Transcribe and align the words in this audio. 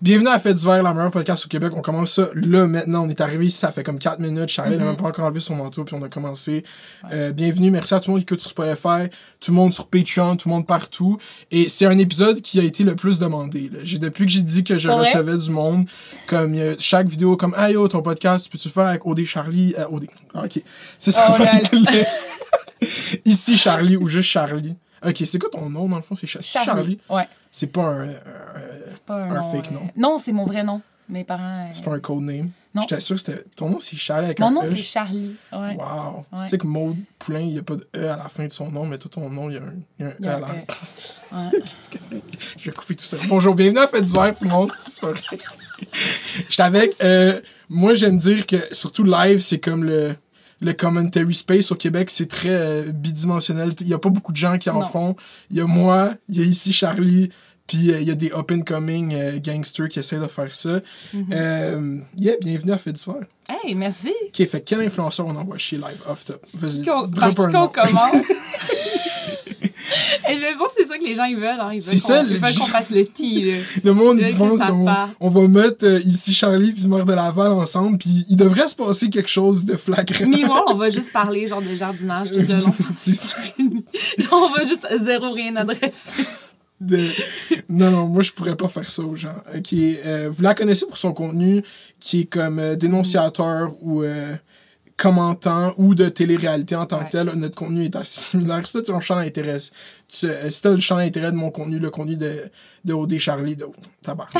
Bienvenue 0.00 0.28
à 0.28 0.38
Fait 0.38 0.54
d'hiver, 0.54 0.80
la 0.80 0.94
meilleure 0.94 1.10
podcast 1.10 1.46
au 1.46 1.48
Québec. 1.48 1.72
On 1.74 1.80
commence 1.80 2.12
ça 2.12 2.28
là 2.34 2.68
maintenant. 2.68 3.04
On 3.04 3.08
est 3.08 3.20
arrivé 3.20 3.46
ici, 3.46 3.58
ça 3.58 3.72
fait 3.72 3.82
comme 3.82 3.98
4 3.98 4.20
minutes. 4.20 4.48
Charlie 4.48 4.76
n'a 4.76 4.82
Mhm. 4.84 4.90
même 4.90 4.96
pas 4.96 5.06
encore 5.08 5.24
enlevé 5.24 5.40
son 5.40 5.56
manteau, 5.56 5.82
puis 5.82 5.96
on 5.96 6.02
a 6.04 6.08
commencé. 6.08 6.62
Euh, 7.12 7.32
bienvenue, 7.32 7.72
merci 7.72 7.94
à 7.94 7.98
tout 7.98 8.10
le 8.10 8.12
monde 8.12 8.20
qui 8.20 8.32
écoute 8.32 8.40
sur 8.40 8.48
Spotify, 8.50 9.10
tout 9.40 9.50
le 9.50 9.56
monde 9.56 9.72
sur 9.74 9.88
Patreon, 9.88 10.36
tout 10.36 10.48
le 10.48 10.54
monde 10.54 10.68
partout. 10.68 11.18
Et 11.50 11.68
c'est 11.68 11.84
un 11.86 11.98
épisode 11.98 12.40
qui 12.42 12.60
a 12.60 12.62
été 12.62 12.84
le 12.84 12.94
plus 12.94 13.18
demandé. 13.18 13.70
là. 13.72 13.80
Depuis 13.98 14.26
que 14.26 14.30
j'ai 14.30 14.42
dit 14.42 14.62
que 14.62 14.76
je 14.76 14.88
recevais 14.88 15.36
du 15.36 15.50
monde, 15.50 15.86
comme 16.28 16.54
chaque 16.78 17.08
vidéo, 17.08 17.36
comme 17.36 17.52
Ah 17.56 17.68
yo, 17.72 17.88
ton 17.88 18.00
podcast, 18.00 18.48
peux-tu 18.52 18.68
le 18.68 18.72
faire 18.72 18.86
avec 18.86 19.04
OD 19.04 19.24
Charlie 19.24 19.74
euh, 19.80 19.86
OD. 19.90 20.06
Ah, 20.32 20.44
ok. 20.44 20.62
C'est 21.00 21.10
ça. 21.10 21.36
Oh 21.40 22.86
Ici 23.24 23.56
Charlie 23.56 23.96
ou 23.96 24.06
juste 24.06 24.28
Charlie. 24.30 24.76
Ok, 25.04 25.22
c'est 25.26 25.38
quoi 25.40 25.48
ton 25.50 25.68
nom 25.68 25.88
dans 25.88 25.96
le 25.96 26.02
fond? 26.02 26.14
C'est 26.14 26.26
Cha- 26.28 26.40
Charlie. 26.40 26.98
Ouais. 27.10 27.28
C'est 27.50 27.66
pas 27.68 27.84
un- 27.86 28.08
C'est 28.88 29.02
pas 29.04 29.16
un, 29.24 29.30
Un 29.30 29.34
nom, 29.40 29.52
fake 29.52 29.68
euh, 29.70 29.74
nom. 29.74 29.88
Non, 29.96 30.18
c'est 30.18 30.32
mon 30.32 30.44
vrai 30.44 30.62
nom. 30.64 30.80
Mes 31.10 31.24
parents. 31.24 31.64
euh, 31.64 31.68
C'est 31.70 31.82
pas 31.84 31.94
un 31.94 32.00
code 32.00 32.20
name. 32.20 32.50
Non. 32.74 32.82
J'étais 32.82 33.00
sûr 33.00 33.16
que 33.16 33.22
c'était. 33.22 33.42
Ton 33.56 33.70
nom, 33.70 33.80
c'est 33.80 33.96
Charlie 33.96 34.26
avec 34.26 34.40
Mon 34.40 34.48
un 34.48 34.50
nom, 34.50 34.62
E. 34.62 34.66
c'est 34.66 34.76
Charlie. 34.82 35.36
Ouais. 35.52 35.74
Wow. 35.76 36.26
Ouais. 36.32 36.44
Tu 36.44 36.50
sais 36.50 36.58
que 36.58 36.66
Maud 36.66 36.96
Poulain, 37.18 37.40
il 37.40 37.48
n'y 37.48 37.58
a 37.58 37.62
pas 37.62 37.76
de 37.76 37.88
E 37.96 38.10
à 38.10 38.16
la 38.18 38.28
fin 38.28 38.44
de 38.46 38.52
son 38.52 38.70
nom, 38.70 38.84
mais 38.84 38.98
tout 38.98 39.08
ton 39.08 39.30
nom, 39.30 39.48
il 39.48 39.54
y 39.54 39.56
a 39.56 39.60
un, 39.62 39.72
il 39.98 40.04
y 40.04 40.06
a 40.06 40.10
un 40.10 40.14
Il 40.18 40.24
y 40.26 40.28
E 40.28 40.30
à 40.32 40.38
la 40.40 40.46
E. 40.48 40.50
fin. 40.68 41.44
Ouais. 41.50 41.50
Qu'est-ce 41.60 41.88
que- 41.90 41.98
Je 42.58 42.64
vais 42.70 42.76
couper 42.76 42.94
tout 42.94 43.06
ça. 43.06 43.16
Bonjour, 43.28 43.54
bienvenue 43.54 43.78
à 43.78 43.88
Fête 43.88 44.04
d'hiver, 44.04 44.34
tout 44.34 44.44
le 44.44 44.50
monde. 44.50 44.70
C'est 44.86 45.00
pas 45.00 45.12
vrai. 45.12 45.38
J'étais 46.48 46.62
avec. 46.62 46.90
euh, 47.02 47.40
moi, 47.70 47.94
j'aime 47.94 48.18
dire 48.18 48.46
que, 48.46 48.56
surtout 48.72 49.04
live, 49.04 49.40
c'est 49.40 49.58
comme 49.60 49.84
le. 49.84 50.14
Le 50.60 50.72
commentary 50.72 51.34
space 51.36 51.70
au 51.70 51.76
Québec, 51.76 52.10
c'est 52.10 52.26
très 52.26 52.48
euh, 52.50 52.90
bidimensionnel. 52.92 53.74
Il 53.78 53.86
n'y 53.86 53.92
a 53.94 53.98
pas 54.00 54.08
beaucoup 54.08 54.32
de 54.32 54.36
gens 54.36 54.58
qui 54.58 54.68
en 54.68 54.80
Non. 54.80 54.88
font. 54.88 55.14
Il 55.52 55.56
y 55.56 55.60
a 55.60 55.66
moi, 55.66 56.14
il 56.28 56.36
y 56.36 56.40
a 56.40 56.44
ici 56.44 56.72
Charlie, 56.72 57.30
puis 57.68 57.92
euh, 57.92 58.00
il 58.00 58.08
y 58.08 58.10
a 58.10 58.14
des 58.16 58.32
up-and-coming 58.32 59.14
euh, 59.14 59.38
gangsters 59.38 59.88
qui 59.88 60.00
essaient 60.00 60.18
de 60.18 60.26
faire 60.26 60.52
ça. 60.54 60.80
Mhm. 61.14 61.26
Euh, 61.32 61.98
yeah, 62.18 62.34
bienvenue 62.40 62.72
à 62.72 62.78
Fête 62.78 62.96
d'hiver. 62.96 63.20
Hey, 63.48 63.74
merci. 63.76 64.12
Ok, 64.26 64.46
fait 64.48 64.60
quel 64.62 64.80
influenceur 64.80 65.26
on 65.26 65.36
envoie 65.36 65.56
chez 65.58 65.76
live? 65.76 66.02
Off 66.08 66.24
top? 66.24 66.44
Vas-y, 66.54 66.82
par 66.84 67.30
qui 67.30 67.34
qu'on 67.36 67.68
commence? 67.68 68.26
Et 70.30 70.34
j'ai 70.36 70.40
l'impression 70.42 70.64
que 70.66 70.72
c'est 70.76 70.86
ça 70.86 70.98
que 70.98 71.04
les 71.04 71.14
gens 71.14 71.24
ils 71.24 71.36
veulent. 71.36 71.58
Hein. 71.58 71.70
Ils 71.72 71.80
C'est 71.82 71.92
veulent 71.92 72.00
ça, 72.00 72.16
qu'on 72.18 72.24
le- 72.24 72.30
ils 72.32 72.38
veulent 72.38 72.54
qu'on 72.54 72.64
fasse 72.66 72.90
le 72.90 73.06
tea. 73.06 73.54
Le 73.84 73.92
monde, 73.94 74.20
Ils 74.20 74.34
pense 74.34 74.62
qu'on 74.62 74.86
on 75.20 75.28
va 75.30 75.48
mettre 75.48 75.86
euh, 75.86 76.00
ici 76.00 76.34
Charlie 76.34 76.72
puis 76.72 76.86
Maire 76.86 77.06
de 77.06 77.14
Laval 77.14 77.52
ensemble, 77.52 77.96
puis 77.96 78.26
il 78.28 78.36
devrait 78.36 78.68
se 78.68 78.74
passer 78.76 79.08
quelque 79.08 79.30
chose 79.30 79.64
de 79.64 79.76
flagrant. 79.76 80.26
Meanwhile, 80.26 80.50
on 80.68 80.74
va 80.76 80.90
juste 80.90 81.12
parler 81.12 81.46
genre 81.46 81.62
de 81.62 81.74
jardinage 81.74 82.30
tout 82.32 82.40
le 82.40 82.46
long. 82.58 82.74
C'est 82.98 83.14
ça. 83.14 83.36
on 84.30 84.50
va 84.50 84.66
juste 84.66 84.86
zéro 85.04 85.32
rien 85.32 85.56
adresser. 85.56 86.24
De- 86.80 87.08
Non, 87.68 87.90
non, 87.90 88.06
moi 88.06 88.22
je 88.22 88.32
pourrais 88.32 88.56
pas 88.56 88.68
faire 88.68 88.90
ça 88.90 89.02
aux 89.02 89.16
gens. 89.16 89.34
Ok, 89.54 89.72
euh, 89.72 90.30
vous 90.32 90.42
la 90.42 90.54
connaissez 90.54 90.86
pour 90.86 90.96
son 90.96 91.12
contenu 91.12 91.62
qui 92.00 92.20
est 92.20 92.24
comme 92.26 92.58
euh, 92.60 92.76
dénonciateur 92.76 93.74
ou 93.80 94.02
euh, 94.02 94.34
commentant 94.96 95.74
ou 95.76 95.94
de 95.94 96.08
télé-réalité 96.08 96.76
en 96.76 96.86
tant 96.86 97.04
que 97.04 97.10
tel. 97.10 97.26
Notre 97.34 97.54
contenu 97.56 97.84
est 97.84 97.96
assez 97.96 98.20
similaire. 98.20 98.66
Si 98.66 98.80
ton 98.82 99.00
champ 99.00 99.16
d'intérêt, 99.16 99.58
tu- 99.58 100.28
si 100.50 100.62
t'as 100.62 100.70
le 100.70 100.80
champ 100.80 100.96
d'intérêt 100.96 101.32
de 101.32 101.36
mon 101.36 101.50
contenu, 101.50 101.78
le 101.78 101.90
contenu 101.90 102.16
de, 102.16 102.44
de 102.84 102.92
OD 102.94 103.18
Charlie, 103.18 103.56
de 103.56 103.66
tabac. 104.02 104.28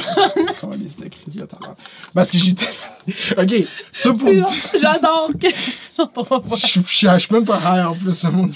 Parce 2.14 2.30
que 2.30 2.38
j'étais. 2.38 2.66
ok, 3.36 3.66
ça 3.94 4.12
pour. 4.12 4.28
J'adore 4.80 5.30
que. 5.40 5.48
Je 6.56 7.18
suis 7.18 7.34
même 7.34 7.44
pas 7.44 7.58
high 7.64 7.86
en 7.86 7.94
plus, 7.94 8.24
le 8.24 8.30
monde 8.30 8.52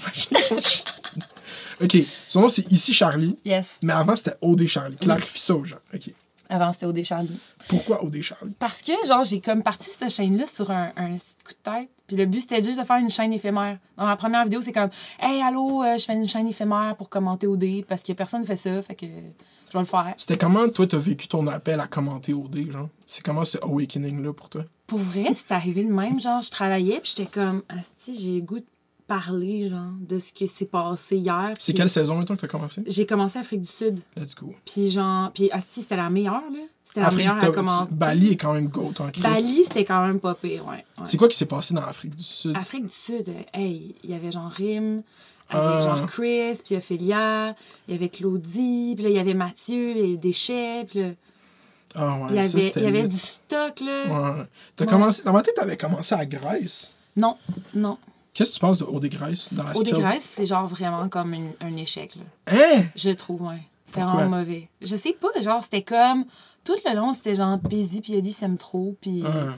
Ok, 1.82 1.96
son 2.28 2.40
nom 2.42 2.48
c'est 2.48 2.70
ici 2.70 2.92
Charlie, 2.94 3.36
Yes. 3.44 3.78
mais 3.82 3.92
avant 3.92 4.16
c'était 4.16 4.36
OD 4.40 4.66
Charlie. 4.66 4.96
Clarifie 4.96 5.40
ça 5.40 5.54
aux 5.54 5.64
gens. 5.64 5.76
Ok. 5.94 6.10
Avant, 6.48 6.70
c'était 6.70 6.84
au 6.84 7.02
Charlie. 7.02 7.40
Pourquoi 7.66 8.04
OD 8.04 8.20
Charlie? 8.20 8.52
Parce 8.58 8.82
que, 8.82 8.92
genre, 9.06 9.24
j'ai 9.24 9.40
comme 9.40 9.62
parti 9.62 9.88
cette 9.88 10.10
chaîne-là 10.10 10.44
sur 10.44 10.70
un, 10.70 10.92
un 10.96 11.12
coup 11.12 11.52
de 11.54 11.62
tête. 11.62 11.88
Puis 12.06 12.14
le 12.14 12.26
but, 12.26 12.42
c'était 12.42 12.60
juste 12.62 12.78
de 12.78 12.84
faire 12.84 12.98
une 12.98 13.08
chaîne 13.08 13.32
éphémère. 13.32 13.78
Dans 13.96 14.04
ma 14.04 14.18
première 14.18 14.44
vidéo, 14.44 14.60
c'est 14.60 14.72
comme 14.72 14.90
Hey, 15.18 15.40
allô, 15.40 15.82
euh, 15.82 15.96
je 15.96 16.04
fais 16.04 16.12
une 16.12 16.28
chaîne 16.28 16.46
éphémère 16.46 16.94
pour 16.98 17.08
commenter 17.08 17.46
OD 17.46 17.86
parce 17.88 18.02
que 18.02 18.12
personne 18.12 18.44
fait 18.44 18.56
ça. 18.56 18.82
Fait 18.82 18.94
que 18.94 19.06
je 19.06 19.72
vais 19.72 19.78
le 19.78 19.84
faire. 19.86 20.12
C'était 20.18 20.36
comment 20.36 20.68
toi 20.68 20.86
t'as 20.86 20.98
vécu 20.98 21.26
ton 21.26 21.46
appel 21.46 21.80
à 21.80 21.86
commenter 21.86 22.34
OD, 22.34 22.70
genre? 22.70 22.90
C'est 23.06 23.24
comment 23.24 23.46
ce 23.46 23.56
awakening 23.62 24.22
là 24.22 24.34
pour 24.34 24.50
toi? 24.50 24.64
Pour 24.86 24.98
vrai, 24.98 25.28
c'est 25.34 25.52
arrivé 25.54 25.84
de 25.84 25.90
même. 25.92 26.20
Genre, 26.20 26.42
je 26.42 26.50
travaillais, 26.50 27.00
puis 27.00 27.14
j'étais 27.16 27.30
comme 27.30 27.62
Asti, 27.70 28.20
j'ai 28.20 28.32
le 28.34 28.40
goût 28.42 28.58
de 28.58 28.66
parler, 29.06 29.68
genre, 29.68 29.92
de 30.00 30.18
ce 30.18 30.32
qui 30.32 30.46
s'est 30.48 30.64
passé 30.66 31.16
hier. 31.16 31.52
C'est 31.58 31.72
quelle 31.72 31.90
saison 31.90 32.16
mettons 32.18 32.34
que 32.36 32.40
t'as 32.40 32.48
commencé? 32.48 32.82
J'ai 32.86 33.06
commencé 33.06 33.38
Afrique 33.38 33.60
du 33.62 33.68
Sud. 33.68 34.00
Let's 34.16 34.34
go. 34.34 34.54
Puis, 34.64 34.90
genre, 34.90 35.30
puis 35.32 35.50
Asti, 35.50 35.80
c'était 35.82 35.96
la 35.96 36.10
meilleure, 36.10 36.42
là. 36.52 36.58
C'était 36.84 37.00
la 37.00 37.06
Afrique, 37.06 37.18
meilleure 37.26 37.44
à 37.44 37.50
commenter. 37.50 37.94
Bali 37.94 38.32
est 38.32 38.36
quand 38.36 38.52
même 38.52 38.68
goat 38.68 38.92
en 39.00 39.10
crise. 39.10 39.22
Bali, 39.22 39.64
c'était 39.64 39.84
quand 39.84 40.06
même 40.06 40.20
pas 40.20 40.34
pire, 40.34 40.66
ouais. 40.66 40.76
ouais. 40.98 41.04
C'est 41.04 41.16
quoi 41.16 41.28
qui 41.28 41.36
s'est 41.36 41.46
passé 41.46 41.72
dans 41.74 41.80
l'Afrique 41.86 42.16
du 42.16 42.24
Sud? 42.24 42.56
Afrique 42.56 42.84
du 42.84 42.92
Sud, 42.92 43.28
euh, 43.30 43.42
hey, 43.54 43.94
il 44.04 44.10
y 44.10 44.14
avait 44.14 44.30
genre 44.30 44.50
Rim, 44.50 45.02
il 45.50 45.56
y 45.56 45.58
Ah. 45.58 45.72
avait 45.78 45.82
genre 45.82 46.06
Chris, 46.06 46.58
puis 46.64 46.76
Ophélia, 46.76 47.54
il 47.88 47.94
y 47.94 47.96
avait 47.96 48.08
Claudie, 48.10 48.92
puis 48.94 49.04
là, 49.04 49.10
il 49.10 49.16
y 49.16 49.18
avait 49.18 49.34
Mathieu, 49.34 49.90
il 49.92 49.96
y 49.96 50.00
avait 50.04 50.16
Déchets, 50.16 50.84
puis 50.88 51.00
là, 51.00 51.08
Ah 51.94 52.18
ouais, 52.18 52.26
il 52.30 52.34
y 52.36 52.38
avait, 52.38 52.48
c'était 52.60 52.80
il 52.80 52.84
y 52.84 52.86
avait 52.86 53.02
lit. 53.02 53.08
du 53.08 53.16
stock, 53.16 53.80
là. 53.80 54.04
Ouais. 54.38 54.44
T'as 54.76 54.84
Ouais. 54.84 54.90
commencé... 54.90 55.22
Dans 55.22 55.32
ma 55.32 55.42
tête, 55.42 55.54
t'avais 55.54 55.76
commencé 55.76 56.14
à 56.14 56.24
Grèce. 56.26 56.94
Non, 57.16 57.36
non. 57.74 57.96
Qu'est-ce 58.34 58.50
que 58.50 58.54
tu 58.54 58.60
penses 58.60 58.78
de 58.78 58.84
OD 58.84 59.06
Grèce 59.08 59.52
dans 59.52 59.64
la 59.64 59.72
Au 59.76 59.80
skill? 59.80 59.94
Grèce, 59.98 60.28
c'est 60.34 60.46
genre 60.46 60.66
vraiment 60.66 61.08
comme 61.08 61.34
une- 61.34 61.52
un 61.60 61.76
échec, 61.76 62.16
là. 62.16 62.22
Hein? 62.56 62.84
Je 62.96 63.10
trouve, 63.10 63.42
ouais. 63.42 63.62
C'était 63.86 64.00
vraiment 64.02 64.38
mauvais. 64.38 64.68
Je 64.80 64.96
sais 64.96 65.12
pas, 65.12 65.28
genre, 65.42 65.62
c'était 65.62 65.82
comme... 65.82 66.24
Tout 66.64 66.74
le 66.86 66.94
long, 66.96 67.12
c'était 67.12 67.34
genre 67.34 67.58
Busy 67.58 68.00
puis 68.00 68.16
Oli 68.16 68.32
s'aime 68.32 68.56
trop, 68.56 68.96
puis 69.00 69.22
Ah. 69.26 69.54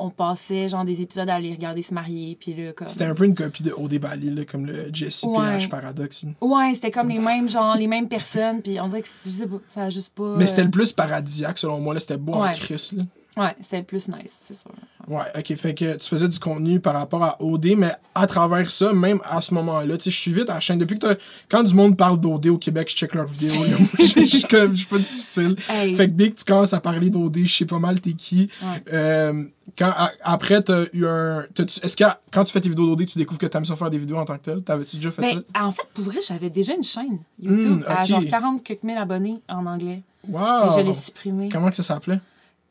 on 0.00 0.10
passait 0.10 0.68
genre 0.68 0.84
des 0.84 1.02
épisodes 1.02 1.28
à 1.28 1.34
aller 1.34 1.52
regarder 1.52 1.82
se 1.82 1.92
marier, 1.94 2.36
puis 2.40 2.54
là, 2.54 2.72
comme... 2.72 2.88
C'était 2.88 3.04
un 3.04 3.14
peu 3.14 3.24
une 3.24 3.34
copie 3.34 3.62
de 3.62 3.70
OD 3.72 3.98
Bali, 3.98 4.30
là, 4.30 4.44
comme 4.46 4.64
le 4.66 4.88
Jesse 4.92 5.24
Ouais. 5.24 5.58
PH 5.58 5.68
Paradox. 5.68 6.24
Ouais, 6.40 6.72
c'était 6.74 6.90
comme 6.90 7.10
les 7.10 7.18
mêmes, 7.18 7.48
genre, 7.48 7.76
les 7.76 7.86
mêmes 7.86 8.08
personnes, 8.08 8.62
puis 8.62 8.80
on 8.80 8.88
dirait 8.88 9.02
que, 9.02 9.08
je 9.24 9.30
sais 9.30 9.46
pas, 9.46 9.58
ça 9.68 9.82
a 9.84 9.90
juste 9.90 10.12
pas... 10.14 10.34
Mais 10.36 10.46
c'était 10.46 10.62
euh, 10.62 10.64
le 10.64 10.70
plus 10.70 10.90
paradisiaque, 10.92 11.58
selon 11.58 11.78
moi. 11.80 11.92
là, 11.94 12.00
C'était 12.00 12.16
beau 12.16 12.32
en 12.32 12.42
Ouais. 12.42 12.54
Chris. 12.54 12.90
Là. 12.96 13.02
Ouais, 13.38 13.54
c'était 13.60 13.82
plus 13.82 14.08
nice, 14.08 14.36
c'est 14.40 14.54
sûr. 14.58 14.70
Ouais, 15.06 15.22
ok. 15.38 15.54
Fait 15.56 15.74
que 15.74 15.96
tu 15.96 16.08
faisais 16.08 16.28
du 16.28 16.38
contenu 16.38 16.80
par 16.80 16.94
rapport 16.94 17.22
à 17.22 17.40
OD, 17.40 17.76
mais 17.76 17.92
à 18.14 18.26
travers 18.26 18.70
ça, 18.70 18.92
même 18.92 19.20
à 19.24 19.40
ce 19.40 19.54
moment-là, 19.54 19.96
tu 19.96 20.04
sais, 20.04 20.10
je 20.10 20.16
suis 20.20 20.32
vite 20.32 20.50
à 20.50 20.54
la 20.54 20.60
chaîne. 20.60 20.78
Depuis 20.78 20.98
que 20.98 21.16
Quand 21.48 21.62
du 21.62 21.72
monde 21.72 21.96
parle 21.96 22.20
d'OD 22.20 22.46
au 22.48 22.58
Québec, 22.58 22.88
je 22.90 22.96
check 22.96 23.14
leurs 23.14 23.26
vidéos. 23.26 23.62
Je 23.98 24.76
suis 24.76 24.86
pas 24.86 24.98
difficile. 24.98 25.56
Hey. 25.68 25.94
Fait 25.94 26.08
que 26.08 26.12
dès 26.14 26.30
que 26.30 26.34
tu 26.36 26.44
commences 26.44 26.72
à 26.74 26.80
parler 26.80 27.10
d'OD, 27.10 27.38
je 27.44 27.56
sais 27.56 27.64
pas 27.64 27.78
mal 27.78 28.00
t'es 28.00 28.12
qui. 28.12 28.50
Ouais. 28.62 28.82
Euh, 28.92 29.44
quand, 29.76 29.92
après, 30.22 30.62
t'as 30.62 30.84
eu 30.92 31.06
un. 31.06 31.42
Est-ce 31.58 31.96
que 31.96 32.04
quand 32.32 32.44
tu 32.44 32.52
fais 32.52 32.60
tes 32.60 32.68
vidéos 32.68 32.86
d'OD, 32.94 33.06
tu 33.06 33.18
découvres 33.18 33.38
que 33.38 33.46
t'aimes 33.46 33.64
ça 33.64 33.76
faire 33.76 33.90
des 33.90 33.98
vidéos 33.98 34.16
en 34.16 34.24
tant 34.24 34.36
que 34.36 34.44
tel? 34.44 34.62
T'avais-tu 34.62 34.96
déjà 34.96 35.10
fait 35.10 35.22
Ben, 35.22 35.42
en 35.54 35.72
fait, 35.72 35.86
pour 35.94 36.04
vrai, 36.04 36.18
j'avais 36.26 36.50
déjà 36.50 36.74
une 36.74 36.82
chaîne 36.84 37.18
YouTube 37.40 37.78
Hmm, 37.80 37.84
à 37.86 38.04
genre 38.04 38.24
40 38.26 38.62
quelques 38.64 38.82
mille 38.82 38.98
abonnés 38.98 39.40
en 39.48 39.64
anglais. 39.66 40.02
ça? 40.24 40.30
Wow! 40.32 40.64
Mais 40.76 40.82
je 40.82 40.86
l'ai 40.86 40.92
supprimé. 40.92 41.48
Comment 41.50 41.70
que 41.70 41.76
ça 41.76 41.82
s'appelait? 41.82 42.20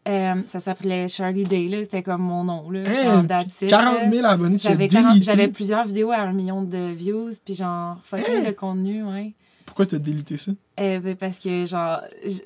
Euh, 0.07 0.35
ça 0.45 0.59
s'appelait 0.59 1.07
Charlie 1.07 1.43
Day, 1.43 1.67
là. 1.67 1.83
C'était 1.83 2.03
comme 2.03 2.21
mon 2.21 2.43
nom, 2.45 2.69
là. 2.69 2.81
Hein, 2.87 3.03
genre, 3.03 3.27
that's 3.27 3.61
it, 3.61 3.69
40 3.69 3.95
là. 4.03 4.09
000 4.09 4.25
abonnés, 4.25 4.57
J'avais 4.57 4.87
40 4.87 5.13
délité. 5.13 5.31
J'avais 5.31 5.47
plusieurs 5.49 5.85
vidéos 5.85 6.11
à 6.11 6.19
un 6.19 6.33
million 6.33 6.61
de 6.61 6.91
views, 6.93 7.31
puis 7.43 7.55
genre, 7.55 7.97
fucking 8.03 8.35
Hein? 8.37 8.43
de 8.47 8.51
contenu, 8.51 9.03
ouais. 9.03 9.33
Pourquoi 9.65 9.85
t'as 9.85 9.97
délité 9.97 10.37
ça? 10.37 10.53
Euh, 10.79 10.99
ben, 11.01 11.15
parce 11.17 11.39
que, 11.39 11.65
genre, 11.65 11.99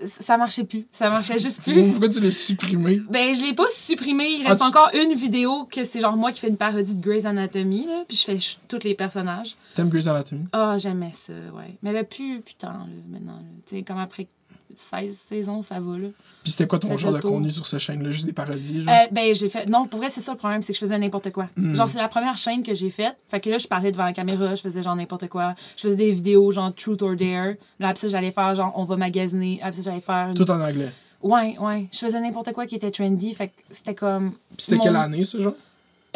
ça 0.05 0.37
marchait 0.37 0.63
plus. 0.63 0.87
Ça 0.91 1.09
marchait 1.11 1.37
juste 1.37 1.61
plus. 1.63 1.89
Pourquoi 1.91 2.09
tu 2.09 2.19
l'as 2.19 2.31
supprimé? 2.31 2.99
Ben, 3.11 3.33
je 3.35 3.43
l'ai 3.43 3.53
pas 3.53 3.67
supprimé. 3.71 4.25
Il 4.39 4.43
Ah, 4.47 4.49
reste 4.49 4.61
tu- 4.61 4.67
encore 4.67 4.89
une 4.95 5.13
vidéo 5.13 5.65
que 5.71 5.83
c'est 5.83 6.01
genre 6.01 6.17
moi 6.17 6.31
qui 6.31 6.39
fais 6.39 6.47
une 6.49 6.57
parodie 6.57 6.95
de 6.95 7.01
Grey's 7.01 7.25
Anatomy, 7.25 7.85
là, 7.85 8.03
puis 8.07 8.17
je 8.17 8.23
fais 8.25 8.37
tous 8.67 8.83
les 8.83 8.95
personnages. 8.95 9.55
T'aimes 9.75 9.89
Grey's 9.89 10.07
Anatomy? 10.07 10.45
Ah, 10.51 10.77
j'aimais 10.79 11.11
ça, 11.13 11.31
ouais. 11.55 11.77
Mais 11.83 11.93
là, 11.93 12.03
plus, 12.03 12.41
putain, 12.41 12.69
là, 12.69 12.85
maintenant. 13.07 13.33
là. 13.33 13.39
Tu 13.67 13.77
sais, 13.77 13.83
comme 13.83 13.99
après 13.99 14.27
16 14.75 15.17
saisons, 15.27 15.61
ça 15.61 15.79
va, 15.79 15.97
là. 15.97 16.07
Puis 16.43 16.51
c'était 16.51 16.67
quoi 16.67 16.79
ton 16.79 16.97
genre 16.97 17.13
de 17.13 17.19
contenu 17.19 17.51
sur 17.51 17.67
cette 17.67 17.79
chaîne-là? 17.79 18.09
Juste 18.11 18.25
des 18.25 18.33
parodies, 18.33 18.81
genre? 18.81 18.93
Euh, 18.93 19.07
ben, 19.11 19.33
j'ai 19.35 19.49
fait. 19.49 19.65
Non, 19.67 19.85
pour 19.87 19.99
vrai, 19.99 20.09
c'est 20.09 20.21
ça 20.21 20.31
le 20.31 20.37
problème, 20.37 20.61
c'est 20.61 20.73
que 20.73 20.79
je 20.79 20.83
faisais 20.85 20.97
n'importe 20.97 21.31
quoi. 21.31 21.47
Hmm. 21.55 21.75
Genre, 21.75 21.87
c'est 21.89 21.97
la 21.99 22.07
première 22.07 22.35
chaîne 22.37 22.63
que 22.63 22.73
j'ai 22.73 22.89
faite. 22.89 23.15
Fait 23.29 23.39
que 23.39 23.49
là, 23.49 23.57
je 23.57 23.67
parlais 23.67 23.91
devant 23.91 24.05
la 24.05 24.13
caméra, 24.13 24.55
je 24.55 24.61
faisais 24.61 24.81
genre 24.81 24.95
n'importe 24.95 25.27
quoi. 25.27 25.53
Je 25.77 25.81
faisais 25.83 25.95
des 25.95 26.11
vidéos, 26.11 26.49
genre 26.51 26.73
Truth 26.73 27.01
or 27.03 27.15
Dare. 27.15 27.53
Là, 27.79 27.89
après 27.89 27.99
ça, 28.01 28.07
j'allais 28.07 28.31
faire 28.31 28.55
genre 28.55 28.73
on 28.75 28.83
va 28.83 28.97
magasiner. 28.97 29.59
Après 29.61 29.73
ça, 29.73 29.81
j'allais 29.83 30.01
faire. 30.01 30.29
une- 30.29 30.35
Tout 30.35 30.49
en 30.49 30.59
anglais. 30.59 30.91
Ouais, 31.21 31.55
ouais. 31.59 31.87
Je 31.91 31.99
faisais 31.99 32.19
n'importe 32.19 32.51
quoi 32.53 32.65
qui 32.65 32.75
était 32.75 32.89
trendy. 32.91 33.33
Fait 33.35 33.49
que 33.49 33.53
c'était 33.69 33.93
comme. 33.95 34.31
Puis 34.31 34.39
c'était 34.65 34.77
mon- 34.77 34.83
quelle 34.83 34.95
année, 34.95 35.23
ça, 35.23 35.39
genre? 35.39 35.53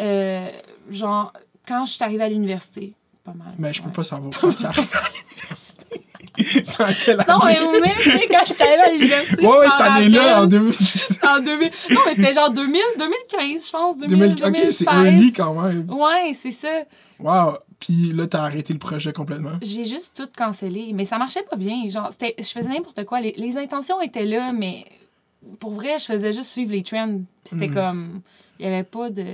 Euh, 0.02 0.50
genre, 0.90 1.32
quand 1.66 1.84
je 1.84 1.92
suis 1.92 2.02
arrivée 2.04 2.24
à 2.24 2.28
l'université. 2.28 2.92
Pas 3.22 3.32
mal. 3.32 3.54
Mais 3.58 3.72
je 3.72 3.80
peux 3.82 3.88
ouais. 3.88 3.94
pas 3.94 4.02
savoir 4.02 4.32
quand 4.40 4.52
t'es 4.56 4.64
arrivé 4.66 4.88
à 4.92 5.08
l'université. 5.08 5.95
C'est 6.64 6.80
en 6.82 6.86
quelle 6.92 7.20
année? 7.20 7.24
Non, 7.28 7.38
mais 7.44 7.58
vous 7.58 7.70
venez, 7.72 7.92
tu 8.02 8.10
sais, 8.10 8.26
quand 8.30 8.46
suis 8.54 8.62
arrivée 8.62 8.82
à 8.82 8.90
l'université. 8.92 9.46
Ouais, 9.46 9.58
ouais, 9.58 9.70
cette 9.70 9.80
année-là, 9.80 10.22
en 10.22 10.34
rappelle. 10.42 10.48
2000. 10.48 10.72
En 11.22 11.40
2000. 11.40 11.70
Non, 11.90 12.00
mais 12.06 12.14
c'était 12.14 12.34
genre 12.34 12.50
2000, 12.50 12.80
2015, 12.98 13.66
je 13.66 13.70
pense. 13.72 13.96
2000, 13.98 14.34
2000 14.34 14.44
ok, 14.44 14.72
c'est 14.72 14.84
2016. 14.84 15.04
early 15.14 15.32
quand 15.32 15.54
même. 15.62 15.90
Ouais, 15.90 16.32
c'est 16.34 16.50
ça. 16.52 16.68
Wow. 17.18 17.54
Puis 17.80 18.12
là, 18.14 18.26
t'as 18.26 18.42
arrêté 18.42 18.72
le 18.72 18.78
projet 18.78 19.12
complètement. 19.12 19.52
J'ai 19.62 19.84
juste 19.84 20.16
tout 20.16 20.28
cancellé. 20.36 20.90
Mais 20.94 21.04
ça 21.04 21.18
marchait 21.18 21.42
pas 21.48 21.56
bien. 21.56 21.88
Genre, 21.88 22.10
je 22.20 22.44
faisais 22.44 22.68
n'importe 22.68 23.04
quoi. 23.04 23.20
Les, 23.20 23.34
les 23.36 23.56
intentions 23.56 24.00
étaient 24.00 24.24
là, 24.24 24.52
mais 24.52 24.84
pour 25.60 25.72
vrai, 25.72 25.98
je 25.98 26.04
faisais 26.06 26.32
juste 26.32 26.50
suivre 26.50 26.72
les 26.72 26.82
trends. 26.82 27.18
Puis 27.18 27.24
c'était 27.44 27.68
Mhm. 27.68 27.74
comme. 27.74 28.20
Il 28.58 28.66
n'y 28.66 28.72
avait 28.72 28.84
pas 28.84 29.10
de. 29.10 29.24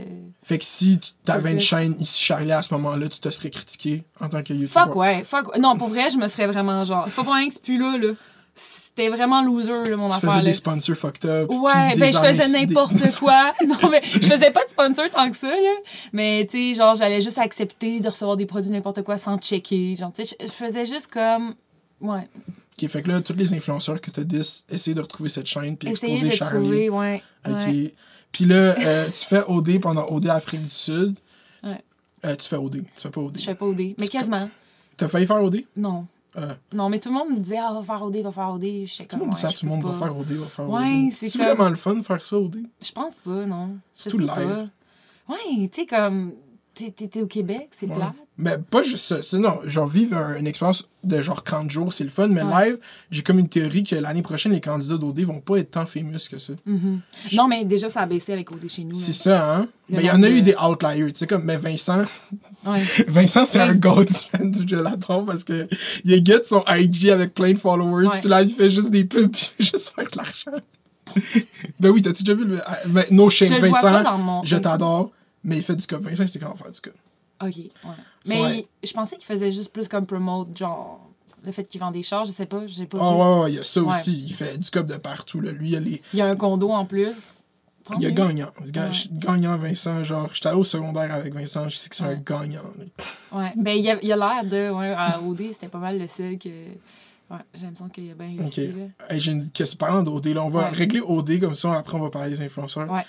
Fait 0.42 0.58
que 0.58 0.64
si 0.64 0.98
tu 0.98 1.12
avais 1.30 1.52
une 1.52 1.60
chaîne 1.60 1.94
ici 2.00 2.20
Charlie 2.20 2.52
à 2.52 2.62
ce 2.62 2.72
moment-là, 2.74 3.08
tu 3.08 3.20
te 3.20 3.30
serais 3.30 3.50
critiqué 3.50 4.02
en 4.20 4.28
tant 4.28 4.42
que 4.42 4.52
YouTuber? 4.52 4.68
Fuck, 4.72 4.96
ouais. 4.96 5.22
Fuck. 5.24 5.56
Non, 5.58 5.76
pour 5.76 5.88
vrai, 5.88 6.10
je 6.10 6.16
me 6.16 6.26
serais 6.28 6.46
vraiment 6.46 6.82
genre. 6.84 7.06
Faut 7.08 7.24
pas 7.24 7.34
rien 7.34 7.48
que 7.48 7.54
c'est 7.54 7.62
plus 7.62 7.78
là, 7.78 7.96
là. 7.98 8.12
C'était 8.54 9.08
vraiment 9.08 9.42
loser, 9.42 9.72
là, 9.88 9.96
mon 9.96 10.08
Tu 10.08 10.14
affaire. 10.16 10.30
faisais 10.32 10.42
là. 10.42 10.48
des 10.48 10.52
sponsors 10.52 10.94
fucked 10.96 11.24
up. 11.24 11.50
Ouais, 11.50 11.96
ben 11.96 12.12
je 12.12 12.18
faisais 12.18 12.58
n'importe 12.58 13.14
quoi. 13.18 13.52
Non, 13.66 13.88
mais 13.90 14.02
je 14.04 14.18
faisais 14.26 14.50
pas 14.50 14.64
de 14.64 14.68
sponsor 14.70 15.08
tant 15.10 15.30
que 15.30 15.36
ça, 15.38 15.48
là. 15.48 15.74
Mais, 16.12 16.46
tu 16.50 16.58
sais, 16.58 16.74
genre, 16.74 16.94
j'allais 16.94 17.22
juste 17.22 17.38
accepter 17.38 18.00
de 18.00 18.08
recevoir 18.10 18.36
des 18.36 18.44
produits 18.44 18.70
n'importe 18.70 19.00
quoi 19.02 19.16
sans 19.16 19.38
checker. 19.38 19.96
Genre, 19.96 20.12
tu 20.12 20.24
sais, 20.26 20.36
je 20.40 20.46
faisais 20.48 20.84
juste 20.84 21.06
comme. 21.06 21.54
Ouais. 22.02 22.28
Ok, 22.82 22.88
fait 22.90 23.02
que 23.02 23.08
là, 23.10 23.20
tous 23.22 23.32
les 23.32 23.54
influenceurs 23.54 23.98
que 24.00 24.10
t'as 24.10 24.24
dit, 24.24 24.40
essayer 24.70 24.94
de 24.94 25.00
retrouver 25.00 25.30
cette 25.30 25.46
chaîne 25.46 25.76
puis 25.78 25.88
exposer 25.88 26.28
de 26.28 26.32
Charlie. 26.34 26.58
trouver, 26.58 26.90
ouais. 26.90 27.22
Ok. 27.48 27.54
ouais. 27.54 27.94
Puis 28.32 28.44
là, 28.46 28.74
euh, 28.78 29.06
tu 29.06 29.26
fais 29.26 29.42
OD 29.46 29.78
pendant 29.80 30.06
OD 30.08 30.26
Afrique 30.28 30.62
du 30.62 30.70
Sud. 30.70 31.18
Ouais. 31.62 31.80
Euh, 32.24 32.34
tu 32.36 32.48
fais 32.48 32.56
OD. 32.56 32.82
Tu 32.96 33.02
fais 33.02 33.10
pas 33.10 33.20
OD. 33.20 33.38
Je 33.38 33.44
fais 33.44 33.54
pas 33.54 33.66
OD. 33.66 33.78
Mais 33.78 33.94
C'est 33.98 34.08
quasiment. 34.08 34.48
T'as 34.96 35.08
failli 35.08 35.26
faire 35.26 35.42
OD? 35.42 35.64
Non. 35.76 36.06
Euh, 36.38 36.54
Non, 36.72 36.88
mais 36.88 36.98
tout 36.98 37.10
le 37.10 37.14
monde 37.14 37.30
me 37.30 37.40
disait, 37.40 37.58
ah, 37.58 37.72
va 37.74 37.82
faire 37.82 38.02
OD, 38.02 38.16
va 38.22 38.32
faire 38.32 38.50
OD. 38.50 38.62
Je 38.86 38.92
sais 38.92 39.04
tout 39.04 39.16
le 39.18 39.24
monde 39.24 39.34
sait, 39.34 39.50
je 39.50 39.58
tout 39.58 39.66
le 39.66 39.70
monde 39.70 39.82
va 39.84 39.92
faire 39.92 40.16
OD, 40.16 40.32
va 40.32 40.46
faire 40.46 40.68
Ouais, 40.70 41.04
OD. 41.08 41.12
c'est 41.12 41.28
C'est 41.28 41.38
comme- 41.38 41.48
vraiment 41.48 41.68
le 41.68 41.76
fun 41.76 41.94
de 41.94 42.02
faire 42.02 42.24
ça 42.24 42.38
OD? 42.38 42.58
Je 42.80 42.92
pense 42.92 43.20
pas, 43.20 43.44
non. 43.44 43.76
C'est 43.92 44.08
tout 44.10 44.18
live. 44.18 44.28
pas. 44.28 45.32
Ouais, 45.34 45.68
tu 45.68 45.82
sais, 45.82 45.86
comme. 45.86 46.32
T'es 46.74 47.20
au 47.20 47.26
Québec, 47.26 47.68
c'est 47.72 47.86
Ouais. 47.86 47.96
Mais 48.44 48.58
pas 48.58 48.82
juste 48.82 49.20
ça. 49.22 49.38
Non, 49.38 49.60
genre 49.66 49.86
vivre 49.86 50.16
un- 50.16 50.36
une 50.36 50.48
expérience 50.48 50.88
de 51.04 51.22
genre 51.22 51.44
30 51.44 51.70
jours, 51.70 51.92
c'est 51.92 52.02
le 52.02 52.10
fun, 52.10 52.26
mais 52.26 52.42
Ouais. 52.42 52.70
live, 52.70 52.78
j'ai 53.10 53.22
comme 53.22 53.38
une 53.38 53.48
théorie 53.48 53.84
que 53.84 53.94
l'année 53.94 54.22
prochaine, 54.22 54.50
les 54.50 54.60
candidats 54.60 54.96
d'OD 54.96 55.20
vont 55.20 55.40
pas 55.40 55.58
être 55.58 55.70
tant 55.70 55.86
famous 55.86 56.18
que 56.28 56.38
ça. 56.38 56.52
Non, 57.32 57.46
mais 57.46 57.64
déjà, 57.64 57.88
ça 57.88 58.00
a 58.00 58.06
baissé 58.06 58.32
avec 58.32 58.50
OD 58.50 58.68
chez 58.68 58.82
nous. 58.82 58.96
C'est 58.96 59.12
ça, 59.12 59.54
hein? 59.58 59.68
Le 59.88 59.96
Mais 59.96 60.02
il 60.02 60.06
y 60.06 60.10
en 60.10 60.22
a 60.24 60.28
eu 60.28 60.40
de- 60.42 60.46
des 60.46 60.54
outliers, 60.56 61.12
tu 61.12 61.20
sais, 61.20 61.26
comme, 61.28 61.44
mais 61.44 61.56
Vincent, 61.56 62.02
Ouais. 62.66 62.82
Vincent, 63.06 63.46
c'est 63.46 63.60
Ouais. 63.60 63.68
un 63.68 63.74
goat 63.76 64.04
fan 64.32 64.50
du 64.50 64.74
l'adore 64.74 65.24
parce 65.24 65.44
que 65.44 65.68
il 66.04 66.24
get 66.26 66.42
son 66.44 66.64
IG 66.68 67.10
avec 67.10 67.34
plein 67.34 67.52
de 67.52 67.58
followers, 67.58 68.08
puis 68.18 68.28
là, 68.28 68.42
il 68.42 68.50
fait 68.50 68.70
juste 68.70 68.90
des 68.90 69.04
pubs, 69.04 69.30
puis 69.32 69.52
il 69.60 69.64
fait 69.66 69.70
juste 69.76 69.94
faire 69.94 70.10
de 70.10 70.16
l'argent. 70.16 70.64
ben 71.78 71.90
oui, 71.90 72.02
t'as-tu 72.02 72.22
déjà 72.24 72.34
vu 72.34 72.44
le. 72.44 72.58
ah, 72.66 72.78
ben, 72.86 73.04
no 73.10 73.28
shame, 73.30 73.48
Je 73.48 73.54
le 73.54 73.60
vois 73.60 73.68
Vincent, 73.68 73.92
pas 73.92 74.02
dans 74.02 74.18
mon. 74.18 74.42
je 74.44 74.56
t'adore, 74.56 75.10
mais 75.44 75.58
il 75.58 75.62
fait 75.62 75.76
du 75.76 75.86
cop. 75.86 76.02
Vincent, 76.02 76.26
c'est 76.26 76.38
quand 76.38 76.54
faire 76.56 76.70
du 76.70 76.80
cop. 76.80 76.94
Ok, 77.42 77.56
ouais. 77.56 77.70
Mais 78.28 78.66
je 78.82 78.92
pensais 78.92 79.16
qu'il 79.16 79.24
faisait 79.26 79.50
juste 79.50 79.72
plus 79.72 79.88
comme 79.88 80.06
promote, 80.06 80.56
genre, 80.56 81.08
le 81.44 81.50
fait 81.52 81.64
qu'il 81.64 81.80
vend 81.80 81.90
des 81.90 82.02
chars, 82.02 82.24
je 82.24 82.30
sais 82.30 82.46
pas, 82.46 82.66
j'ai 82.66 82.86
pas 82.86 82.98
Oh, 83.00 83.10
vu. 83.14 83.20
ouais, 83.20 83.40
ouais, 83.42 83.52
il 83.52 83.56
y 83.56 83.58
a 83.58 83.64
ça 83.64 83.80
Ouais. 83.82 83.88
aussi. 83.88 84.24
Il 84.26 84.32
fait 84.32 84.56
du 84.58 84.70
cop 84.70 84.86
de 84.86 84.96
partout, 84.96 85.40
là. 85.40 85.50
Lui, 85.52 85.68
il 85.68 85.72
y 85.72 85.76
a 85.76 85.80
les. 85.80 86.02
Il 86.12 86.18
y 86.18 86.22
a 86.22 86.26
un 86.28 86.36
condo 86.36 86.70
en 86.70 86.86
plus. 86.86 87.16
Tant 87.84 87.94
Il 87.96 88.02
y 88.02 88.06
a 88.06 88.12
gagnant. 88.12 88.46
Ouais. 88.60 88.70
Gagnant, 89.10 89.56
Vincent. 89.56 90.04
Genre, 90.04 90.30
j'étais 90.32 90.46
allé 90.50 90.58
au 90.58 90.62
secondaire 90.62 91.12
avec 91.12 91.34
Vincent, 91.34 91.68
je 91.68 91.76
sais 91.76 91.88
que 91.88 91.96
c'est 91.96 92.04
un 92.04 92.14
gagnant. 92.14 92.62
Ouais. 93.32 93.50
Ben, 93.56 93.76
il 93.76 93.84
y 93.84 93.90
a 93.90 94.00
y 94.00 94.06
l'air 94.06 94.44
de. 94.44 94.70
Ouais, 94.70 94.94
à 94.96 95.20
OD, 95.20 95.38
c'était 95.52 95.66
pas 95.68 95.78
mal 95.78 95.98
le 95.98 96.06
seul 96.06 96.38
que. 96.38 96.48
Ouais, 96.48 97.38
j'ai 97.54 97.62
l'impression 97.62 97.88
qu'il 97.88 98.10
a 98.10 98.14
bien 98.14 98.36
réussi, 98.38 98.68
Ok. 98.68 98.76
là. 98.76 99.06
Hey, 99.14 99.18
j'ai 99.18 99.32
une 99.32 99.50
question. 99.50 99.78
Parlant 99.78 100.02
d'OD, 100.04 100.26
là, 100.26 100.44
on 100.44 100.48
va 100.48 100.68
régler 100.68 101.00
OD 101.00 101.40
comme 101.40 101.54
ça, 101.56 101.72
après 101.74 101.96
on 101.96 102.02
va 102.02 102.10
parler 102.10 102.30
des 102.30 102.40
influenceurs. 102.42 102.88
Ouais. 102.88 103.04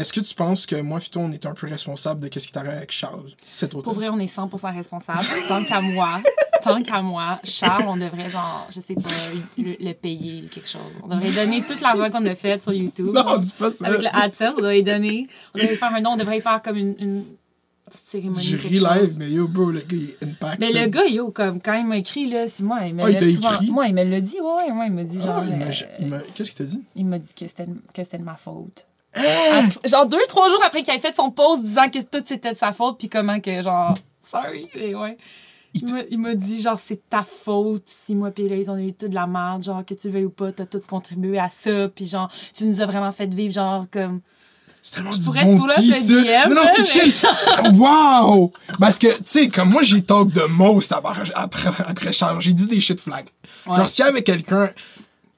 Est-ce 0.00 0.12
que 0.14 0.20
tu 0.20 0.34
penses 0.34 0.64
que 0.66 0.80
moi 0.80 0.98
toi, 1.10 1.22
on 1.26 1.32
est 1.32 1.44
un 1.44 1.52
peu 1.52 1.66
responsable 1.68 2.28
de 2.30 2.38
ce 2.40 2.46
qui 2.46 2.52
t'arrive 2.52 2.70
avec 2.72 2.90
Charles 2.90 3.30
cet 3.48 3.74
automne? 3.74 3.84
Pour 3.84 3.92
vrai, 3.92 4.08
on 4.08 4.18
est 4.18 4.34
100% 4.34 4.74
responsable. 4.74 5.20
tant 5.48 5.62
qu'à 5.64 5.80
moi, 5.82 6.20
tant 6.64 6.82
qu'à 6.82 7.02
moi, 7.02 7.38
Charles, 7.44 7.84
on 7.86 7.96
devrait, 7.98 8.30
genre, 8.30 8.66
je 8.70 8.80
sais 8.80 8.94
pas, 8.94 9.02
le, 9.58 9.76
le 9.78 9.92
payer 9.92 10.42
quelque 10.50 10.68
chose. 10.68 10.80
On 11.02 11.08
devrait 11.14 11.32
donner 11.44 11.60
tout 11.62 11.74
l'argent 11.82 12.10
qu'on 12.10 12.24
a 12.24 12.34
fait 12.34 12.62
sur 12.62 12.72
YouTube. 12.72 13.10
Non, 13.14 13.28
genre. 13.28 13.38
dis 13.40 13.52
pas 13.58 13.70
ça. 13.70 13.86
Avec 13.88 14.00
le 14.02 14.08
AdSense, 14.10 14.54
on 14.54 14.60
devrait 14.62 14.80
donner. 14.82 15.26
On 15.54 15.58
devrait 15.58 15.76
faire 15.76 15.94
un 15.94 16.00
nom, 16.00 16.10
on 16.12 16.16
devrait 16.16 16.40
faire 16.40 16.62
comme 16.62 16.76
une, 16.78 16.96
une 16.98 17.24
petite 17.84 18.06
cérémonie. 18.06 18.42
Je 18.42 18.56
ris 18.56 18.70
live, 18.78 19.16
mais 19.18 19.30
yo, 19.30 19.48
bro, 19.48 19.70
le 19.70 19.80
gars, 19.80 19.86
il 19.90 20.10
est 20.10 20.22
impact. 20.24 20.60
Mais 20.60 20.72
le 20.72 20.86
gars, 20.86 21.06
yo, 21.08 21.30
comme 21.30 21.60
quand 21.60 21.74
il 21.74 21.86
m'a 21.86 21.98
écrit, 21.98 22.26
là, 22.26 22.46
c'est 22.46 22.62
moi, 22.62 22.78
il 22.86 22.94
me 22.94 23.02
Ah, 23.04 23.10
l'a 23.10 23.18
souvent. 23.20 23.50
Moi, 23.70 23.86
il 23.88 23.94
me 23.94 24.04
l'a 24.04 24.20
dit, 24.22 24.40
ouais, 24.40 24.46
ouais, 24.62 24.72
moi, 24.72 24.86
il 24.86 24.92
m'a 24.92 25.04
dit, 25.04 25.18
genre. 25.20 25.42
Ah, 25.42 26.04
m'a- 26.06 26.16
euh, 26.16 26.20
Qu'est-ce 26.34 26.52
qu'il 26.52 26.58
t'a 26.58 26.64
dit? 26.64 26.80
il 26.96 27.04
m'a 27.06 27.18
dit 27.18 27.34
que 27.34 27.46
c'était 27.46 27.66
de 27.66 28.22
ma 28.24 28.36
faute. 28.36 28.86
Hein? 29.14 29.66
Après- 29.66 29.88
genre 29.88 30.06
deux, 30.06 30.22
trois 30.28 30.48
jours 30.48 30.62
après 30.64 30.82
qu'il 30.82 30.94
ait 30.94 30.98
fait 30.98 31.14
son 31.14 31.30
post 31.30 31.62
disant 31.62 31.88
que 31.90 31.98
tout 32.00 32.24
c'était 32.24 32.52
de 32.52 32.56
sa 32.56 32.72
faute, 32.72 32.98
puis 32.98 33.08
comment 33.08 33.40
que, 33.40 33.60
genre, 33.62 33.94
sorry, 34.22 34.68
mais 34.76 34.94
ouais. 34.94 35.16
Il 35.74 35.92
m'a- 35.92 36.02
Il 36.10 36.18
m'a 36.18 36.34
dit, 36.34 36.60
genre, 36.60 36.78
c'est 36.84 37.08
ta 37.08 37.22
faute 37.22 37.84
si 37.86 38.14
moi 38.16 38.30
pis 38.32 38.48
là, 38.48 38.56
ils 38.56 38.70
ont 38.70 38.76
eu 38.76 38.92
tout 38.92 39.06
de 39.08 39.14
la 39.14 39.26
merde, 39.28 39.62
genre, 39.62 39.84
que 39.84 39.94
tu 39.94 40.08
le 40.08 40.12
veuilles 40.14 40.24
ou 40.24 40.30
pas, 40.30 40.50
t'as 40.52 40.66
tout 40.66 40.80
contribué 40.88 41.38
à 41.38 41.48
ça, 41.48 41.88
puis 41.88 42.06
genre, 42.06 42.28
tu 42.56 42.64
nous 42.64 42.80
as 42.80 42.86
vraiment 42.86 43.12
fait 43.12 43.32
vivre, 43.32 43.54
genre, 43.54 43.84
comme... 43.90 44.20
C'est 44.82 44.94
tellement 44.94 45.10
du 45.10 45.18
bon 45.28 45.66
tea, 45.76 45.92
ça. 45.92 46.14
DM, 46.14 46.48
non, 46.48 46.54
non, 46.54 46.62
c'est 46.72 46.78
mais 46.80 47.12
chill. 47.12 47.14
wow! 47.78 48.50
Parce 48.80 48.98
que, 48.98 49.08
tu 49.08 49.22
sais, 49.26 49.48
comme 49.48 49.68
moi, 49.70 49.82
j'ai 49.82 50.02
talk 50.02 50.32
de 50.32 50.40
most 50.56 50.90
après, 50.92 51.22
après, 51.34 51.68
après 51.86 52.12
Charles. 52.14 52.40
J'ai 52.40 52.54
dit 52.54 52.66
des 52.66 52.80
shit 52.80 52.98
flags. 52.98 53.26
Ouais. 53.66 53.76
Genre, 53.76 53.88
s'il 53.88 54.04
y 54.06 54.08
avait 54.08 54.22
quelqu'un 54.22 54.70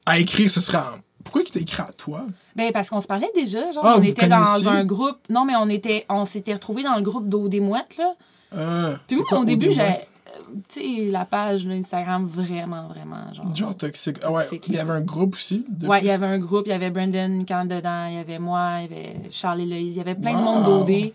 à 0.06 0.18
écrire, 0.20 0.48
ce 0.50 0.60
serait 0.60 0.78
en- 0.78 1.00
Pourquoi 1.24 1.42
il 1.42 1.50
t'a 1.50 1.60
écrit 1.60 1.82
à 1.82 1.92
toi? 1.96 2.24
Ben, 2.56 2.72
parce 2.72 2.90
qu'on 2.90 3.00
se 3.00 3.06
parlait 3.06 3.30
déjà, 3.34 3.70
genre, 3.72 3.84
Ah, 3.86 3.96
on 3.98 4.02
était 4.02 4.26
dans 4.28 4.68
un 4.68 4.84
groupe... 4.84 5.18
Non, 5.30 5.44
mais 5.44 5.54
on 5.56 5.68
était... 5.68 6.04
On 6.08 6.24
s'était 6.24 6.54
retrouvés 6.54 6.82
dans 6.82 6.94
le 6.96 7.02
groupe 7.02 7.28
d'eau 7.28 7.48
des 7.48 7.60
mouettes, 7.60 7.96
là. 7.98 8.14
Euh, 8.54 8.96
Puis 9.06 9.16
moi, 9.30 9.40
au 9.40 9.44
début, 9.44 9.68
OD1? 9.68 9.72
j'ai... 9.72 9.80
euh, 9.82 9.92
Tu 10.68 10.80
sais, 11.06 11.10
la 11.10 11.24
page 11.24 11.66
là, 11.66 11.74
Instagram, 11.74 12.24
vraiment, 12.26 12.86
vraiment, 12.88 13.32
genre... 13.32 13.54
Genre 13.54 13.76
toxique. 13.76 14.18
Ah 14.22 14.30
ouais, 14.32 14.44
il 14.68 14.74
y 14.74 14.78
avait 14.78 14.92
un 14.92 15.00
groupe 15.00 15.34
aussi. 15.36 15.64
de 15.68 15.86
Ouais, 15.86 16.00
il 16.00 16.06
y 16.06 16.10
avait 16.10 16.26
un 16.26 16.38
groupe, 16.38 16.64
il 16.66 16.70
y 16.70 16.72
avait 16.72 16.90
Brandon 16.90 17.44
quand 17.48 17.64
dedans, 17.64 18.06
il 18.08 18.14
y 18.16 18.18
avait 18.18 18.38
moi, 18.38 18.78
il 18.80 18.82
y 18.82 18.84
avait 18.84 19.16
Charles 19.30 19.60
et 19.62 19.66
Loïse, 19.66 19.94
il 19.94 19.98
y 19.98 20.00
avait 20.00 20.14
plein 20.14 20.36
de 20.38 20.42
monde 20.42 20.64
d'OD. 20.64 21.12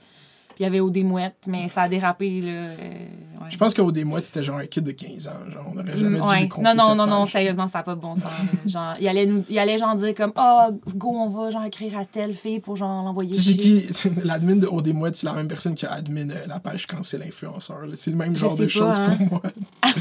Puis 0.57 0.63
il 0.63 0.74
y 0.74 0.80
avait 0.80 1.04
Mouette, 1.04 1.36
mais 1.45 1.69
ça 1.69 1.83
a 1.83 1.88
dérapé, 1.88 2.42
là. 2.42 2.48
euh, 2.50 2.71
ouais. 2.80 3.48
Je 3.48 3.57
pense 3.59 3.75
qu'au 3.75 3.92
démois, 3.92 4.21
c'était 4.24 4.42
genre 4.42 4.57
un 4.57 4.65
kid 4.65 4.83
de 4.83 4.89
15 4.89 5.27
ans. 5.27 5.31
Genre, 5.51 5.63
on 5.69 5.75
n'aurait 5.75 5.95
jamais 5.95 6.19
dû 6.19 6.36
lui 6.36 6.50
confier 6.50 6.63
Non, 6.63 6.74
non, 6.74 6.88
cette 6.88 6.98
non, 6.98 7.06
non, 7.06 7.25
sérieusement, 7.27 7.68
ça 7.68 7.77
n'a 7.77 7.83
pas 7.83 7.94
de 7.94 8.01
bon 8.01 8.15
sens. 8.15 8.31
genre, 8.65 8.95
il 9.00 9.07
allait, 9.07 9.27
nous, 9.27 9.45
il 9.51 9.59
allait 9.59 9.77
genre 9.77 9.94
dire 9.94 10.15
comme, 10.15 10.31
oh, 10.36 10.69
go, 10.95 11.09
on 11.09 11.27
va 11.30 11.51
genre 11.51 11.63
écrire 11.65 11.95
à 12.00 12.06
telle 12.06 12.33
fille 12.33 12.59
pour 12.59 12.75
genre 12.75 13.04
l'envoyer. 13.04 13.33
C'est 13.33 13.56
qui 13.56 13.86
l'admin 14.24 14.56
de 14.56 14.92
Mouette, 14.94 15.18
c'est 15.18 15.27
la 15.27 15.33
même 15.33 15.48
personne 15.48 15.75
qui 15.75 15.86
a 15.86 15.92
admin 15.92 16.27
euh, 16.31 16.48
la 16.48 16.60
page 16.60 16.88
quand 16.88 17.06
c'est 17.06 17.19
l'influenceur. 17.19 17.86
C'est 17.94 18.10
le 18.10 18.18
même 18.18 18.36
genre 18.36 18.56
de 18.56 18.68
choses 18.68 18.98
hein. 18.98 19.15
pour 19.15 19.27
moi. 19.33 19.42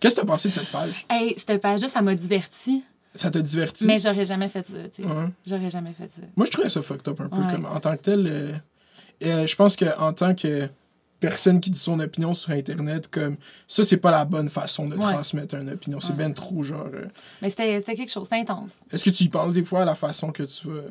Qu'est-ce 0.00 0.16
que 0.16 0.20
t'as 0.20 0.26
pensé 0.26 0.50
de 0.50 0.54
cette 0.54 0.70
page? 0.70 1.06
Hey, 1.08 1.34
cette 1.38 1.62
page-là, 1.62 1.88
ça 1.88 2.02
m'a 2.02 2.14
diverti, 2.14 2.84
Ça 3.14 3.30
t'a 3.30 3.40
diverti? 3.40 3.86
mais 3.86 3.98
j'aurais 3.98 4.26
jamais 4.26 4.50
fait 4.50 4.62
ça, 4.62 4.74
tu 4.94 5.02
sais. 5.02 5.08
Ouais. 5.08 5.28
J'aurais 5.46 5.70
jamais 5.70 5.94
fait 5.94 6.08
ça. 6.08 6.20
Moi, 6.36 6.44
je 6.44 6.50
trouvais 6.50 6.68
ça 6.68 6.82
fucked 6.82 7.08
up 7.08 7.18
un 7.22 7.28
peu. 7.30 7.38
Ouais. 7.38 7.50
Comme, 7.50 7.64
en 7.64 7.80
tant 7.80 7.96
que 7.96 8.02
tel, 8.02 8.26
euh, 8.28 8.52
euh, 9.24 9.46
je 9.46 9.56
pense 9.56 9.76
qu'en 9.76 10.12
tant 10.12 10.34
que 10.34 10.68
personne 11.20 11.60
qui 11.60 11.70
dit 11.70 11.78
son 11.78 11.98
opinion 12.00 12.32
sur 12.34 12.50
Internet, 12.50 13.08
comme 13.08 13.36
ça, 13.66 13.82
c'est 13.82 13.96
pas 13.96 14.10
la 14.12 14.24
bonne 14.24 14.48
façon 14.48 14.88
de 14.88 14.94
Ouais. 14.96 15.12
transmettre 15.12 15.56
une 15.56 15.70
opinion. 15.70 15.98
C'est 16.00 16.12
Ouais. 16.12 16.18
ben 16.18 16.32
trop 16.34 16.62
genre. 16.62 16.86
euh, 16.94 17.06
Mais 17.42 17.50
c'était 17.50 17.82
quelque 17.82 18.10
chose, 18.10 18.24
c'était 18.24 18.36
intense. 18.40 18.84
Est-ce 18.92 19.04
que 19.04 19.10
tu 19.10 19.24
y 19.24 19.28
penses 19.28 19.54
des 19.54 19.64
fois 19.64 19.82
à 19.82 19.84
la 19.84 19.94
façon 19.96 20.30
que 20.30 20.44
tu 20.44 20.68
vas 20.68 20.82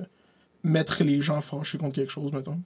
mettre 0.63 1.03
les 1.03 1.21
gens 1.21 1.39
fâchés 1.41 1.77
contre 1.77 1.95
quelque 1.95 2.11
chose, 2.11 2.31
mettons? 2.33 2.59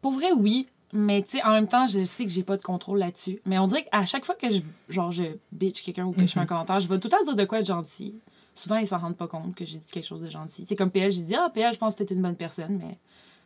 Pour 0.00 0.12
vrai, 0.12 0.32
oui. 0.32 0.66
Mais 0.96 1.22
tu 1.22 1.30
sais, 1.38 1.42
en 1.44 1.50
même 1.52 1.66
temps, 1.66 1.86
je 1.88 2.04
sais 2.04 2.24
que 2.24 2.30
j'ai 2.30 2.44
pas 2.44 2.56
de 2.56 2.62
contrôle 2.62 2.98
là-dessus. 2.98 3.40
Mais 3.46 3.58
on 3.58 3.66
dirait 3.66 3.84
qu'à 3.90 4.04
chaque 4.04 4.24
fois 4.24 4.36
que 4.36 4.48
je, 4.48 4.60
genre, 4.88 5.10
je 5.10 5.24
bitch 5.50 5.82
quelqu'un 5.82 6.04
ou 6.04 6.12
que 6.12 6.20
je 6.20 6.26
fais 6.26 6.38
un 6.40 6.46
commentaire, 6.46 6.78
je 6.78 6.86
vais 6.88 6.98
tout 7.00 7.08
le 7.08 7.16
temps 7.16 7.24
dire 7.24 7.34
de 7.34 7.44
quoi 7.44 7.58
être 7.60 7.66
gentil. 7.66 8.14
Souvent, 8.54 8.76
ils 8.76 8.86
s'en 8.86 8.98
rendent 8.98 9.16
pas 9.16 9.26
compte 9.26 9.56
que 9.56 9.64
j'ai 9.64 9.78
dit 9.78 9.86
quelque 9.90 10.06
chose 10.06 10.20
de 10.20 10.28
gentil. 10.30 10.64
C'est 10.68 10.76
comme 10.76 10.90
PL, 10.92 11.10
j'ai 11.10 11.22
dit, 11.22 11.34
ah, 11.34 11.50
PL, 11.52 11.72
je 11.72 11.78
pense 11.78 11.96
que 11.96 12.04
t'es 12.04 12.14
une 12.14 12.22
bonne 12.22 12.36
personne. 12.36 12.78
Mais 12.80 12.96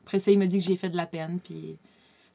après 0.08 0.20
ça, 0.20 0.30
il 0.30 0.38
me 0.38 0.46
dit 0.46 0.58
que 0.58 0.64
j'ai 0.64 0.76
fait 0.76 0.88
de 0.88 0.96
la 0.96 1.04
peine. 1.04 1.38
Puis 1.44 1.76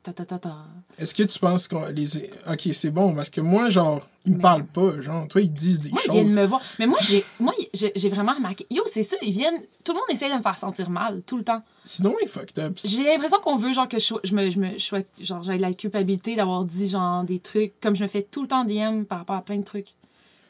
ta 0.03 0.13
ta 0.13 0.25
ta 0.25 0.37
ta. 0.37 0.65
Est-ce 0.99 1.15
que 1.15 1.23
tu 1.23 1.39
penses 1.39 1.67
qu'on 1.67 1.87
les. 1.87 2.05
Ok, 2.47 2.69
c'est 2.73 2.91
bon, 2.91 3.15
parce 3.15 3.31
que 3.31 3.41
moi, 3.41 3.69
genre, 3.69 4.07
ils 4.25 4.33
me 4.33 4.35
Mais- 4.37 4.41
parlent 4.43 4.65
pas, 4.67 5.01
genre, 5.01 5.27
toi, 5.27 5.41
ils 5.41 5.51
disent 5.51 5.79
des 5.79 5.89
Moi, 5.89 5.99
ils 6.05 6.11
viennent 6.11 6.27
choses. 6.27 6.35
me 6.35 6.45
voir. 6.45 6.61
Mais 6.77 6.85
moi, 6.85 6.99
j'ai 7.01 7.23
moi, 7.39 7.51
j'ai 7.73 8.09
vraiment 8.09 8.33
remarqué. 8.33 8.67
Yo, 8.69 8.83
c'est 8.93 9.01
ça, 9.01 9.15
ils 9.23 9.31
viennent. 9.31 9.59
Tout 9.83 9.93
le 9.93 9.97
monde 9.97 10.05
essaie 10.11 10.29
de 10.29 10.35
me 10.35 10.41
faire 10.43 10.55
sentir 10.55 10.91
mal, 10.91 11.23
tout 11.25 11.35
le 11.35 11.43
temps. 11.43 11.63
Sinon, 11.83 12.13
ils 12.21 12.27
fucked 12.27 12.59
up. 12.59 12.77
J'ai 12.83 13.05
l'impression 13.05 13.39
qu'on 13.39 13.55
veut 13.55 13.73
genre 13.73 13.87
que 13.87 13.97
je, 13.97 14.13
je 14.23 14.35
me 14.35 14.49
je 14.51 14.59
me 14.59 14.77
je 14.77 14.95
genre 15.25 15.41
j'ai 15.41 15.57
la 15.57 15.73
culpabilité 15.73 16.35
d'avoir 16.35 16.63
dit 16.65 16.87
genre 16.89 17.23
des 17.23 17.39
trucs 17.39 17.73
comme 17.81 17.95
je 17.95 18.03
me 18.03 18.07
fais 18.07 18.21
tout 18.21 18.43
le 18.43 18.47
temps 18.47 18.65
DM 18.65 19.03
par 19.05 19.17
rapport 19.17 19.37
à 19.37 19.41
plein 19.41 19.57
de 19.57 19.63
trucs. 19.63 19.95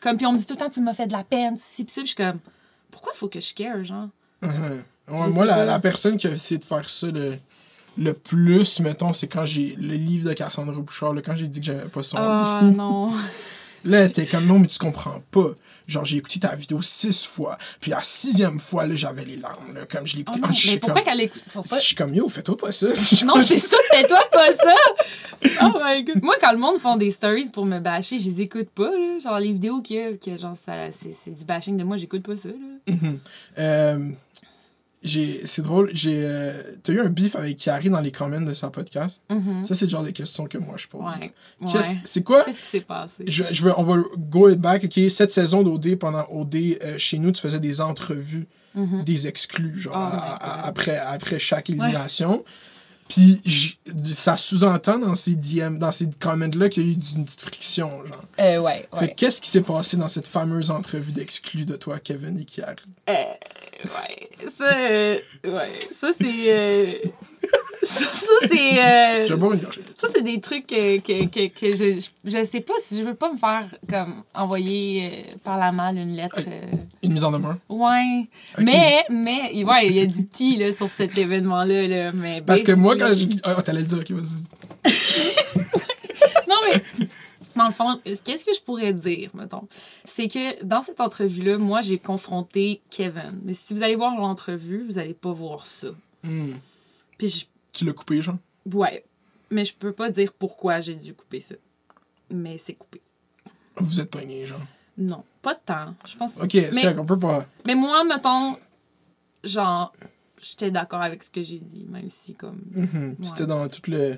Comme 0.02 0.18
puis 0.18 0.26
on 0.26 0.34
me 0.34 0.38
dit 0.40 0.46
tout 0.46 0.56
le 0.56 0.60
temps 0.60 0.70
tu 0.70 0.82
m'as 0.82 0.94
fait 0.94 1.08
de 1.08 1.14
la 1.14 1.24
peine, 1.24 1.56
si 1.56 1.86
je 1.90 2.04
suis 2.06 2.16
comme 2.16 2.40
pourquoi 2.92 3.14
faut 3.14 3.30
que 3.30 3.40
je 3.40 3.54
care 3.54 3.82
genre? 3.86 4.10
Mhm. 4.42 4.84
Ouais, 5.10 5.28
moi, 5.30 5.46
la, 5.46 5.66
la 5.66 5.80
personne 5.80 6.18
qui 6.18 6.28
a 6.28 6.32
essayé 6.32 6.58
de 6.58 6.64
faire 6.64 6.88
ça 6.90 7.08
le, 7.08 7.38
le 7.98 8.14
plus, 8.14 8.80
mettons, 8.80 9.14
c'est 9.14 9.28
quand 9.28 9.46
j'ai 9.46 9.76
le 9.78 9.96
livre 9.96 10.30
de 10.30 10.34
Cassandra 10.34 10.80
Bouchard, 10.80 11.14
là, 11.14 11.22
quand 11.22 11.36
j'ai 11.36 11.48
dit 11.48 11.60
que 11.60 11.66
j'aimais 11.66 11.90
pas 11.92 12.04
son 12.04 12.18
Ah 12.20 12.62
non. 12.76 13.12
Là, 13.86 14.08
t'es 14.08 14.26
comme 14.26 14.46
non, 14.46 14.60
mais 14.60 14.68
tu 14.68 14.78
comprends 14.80 15.22
pas. 15.32 15.50
Genre, 15.86 16.06
j'ai 16.06 16.16
écouté 16.16 16.40
ta 16.40 16.56
vidéo 16.56 16.82
six 16.82 17.26
fois, 17.26 17.58
puis 17.82 17.92
la 17.92 18.02
sixième 18.02 18.58
fois, 18.58 18.88
là, 18.88 18.96
j'avais 18.96 19.26
les 19.26 19.36
larmes, 19.36 19.74
là, 19.74 19.82
comme 19.86 20.08
je 20.08 20.16
l'ai 20.16 20.24
Oh 20.26 20.32
Ah, 20.42 20.50
je 20.54 20.72
mais 20.72 20.78
pourquoi 20.78 21.02
comme, 21.02 21.12
qu'elle 21.12 21.22
écoute? 21.22 21.44
Faut 21.50 21.62
pas... 21.62 21.78
je 21.78 21.84
suis 21.84 21.96
comme 21.96 22.14
yo, 22.16 22.30
fais-toi 22.30 22.56
pas 22.56 22.72
ça. 22.72 22.88
Non, 23.26 23.42
c'est 23.42 23.58
ça, 23.58 23.76
fais-toi 23.92 24.22
pas 24.32 24.54
ça. 24.56 24.76
Oh 25.62 25.74
my 25.84 26.06
god. 26.06 26.24
Moi 26.24 26.36
quand 26.40 26.54
le 26.54 26.58
monde 26.58 26.80
font 26.80 26.96
des 26.96 27.12
stories 27.12 27.50
pour 27.52 27.66
me 27.66 27.80
bâcher, 27.80 28.18
je 28.18 28.30
les 28.30 28.42
écoute 28.42 28.70
pas 28.70 28.92
là. 28.92 29.20
Genre 29.22 29.38
les 29.40 29.52
vidéos 29.52 29.82
que 29.82 30.38
genre 30.38 30.56
ça 30.56 30.74
c'est 30.92 31.36
du 31.36 31.44
bashing 31.44 31.76
de 31.76 31.84
moi, 31.84 31.98
j'écoute 31.98 32.24
pas 32.24 32.38
ça 32.38 32.48
là. 32.48 32.96
Euh, 33.60 34.10
j'ai 34.34 34.48
c'est 35.46 35.62
drôle, 35.62 35.90
j'ai 35.94 36.22
euh, 36.24 36.54
t'as 36.82 36.94
eu 36.94 37.00
un 37.00 37.10
beef 37.10 37.36
avec 37.36 37.58
Carrie 37.58 37.90
dans 37.90 38.00
les 38.00 38.12
comments 38.12 38.42
de 38.42 38.54
son 38.54 38.70
podcast? 38.72 39.22
Mhm. 39.30 39.64
Ça 39.64 39.76
c'est 39.76 39.86
le 39.86 39.90
genre 39.92 40.04
de 40.04 40.12
questions 40.12 40.46
que 40.48 40.58
moi 40.58 40.76
je 40.78 40.88
pose. 40.88 41.02
Ouais. 41.02 41.34
Qu'est-ce- 41.72 41.94
Ouais. 41.96 42.02
C'est 42.06 42.24
quoi? 42.24 42.44
Qu'est-ce 42.44 42.62
qui 42.62 42.68
s'est 42.68 42.82
passé? 42.82 43.24
je, 43.28 43.44
je 43.52 43.64
veux, 43.64 43.74
on 43.78 43.84
va 43.84 43.98
go 44.18 44.50
it 44.50 44.60
back, 44.60 44.86
ok? 44.86 45.10
Cette 45.10 45.32
saison 45.32 45.64
d'OD, 45.64 45.96
pendant 45.96 46.26
OD, 46.32 46.56
euh, 46.56 46.98
chez 46.98 47.18
nous, 47.20 47.32
tu 47.32 47.42
faisais 47.42 47.60
des 47.60 47.82
entrevues, 47.82 48.48
Mhm. 48.76 49.04
des 49.04 49.28
exclus, 49.28 49.78
genre, 49.78 49.94
Oh 49.96 50.00
my 50.16 50.20
à- 50.20 50.34
à- 50.36 50.56
God. 50.62 50.70
après, 50.70 50.98
après 50.98 51.40
chaque 51.40 51.70
élimination. 51.70 52.44
Puis 53.08 53.42
j- 53.46 53.78
ça 54.14 54.38
sous-entend 54.38 54.98
dans 55.00 55.16
ces 55.16 55.36
DM, 55.36 55.78
dans 55.78 55.92
ces 55.92 56.10
comments-là 56.20 56.70
qu'il 56.70 56.84
y 56.84 56.90
a 56.90 56.90
eu 56.92 56.94
une 57.16 57.26
petite 57.26 57.42
friction, 57.42 57.90
genre. 58.06 58.24
Euh, 58.40 58.60
ouais, 58.60 58.88
Fait 58.94 59.00
ouais. 59.06 59.14
qu'est-ce 59.16 59.42
qui 59.42 59.50
s'est 59.50 59.62
passé 59.62 59.98
dans 59.98 60.08
cette 60.08 60.28
fameuse 60.28 60.72
entrevue 60.72 61.12
d'exclus 61.12 61.66
de 61.66 61.76
toi, 61.76 62.00
Kevin 62.00 62.40
et 62.40 62.46
Kiara? 62.46 62.74
Euh, 63.10 63.14
ouais. 63.86 64.30
Ça, 64.58 64.76
euh, 64.78 65.18
ouais. 65.46 65.80
Ça, 66.00 66.08
c'est. 66.20 66.52
euh, 66.52 66.94
ça, 67.84 68.06
ça, 68.06 68.48
c'est. 68.50 68.84
euh. 68.84 69.28
Ça, 69.98 70.08
c'est 70.14 70.22
des 70.22 70.40
trucs 70.40 70.68
que, 70.68 70.98
que, 71.00 71.26
que, 71.28 71.48
que 71.48 71.76
je, 71.76 72.00
je, 72.00 72.08
je 72.30 72.44
sais 72.44 72.62
pas 72.62 72.74
si 72.86 72.98
je 73.00 73.04
veux 73.04 73.14
pas 73.16 73.32
me 73.32 73.38
faire 73.38 73.66
comme 73.90 74.24
envoyer 74.34 75.10
euh, 75.12 75.36
par 75.44 75.58
la 75.58 75.72
malle 75.72 75.98
une 75.98 76.16
lettre. 76.16 76.40
euh, 76.48 76.62
Une 77.04 77.14
mise 77.14 77.24
en 77.24 77.32
demeure? 77.32 77.58
Ouais. 77.70 78.26
Mais, 78.60 79.04
mais, 79.10 79.64
ouais, 79.64 79.88
il 79.88 79.94
y 79.96 80.00
a 80.02 80.06
du 80.06 80.28
tea 80.28 80.58
là, 80.58 80.72
sur 80.74 80.90
cet 80.90 81.18
événement-là. 81.18 81.88
Là, 81.88 82.12
mais 82.14 82.42
Parce 82.42 82.64
que 82.64 82.72
moi, 82.72 82.93
quand. 82.98 83.12
Ah, 83.44 83.62
t'allais 83.62 83.82
le 83.82 83.88
dire, 83.88 84.00
ok, 84.00 84.12
vas-y. 84.12 84.44
Non, 86.48 86.56
mais. 86.68 87.08
Dans 87.56 87.68
le 87.68 87.72
fond, 87.74 88.02
qu'est-ce 88.24 88.44
que 88.46 88.54
je 88.54 88.62
pourrais 88.62 88.94
dire, 88.94 89.30
mettons? 89.36 89.68
C'est 90.06 90.28
que 90.28 90.64
dans 90.64 90.82
cette 90.82 91.00
entrevue-là, 91.00 91.58
moi, 91.60 91.82
j'ai 91.82 92.00
confronté 92.00 92.82
Kevin. 92.90 93.40
Mais 93.44 93.54
si 93.54 93.76
vous 93.76 93.84
allez 93.84 93.96
voir 93.96 94.16
l'entrevue, 94.16 94.82
vous 94.84 94.98
allez 94.98 95.14
pas 95.14 95.32
voir 95.32 95.68
ça. 95.68 95.90
Hmm. 96.24 96.54
Puis, 97.18 97.28
je, 97.30 97.46
Tu 97.72 97.86
l'as 97.86 97.94
coupé, 97.94 98.22
genre? 98.22 98.38
ouais. 98.74 99.04
Mais 99.52 99.66
je 99.66 99.76
peux 99.76 99.92
pas 99.92 100.10
dire 100.10 100.34
pourquoi 100.34 100.82
j'ai 100.82 100.96
dû 100.96 101.14
couper 101.14 101.40
ça. 101.40 101.54
Mais 102.32 102.58
c'est 102.58 102.74
coupé. 102.74 103.02
Vous 103.76 104.00
êtes 104.02 104.10
pogné, 104.10 104.48
genre. 104.48 104.62
Non, 104.98 105.24
pas 105.44 105.54
de 105.54 105.60
temps. 105.64 105.94
Je 106.08 106.16
pense 106.18 106.32
Ok, 106.42 106.50
c'est 106.54 106.74
mais, 106.74 106.82
correct, 106.82 106.98
on 107.00 107.06
peut 107.06 107.20
pas. 107.20 107.46
mais 107.68 107.76
moi, 107.76 108.04
mettons, 108.04 108.58
genre, 109.44 109.94
j'étais 110.44 110.72
d'accord 110.72 111.02
avec 111.02 111.24
ce 111.24 111.30
que 111.30 111.42
j'ai 111.44 111.60
dit, 111.60 111.86
même 111.90 112.10
si, 112.10 112.34
comme. 112.34 112.62
Mhm. 112.74 113.16
C'était 113.22 113.42
Ouais. 113.42 113.48
dans 113.48 113.68
tout 113.68 113.82
le. 113.90 114.16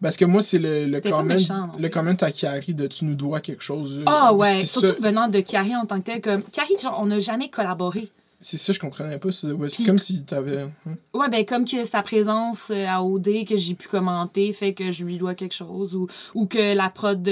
Parce 0.00 0.16
que 0.16 0.24
moi, 0.24 0.42
c'est 0.42 0.58
le, 0.58 0.86
le 0.86 1.00
comment, 1.00 1.22
méchant, 1.22 1.70
le 1.78 1.88
comment 1.88 2.10
à 2.20 2.30
Kiari 2.32 2.74
de 2.74 2.88
tu 2.88 3.04
nous 3.04 3.14
dois 3.14 3.40
quelque 3.40 3.62
chose. 3.62 4.00
euh, 4.00 4.04
Ah 4.06 4.34
ouais, 4.34 4.64
surtout 4.64 4.88
ça, 4.88 4.94
venant 5.00 5.28
de 5.28 5.38
Carrie 5.40 5.76
en 5.76 5.86
tant 5.86 5.98
que 6.00 6.04
tel. 6.06 6.20
Comme, 6.20 6.42
Carrie, 6.42 6.74
genre, 6.82 6.98
on 7.00 7.06
n'a 7.06 7.20
jamais 7.20 7.48
collaboré. 7.50 8.10
c'est 8.40 8.56
ça, 8.56 8.72
je 8.72 8.80
comprenais 8.80 9.18
pas. 9.18 9.30
C'est 9.30 9.52
ouais, 9.52 9.68
comme 9.86 10.00
si 10.00 10.24
t'avais. 10.24 10.62
hein. 10.62 10.72
Ouais, 11.14 11.28
ben 11.28 11.44
comme 11.46 11.64
que 11.64 11.84
sa 11.84 12.02
présence 12.02 12.70
euh, 12.72 12.84
à 12.88 13.00
OD 13.04 13.44
que 13.46 13.56
j'ai 13.56 13.74
pu 13.76 13.86
commenter 13.86 14.52
fait 14.52 14.74
que 14.74 14.90
je 14.90 15.04
lui 15.04 15.18
dois 15.18 15.36
quelque 15.36 15.54
chose 15.54 15.94
ou, 15.94 16.08
ou 16.34 16.46
que 16.46 16.74
la 16.74 16.90
prod 16.90 17.22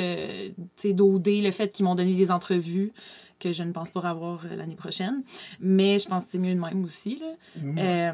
tu 0.76 0.94
d'OD, 0.94 1.26
le 1.26 1.50
fait 1.50 1.72
qu'ils 1.72 1.84
m'ont 1.84 1.96
donné 1.96 2.14
des 2.14 2.30
entrevues 2.30 2.92
que 3.40 3.52
je 3.52 3.62
ne 3.64 3.72
pense 3.72 3.90
pas 3.90 4.00
avoir 4.08 4.44
euh, 4.44 4.54
l'année 4.56 4.76
prochaine. 4.76 5.22
Mais 5.58 5.98
je 5.98 6.06
pense 6.06 6.26
que 6.26 6.30
c'est 6.32 6.38
mieux 6.38 6.54
de 6.54 6.60
même 6.60 6.84
aussi. 6.84 7.18
Là. 7.20 7.26
Mm. 7.60 7.78
Euh, 7.78 8.12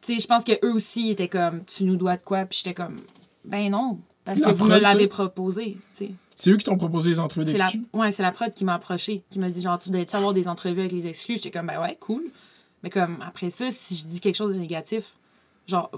tu 0.00 0.14
sais, 0.14 0.18
je 0.20 0.26
pense 0.26 0.44
qu'eux 0.44 0.72
aussi 0.72 1.10
étaient 1.10 1.28
comme, 1.28 1.64
tu 1.64 1.84
nous 1.84 1.96
dois 1.96 2.16
de 2.16 2.22
quoi? 2.24 2.44
Puis 2.46 2.60
j'étais 2.64 2.74
comme, 2.74 2.96
ben 3.44 3.70
non, 3.70 3.98
parce 4.24 4.40
La 4.40 4.50
que 4.50 4.54
vous 4.54 4.66
me 4.66 4.78
l'avez 4.78 5.06
proposé. 5.08 5.76
tu 5.94 6.06
sais. 6.06 6.10
C'est 6.34 6.50
eux 6.50 6.56
qui 6.56 6.64
t'ont 6.64 6.78
proposé 6.78 7.10
les 7.10 7.20
entrevues 7.20 7.44
la, 7.52 7.52
d'exclus? 7.52 7.82
ouais, 7.92 8.10
c'est 8.10 8.22
la 8.22 8.32
prod 8.32 8.52
qui 8.52 8.64
m'a 8.64 8.74
approché, 8.74 9.22
qui 9.30 9.38
m'a 9.38 9.50
dit 9.50 9.60
genre, 9.62 9.78
tu 9.78 9.90
dois 9.90 10.00
avoir 10.12 10.32
des 10.32 10.48
entrevues 10.48 10.80
avec 10.80 10.92
les 10.92 11.06
exclus? 11.06 11.36
J'étais 11.36 11.50
comme, 11.50 11.66
ben 11.66 11.80
ouais, 11.80 11.96
cool. 12.00 12.24
Mais 12.82 12.90
comme, 12.90 13.22
après 13.24 13.50
ça, 13.50 13.70
si 13.70 13.94
je 13.96 14.04
dis 14.06 14.18
quelque 14.18 14.34
chose 14.36 14.52
de 14.52 14.58
négatif, 14.58 15.16
genre, 15.68 15.90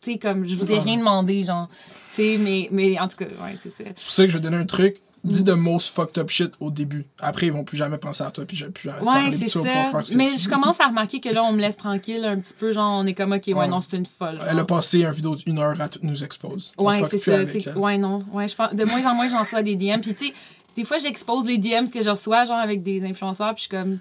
tu 0.00 0.12
sais, 0.12 0.18
comme, 0.18 0.46
je 0.46 0.54
vous 0.56 0.70
ai 0.72 0.76
Ouais. 0.76 0.80
rien 0.80 0.96
demandé, 0.98 1.42
genre, 1.42 1.68
tu 1.68 1.74
sais, 1.94 2.38
mais, 2.38 2.68
mais 2.70 2.98
en 2.98 3.08
tout 3.08 3.16
cas, 3.16 3.26
ouais, 3.26 3.56
c'est 3.60 3.68
ça. 3.68 3.84
C'est 3.94 4.04
pour 4.04 4.12
ça 4.12 4.24
que 4.24 4.30
je 4.30 4.38
vais 4.38 4.42
donner 4.42 4.56
un 4.56 4.64
truc. 4.64 4.96
Dis 5.24 5.40
Mm. 5.40 5.44
de 5.44 5.52
most 5.54 5.88
fucked 5.94 6.18
up 6.18 6.28
shit 6.28 6.52
au 6.60 6.70
début. 6.70 7.06
Après, 7.18 7.46
ils 7.46 7.52
vont 7.52 7.64
plus 7.64 7.78
jamais 7.78 7.96
penser 7.96 8.22
à 8.22 8.30
toi, 8.30 8.44
puis 8.44 8.56
je 8.58 8.66
vais 8.66 8.70
plus 8.70 8.84
jamais 8.90 9.00
te 9.00 9.04
Ouais, 9.04 9.12
parler 9.14 9.38
de 9.38 9.46
ça. 9.46 9.62
faire 9.62 10.06
ce 10.06 10.14
Mais 10.14 10.26
je 10.36 10.48
commence 10.50 10.78
à 10.80 10.88
remarquer 10.88 11.18
que 11.20 11.30
là, 11.30 11.42
on 11.42 11.52
me 11.52 11.60
laisse 11.60 11.76
tranquille 11.78 12.24
un 12.24 12.38
petit 12.38 12.52
peu, 12.52 12.72
genre, 12.72 13.00
on 13.00 13.06
est 13.06 13.14
comme, 13.14 13.32
ok, 13.32 13.42
ouais, 13.46 13.54
Ouais. 13.54 13.68
non, 13.68 13.80
c'est 13.80 13.96
une 13.96 14.04
folle. 14.06 14.38
Elle 14.48 14.58
a 14.58 14.64
passé 14.64 15.04
un 15.04 15.12
vidéo 15.12 15.34
d'une 15.34 15.58
heure 15.58 15.80
à 15.80 15.88
tout 15.88 15.98
nous 16.02 16.22
expose. 16.22 16.72
Ouais, 16.78 17.02
c'est 17.10 17.16
ça. 17.18 17.42
elle. 17.42 17.78
Ouais, 17.78 17.96
non. 17.96 18.24
Ouais, 18.32 18.46
je 18.48 18.54
pense, 18.54 18.74
de 18.74 18.84
moins 18.84 19.04
en 19.10 19.14
moins, 19.14 19.28
j'en 19.28 19.40
reçois 19.40 19.62
des 19.62 19.76
DM. 19.76 20.00
Puis, 20.02 20.14
tu 20.14 20.26
sais, 20.28 20.32
des 20.76 20.84
fois, 20.84 20.98
j'expose 20.98 21.46
les 21.46 21.56
DMs 21.56 21.88
que 21.90 22.02
je 22.02 22.10
reçois, 22.10 22.44
genre, 22.44 22.58
avec 22.58 22.82
des 22.82 23.02
influenceurs, 23.04 23.54
puis 23.54 23.64
je 23.64 23.68
suis 23.68 23.70
comme. 23.70 23.98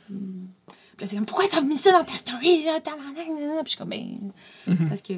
Puis 0.98 1.08
c'est 1.08 1.16
comme, 1.16 1.26
pourquoi 1.26 1.46
t'as 1.50 1.62
mis 1.62 1.78
ça 1.78 1.92
dans 1.92 2.04
ta 2.04 2.14
story, 2.14 2.66
là? 2.66 2.80
Puis 2.84 2.92
je 3.64 3.70
suis 3.70 3.78
comme, 3.78 3.90
ben. 3.90 4.32
Mhm. 4.68 4.90
Parce 4.90 5.02
que. 5.02 5.14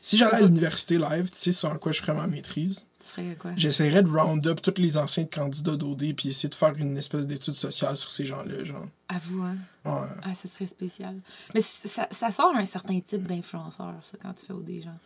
Si 0.00 0.16
j'allais 0.16 0.34
à 0.34 0.40
l'université 0.40 0.98
live, 0.98 1.30
tu 1.30 1.38
sais, 1.38 1.52
sur 1.52 1.70
en 1.70 1.76
quoi 1.76 1.92
je 1.92 2.00
ferais 2.00 2.14
ma 2.14 2.26
maîtrise, 2.26 2.86
Tu 3.04 3.08
ferais 3.10 3.36
quoi? 3.38 3.50
j'essaierais 3.56 4.02
de 4.02 4.08
round 4.08 4.46
up 4.46 4.60
tous 4.62 4.74
les 4.80 4.96
anciens 4.96 5.24
candidats 5.24 5.76
d'OD, 5.76 6.14
puis 6.14 6.28
essayer 6.28 6.48
de 6.48 6.54
faire 6.54 6.74
une 6.78 6.96
espèce 6.96 7.26
d'étude 7.26 7.54
sociale 7.54 7.96
sur 7.96 8.10
ces 8.10 8.24
gens-là, 8.24 8.62
genre. 8.64 8.86
Avoue, 9.08 9.42
hein? 9.42 9.56
Ouais. 9.84 10.08
Ah, 10.22 10.34
ce 10.34 10.46
serait 10.48 10.66
spécial. 10.68 11.16
Mais 11.54 11.60
ça, 11.60 12.06
ça 12.10 12.30
sort 12.30 12.54
un 12.54 12.64
certain 12.64 13.00
type 13.00 13.26
d'influenceur, 13.26 13.94
ça, 14.02 14.16
quand 14.22 14.32
tu 14.34 14.46
fais 14.46 14.52
au 14.52 14.62
gens. 14.82 14.96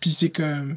Puis 0.00 0.10
c'est 0.10 0.30
comme 0.30 0.76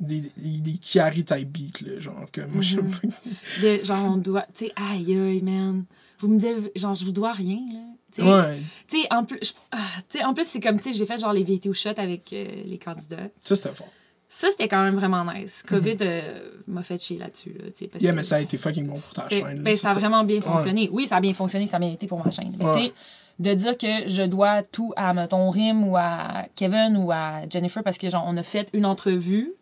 des, 0.00 0.20
des, 0.36 0.60
des 0.60 0.78
Chiari 0.80 1.24
type 1.24 1.48
beat, 1.50 1.80
là, 1.82 2.00
genre 2.00 2.26
que 2.32 2.40
moi, 2.42 2.62
j'aime 2.62 2.86
Mhm. 2.86 2.90
pas. 2.92 3.08
De, 3.62 3.84
genre, 3.84 4.04
on 4.12 4.16
doit. 4.16 4.46
Tu 4.54 4.66
sais, 4.66 4.72
aïe, 4.76 5.16
aïe, 5.16 5.42
man. 5.42 5.84
Vous 6.20 6.28
me 6.28 6.40
devez. 6.40 6.72
Genre, 6.74 6.94
je 6.94 7.04
vous 7.04 7.12
dois 7.12 7.32
rien, 7.32 7.58
là. 7.72 7.80
Ouais, 8.24 8.60
Tu 8.86 9.00
sais, 9.02 9.08
en 9.12 9.24
plus, 9.24 9.38
je- 9.42 9.52
ah, 9.72 10.26
en 10.28 10.34
plus 10.34 10.44
c'est 10.46 10.60
comme, 10.60 10.78
tu 10.78 10.92
sais, 10.92 10.96
j'ai 10.98 11.04
fait 11.04 11.18
genre 11.18 11.32
les 11.32 11.42
VTO 11.42 11.72
shots 11.74 11.88
avec 11.98 12.32
euh, 12.32 12.62
les 12.64 12.78
candidats. 12.78 13.28
ça 13.42 13.56
c'était 13.56 13.74
fort. 13.74 13.88
Ça, 14.36 14.48
c'était 14.50 14.66
quand 14.66 14.82
même 14.82 14.96
vraiment 14.96 15.24
nice. 15.32 15.62
COVID 15.62 15.96
euh, 16.00 16.50
m'a 16.66 16.82
fait 16.82 17.00
chier 17.00 17.18
là-dessus. 17.18 17.50
Là, 17.56 17.66
parce 17.92 18.02
Yeah, 18.02 18.10
que 18.10 18.16
mais 18.16 18.24
ça 18.24 18.34
a 18.36 18.40
été 18.40 18.58
fucking 18.58 18.84
bon 18.86 18.94
pour 18.94 19.12
ta 19.12 19.28
chaîne. 19.28 19.46
là. 19.46 19.62
ben, 19.62 19.76
ça 19.76 19.90
a 19.90 19.92
vraiment 19.92 20.24
bien 20.24 20.40
fonctionné. 20.40 20.88
Oui, 20.90 21.06
ça 21.06 21.16
a 21.16 21.20
bien 21.20 21.32
fonctionné, 21.34 21.68
ça 21.68 21.76
a 21.76 21.80
bien 21.80 21.92
été 21.92 22.08
pour 22.08 22.18
ma 22.24 22.32
chaîne. 22.32 22.52
Mais 22.58 22.64
Ouais. 22.64 22.74
tu 22.74 22.84
sais, 22.86 22.92
de 23.38 23.54
dire 23.54 23.78
que 23.78 24.08
je 24.08 24.22
dois 24.22 24.62
tout 24.64 24.92
à, 24.96 25.14
mettons, 25.14 25.48
Rim 25.50 25.84
ou 25.86 25.96
à 25.96 26.46
Kevin 26.56 26.96
ou 26.96 27.12
à 27.12 27.42
Jennifer 27.48 27.84
parce 27.84 27.96
que, 27.96 28.08
genre, 28.08 28.24
on 28.26 28.36
a 28.36 28.42
fait 28.42 28.68
une 28.72 28.86
entrevue, 28.86 29.52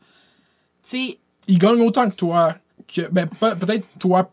tu 0.85 0.91
sais, 1.09 1.19
Il 1.49 1.59
gagne 1.59 1.81
autant 1.83 2.09
que 2.09 2.14
toi. 2.14 2.55
Que, 2.88 3.09
ben, 3.11 3.26
pe- 3.26 3.55
peut-être 3.57 3.87
toi 3.99 4.31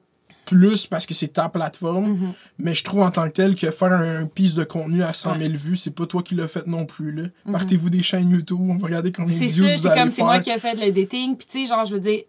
plus 0.49 0.87
parce 0.87 1.05
que 1.05 1.13
c'est 1.13 1.29
ta 1.33 1.47
plateforme, 1.49 2.09
Mhm. 2.13 2.33
mais 2.57 2.73
je 2.73 2.83
trouve 2.83 3.01
en 3.01 3.11
tant 3.11 3.25
que 3.27 3.33
tel 3.33 3.55
que 3.55 3.69
faire 3.71 3.93
un, 3.93 4.21
un 4.23 4.25
piece 4.25 4.55
de 4.55 4.63
contenu 4.63 5.03
à 5.03 5.13
100 5.13 5.37
000 5.37 5.53
vues, 5.53 5.75
c'est 5.75 5.91
pas 5.95 6.05
toi 6.05 6.23
qui 6.23 6.35
l'as 6.35 6.47
fait 6.47 6.65
non 6.67 6.85
plus. 6.85 7.11
Là. 7.11 7.23
Partez-vous 7.51 7.89
des 7.89 8.01
chaînes 8.01 8.29
YouTube, 8.31 8.59
on 8.61 8.75
va 8.75 8.87
regarder 8.87 9.11
combien 9.11 9.35
de 9.35 9.39
Mhm. 9.39 9.47
C'est 9.47 9.53
views 9.53 9.67
ça, 9.67 9.73
vous 9.75 9.79
c'est 9.81 9.87
allez 9.89 9.99
comme 10.01 10.09
c'est 10.09 10.23
moi 10.23 10.39
qui 10.39 10.49
ai 10.49 10.59
fait 10.59 10.73
le 10.85 10.91
dating. 10.91 11.35
Puis, 11.37 11.47
tu 11.47 11.59
sais, 11.61 11.65
genre, 11.65 11.85
je 11.85 11.93
veux 11.93 11.99
dire, 12.01 12.21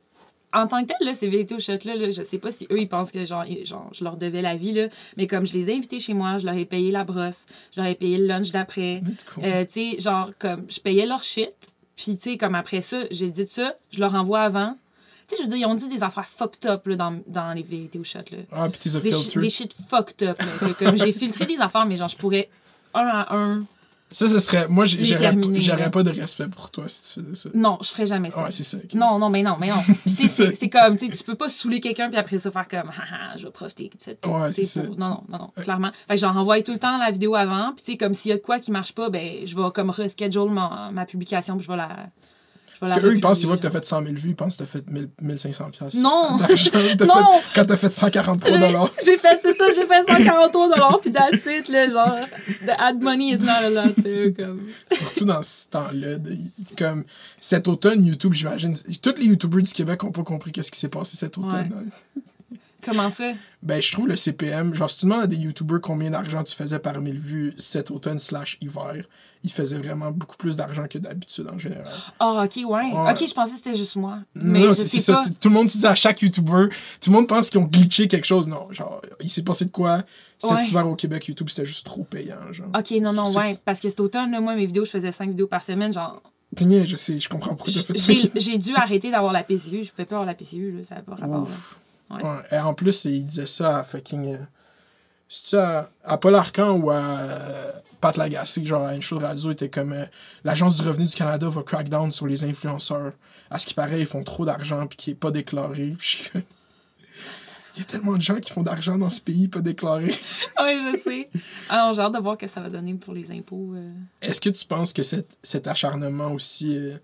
en 0.53 0.67
tant 0.67 0.83
que 0.83 0.87
tel, 0.89 0.97
là, 1.07 1.15
ces 1.15 1.29
veto 1.29 1.59
shots-là, 1.61 1.95
là, 1.95 2.11
je 2.11 2.23
sais 2.23 2.39
pas 2.39 2.51
si 2.51 2.67
eux, 2.73 2.79
ils 2.81 2.89
pensent 2.89 3.13
que, 3.13 3.25
genre, 3.25 3.45
ils- 3.47 3.65
genre, 3.65 3.89
je 3.93 4.03
leur 4.05 4.17
devais 4.17 4.43
la 4.43 4.57
vie, 4.57 4.73
là. 4.73 4.89
Mais 5.17 5.27
comme 5.29 5.47
je 5.47 5.53
les 5.53 5.71
ai 5.71 5.75
invités 5.77 5.99
chez 6.01 6.13
moi, 6.13 6.39
je 6.39 6.45
leur 6.47 6.55
ai 6.57 6.65
payé 6.65 6.91
la 6.91 7.05
brosse, 7.05 7.47
je 7.75 7.81
leur 7.81 7.89
ai 7.89 7.95
payé 7.95 8.19
le 8.19 8.27
lunch 8.27 8.51
d'après. 8.51 9.01
Cool. 9.33 9.45
Euh, 9.45 9.65
tu 9.65 9.93
sais, 9.93 10.01
genre, 10.01 10.33
comme, 10.39 10.65
je 10.69 10.81
payais 10.81 11.07
leur 11.07 11.23
shit. 11.23 11.53
Puis, 11.97 12.17
tu 12.17 12.31
sais, 12.33 12.37
comme 12.37 12.55
après 12.57 12.81
ça, 12.81 12.97
j'ai 13.11 13.29
dit 13.29 13.47
ça, 13.47 13.75
je 13.93 14.01
leur 14.01 14.15
envoie 14.15 14.41
avant. 14.41 14.77
Tu 15.31 15.37
sais, 15.37 15.43
je 15.45 15.49
veux 15.49 15.57
dire, 15.57 15.67
ils 15.67 15.71
ont 15.71 15.75
dit 15.77 15.87
des 15.89 16.03
affaires 16.03 16.27
fucked 16.27 16.67
up, 16.69 16.87
là, 16.87 16.97
dans, 16.97 17.21
dans 17.29 17.53
les 17.53 17.63
VTO 17.63 18.03
shots, 18.05 18.19
là. 18.33 18.39
ah, 18.53 18.69
puis 18.69 18.81
t'es 18.91 18.99
Des, 19.01 19.11
shi- 19.13 19.39
des 19.39 19.49
shit 19.49 19.73
fucked 19.89 20.27
up, 20.29 20.39
là. 20.41 20.69
Que 20.69 20.85
comme 20.85 20.97
j'ai 20.99 21.13
filtré 21.13 21.47
des 21.47 21.59
affaires, 21.59 21.87
mais 21.87 21.97
genre, 21.97 22.09
je 22.09 22.17
pourrais 22.17 22.51
un 22.95 23.07
à 23.07 23.35
un. 23.35 23.63
Ça, 24.13 24.27
ce 24.27 24.41
serait. 24.41 24.67
Moi, 24.67 24.87
j'ai- 24.87 25.05
j'aurais 25.05 25.21
terminer, 25.21 25.61
j'aurais 25.61 25.83
là. 25.85 25.91
pas 25.91 26.03
de 26.03 26.11
respect 26.11 26.49
pour 26.49 26.69
toi 26.73 26.87
si 26.89 27.15
tu 27.15 27.21
faisais 27.21 27.35
ça. 27.37 27.49
Non, 27.55 27.79
je 27.81 27.91
ferais 27.91 28.07
jamais 28.07 28.33
ça. 28.33 28.43
Ouais, 28.43 28.51
c'est 28.51 28.65
ça. 28.65 28.77
ok. 28.79 28.95
Non, 28.95 29.21
non, 29.21 29.31
mais 29.31 29.45
non, 29.45 29.55
mais 29.61 29.69
non. 29.69 29.77
Puis 29.87 29.95
C'est 29.95 30.27
c'est 30.27 30.47
ça. 30.47 30.51
c'est 30.59 30.69
comme, 30.69 30.99
tu 30.99 31.07
sais, 31.09 31.17
tu 31.17 31.23
peux 31.23 31.37
pas 31.37 31.49
saouler 31.49 31.79
quelqu'un 31.79 32.09
puis 32.09 32.19
après 32.19 32.39
ça 32.39 32.51
faire 32.51 32.67
comme, 32.67 32.91
haha, 32.91 33.37
je 33.37 33.45
vais 33.45 33.53
profiter 33.53 33.89
que 33.89 33.97
tu 33.99 34.05
fais 34.07 34.19
Ouais, 34.27 34.49
tu 34.49 34.55
sais, 34.55 34.65
c'est 34.65 34.81
ça. 34.81 34.83
Non, 34.83 34.97
non, 34.99 35.23
non, 35.29 35.39
non, 35.39 35.51
clairement. 35.63 35.93
Fait 36.09 36.15
que 36.17 36.21
j'en 36.21 36.33
renvoie 36.33 36.61
tout 36.63 36.73
le 36.73 36.81
temps 36.81 36.99
la 36.99 37.13
vidéo 37.13 37.37
avant. 37.37 37.73
Puis 37.77 37.85
tu 37.85 37.93
sais, 37.93 37.97
comme 37.97 38.13
s'il 38.15 38.31
y 38.31 38.33
a 38.33 38.37
de 38.39 38.43
quoi 38.43 38.59
qui 38.59 38.73
marche 38.73 38.93
pas, 38.97 39.11
ben, 39.11 39.47
je 39.47 39.55
vais 39.57 39.71
comme 39.73 39.91
reschedule 39.91 40.51
ma, 40.51 40.91
ma 40.93 41.07
publication 41.07 41.57
puis 41.57 41.65
je 41.67 41.71
vais 41.71 41.77
la. 41.77 42.09
Parce 42.81 42.93
qu'eux, 43.01 43.15
ils 43.15 43.21
pensent 43.21 43.39
qu'ils 43.39 43.47
voient 43.47 43.57
que 43.59 43.63
t'as 43.63 43.71
fait 43.71 43.85
100 43.85 44.03
000 44.05 44.15
vues, 44.17 44.31
ils 44.31 44.35
pensent 44.37 44.57
que 44.57 44.63
t'as 44.65 44.69
fait 44.69 44.89
1000 44.91 45.09
1500 45.21 45.71
piastres 45.71 46.01
Non! 46.03 46.37
d'argent. 46.39 46.71
T'as 46.99 47.05
Non! 47.05 47.15
fait- 47.41 47.47
Quand 47.55 47.65
t'as 47.67 47.77
fait 47.77 47.95
143 47.95 48.51
J'ai- 48.51 49.05
J'ai 49.05 49.19
fait, 49.19 49.39
c'est 49.43 49.57
ça, 49.57 49.65
j'ai 49.75 49.87
fait 49.87 50.05
143 50.09 51.01
puis 51.01 51.13
that's 51.13 51.45
it, 51.47 51.69
là, 51.69 51.91
genre, 51.91 52.17
the 52.67 52.71
ad 52.79 53.01
money 53.03 53.35
is 53.35 53.39
not 53.39 53.51
a 53.65 53.71
lot, 53.71 53.95
comme. 54.37 54.69
Surtout 54.91 55.25
dans 55.27 55.43
ce 55.43 55.69
temps-là. 55.69 56.17
Comme 56.79 57.05
cet 57.41 57.69
automne, 57.69 58.05
YouTube, 58.05 58.33
j'imagine. 58.33 58.75
Tous 59.03 59.15
les 59.19 59.27
YouTubers 59.27 59.63
du 59.63 59.73
Québec 59.73 60.03
n'ont 60.03 60.13
pas 60.13 60.23
compris 60.25 60.51
qu'est-ce 60.53 60.71
qui 60.71 60.79
s'est 60.79 60.89
passé 60.89 61.17
cet 61.17 61.37
automne. 61.39 61.91
Comment 62.83 63.11
ça? 63.11 63.33
Ben, 63.63 63.81
je 63.83 63.93
trouve 63.93 64.09
le 64.09 64.17
CPM. 64.17 64.75
Genre, 64.75 64.89
si 64.89 65.01
tu 65.01 65.05
demandes 65.05 65.25
à 65.25 65.27
des 65.27 65.37
YouTubers 65.37 65.83
combien 65.83 66.11
d'argent 66.11 66.43
tu 66.43 66.57
faisais 66.57 66.79
par 66.79 66.99
1000 66.99 67.19
vues 67.19 67.55
cet 67.59 67.91
automne 67.91 68.19
slash 68.19 68.57
hiver, 68.63 69.05
il 69.43 69.51
faisait 69.53 69.79
vraiment 69.79 70.11
beaucoup 70.11 70.37
plus 70.37 70.57
d'argent 70.57 70.87
que 70.89 70.99
d'habitude 70.99 71.49
en 71.53 71.57
général. 71.59 71.87
Ah, 72.19 72.45
ok, 72.45 72.57
ouais. 72.69 72.91
Ok, 73.11 73.27
je 73.27 73.33
pensais 73.35 73.53
que 73.53 73.57
c'était 73.59 73.77
juste 73.77 73.97
moi. 73.97 74.19
Mais 74.35 74.61
non, 74.61 74.75
c'est 74.75 74.87
c'est 74.89 75.13
pas. 75.13 75.23
ça. 75.23 75.29
tu- 75.29 75.35
Tout 75.35 75.49
le 75.49 75.55
monde 75.55 75.71
se 75.71 75.79
dit 75.79 75.87
à 75.87 75.95
chaque 75.95 76.21
YouTuber, 76.23 76.69
tout 77.01 77.11
le 77.11 77.17
monde 77.17 77.27
pense 77.29 77.49
qu'ils 77.49 77.61
ont 77.61 77.65
glitché 77.65 78.07
quelque 78.09 78.27
chose. 78.27 78.49
Non, 78.49 78.71
genre, 78.71 79.01
il 79.21 79.31
s'est 79.31 79.43
passé 79.43 79.65
de 79.65 79.71
quoi 79.71 80.03
cet 80.39 80.51
Ouais. 80.53 80.65
hiver 80.67 80.89
au 80.89 80.95
Québec, 80.95 81.27
YouTube, 81.29 81.49
c'était 81.49 81.65
juste 81.67 81.85
trop 81.87 82.05
payant. 82.05 82.53
Genre. 82.53 82.69
Ok, 82.69 82.91
non, 82.93 83.11
C'est 83.11 83.17
non, 83.17 83.27
ça 83.27 83.41
ouais. 83.41 83.59
Parce 83.65 83.81
que 83.81 83.89
cet 83.89 84.01
automne, 84.01 84.31
là, 84.31 84.41
moi, 84.41 84.55
mes 84.55 84.67
vidéos, 84.67 84.85
je 84.85 84.91
faisais 84.91 85.13
5 85.13 85.29
vidéos 85.31 85.47
par 85.47 85.63
semaine. 85.63 85.93
Genre, 85.93 86.23
Tigné, 86.57 86.85
je 86.85 86.97
sais, 86.97 87.19
je 87.21 87.29
comprends 87.29 87.55
pourquoi 87.55 87.73
t'as 87.73 87.81
fait 87.83 87.97
ça. 87.97 88.13
j'ai 88.35 88.59
dû 88.59 88.75
arrêter 88.75 89.11
d'avoir 89.11 89.33
la 89.33 89.43
PCU. 89.45 89.85
Je 89.85 89.91
pouvais 89.91 90.05
pas 90.07 90.17
avoir 90.17 90.27
la 90.27 90.35
PCU, 90.35 90.73
là. 90.73 90.83
Ça 90.85 90.97
n'a 90.97 91.03
pas 91.03 91.15
rapport. 91.15 91.49
Ouais. 92.11 92.23
Ouais. 92.25 92.39
Et 92.53 92.59
en 92.59 92.75
plus, 92.75 93.05
il 93.05 93.25
disait 93.25 93.47
ça 93.47 93.79
à 93.79 93.83
fucking. 93.85 94.35
euh, 94.35 94.39
C'est-tu 95.29 95.57
à, 95.57 95.89
à 96.05 96.19
Paul 96.19 96.35
Arcan 96.35 96.73
ou 96.73 96.91
à 96.91 97.01
Pat 98.01 98.17
Lagacé, 98.17 98.65
genre 98.65 98.85
à 98.87 98.95
une 98.95 99.03
show 99.03 99.19
de 99.19 99.25
radio, 99.25 99.51
était 99.51 99.69
comme 99.69 99.93
euh, 99.93 100.05
l'Agence 100.45 100.77
du 100.77 100.83
revenu 100.87 101.05
du 101.07 101.15
Canada 101.15 101.49
va 101.49 101.63
crack 101.63 101.89
down 101.89 102.11
sur 102.11 102.27
les 102.27 102.45
influenceurs. 102.45 103.13
À 103.51 103.59
ce 103.59 103.67
qui 103.67 103.75
paraît, 103.75 104.01
ils 104.01 104.07
font 104.07 104.25
trop 104.25 104.45
d'argent 104.45 104.87
puis 104.87 104.97
qui 104.97 105.11
est 105.11 105.15
pas 105.15 105.31
déclaré. 105.31 105.95
Puis 105.99 106.31
je 106.35 106.39
Il 107.77 107.79
y 107.79 107.83
a 107.83 107.85
tellement 107.85 108.17
de 108.17 108.23
gens 108.23 108.37
qui 108.41 108.51
font 108.53 108.63
d'argent 108.63 108.97
dans 108.99 109.11
ce 109.11 109.21
pays 109.21 109.49
pas 109.49 109.61
déclaré. 109.61 110.13
Ouais, 110.61 110.79
je 110.93 110.99
sais. 111.03 111.31
Alors, 111.71 111.95
j'ai 111.95 112.01
hâte 112.03 112.13
de 112.13 112.19
voir 112.19 112.35
ce 112.39 112.45
que 112.45 112.51
ça 112.51 112.61
va 112.61 112.69
donner 112.69 112.95
pour 112.95 113.15
les 113.15 113.31
impôts. 113.33 113.73
euh. 113.75 113.93
Est-ce 114.21 114.41
que 114.41 114.51
tu 114.51 114.65
penses 114.67 114.93
que 114.93 115.03
cet, 115.03 115.27
cet 115.43 115.67
acharnement 115.69 116.33
aussi. 116.33 116.77
euh. 116.77 116.97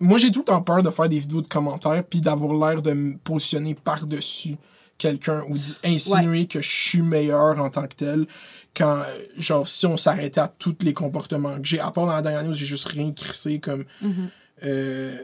Moi, 0.00 0.18
j'ai 0.18 0.30
tout 0.30 0.40
le 0.40 0.44
temps 0.44 0.60
peur 0.62 0.82
de 0.82 0.90
faire 0.90 1.08
des 1.08 1.18
vidéos 1.18 1.40
de 1.40 1.48
commentaires 1.48 2.04
puis 2.04 2.20
d'avoir 2.20 2.52
l'air 2.54 2.82
de 2.82 2.92
me 2.92 3.16
positionner 3.16 3.74
par-dessus 3.74 4.56
quelqu'un 4.98 5.42
ou 5.48 5.56
d'insinuer 5.82 6.46
que 6.46 6.60
je 6.60 6.70
suis 6.70 7.02
meilleur 7.02 7.58
en 7.60 7.70
tant 7.70 7.86
que 7.86 7.94
tel. 7.94 8.26
Quand, 8.74 9.02
genre, 9.36 9.68
si 9.68 9.84
on 9.86 9.96
s'arrêtait 9.98 10.40
à 10.40 10.48
tous 10.48 10.76
les 10.80 10.94
comportements 10.94 11.56
que 11.60 11.66
j'ai, 11.66 11.78
à 11.80 11.90
part 11.90 12.06
dans 12.06 12.12
la 12.12 12.22
dernière 12.22 12.40
année 12.40 12.48
où 12.48 12.54
j'ai 12.54 12.64
juste 12.66 12.86
rien 12.86 13.12
crissé 13.12 13.58
comme. 13.60 13.84
Mhm. 14.00 14.30
euh, 14.64 15.16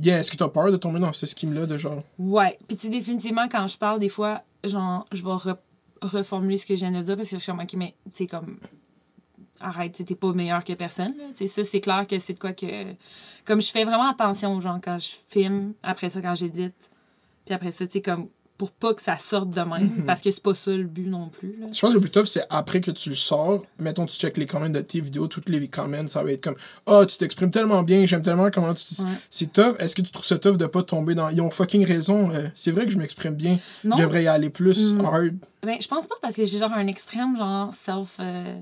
yeah, 0.00 0.18
est-ce 0.20 0.32
que 0.32 0.36
t'as 0.36 0.48
peur 0.48 0.72
de 0.72 0.76
tomber 0.78 1.00
dans 1.00 1.12
ce 1.12 1.26
scheme-là 1.26 1.66
de 1.66 1.76
genre? 1.76 2.02
Ouais. 2.18 2.58
Puis, 2.66 2.76
tu 2.78 2.84
sais, 2.84 2.88
définitivement, 2.88 3.46
quand 3.50 3.66
je 3.68 3.76
parle, 3.76 3.98
des 3.98 4.08
fois, 4.08 4.42
genre, 4.64 5.06
je 5.12 5.22
vais 5.22 5.30
re- 5.30 5.58
reformuler 6.00 6.56
ce 6.56 6.64
que 6.66 6.74
je 6.74 6.80
viens 6.80 6.92
de 6.98 7.02
dire 7.04 7.16
parce 7.16 7.28
que 7.28 7.36
je 7.36 7.42
suis 7.42 7.52
comme, 7.52 7.60
ok, 7.60 7.74
mais, 7.74 7.94
tu 8.06 8.10
sais, 8.14 8.26
comme. 8.26 8.58
Arrête, 9.60 10.02
t'es 10.04 10.14
pas 10.14 10.32
meilleur 10.32 10.64
que 10.64 10.72
personne. 10.72 11.14
là. 11.16 11.24
Tu 11.36 11.46
sais, 11.46 11.62
ça, 11.62 11.64
c'est 11.70 11.80
clair 11.80 12.06
que 12.06 12.18
c'est 12.18 12.32
de 12.34 12.38
quoi 12.38 12.52
que. 12.52 12.66
Comme 13.44 13.60
je 13.62 13.70
fais 13.70 13.84
vraiment 13.84 14.10
attention, 14.10 14.60
genre, 14.60 14.78
quand 14.82 14.98
je 14.98 15.10
filme, 15.28 15.74
après 15.82 16.08
ça, 16.10 16.20
quand 16.20 16.34
j'édite. 16.34 16.90
Puis 17.46 17.54
après 17.54 17.70
ça, 17.70 17.86
tu 17.86 17.92
sais, 17.92 18.02
comme. 18.02 18.28
Pour 18.56 18.70
pas 18.70 18.94
que 18.94 19.02
ça 19.02 19.18
sorte 19.18 19.50
de 19.50 19.60
même. 19.62 20.04
Parce 20.06 20.20
que 20.20 20.30
c'est 20.30 20.42
pas 20.42 20.54
ça 20.54 20.70
le 20.70 20.84
but 20.84 21.08
non 21.08 21.28
plus. 21.28 21.56
Là. 21.58 21.66
Je 21.72 21.80
pense 21.80 21.90
que 21.90 21.94
le 21.94 22.00
plus 22.00 22.10
tough, 22.10 22.26
c'est 22.26 22.44
après 22.50 22.80
que 22.80 22.92
tu 22.92 23.08
le 23.08 23.16
sors. 23.16 23.62
Mettons, 23.80 24.06
tu 24.06 24.16
check 24.16 24.36
les 24.36 24.46
comments 24.46 24.68
de 24.68 24.80
tes 24.80 25.00
vidéos, 25.00 25.26
toutes 25.26 25.48
les 25.48 25.66
comments, 25.66 26.06
ça 26.06 26.22
va 26.22 26.30
être 26.30 26.44
comme 26.44 26.54
Ah, 26.86 27.04
tu 27.04 27.18
t'exprimes 27.18 27.50
tellement 27.50 27.82
bien, 27.82 28.06
j'aime 28.06 28.22
tellement 28.22 28.50
comment 28.52 28.72
tu. 28.74 29.02
Ouais. 29.02 29.08
C'est 29.28 29.52
tough. 29.52 29.74
Est-ce 29.80 29.96
que 29.96 30.02
tu 30.02 30.12
trouves 30.12 30.24
ça 30.24 30.38
tough 30.38 30.56
de 30.56 30.66
pas 30.66 30.84
tomber 30.84 31.16
dans. 31.16 31.28
Ils 31.30 31.40
ont 31.40 31.50
fucking 31.50 31.84
raison. 31.84 32.30
euh, 32.30 32.46
c'est 32.54 32.70
vrai 32.70 32.84
que 32.84 32.92
je 32.92 32.96
m'exprime 32.98 33.34
bien. 33.34 33.58
Non. 33.82 33.96
Je 33.96 34.02
devrais 34.02 34.22
y 34.22 34.28
aller 34.28 34.50
plus 34.50 34.92
Mm. 34.94 35.04
hard. 35.04 35.34
Ben, 35.64 35.76
je 35.80 35.88
pense 35.88 36.06
pas 36.06 36.14
parce 36.22 36.36
que 36.36 36.44
j'ai 36.44 36.58
genre 36.58 36.72
un 36.72 36.86
extrême, 36.86 37.36
genre, 37.36 37.72
self. 37.74 38.18
euh, 38.20 38.54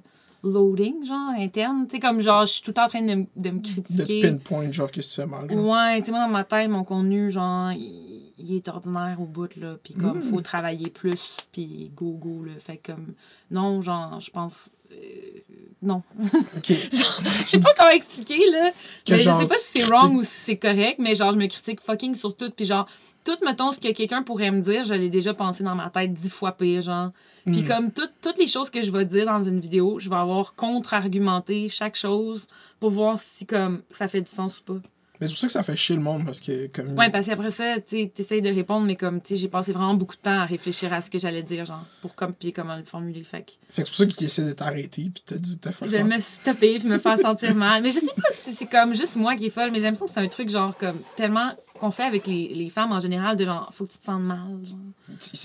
loading, 0.45 1.05
genre, 1.05 1.31
interne. 1.39 1.87
Tu 1.87 1.97
sais, 1.97 2.01
comme 2.01 2.21
genre, 2.21 2.45
je 2.47 2.53
suis 2.55 2.63
tout 2.63 2.71
le 2.71 2.75
temps 2.75 2.85
en 2.85 2.89
train 2.89 3.03
de, 3.03 3.27
de 3.37 3.51
me 3.51 3.59
De 3.61 3.63
critiquer. 3.69 4.23
pinpoint, 4.23 4.73
genre, 4.73 4.91
qu'est-ce 4.91 5.17
que 5.17 5.23
tu 5.23 5.29
fais 5.29 5.37
mal. 5.37 5.49
Genre. 5.51 5.65
Ouais, 5.67 6.01
tu 6.01 6.07
sais, 6.07 6.11
moi, 6.13 6.21
dans 6.25 6.29
ma 6.33 6.45
tête, 6.45 6.69
mon 6.69 6.83
contenu, 6.83 7.31
genre, 7.31 7.71
il, 7.73 8.22
il 8.39 8.55
est 8.57 8.69
ordinaire 8.69 9.17
au 9.21 9.25
bout, 9.27 9.55
là. 9.57 9.77
Puis 9.83 9.95
comme, 9.95 10.19
Mm. 10.19 10.23
faut 10.23 10.41
travailler 10.41 10.91
plus, 10.91 11.37
puis 11.53 11.91
go, 11.95 12.13
go, 12.13 12.45
là. 12.45 12.53
Fait 12.59 12.79
comme, 12.79 13.15
non, 13.51 13.81
genre, 13.81 14.21
je 14.21 14.31
pense. 14.31 14.71
euh, 14.93 15.41
non. 15.83 16.03
Ok. 16.57 16.69
Je 16.93 17.49
sais 17.49 17.59
pas 17.61 17.73
comment 17.77 17.89
expliquer, 17.91 18.51
là. 18.51 18.71
Mais 19.09 19.19
je 19.19 19.31
sais 19.31 19.47
pas 19.47 19.57
si 19.57 19.67
c'est 19.79 19.85
wrong 19.85 20.15
ou 20.17 20.23
si 20.23 20.31
c'est 20.31 20.57
correct, 20.59 20.97
mais 20.99 21.15
genre, 21.15 21.33
je 21.33 21.39
me 21.39 21.47
critique 21.47 21.81
fucking 21.81 22.15
sur 22.15 22.37
tout. 22.37 22.51
Puis 22.51 22.67
genre, 22.67 22.87
tout, 23.25 23.37
mettons, 23.45 23.73
ce 23.73 23.81
que 23.81 23.91
quelqu'un 23.93 24.23
pourrait 24.23 24.51
me 24.51 24.61
dire, 24.61 24.85
je 24.85 24.93
l'ai 24.95 25.09
déjà 25.09 25.33
pensé 25.33 25.65
dans 25.65 25.75
ma 25.75 25.89
tête 25.91 26.13
dix 26.13 26.29
fois 26.29 26.53
pire, 26.53 26.83
genre. 26.83 27.11
Puis 27.47 27.63
Mm. 27.63 27.67
comme 27.69 27.91
toutes 27.93 28.13
toutes 28.21 28.39
les 28.39 28.47
choses 28.47 28.69
que 28.71 28.83
je 28.83 28.91
vais 28.93 29.05
dire 29.07 29.27
dans 29.27 29.43
une 29.43 29.61
vidéo, 29.61 29.99
je 29.99 30.11
vais 30.11 30.17
avoir 30.17 30.55
contre-argumenté 30.55 31.69
chaque 31.69 31.97
chose 31.97 32.47
pour 32.79 32.91
voir 32.91 33.19
si, 33.19 33.47
comme, 33.47 33.83
ça 33.91 34.09
fait 34.09 34.21
du 34.21 34.31
sens 34.31 34.59
ou 34.61 34.65
pas. 34.75 34.81
Mais 35.23 35.29
c'est 35.29 35.35
pour 35.35 35.39
ça 35.39 35.47
que 35.47 35.53
ça 35.53 35.63
fait 35.63 35.77
chier 35.77 35.95
le 35.95 36.03
monde 36.03 36.25
parce 36.25 36.41
que 36.41 36.67
comme. 36.67 36.99
Ouais, 36.99 37.09
parce 37.09 37.29
qu'après 37.29 37.53
ça, 37.53 37.77
tu 37.81 38.11
essayes 38.19 38.43
de 38.43 38.53
répondre, 38.53 38.85
mais 38.85 38.97
comme, 38.97 39.21
tu 39.23 39.29
sais, 39.29 39.37
j'ai 39.37 39.47
passé 39.47 39.71
vraiment 39.71 39.95
beaucoup 39.95 40.17
de 40.17 40.21
temps 40.21 40.41
à 40.41 40.45
réfléchir 40.45 40.93
à 40.93 41.01
ce 41.01 41.11
que 41.11 41.17
j'allais 41.17 41.45
dire, 41.45 41.65
genre, 41.65 41.85
pour 42.01 42.17
comme, 42.17 42.35
puis 42.35 42.53
comment 42.53 42.75
le 42.75 42.83
formuler. 42.83 43.23
Fait 43.23 43.43
que 43.43 43.53
Fait 43.71 43.83
que 43.83 43.87
c'est 43.87 43.87
pour 43.87 43.95
ça 43.95 44.07
qu'ils 44.07 44.27
essaient 44.27 44.43
de 44.43 44.51
t'arrêter 44.51 45.11
puis 45.15 45.23
te 45.25 45.35
dit 45.35 45.59
de 45.63 45.69
faire 45.71 45.89
je 45.89 45.95
ça. 45.95 46.03
me 46.03 46.19
stopper 46.19 46.81
puis 46.81 46.89
me 46.89 46.99
faire 46.99 47.21
sentir 47.21 47.55
mal. 47.55 47.85
Mais 47.85 47.93
je 47.93 48.01
sais 48.01 48.07
pas 48.17 48.31
si 48.33 48.53
c'est 48.53 48.67
comme 48.67 48.97
juste 48.97 49.15
moi 49.15 49.37
qui 49.37 49.47
est 49.47 49.51
folle, 49.51 49.71
mais 49.71 49.79
j'ai 49.79 49.85
l'impression 49.85 50.07
que 50.07 50.13
c'est 50.13 50.19
un 50.19 50.27
truc, 50.27 50.49
genre, 50.49 50.77
comme, 50.77 50.99
tellement 51.15 51.53
qu'on 51.79 51.91
fait 51.91 52.05
avec 52.05 52.27
les, 52.27 52.49
les 52.55 52.69
femmes 52.71 52.93
en 52.93 53.01
général, 53.01 53.37
de 53.37 53.45
genre, 53.45 53.69
faut 53.73 53.85
que 53.87 53.93
tu 53.93 53.99
te 53.99 54.05
sentes 54.05 54.23
mal, 54.23 54.39
genre. 54.65 54.79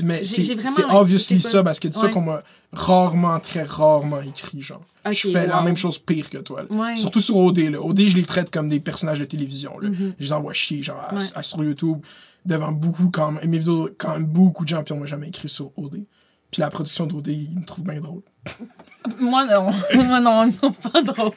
Mais 0.03 0.23
c'est 0.23 0.83
obviously 0.89 1.41
ça 1.41 1.63
parce 1.63 1.79
que 1.79 1.87
c'est 1.91 1.99
ça 1.99 2.05
Ouais. 2.05 2.11
qu'on 2.11 2.21
m'a 2.21 2.43
rarement, 2.73 3.39
très 3.39 3.63
rarement 3.63 4.21
écrit, 4.21 4.61
genre. 4.61 4.81
Je 5.09 5.29
fais 5.29 5.47
la 5.47 5.61
même 5.61 5.77
chose 5.77 5.97
pire 5.99 6.29
que 6.29 6.37
toi. 6.37 6.63
Ouais. 6.69 6.95
Surtout 6.97 7.21
sur 7.21 7.37
OD. 7.37 7.59
Là. 7.59 7.81
OD, 7.81 8.07
je 8.07 8.15
les 8.17 8.25
traite 8.25 8.51
comme 8.51 8.67
des 8.67 8.79
personnages 8.81 9.19
de 9.19 9.25
télévision. 9.25 9.79
Là. 9.79 9.89
Mhm. 9.89 10.13
Je 10.19 10.23
les 10.25 10.33
envoie 10.33 10.53
chier, 10.53 10.83
genre, 10.83 10.99
à- 10.99 11.15
Ouais. 11.15 11.21
à- 11.33 11.43
sur 11.43 11.63
YouTube, 11.63 11.99
devant 12.45 12.71
beaucoup, 12.73 13.09
quand 13.09 13.31
même. 13.31 13.49
Mes 13.49 13.57
vidéos, 13.57 13.89
quand 13.97 14.11
même, 14.13 14.25
beaucoup 14.25 14.63
de 14.63 14.69
gens, 14.69 14.83
puis 14.83 14.93
on 14.93 14.97
m'a 14.99 15.05
jamais 15.05 15.29
écrit 15.29 15.47
sur 15.49 15.71
OD. 15.77 16.03
Puis 16.51 16.61
la 16.61 16.69
production 16.69 17.05
d'OD, 17.07 17.27
ils 17.27 17.59
me 17.59 17.65
trouvent 17.65 17.83
bien 17.85 17.99
drôle. 17.99 18.21
Moi, 19.19 19.45
non. 19.45 19.71
Moi, 19.95 20.19
non, 20.19 20.45
non, 20.45 20.71
pas 20.71 21.01
drôle. 21.01 21.33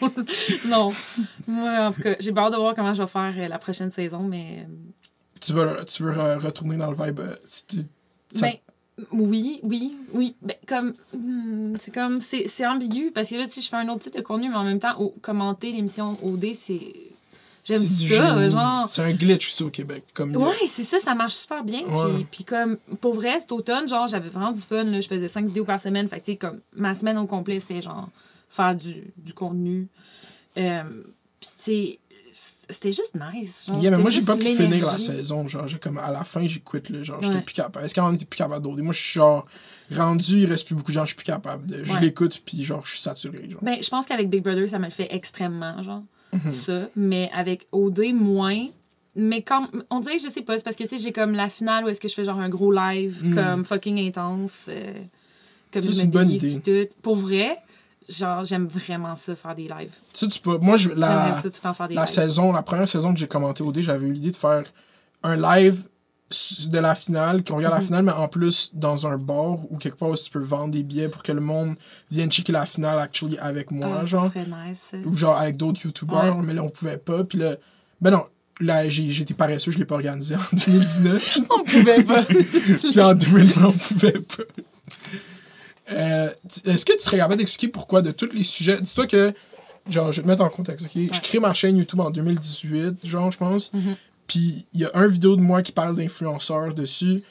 Non. 0.68 0.88
Moi, 1.46 1.70
en 1.86 1.92
tout 1.92 2.02
cas, 2.02 2.14
j'ai 2.20 2.32
peur 2.32 2.50
de 2.50 2.56
voir 2.56 2.74
comment 2.74 2.92
je 2.94 3.02
vais 3.02 3.08
faire 3.08 3.34
euh, 3.36 3.48
la 3.48 3.58
prochaine 3.58 3.90
saison, 3.90 4.22
mais. 4.22 4.66
euh, 4.68 4.72
Tu 5.40 5.52
veux, 5.52 5.84
tu 5.86 6.02
veux 6.04 6.12
retourner 6.38 6.76
dans 6.76 6.90
le 6.90 6.96
vibe. 6.96 7.20
euh, 7.20 7.34
ça- 7.46 7.66
Ben, 8.40 8.52
oui, 9.12 9.60
oui, 9.62 9.96
oui. 10.14 10.36
Ben, 10.42 10.56
comme. 10.66 10.94
hmm, 11.12 11.76
c'est 11.78 11.92
comme. 11.94 12.20
C'est 12.20 12.46
c'est 12.48 12.66
ambigu 12.66 13.10
parce 13.12 13.30
que 13.30 13.34
là, 13.36 13.46
tu 13.46 13.52
sais, 13.54 13.60
je 13.62 13.68
fais 13.68 13.76
un 13.76 13.88
autre 13.88 14.00
type 14.02 14.14
de 14.16 14.20
contenu, 14.20 14.48
mais 14.48 14.56
en 14.56 14.64
même 14.64 14.78
temps, 14.80 14.98
au- 15.00 15.14
commenter 15.22 15.72
l'émission 15.72 16.16
OD, 16.22 16.52
c'est. 16.54 17.09
J'aime 17.78 17.86
ça, 17.86 18.38
génie. 18.38 18.50
genre. 18.50 18.88
C'est 18.88 19.02
un 19.02 19.12
glitch 19.12 19.46
aussi 19.48 19.62
au 19.62 19.70
Québec. 19.70 20.04
Comme 20.14 20.36
Ouais, 20.36 20.54
c'est 20.66 20.82
ça, 20.82 20.98
ça 20.98 21.14
marche 21.14 21.34
super 21.34 21.64
bien. 21.64 21.82
Ouais. 21.86 22.26
Puis, 22.30 22.44
comme, 22.44 22.76
pour 23.00 23.14
vrai, 23.14 23.38
cet 23.40 23.52
automne, 23.52 23.88
genre, 23.88 24.06
j'avais 24.08 24.28
vraiment 24.28 24.52
du 24.52 24.60
fun. 24.60 24.84
Là. 24.84 25.00
Je 25.00 25.08
faisais 25.08 25.28
cinq 25.28 25.46
vidéos 25.46 25.64
par 25.64 25.80
semaine. 25.80 26.08
Fait 26.08 26.20
que, 26.20 26.24
tu 26.26 26.32
sais, 26.32 26.36
comme, 26.36 26.60
ma 26.74 26.94
semaine 26.94 27.16
au 27.18 27.26
complet, 27.26 27.60
c'était 27.60 27.82
genre 27.82 28.08
faire 28.48 28.74
du, 28.74 29.04
du 29.16 29.32
contenu. 29.32 29.88
Euh, 30.58 30.82
puis, 31.40 31.48
tu 31.56 31.62
sais, 31.62 31.98
c'était 32.32 32.92
juste 32.92 33.14
nice. 33.34 33.64
Genre, 33.66 33.80
Yeah, 33.82 33.90
mais 33.92 33.98
moi, 33.98 34.10
j'ai 34.10 34.22
pas 34.22 34.36
pu 34.36 34.54
finir 34.54 34.86
la 34.86 34.98
saison. 34.98 35.46
Genre, 35.48 35.66
j'ai 35.66 35.78
comme 35.78 35.98
à 35.98 36.10
la 36.12 36.22
fin, 36.24 36.46
j'ai 36.46 36.60
quitté. 36.60 37.02
Genre, 37.02 37.20
j'étais 37.20 37.34
Ouais. 37.36 37.40
plus 37.42 37.54
capable. 37.54 37.84
Est-ce 37.84 37.94
qu'on 37.94 38.12
était 38.14 38.24
plus 38.24 38.38
capable 38.38 38.62
d'OD? 38.64 38.80
Moi, 38.80 38.92
je 38.92 39.00
suis 39.00 39.12
genre 39.18 39.46
rendu, 39.96 40.42
il 40.42 40.46
reste 40.46 40.66
plus 40.66 40.76
beaucoup 40.76 40.92
de 40.92 40.94
gens, 40.94 41.02
je 41.04 41.08
suis 41.08 41.16
plus 41.16 41.24
capable. 41.24 41.66
de- 41.66 41.82
Je 41.82 41.92
Ouais. 41.92 42.00
l'écoute, 42.00 42.42
puis 42.44 42.62
genre, 42.62 42.84
je 42.86 42.92
suis 42.92 43.00
saturé. 43.00 43.48
Genre. 43.50 43.60
Ben, 43.62 43.82
je 43.82 43.88
pense 43.88 44.06
qu'avec 44.06 44.28
Big 44.30 44.42
Brother, 44.44 44.68
ça 44.68 44.78
me 44.78 44.84
le 44.84 44.90
fait 44.92 45.08
extrêmement, 45.10 45.82
genre, 45.82 46.02
Mhm. 46.32 46.50
ça. 46.50 46.88
Mais 46.96 47.30
avec 47.34 47.66
OD, 47.72 48.12
moins. 48.14 48.66
Mais 49.16 49.42
comme, 49.42 49.66
on 49.90 50.00
dirait 50.00 50.16
que 50.16 50.22
je 50.22 50.28
sais 50.28 50.42
pas, 50.42 50.56
c'est 50.56 50.62
parce 50.64 50.76
que, 50.76 50.84
tu 50.84 50.90
sais, 50.90 50.98
j'ai 50.98 51.12
comme 51.12 51.32
la 51.32 51.48
finale 51.48 51.84
où 51.84 51.88
est-ce 51.88 52.00
que 52.00 52.08
je 52.08 52.14
fais 52.14 52.24
genre 52.24 52.38
un 52.38 52.48
gros 52.48 52.70
live, 52.72 53.20
Mm. 53.24 53.34
comme 53.34 53.64
fucking 53.64 53.98
intense, 54.06 54.66
euh, 54.68 54.92
comme 55.72 55.82
Ça, 55.82 55.88
je 55.88 55.94
c'est 55.94 56.00
me 56.02 56.04
une 56.06 56.10
bonne 56.12 56.28
déguise 56.28 56.62
tout. 56.62 56.86
Pour 57.02 57.16
vrai, 57.16 57.56
genre, 58.08 58.44
j'aime 58.44 58.66
vraiment 58.68 59.16
ça, 59.16 59.34
faire 59.34 59.54
des 59.56 59.64
lives. 59.68 59.92
Tu 60.12 60.18
sais, 60.20 60.28
tu 60.28 60.40
peux. 60.40 60.58
Moi, 60.58 60.76
je, 60.76 60.90
la, 60.90 61.34
ça 61.34 61.40
tout 61.42 61.48
le 61.48 61.60
temps 61.60 61.74
faire 61.74 61.88
des 61.88 61.94
la 61.96 62.02
lives. 62.04 62.10
saison, 62.14 62.52
la 62.52 62.62
première 62.62 62.86
saison 62.88 63.12
que 63.12 63.18
j'ai 63.18 63.28
commenté 63.28 63.62
OD, 63.64 63.80
j'avais 63.80 64.06
eu 64.06 64.12
l'idée 64.12 64.30
de 64.30 64.36
faire 64.36 64.62
un 65.24 65.36
live 65.36 65.82
de 66.68 66.78
la 66.78 66.94
finale, 66.94 67.42
qu'on 67.42 67.56
regarde 67.56 67.74
la 67.74 67.80
Mhm. 67.80 67.86
finale, 67.86 68.02
mais 68.04 68.12
en 68.12 68.28
plus 68.28 68.70
dans 68.74 69.06
un 69.06 69.16
bar 69.18 69.58
ou 69.70 69.76
quelque 69.78 69.96
part 69.96 70.10
où 70.10 70.16
tu 70.16 70.30
peux 70.30 70.38
vendre 70.38 70.70
des 70.72 70.82
billets 70.84 71.08
pour 71.08 71.22
que 71.24 71.32
le 71.32 71.40
monde 71.40 71.74
vienne 72.10 72.30
checker 72.30 72.52
la 72.52 72.66
finale 72.66 72.98
actually 73.00 73.36
avec 73.38 73.70
moi, 73.72 73.98
Ah, 74.02 74.04
genre. 74.04 74.30
Ça 74.32 74.40
nice. 74.40 74.92
ou 75.04 75.16
genre 75.16 75.36
avec 75.36 75.56
d'autres 75.56 75.84
youtubeurs, 75.84 76.36
Ouais. 76.36 76.42
mais 76.44 76.54
là 76.54 76.62
on 76.62 76.68
pouvait 76.68 76.98
pas. 76.98 77.24
Puis 77.24 77.38
là, 77.38 77.56
ben 78.00 78.12
non, 78.12 78.24
là 78.60 78.88
j'étais 78.88 79.34
paresseux, 79.34 79.72
je 79.72 79.78
l'ai 79.78 79.84
pas 79.84 79.96
organisé 79.96 80.36
en 80.36 80.38
2019. 80.52 81.38
On 81.50 81.64
pouvait 81.64 82.04
pas. 82.04 82.22
puis 82.90 83.00
en 83.00 83.14
2020, 83.14 83.64
on 83.66 83.72
pouvait 83.72 84.12
pas. 84.20 84.42
Euh, 85.92 86.30
Est-ce 86.66 86.84
que 86.86 86.92
tu 86.92 87.00
serais 87.02 87.16
capable 87.16 87.38
d'expliquer 87.38 87.68
pourquoi 87.68 88.02
de 88.02 88.12
tous 88.12 88.30
les 88.32 88.44
sujets? 88.44 88.80
Dis-toi 88.80 89.06
que, 89.08 89.32
genre, 89.88 90.12
je 90.12 90.18
vais 90.20 90.22
te 90.22 90.28
mettre 90.28 90.44
en 90.44 90.48
contexte, 90.48 90.86
ok? 90.86 91.02
Je 91.12 91.20
crée 91.20 91.40
ma 91.40 91.52
chaîne 91.52 91.76
YouTube 91.76 91.98
en 92.00 92.10
2018, 92.10 93.04
genre, 93.04 93.30
je 93.32 93.38
pense. 93.38 93.72
Mhm. 93.72 93.96
Puis 94.30 94.64
il 94.72 94.80
y 94.80 94.84
a 94.84 94.92
un 94.94 95.08
vidéo 95.08 95.34
de 95.34 95.40
moi 95.40 95.60
qui 95.60 95.72
parle 95.72 95.96
d'influenceurs 95.96 96.72
dessus, 96.72 97.24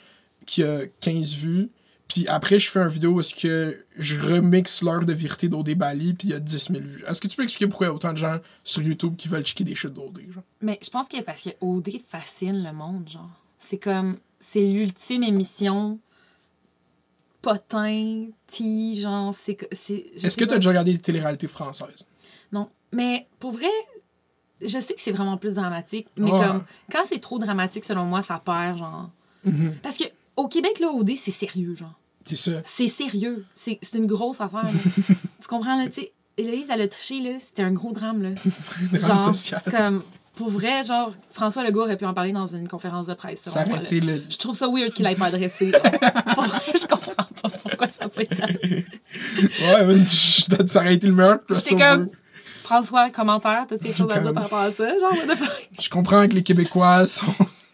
qui 0.46 0.64
a 0.66 0.86
15 1.00 1.36
vues. 1.36 1.70
Puis 2.10 2.28
après, 2.28 2.60
je 2.60 2.70
fais 2.70 2.82
une 2.82 2.90
vidéo 2.90 3.12
où 3.12 3.20
est-ce 3.22 3.34
que 3.34 3.86
je 3.98 4.20
remixe 4.20 4.82
l'heure 4.82 5.06
de 5.06 5.14
vérité 5.14 5.48
d'OD 5.48 5.76
Bali, 5.76 6.14
puis 6.14 6.28
il 6.28 6.32
y 6.32 6.34
a 6.34 6.40
10 6.42 6.72
000 6.74 6.84
vues. 6.84 7.06
Est-ce 7.08 7.22
que 7.22 7.28
tu 7.30 7.38
peux 7.38 7.44
expliquer 7.44 7.68
pourquoi 7.68 7.88
il 7.88 7.90
y 7.92 7.94
a 7.94 7.96
autant 7.96 8.12
de 8.12 8.18
gens 8.18 8.40
sur 8.66 8.82
YouTube 8.82 9.16
qui 9.16 9.30
veulent 9.30 9.46
checker 9.46 9.64
des 9.64 9.76
shit 9.76 9.94
d'OD, 9.94 10.20
genre? 10.30 10.44
Mais 10.60 10.78
je 10.84 10.90
pense 10.90 11.08
que 11.08 11.22
parce 11.22 11.40
que 11.40 11.52
OD 11.62 11.90
fascine 12.06 12.62
le 12.62 12.74
monde, 12.74 13.08
genre. 13.08 13.30
C'est 13.58 13.78
comme. 13.78 14.18
C'est 14.42 14.60
l'ultime 14.66 15.24
émission. 15.24 16.00
Potin, 17.42 18.28
tea, 18.48 19.00
genre. 19.02 19.34
C'est. 19.34 19.58
je 19.72 20.26
Est-ce 20.28 20.36
que 20.36 20.44
tu 20.44 20.50
pas. 20.50 20.56
as 20.56 20.58
déjà 20.58 20.70
regardé 20.72 20.92
les 20.92 21.00
téléréalités 21.00 21.48
françaises? 21.48 22.06
Non. 22.52 22.70
Mais 22.92 23.28
pour 23.40 23.52
vrai, 23.52 23.70
je 24.62 24.80
sais 24.80 24.94
que 24.94 25.02
c'est 25.02 25.12
vraiment 25.12 25.38
plus 25.38 25.56
dramatique, 25.56 26.08
mais 26.18 26.30
comme 26.30 26.64
quand 26.92 27.04
c'est 27.06 27.20
trop 27.20 27.40
dramatique, 27.40 27.86
selon 27.86 28.06
moi, 28.06 28.22
ça 28.22 28.42
perd, 28.44 28.78
genre. 28.78 29.10
Mhm. 29.46 29.76
Parce 29.82 29.98
que 29.98 30.04
au 30.36 30.48
Québec, 30.48 30.80
là, 30.80 30.92
OD, 30.94 31.12
c'est 31.16 31.32
sérieux, 31.32 31.76
genre. 31.76 31.98
C'est 32.24 32.36
ça. 32.36 32.52
C'est 32.64 32.88
sérieux. 32.88 33.46
C'est 33.56 33.80
c'est 33.82 33.98
une 33.98 34.06
grosse 34.08 34.42
affaire. 34.42 34.68
tu 35.42 35.48
comprends, 35.48 35.76
là, 35.78 35.88
tu 35.88 36.02
sais. 36.02 36.12
Héloïse, 36.38 36.68
elle 36.70 36.82
a 36.82 36.88
triché, 36.88 37.20
là. 37.20 37.38
C'était 37.40 37.64
un 37.64 37.72
gros 37.72 37.92
drame, 37.92 38.22
là. 38.24 38.30
Drame 38.94 39.08
Genre, 39.08 39.20
social. 39.20 39.62
comme, 39.70 40.04
pour 40.36 40.50
vrai, 40.50 40.84
genre, 40.84 41.14
François 41.32 41.64
Legault 41.66 41.82
aurait 41.82 41.98
pu 41.98 42.06
en 42.06 42.14
parler 42.14 42.32
dans 42.32 42.46
une 42.46 42.70
conférence 42.70 43.08
de 43.08 43.14
presse. 43.14 43.42
Ça 43.42 43.66
aurait 43.68 43.84
été 43.84 44.00
le. 44.00 44.24
Je 44.30 44.38
trouve 44.38 44.56
ça 44.56 44.68
weird 44.70 44.94
qu'il 44.94 45.06
ait 45.06 45.16
pas 45.16 45.26
adressé. 45.26 45.72
genre. 45.72 45.82
Pour 46.36 46.44
vrai, 46.46 46.60
je 46.82 46.88
comprends 46.88 47.14
pas 47.42 47.50
pourquoi 47.50 47.90
ça 47.90 48.08
peut 48.08 48.22
être. 48.22 48.40
Ouais, 48.40 49.86
mais 49.86 50.68
ça 50.68 50.80
aurait 50.82 50.94
été 50.96 51.08
le 51.08 51.16
J'étais 51.18 51.38
crossover. 51.46 51.82
comme, 51.82 52.10
François, 52.70 53.10
commentaire, 53.10 53.66
t'as 53.68 53.78
quelque 53.80 53.96
chose 53.96 54.12
à 54.12 54.20
dire 54.20 54.34
par 54.34 54.44
rapport 54.44 54.60
à 54.60 54.72
ça? 54.72 54.88
Genre? 55.00 55.14
Je 55.80 55.90
comprends 55.90 56.28
que 56.28 56.36
les 56.36 56.44
Québécois 56.44 57.08
sont, 57.08 57.26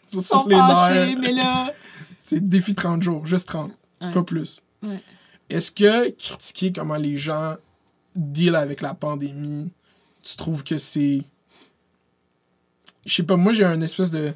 sont 0.07 0.21
sur 0.21 0.47
les 0.47 0.55
nerfs. 0.55 1.17
mais 1.19 1.31
là. 1.31 1.73
C'est 2.21 2.47
défi 2.47 2.73
30 2.73 3.03
jours, 3.03 3.25
juste 3.25 3.47
30, 3.49 3.71
Ouais. 4.01 4.11
pas 4.11 4.23
plus. 4.23 4.61
Ouais. 4.83 5.01
Est-ce 5.49 5.71
que 5.71 6.09
critiquer 6.11 6.71
comment 6.71 6.95
les 6.95 7.17
gens 7.17 7.55
deal 8.15 8.55
avec 8.55 8.81
la 8.81 8.93
pandémie, 8.93 9.71
tu 10.23 10.35
trouves 10.37 10.63
que 10.63 10.77
c'est. 10.77 11.21
Je 13.05 13.13
sais 13.13 13.23
pas, 13.23 13.35
moi 13.35 13.53
j'ai 13.53 13.63
un 13.65 13.81
espèce 13.81 14.09
de. 14.11 14.33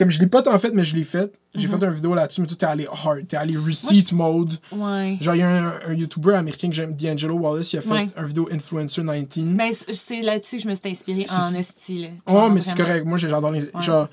Comme 0.00 0.10
je 0.10 0.18
l'ai 0.18 0.26
pas 0.26 0.40
tant 0.42 0.58
fait, 0.58 0.72
mais 0.72 0.82
je 0.84 0.96
l'ai 0.96 1.04
fait. 1.04 1.38
J'ai 1.54 1.68
Mhm. 1.68 1.78
fait 1.78 1.86
une 1.86 1.92
vidéo 1.92 2.14
là-dessus, 2.14 2.40
mais 2.40 2.46
toi 2.46 2.56
t'es 2.58 2.64
allé 2.66 2.86
hard, 2.90 3.28
t'es 3.28 3.36
allé 3.36 3.56
receipt 3.56 4.12
mode. 4.12 4.54
Ouais. 4.72 5.18
Genre, 5.20 5.34
il 5.34 5.38
y 5.38 5.42
a 5.42 5.48
un, 5.66 5.72
un 5.88 5.92
YouTuber 5.94 6.34
américain 6.34 6.68
que 6.70 6.74
j'aime, 6.74 6.94
D'Angelo 6.96 7.34
Wallace, 7.34 7.72
il 7.74 7.78
a 7.78 7.82
fait 7.82 7.90
Ouais. 7.90 8.06
un 8.16 8.24
vidéo 8.24 8.48
Influencer 8.50 9.02
19. 9.02 9.56
Ben, 9.56 9.72
c'est- 9.72 10.22
là-dessus 10.22 10.56
que 10.56 10.62
je 10.62 10.68
me 10.68 10.74
suis 10.74 10.88
inspirée 10.90 11.26
en 11.30 11.54
esti, 11.54 11.98
là. 12.00 12.08
Oh, 12.26 12.48
mais 12.48 12.62
c'est 12.62 12.74
correct. 12.76 13.04
Moi, 13.04 13.18
j'ai- 13.18 13.28
j'adore 13.28 13.50
les. 13.52 13.68
Genre, 13.80 14.08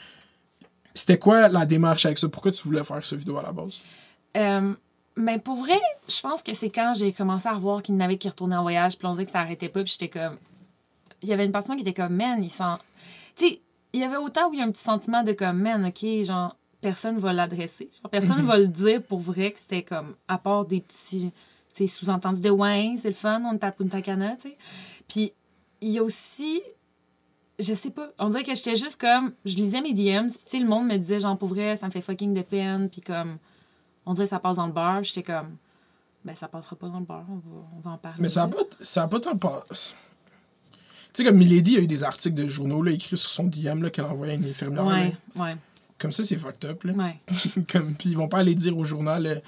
c'était 0.94 1.18
quoi 1.18 1.48
la 1.48 1.66
démarche 1.66 2.06
avec 2.06 2.18
ça? 2.18 2.28
Pourquoi 2.28 2.52
tu 2.52 2.62
voulais 2.64 2.84
faire 2.84 3.06
cette 3.06 3.20
vidéo 3.20 3.38
à 3.38 3.44
la 3.44 3.52
base? 3.52 3.76
Euh, 4.36 4.74
mais 5.16 5.40
pour 5.40 5.56
vrai, 5.56 5.80
je 6.10 6.20
pense 6.22 6.42
que 6.44 6.54
c'est 6.54 6.70
quand 6.70 6.94
j'ai 6.98 7.14
commencé 7.14 7.48
à 7.48 7.54
revoir 7.54 7.82
qu'il 7.82 7.96
n'avait 7.96 8.18
qui 8.18 8.28
retourner 8.28 8.56
en 8.56 8.62
voyage, 8.64 8.98
puis 8.98 9.08
on 9.08 9.12
disait 9.12 9.26
que 9.26 9.32
ça 9.32 9.40
arrêtait 9.40 9.70
pas, 9.70 9.84
puis 9.84 9.94
j'étais 9.98 10.10
comme. 10.20 10.38
Il 11.22 11.30
y 11.30 11.34
avait 11.34 11.46
une 11.46 11.52
partie 11.52 11.70
de 11.70 11.74
moi 11.76 11.82
qui 11.84 11.90
était 11.90 12.00
comme, 12.00 12.14
man, 12.16 12.44
il 12.44 12.50
sent. 12.50 12.64
Tu 13.36 13.48
sais, 13.48 13.62
il 13.94 14.02
y 14.02 14.04
avait 14.04 14.18
autant 14.18 14.50
où 14.50 14.54
il 14.54 14.60
y 14.60 14.62
a 14.62 14.66
un 14.66 14.72
petit 14.72 14.84
sentiment 14.84 15.24
de 15.24 15.32
comme, 15.34 15.60
man, 15.60 15.86
ok, 15.86 16.24
genre, 16.24 16.58
personne 16.82 17.18
va 17.18 17.34
l'adresser. 17.34 17.90
Personne 18.12 18.44
va 18.44 18.58
le 18.58 18.68
dire 18.68 19.02
pour 19.02 19.20
vrai 19.20 19.52
que 19.52 19.60
c'était 19.60 19.84
comme, 19.84 20.16
à 20.28 20.38
part 20.38 20.66
des 20.66 20.82
petits, 20.82 21.32
sous-entendus 21.88 22.42
de 22.42 22.50
ouais, 22.50 22.96
c'est 23.00 23.10
le 23.10 23.14
fun, 23.14 23.42
on 23.46 23.54
est 23.54 23.64
à 23.64 23.72
Punta 23.72 24.02
Cana, 24.02 24.36
tu 24.36 24.50
sais. 24.50 24.58
Puis 25.08 25.34
il 25.82 25.90
y 25.90 26.00
a 26.00 26.04
aussi. 26.04 26.62
Je 27.60 27.74
sais 27.74 27.90
pas. 27.90 28.10
On 28.20 28.30
dirait 28.30 28.44
que 28.44 28.54
j'étais 28.54 28.76
juste 28.76 29.00
comme. 29.00 29.34
Je 29.46 29.56
lisais 29.56 29.82
mes 29.82 29.94
DMs, 29.94 30.30
puis 30.30 30.44
tu 30.44 30.50
sais, 30.50 30.60
le 30.60 30.68
monde 30.68 30.88
me 30.88 30.98
disait, 30.98 31.20
genre, 31.20 31.38
pour 31.38 31.50
vrai, 31.50 31.76
ça 31.76 31.86
me 31.86 31.92
fait 31.92 32.02
fucking 32.02 32.34
de 32.34 32.42
peine, 32.42 32.90
puis 32.90 33.02
comme 33.02 33.38
on 34.06 34.14
dirait 34.14 34.26
que 34.26 34.30
ça 34.30 34.40
passe 34.40 34.56
dans 34.56 34.68
le 34.68 34.74
beurre. 34.74 35.04
J'étais 35.04 35.24
comme, 35.24 35.58
ben 36.24 36.36
ça 36.36 36.48
passera 36.48 36.76
pas 36.76 36.88
dans 36.88 37.00
le 37.00 37.06
beurre, 37.06 37.26
on 37.30 37.36
va, 37.36 37.68
on 37.76 37.80
va 37.80 37.92
en 37.92 37.98
parler. 37.98 38.22
Mais 38.22 38.30
ça 38.30 38.44
a 38.44 38.48
pas, 38.48 38.64
ça 38.82 39.04
a 39.04 39.08
pas 39.08 39.20
tant 39.20 39.38
pas. 39.38 39.66
Tu 41.18 41.24
sais, 41.24 41.30
comme 41.30 41.38
Milady, 41.40 41.78
a 41.78 41.80
eu 41.80 41.88
des 41.88 42.04
articles 42.04 42.36
de 42.36 42.48
journaux 42.48 42.84
là, 42.84 42.92
écrits 42.92 43.18
sur 43.18 43.32
son 43.32 43.46
DM 43.46 43.90
qu'elle 43.90 44.06
envoyait 44.06 44.34
à 44.34 44.36
une 44.36 44.46
infirmière. 44.46 44.86
Ouais, 44.86 45.16
là. 45.36 45.44
ouais, 45.44 45.56
Comme 45.98 46.12
ça, 46.12 46.22
c'est 46.24 46.38
fucked 46.38 46.70
up. 46.70 46.84
Là. 46.84 46.94
ouais. 46.94 47.20
comme, 47.72 47.96
puis 47.96 48.10
ils 48.10 48.16
vont 48.18 48.28
pas 48.28 48.38
aller 48.38 48.54
dire 48.54 48.78
au 48.78 48.84
journal 48.84 49.26
euh, 49.26 49.40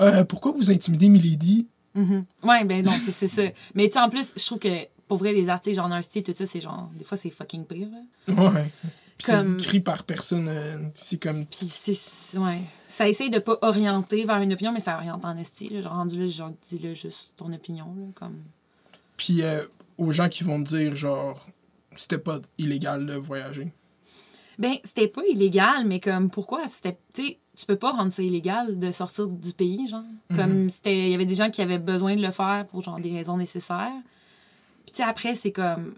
Euh, 0.00 0.24
Pourquoi 0.24 0.52
vous 0.52 0.70
intimidez 0.70 1.10
Milady? 1.10 1.66
Mhm. 1.94 2.24
Ouais, 2.44 2.64
ben 2.64 2.82
non, 2.82 2.92
c'est 3.12 3.28
ça. 3.28 3.42
Mais 3.74 3.88
tu 3.88 3.94
sais, 3.94 3.98
en 4.00 4.08
plus, 4.08 4.32
je 4.36 4.46
trouve 4.46 4.58
que 4.58 4.86
pour 5.06 5.18
vrai, 5.18 5.34
les 5.34 5.50
articles, 5.50 5.76
genre 5.76 5.88
Nasty, 5.88 6.22
tout 6.22 6.32
ça, 6.34 6.46
c'est 6.46 6.60
genre, 6.60 6.90
des 6.96 7.04
fois, 7.04 7.18
c'est 7.18 7.28
fucking 7.28 7.64
pire. 7.66 7.88
là. 8.28 8.34
Ouais. 8.50 8.70
Puis 9.18 9.26
Comme- 9.32 9.58
c'est 9.58 9.64
écrit 9.66 9.80
par 9.80 10.04
personne. 10.04 10.46
euh, 10.48 10.78
c'est 10.94 11.20
comme. 11.20 11.44
Puis 11.44 11.66
c'est. 11.68 12.38
Ouais. 12.38 12.60
Ça 12.86 13.06
essaye 13.06 13.28
de 13.28 13.38
pas 13.38 13.58
orienter 13.62 14.24
vers 14.24 14.40
une 14.40 14.52
opinion, 14.54 14.72
mais 14.72 14.80
ça 14.80 14.96
oriente 14.96 15.24
en 15.26 15.36
esti. 15.36 15.82
Genre, 15.82 15.92
rendu 15.92 16.20
là, 16.20 16.26
genre, 16.26 16.52
dis-le 16.70 16.94
juste 16.94 17.32
ton 17.36 17.52
opinion. 17.52 17.86
Là, 17.98 18.06
comme... 18.14 18.36
Puis 19.16 19.42
euh, 19.42 19.64
aux 19.98 20.12
gens 20.12 20.28
qui 20.28 20.44
vont 20.44 20.62
te 20.62 20.68
dire, 20.68 20.96
genre, 20.96 21.44
c'était 21.96 22.18
pas 22.18 22.38
illégal 22.56 23.06
de 23.06 23.14
voyager. 23.14 23.72
Ben, 24.58 24.74
c'était 24.82 25.08
pas 25.08 25.22
illégal, 25.30 25.84
mais 25.86 26.00
comme, 26.00 26.30
pourquoi? 26.30 26.66
C'était. 26.68 26.96
Tu 27.12 27.22
sais, 27.26 27.38
tu 27.56 27.66
peux 27.66 27.76
pas 27.76 27.92
rendre 27.92 28.10
ça 28.10 28.22
illégal 28.22 28.78
de 28.78 28.90
sortir 28.90 29.28
du 29.28 29.52
pays, 29.52 29.86
genre. 29.86 30.02
Comme, 30.34 30.68
c'était. 30.68 31.06
Il 31.06 31.10
y 31.10 31.14
avait 31.14 31.26
des 31.26 31.34
gens 31.34 31.50
qui 31.50 31.62
avaient 31.62 31.78
besoin 31.78 32.16
de 32.16 32.22
le 32.22 32.30
faire 32.30 32.66
pour, 32.68 32.82
genre, 32.82 32.98
des 32.98 33.12
raisons 33.12 33.36
nécessaires. 33.36 33.92
Puis, 34.84 34.92
tu 34.92 34.96
sais, 34.96 35.02
après, 35.04 35.34
c'est 35.34 35.52
comme. 35.52 35.94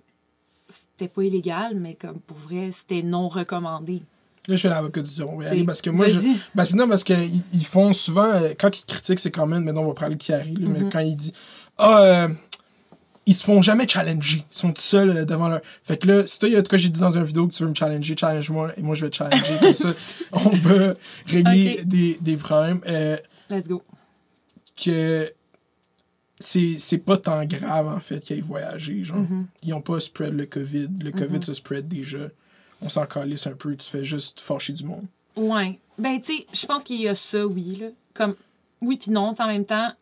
C'était 0.69 1.09
pas 1.09 1.23
illégal, 1.23 1.75
mais 1.81 1.95
comme, 1.95 2.21
pour 2.21 2.37
vrai, 2.37 2.71
c'était 2.71 3.03
non 3.03 3.29
recommandé. 3.29 4.03
Là, 4.47 4.57
je 4.57 4.61
fais 4.63 4.69
l'avocat 4.69 5.03
du 5.03 5.11
diable. 5.11 5.45
Aller 5.45 5.65
parce 5.65 5.83
que 5.83 5.91
moi, 5.91 6.07
je. 6.07 6.19
Ben, 6.55 6.65
c'est 6.65 6.77
non, 6.77 6.89
parce 6.89 7.05
qu'ils 7.05 7.43
ils 7.53 7.67
font 7.67 7.93
souvent, 7.93 8.27
euh, 8.27 8.51
quand 8.59 8.77
ils 8.79 8.85
critiquent, 8.85 9.19
c'est 9.19 9.31
quand 9.31 9.47
même, 9.47 9.65
maintenant 9.65 9.83
on 9.83 9.89
va 9.89 9.95
parler 9.95 10.17
de 10.17 10.33
là, 10.33 10.45
Mm-hmm. 10.45 10.69
mais 10.69 10.91
quand 10.91 11.01
il 11.01 11.17
dit 11.17 11.33
Ah, 11.77 12.03
euh, 12.03 12.29
ils 13.31 13.35
se 13.35 13.45
font 13.45 13.63
jamais 13.63 13.87
challenger. 13.87 14.39
Ils 14.39 14.59
sont 14.59 14.73
tout 14.73 14.83
seuls 14.83 15.11
euh, 15.11 15.25
devant 15.25 15.49
leur. 15.49 15.61
Fait 15.85 15.97
que 15.97 16.09
là, 16.09 16.27
si 16.27 16.37
toi, 16.41 16.49
il 16.49 16.53
y 16.53 16.57
a 16.57 16.63
de 16.63 16.67
quoi 16.67 16.79
j'ai 16.79 16.89
dit 16.89 16.99
dans 16.99 17.17
une 17.17 17.23
vidéo 17.23 17.47
que 17.47 17.55
tu 17.55 17.63
veux 17.63 17.69
me 17.69 17.77
challenger, 17.77 18.17
challenge-moi 18.17 18.73
et 18.77 18.83
moi 18.83 18.97
je 18.97 19.07
vais 19.07 19.11
te 19.11 19.15
challenger. 19.15 19.57
comme 19.61 19.73
ça, 19.73 19.95
on 20.33 20.49
va 20.49 20.95
régler 21.27 21.83
des, 21.85 22.19
des 22.21 22.37
problèmes. 22.37 22.81
Euh, 22.89 23.17
Let's 23.49 23.69
go. 23.69 23.85
que 24.85 25.33
c'est 26.41 26.99
pas 26.99 27.19
tant 27.19 27.45
grave, 27.45 27.87
en 27.87 28.01
fait, 28.01 28.19
qu'ils 28.19 28.39
aient 28.39 28.41
voyagé. 28.41 29.05
Genre. 29.05 29.19
Mm-hmm. 29.19 29.45
Ils 29.63 29.75
ont 29.75 29.81
pas 29.81 30.01
spread 30.01 30.35
le 30.35 30.47
COVID. 30.47 30.89
Le 31.01 31.13
COVID 31.13 31.45
se 31.45 31.53
spread 31.53 31.87
déjà. 31.87 32.27
On 32.83 32.89
s'en 32.89 33.07
calisse 33.07 33.47
un 33.47 33.53
peu. 33.53 33.77
Tu 33.77 33.89
fais 33.89 34.03
juste 34.03 34.41
fâcher 34.41 34.73
du 34.73 34.83
monde. 34.83 35.07
Ouais. 35.37 35.79
Ben, 35.99 36.21
tu 36.21 36.37
sais, 36.37 36.47
je 36.53 36.67
pense 36.67 36.83
qu'il 36.83 37.01
y 37.01 37.07
a 37.07 37.15
ça, 37.15 37.47
oui, 37.47 37.77
là. 37.81 37.87
Comme, 38.13 38.35
oui 38.81 38.97
puis 38.97 39.13
non, 39.13 39.33
en 39.39 39.47
même 39.47 39.67
temps, 39.67 39.93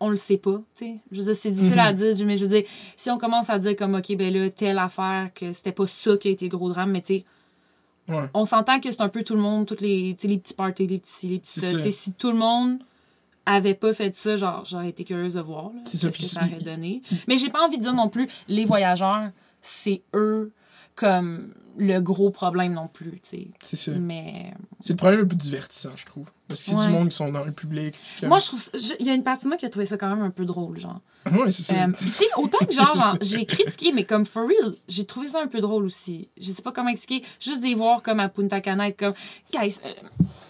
on 0.00 0.10
le 0.10 0.16
sait 0.16 0.36
pas, 0.36 0.56
tu 0.56 0.84
sais. 0.84 0.96
Je 1.10 1.18
veux 1.18 1.24
dire, 1.24 1.36
c'est 1.36 1.50
difficile 1.50 1.78
à 1.80 1.92
dire, 1.92 2.14
mais 2.26 2.36
je 2.36 2.44
veux 2.44 2.60
dire, 2.60 2.68
si 2.96 3.10
on 3.10 3.18
commence 3.18 3.48
à 3.50 3.58
dire 3.58 3.74
comme, 3.76 3.94
OK, 3.94 4.14
ben 4.16 4.32
là, 4.32 4.50
telle 4.50 4.78
affaire, 4.78 5.30
que 5.34 5.52
c'était 5.52 5.72
pas 5.72 5.86
ça 5.86 6.16
qui 6.16 6.28
a 6.28 6.30
été 6.32 6.48
le 6.48 6.56
gros 6.56 6.68
drame, 6.68 6.90
mais 6.90 7.00
tu 7.00 7.18
sais, 7.18 7.24
Ouais. 8.08 8.28
on 8.34 8.44
s'entend 8.44 8.78
que 8.78 8.88
c'est 8.92 9.00
un 9.00 9.08
peu 9.08 9.24
tout 9.24 9.34
le 9.34 9.40
monde, 9.40 9.66
toutes 9.66 9.80
les, 9.80 10.16
les 10.22 10.38
petits 10.38 10.54
parties, 10.54 10.86
les 10.86 10.98
petits, 10.98 11.26
les 11.26 11.38
petits 11.40 11.60
ça. 11.60 11.90
si 11.90 12.12
tout 12.12 12.30
le 12.30 12.36
monde 12.36 12.78
avait 13.44 13.74
pas 13.74 13.92
fait 13.92 14.14
ça, 14.14 14.36
genre, 14.36 14.64
j'aurais 14.64 14.90
été 14.90 15.02
curieuse 15.02 15.34
de 15.34 15.40
voir, 15.40 15.70
là, 15.74 15.80
puis 15.84 15.98
que 15.98 16.22
ça 16.22 16.40
aurait 16.44 16.62
donné. 16.62 17.02
Mais 17.26 17.36
j'ai 17.36 17.48
pas 17.48 17.64
envie 17.66 17.78
de 17.78 17.82
dire 17.82 17.94
non 17.94 18.08
plus, 18.08 18.28
les 18.46 18.64
voyageurs, 18.64 19.30
c'est 19.60 20.02
eux 20.14 20.52
comme 20.96 21.54
le 21.78 22.00
gros 22.00 22.30
problème 22.30 22.72
non 22.72 22.88
plus, 22.88 23.12
tu 23.12 23.18
sais. 23.22 23.48
C'est 23.62 23.76
ça. 23.76 23.92
Mais 24.00 24.52
C'est 24.80 24.94
le 24.94 24.96
problème 24.96 25.20
le 25.20 25.28
plus 25.28 25.36
divertissant, 25.36 25.90
je 25.94 26.06
trouve. 26.06 26.30
Parce 26.48 26.62
que 26.62 26.70
c'est 26.70 26.74
Ouais. 26.76 26.86
du 26.86 26.92
monde 26.92 27.08
qui 27.10 27.16
sont 27.16 27.30
dans 27.30 27.44
le 27.44 27.52
public. 27.52 27.94
comme- 28.18 28.30
Moi, 28.30 28.38
je 28.38 28.46
trouve. 28.46 28.64
Il 28.98 29.06
y 29.06 29.10
a 29.10 29.14
une 29.14 29.22
partie 29.24 29.44
de 29.44 29.48
moi 29.48 29.58
qui 29.58 29.66
a 29.66 29.68
trouvé 29.68 29.84
ça 29.84 29.98
quand 29.98 30.08
même 30.08 30.22
un 30.24 30.30
peu 30.30 30.46
drôle, 30.46 30.78
genre. 30.80 31.00
Ouais, 31.32 31.50
c'est 31.50 31.62
ça. 31.64 31.74
Euh, 31.84 31.92
tu 31.98 32.04
sais, 32.06 32.24
autant 32.38 32.64
que 32.64 32.72
genre, 32.72 32.94
genre, 32.94 33.18
j'ai 33.20 33.44
critiqué, 33.44 33.92
mais 33.92 34.04
comme 34.04 34.24
for 34.24 34.46
real, 34.48 34.76
j'ai 34.88 35.04
trouvé 35.04 35.28
ça 35.28 35.42
un 35.42 35.48
peu 35.48 35.60
drôle 35.60 35.84
aussi. 35.84 36.28
Je 36.40 36.50
sais 36.52 36.62
pas 36.62 36.72
comment 36.72 36.88
expliquer. 36.88 37.26
Juste 37.40 37.60
d'y 37.62 37.74
voir 37.74 38.00
comme 38.02 38.20
à 38.20 38.28
Punta 38.30 38.60
Cana, 38.62 38.88
être 38.88 38.98
comme. 38.98 39.12
Guys, 39.52 39.76
euh, 39.84 39.92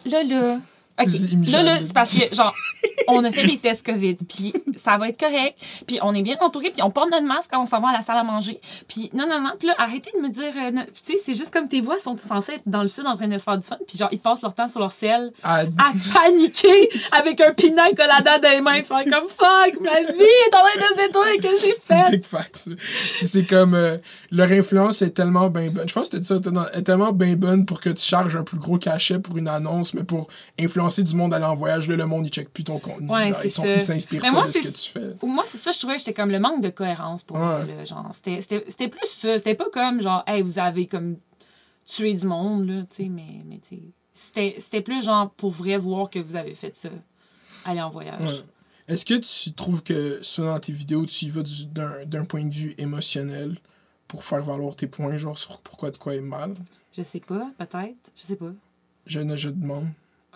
là, 0.08 0.22
là. 0.22 0.58
OK. 1.00 1.08
C'est 1.08 1.50
Là, 1.52 1.62
là, 1.62 1.78
c'est 1.84 1.92
parce 1.92 2.18
que, 2.18 2.34
genre, 2.34 2.54
on 3.08 3.22
a 3.24 3.30
fait 3.30 3.46
des 3.46 3.58
tests 3.58 3.84
COVID, 3.84 4.14
puis 4.28 4.52
ça 4.76 4.96
va 4.96 5.08
être 5.08 5.20
correct, 5.20 5.58
puis 5.86 5.98
on 6.02 6.14
est 6.14 6.22
bien 6.22 6.36
entouré, 6.40 6.70
puis 6.70 6.82
on 6.82 6.90
porte 6.90 7.10
notre 7.10 7.26
masque 7.26 7.50
quand 7.52 7.60
on 7.62 7.66
s'en 7.66 7.80
va 7.80 7.88
à 7.88 7.92
la 7.92 8.02
salle 8.02 8.16
à 8.18 8.24
manger. 8.24 8.58
Puis 8.88 9.10
non, 9.12 9.26
non, 9.28 9.40
non. 9.40 9.50
Puis 9.58 9.68
là, 9.68 9.74
arrêtez 9.78 10.10
de 10.16 10.20
me 10.22 10.28
dire. 10.30 10.52
euh, 10.56 10.70
tu 10.70 11.12
sais, 11.12 11.20
c'est 11.22 11.34
juste 11.34 11.52
comme 11.52 11.68
tes 11.68 11.80
voix 11.80 11.98
sont 11.98 12.16
censées 12.16 12.52
être 12.54 12.62
dans 12.66 12.82
le 12.82 12.88
sud 12.88 13.06
en 13.06 13.14
train 13.14 13.28
de 13.28 13.36
se 13.38 13.44
faire 13.44 13.58
du 13.58 13.66
fun, 13.66 13.76
puis 13.86 13.98
genre, 13.98 14.08
ils 14.12 14.18
passent 14.18 14.42
leur 14.42 14.54
temps 14.54 14.68
sur 14.68 14.80
leur 14.80 14.92
sel 14.92 15.32
À- 15.42 15.60
à 15.60 15.92
paniquer 16.14 16.88
avec 17.12 17.40
un 17.40 17.52
pina 17.52 17.90
colada 17.92 18.38
dans 18.38 18.50
les 18.50 18.60
mains, 18.60 18.82
faire 18.82 19.04
comme 19.04 19.28
fuck, 19.28 19.80
ma 19.80 20.00
vie 20.12 20.22
est 20.22 20.54
en 20.54 20.60
train 20.62 20.94
de 20.94 21.00
s'éteindre, 21.00 21.40
que 21.42 21.60
j'ai 21.60 21.76
fait? 21.84 22.10
Big 22.10 22.24
facts. 22.24 22.68
Puis 23.18 23.26
c'est 23.26 23.44
comme 23.44 23.74
euh, 23.74 23.98
leur 24.36 24.50
influence 24.52 25.02
est 25.02 25.10
tellement 25.10 25.48
bien 25.50 25.70
bonne. 25.70 25.88
Je 25.88 25.92
pense 25.94 26.08
que 26.08 26.16
tu 26.16 26.20
dit 26.20 26.26
ça, 26.26 26.36
est 26.74 26.82
tellement 26.82 27.12
bien 27.12 27.34
bonne 27.36 27.64
pour 27.66 27.80
que 27.80 27.90
tu 27.90 28.02
charges 28.04 28.36
un 28.36 28.42
plus 28.44 28.58
gros 28.58 28.78
cachet 28.78 29.18
pour 29.18 29.36
une 29.36 29.48
annonce, 29.48 29.94
mais 29.94 30.04
pour 30.04 30.28
influencer 30.58 31.02
du 31.02 31.14
monde 31.16 31.32
à 31.32 31.36
aller 31.36 31.44
en 31.46 31.54
voyage, 31.54 31.88
là, 31.88 31.96
le 31.96 32.06
monde 32.06 32.26
il 32.26 32.30
check 32.30 32.50
plus 32.52 32.64
ton 32.64 32.78
contenu. 32.78 33.08
Ouais, 33.10 33.28
Genre, 33.32 33.40
ils 33.44 33.80
s'inspirent 33.80 34.20
pas 34.22 34.30
moi, 34.30 34.44
de 34.46 34.50
ce 34.52 34.58
que 34.60 34.68
tu 34.68 34.90
fais. 34.90 35.26
Moi, 35.26 35.44
c'est 35.46 35.58
ça, 35.58 35.70
je 35.72 35.78
trouvais 35.78 35.94
que 35.94 36.00
j'étais 36.00 36.12
comme 36.14 36.30
le 36.30 36.38
manque 36.40 36.62
de 36.62 36.68
cohérence 36.70 37.22
pour 37.22 37.36
Ouais. 37.36 37.42
moi, 37.42 37.64
là, 37.64 37.84
genre. 37.84 38.10
C'était- 38.12 38.88
plus 38.88 39.08
ça. 39.18 39.38
C'était 39.38 39.54
pas 39.54 39.66
comme, 39.72 40.00
genre, 40.02 40.22
hey, 40.26 40.42
vous 40.42 40.58
avez 40.58 40.86
comme 40.86 41.16
tué 41.86 42.14
du 42.14 42.26
monde, 42.26 42.66
là, 42.68 42.82
tu 42.90 43.04
sais, 43.04 43.08
mais, 43.08 43.42
mais 43.46 43.58
tu 43.58 43.76
sais. 44.14 44.54
C'était 44.58 44.80
plus, 44.80 45.04
genre, 45.04 45.30
pour 45.30 45.50
vrai 45.50 45.76
voir 45.76 46.08
que 46.10 46.18
vous 46.18 46.36
avez 46.36 46.54
fait 46.54 46.74
ça. 46.74 46.88
Aller 47.64 47.82
en 47.82 47.90
voyage. 47.90 48.20
Ouais. 48.20 48.44
Est-ce 48.88 49.04
que 49.04 49.14
tu 49.14 49.52
trouves 49.52 49.82
que 49.82 50.20
souvent 50.22 50.52
dans 50.52 50.60
tes 50.60 50.72
vidéos, 50.72 51.04
tu 51.06 51.24
y 51.24 51.28
vas 51.30 51.42
du- 51.42 51.66
d'un 51.66 52.04
d'un 52.06 52.24
point 52.24 52.44
de 52.44 52.54
vue 52.54 52.74
émotionnel? 52.78 53.58
Pour 54.08 54.24
faire 54.24 54.42
valoir 54.42 54.76
tes 54.76 54.86
points, 54.86 55.16
genre 55.16 55.38
sur 55.38 55.58
pourquoi 55.60 55.90
de 55.90 55.96
quoi 55.96 56.14
est 56.14 56.20
mal? 56.20 56.54
Je 56.96 57.02
sais 57.02 57.20
pas, 57.20 57.50
peut-être. 57.58 58.10
Je 58.14 58.22
sais 58.22 58.36
pas. 58.36 58.52
Je 59.06 59.20
ne 59.20 59.36
je 59.36 59.48
demande. 59.50 59.86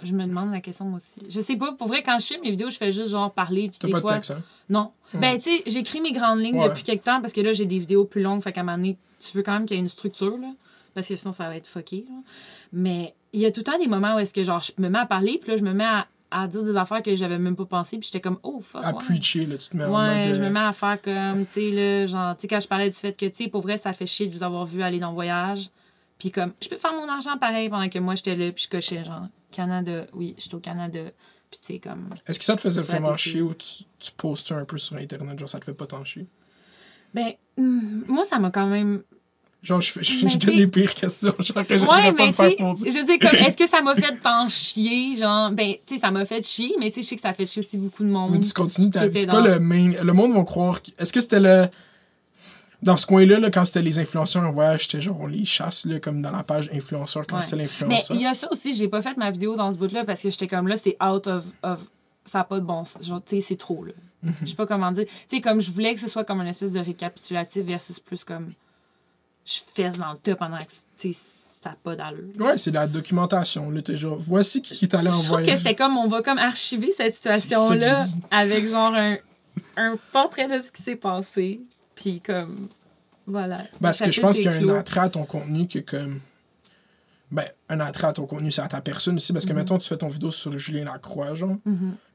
Je 0.02 0.14
me 0.14 0.24
demande 0.24 0.50
la 0.50 0.60
question, 0.60 0.86
moi 0.86 0.96
aussi. 0.96 1.20
Je 1.28 1.40
sais 1.40 1.56
pas, 1.56 1.72
pour 1.72 1.86
vrai, 1.88 2.02
quand 2.02 2.18
je 2.18 2.26
fais 2.26 2.38
mes 2.38 2.50
vidéos, 2.50 2.70
je 2.70 2.78
fais 2.78 2.90
juste 2.90 3.10
genre 3.10 3.32
parler. 3.32 3.68
Puis 3.70 3.86
des 3.86 3.92
pas 3.92 4.00
fois. 4.00 4.12
de 4.12 4.16
texte, 4.16 4.30
hein? 4.30 4.42
Non. 4.68 4.92
Ben, 5.12 5.36
tu 5.36 5.50
sais, 5.50 5.62
j'écris 5.66 6.00
mes 6.00 6.12
grandes 6.12 6.40
lignes 6.40 6.58
Ouais. 6.58 6.68
depuis 6.68 6.82
quelque 6.82 7.04
temps 7.04 7.20
parce 7.20 7.32
que 7.34 7.40
là, 7.42 7.52
j'ai 7.52 7.66
des 7.66 7.78
vidéos 7.78 8.04
plus 8.06 8.22
longues. 8.22 8.42
Fait 8.42 8.52
qu'à 8.52 8.62
un 8.62 8.64
moment 8.64 8.78
donné, 8.78 8.96
tu 9.18 9.36
veux 9.36 9.42
quand 9.42 9.52
même 9.52 9.66
qu'il 9.66 9.76
y 9.76 9.80
ait 9.80 9.82
une 9.82 9.88
structure, 9.90 10.38
là. 10.38 10.52
Parce 10.94 11.06
que 11.06 11.16
sinon, 11.16 11.32
ça 11.32 11.48
va 11.48 11.56
être 11.56 11.66
fucké, 11.66 12.06
là. 12.08 12.14
Mais 12.72 13.14
il 13.34 13.40
y 13.40 13.46
a 13.46 13.52
tout 13.52 13.60
le 13.60 13.64
temps 13.64 13.78
des 13.78 13.88
moments 13.88 14.16
où 14.16 14.18
est-ce 14.18 14.32
que, 14.32 14.42
genre, 14.42 14.62
je 14.62 14.72
me 14.78 14.88
mets 14.88 14.98
à 14.98 15.06
parler, 15.06 15.38
puis 15.38 15.50
là, 15.50 15.56
je 15.58 15.62
me 15.64 15.72
mets 15.74 15.84
à, 15.84 16.06
à 16.30 16.46
dire 16.46 16.62
des 16.62 16.76
affaires 16.76 17.02
que 17.02 17.14
j'avais 17.14 17.38
même 17.38 17.56
pas 17.56 17.66
pensé, 17.66 17.98
puis 17.98 18.06
j'étais 18.06 18.20
comme, 18.20 18.38
oh, 18.42 18.60
fuck. 18.60 18.84
À 18.84 18.92
ouais. 18.92 18.98
preacher, 18.98 19.46
là, 19.46 19.56
tu 19.58 19.68
te 19.68 19.76
mets 19.76 19.84
en 19.84 19.90
mode. 19.90 20.24
je 20.26 20.32
euh, 20.32 20.44
me 20.44 20.50
mets 20.50 20.60
à 20.60 20.72
faire 20.72 21.00
comme, 21.00 21.44
tu 21.44 21.50
sais, 21.50 21.70
là, 21.70 22.06
genre, 22.06 22.36
tu 22.36 22.42
sais, 22.42 22.48
quand 22.48 22.60
je 22.60 22.68
parlais 22.68 22.88
du 22.88 22.96
fait 22.96 23.12
que, 23.12 23.26
tu 23.26 23.44
sais, 23.44 23.48
pour 23.48 23.62
vrai, 23.62 23.76
ça 23.76 23.92
fait 23.92 24.06
chier 24.06 24.26
de 24.26 24.32
vous 24.32 24.42
avoir 24.42 24.64
vu 24.64 24.82
aller 24.82 24.98
dans 24.98 25.10
le 25.10 25.14
voyage. 25.14 25.70
Puis 26.18 26.30
comme, 26.30 26.52
je 26.62 26.68
peux 26.68 26.76
faire 26.76 26.92
mon 26.92 27.08
argent 27.08 27.38
pareil 27.38 27.68
pendant 27.68 27.88
que 27.88 27.98
moi, 27.98 28.14
j'étais 28.14 28.36
là, 28.36 28.52
puis 28.52 28.64
je 28.64 28.68
cochais, 28.68 29.04
genre, 29.04 29.26
Canada, 29.50 30.06
oui, 30.12 30.34
j'étais 30.38 30.54
au 30.54 30.60
Canada. 30.60 31.00
Puis, 31.50 31.60
tu 31.60 31.66
sais, 31.74 31.78
comme, 31.80 32.14
Est-ce 32.26 32.38
que 32.38 32.44
ça 32.44 32.56
te 32.56 32.60
faisait 32.60 32.82
vraiment 32.82 33.16
chier 33.16 33.42
ou 33.42 33.54
tu, 33.54 33.84
tu 33.98 34.12
postais 34.16 34.54
un 34.54 34.64
peu 34.64 34.78
sur 34.78 34.96
Internet, 34.96 35.38
genre 35.38 35.48
ça 35.48 35.58
te 35.58 35.64
fait 35.64 35.74
pas 35.74 35.86
tant 35.86 36.04
chier? 36.04 36.26
ben, 37.14 37.32
hum, 37.56 38.04
moi, 38.06 38.24
ça 38.24 38.38
m'a 38.38 38.50
quand 38.50 38.66
même. 38.66 39.02
Genre, 39.62 39.80
je, 39.82 39.92
fais- 39.92 40.02
je, 40.02 40.24
Mais 40.24 40.30
je 40.30 40.38
donne 40.38 40.54
les 40.54 40.66
pires 40.66 40.94
questions, 40.94 41.34
genre 41.38 41.66
que 41.66 41.74
Ouais, 41.74 41.86
pas 41.86 42.12
mais 42.12 42.26
me 42.28 42.32
faire 42.32 42.56
poser. 42.56 42.90
je 42.90 42.96
veux 42.98 43.04
dire, 43.04 43.18
comme, 43.20 43.38
est-ce 43.46 43.56
que 43.58 43.68
ça 43.68 43.82
m'a 43.82 43.94
fait 43.94 44.16
tant 44.22 44.48
chier? 44.48 45.16
Genre, 45.16 45.50
ben, 45.50 45.74
tu 45.86 45.94
sais, 45.96 46.00
ça 46.00 46.10
m'a 46.10 46.24
fait 46.24 46.42
chier, 46.46 46.74
mais 46.78 46.90
tu 46.90 46.94
sais, 46.96 47.02
je 47.02 47.06
sais 47.08 47.16
que 47.16 47.20
ça 47.22 47.34
fait 47.34 47.46
chier 47.46 47.60
aussi 47.62 47.76
beaucoup 47.76 48.02
de 48.02 48.08
monde. 48.08 48.30
Mais 48.32 48.40
tu 48.40 48.52
continues 48.54 48.88
ta 48.90 49.02
C'est 49.12 49.26
pas 49.26 49.42
le 49.42 49.58
main. 49.60 49.92
Le 50.02 50.12
monde 50.14 50.32
va 50.32 50.42
croire. 50.44 50.80
que- 50.80 50.90
Est-ce 50.98 51.12
que 51.12 51.20
c'était 51.20 51.40
le. 51.40 51.68
Dans 52.82 52.96
ce 52.96 53.06
coin-là, 53.06 53.38
là, 53.38 53.50
quand 53.50 53.66
c'était 53.66 53.82
les 53.82 53.98
influenceurs 53.98 54.42
en 54.42 54.50
voyage, 54.52 54.84
c'était 54.84 55.02
genre 55.02 55.18
on 55.20 55.26
les 55.26 55.44
chasse, 55.44 55.84
là, 55.84 56.00
comme 56.00 56.22
dans 56.22 56.30
la 56.30 56.42
page 56.42 56.70
influenceur, 56.72 57.26
quand 57.26 57.36
Ouais. 57.36 57.42
c'est 57.42 57.54
Mais 57.56 57.64
l'influenceur. 57.64 58.16
il 58.16 58.22
y 58.22 58.26
a 58.26 58.32
ça 58.32 58.48
aussi, 58.50 58.74
j'ai 58.74 58.88
pas 58.88 59.02
fait 59.02 59.14
ma 59.18 59.30
vidéo 59.30 59.54
dans 59.56 59.70
ce 59.70 59.76
bout-là 59.76 60.06
parce 60.06 60.22
que 60.22 60.30
j'étais 60.30 60.46
comme 60.46 60.66
là, 60.68 60.76
c'est 60.78 60.96
out 61.04 61.26
of. 61.26 61.44
of 61.62 61.80
ça 62.24 62.38
n'a 62.38 62.44
pas 62.44 62.60
de 62.60 62.64
bon 62.64 62.84
sens. 62.86 63.06
Genre, 63.06 63.20
tu 63.22 63.36
sais, 63.36 63.40
c'est 63.48 63.56
trop, 63.56 63.84
là. 63.84 63.92
Mhm. 64.22 64.32
Je 64.42 64.46
sais 64.46 64.54
pas 64.54 64.64
comment 64.66 64.90
dire. 64.92 65.04
Tu 65.04 65.12
sais, 65.36 65.40
comme 65.42 65.60
je 65.60 65.70
voulais 65.70 65.92
que 65.92 66.00
ce 66.00 66.08
soit 66.08 66.24
comme 66.24 66.40
une 66.40 66.46
espèce 66.46 66.72
de 66.72 66.80
récapitulatif 66.80 67.62
versus 67.64 68.00
plus 68.00 68.24
comme. 68.24 68.52
Je 69.50 69.58
fesse 69.74 69.98
dans 69.98 70.12
le 70.12 70.18
tas 70.18 70.36
pendant 70.36 70.58
que, 70.58 71.12
ça 71.60 71.70
n'a 71.70 71.76
pas 71.82 71.96
d'allure. 71.96 72.24
Ouais, 72.38 72.56
c'est 72.56 72.70
de 72.70 72.76
la 72.76 72.86
documentation. 72.86 73.70
Là, 73.70 73.80
genre, 73.88 74.16
voici 74.18 74.62
qui 74.62 74.84
est 74.84 74.94
allé 74.94 75.10
en 75.10 75.20
Je 75.20 75.26
trouve 75.26 75.42
que 75.42 75.56
c'était 75.56 75.74
comme, 75.74 75.96
on 75.98 76.06
va 76.06 76.22
comme 76.22 76.38
archiver 76.38 76.90
cette 76.96 77.14
situation-là 77.16 78.02
avec 78.30 78.66
genre 78.68 78.94
un, 78.94 79.16
un 79.76 79.96
portrait 80.12 80.48
de 80.48 80.62
ce 80.62 80.70
qui 80.70 80.82
s'est 80.82 80.96
passé. 80.96 81.60
Puis 81.96 82.20
comme, 82.20 82.68
voilà. 83.26 83.64
Parce 83.80 84.00
que 84.00 84.10
je 84.10 84.20
pense 84.20 84.36
qu'il 84.36 84.44
y 84.44 84.48
a 84.48 84.52
un 84.52 84.68
attrait 84.68 85.00
à 85.00 85.08
ton 85.08 85.24
contenu 85.24 85.66
que 85.66 85.80
comme. 85.80 86.20
Ben, 87.30 87.46
un 87.70 87.80
attrait 87.80 88.08
à 88.08 88.12
ton 88.12 88.26
contenu, 88.26 88.52
c'est 88.52 88.60
à 88.60 88.68
ta 88.68 88.80
personne 88.80 89.16
aussi. 89.16 89.32
Mhm. 89.32 89.36
Parce 89.36 89.46
que, 89.46 89.52
mettons, 89.54 89.78
tu 89.78 89.88
fais 89.88 89.96
ton 89.96 90.08
vidéo 90.08 90.30
sur 90.30 90.58
Julien 90.58 90.84
Lacroix, 90.84 91.34
genre. 91.34 91.56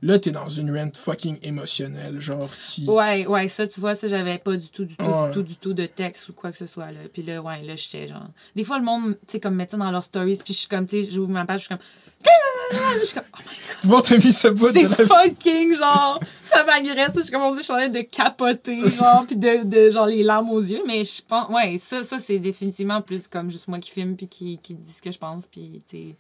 Là, 0.02 0.20
t'es 0.20 0.30
dans 0.32 0.50
une 0.50 0.78
rent 0.78 0.92
fucking 0.96 1.38
émotionnelle, 1.42 2.20
genre, 2.20 2.50
qui. 2.68 2.86
Ouais, 2.88 3.26
ouais, 3.26 3.48
ça, 3.48 3.66
tu 3.66 3.80
vois, 3.80 3.96
ça, 3.96 4.08
j'avais 4.08 4.38
pas 4.38 4.56
du 4.58 4.70
tout, 4.70 4.86
du 4.86 4.96
tout, 4.96 5.06
Ouais. 5.06 5.28
du 5.30 5.34
tout, 5.34 5.44
du 5.44 5.56
tout 5.56 5.74
de 5.74 5.86
texte 5.86 6.30
ou 6.30 6.34
quoi 6.34 6.52
que 6.52 6.58
ce 6.58 6.68
soit, 6.68 6.92
là. 6.92 7.00
Puis 7.12 7.24
là, 7.24 7.42
ouais, 7.42 7.64
là, 7.64 7.76
j'étais 7.76 8.08
genre... 8.08 8.28
Des 8.56 8.64
fois, 8.64 8.78
le 8.78 8.86
monde, 8.86 9.14
tu 9.22 9.34
sais, 9.34 9.40
comme, 9.40 9.56
met 9.56 9.68
ça 9.68 9.78
dans 9.78 9.90
leurs 9.90 10.04
stories, 10.04 10.40
puis 10.44 10.54
je 10.54 10.60
suis 10.60 10.68
comme, 10.68 10.86
tu 10.86 11.02
sais, 11.02 11.10
j'ouvre 11.10 11.32
ma 11.32 11.46
page, 11.46 11.62
je 11.62 11.66
suis 11.66 11.70
comme... 11.70 11.80
Je 13.00 13.06
suis 13.06 13.16
comme, 13.16 13.26
oh 13.36 13.42
my 13.48 13.56
Tu 13.82 13.88
vois, 13.88 14.02
t'as 14.02 14.18
mis 14.18 14.32
ce 14.32 14.48
bout 14.48 14.72
de 14.72 14.80
la 14.82 14.96
fucking, 14.96 15.74
genre, 15.76 16.20
ça 16.42 16.64
m'agresse. 16.64 17.14
Je 17.24 17.30
commence, 17.32 17.58
je 17.58 17.62
suis 17.62 17.72
en 17.72 17.76
train 17.78 17.90
de 17.90 18.02
capoter, 18.02 18.90
genre, 18.90 19.24
puis 19.28 19.36
de, 19.36 19.64
de, 19.64 19.92
genre, 19.92 20.08
les 20.08 20.24
larmes 20.24 20.50
aux 20.50 20.62
yeux. 20.62 20.82
Mais 20.88 21.04
je 21.04 21.22
pense, 21.22 21.48
ouais, 21.50 21.78
ça, 21.78 22.02
ça 22.02 22.18
c'est 22.18 22.40
définitivement 22.40 23.02
plus 23.02 23.28
comme 23.28 23.52
juste 23.52 23.68
moi 23.68 23.78
qui 23.78 23.92
filme, 23.92 24.16
puis 24.16 24.28
qui, 24.28 24.58
qui 24.64 24.74
dit 24.74 24.92
ce 24.94 25.02
que 25.02 25.12
je 25.12 25.20
pense, 25.20 25.45
puis, 25.52 25.82
tu 25.88 25.98
sais, 25.98 26.16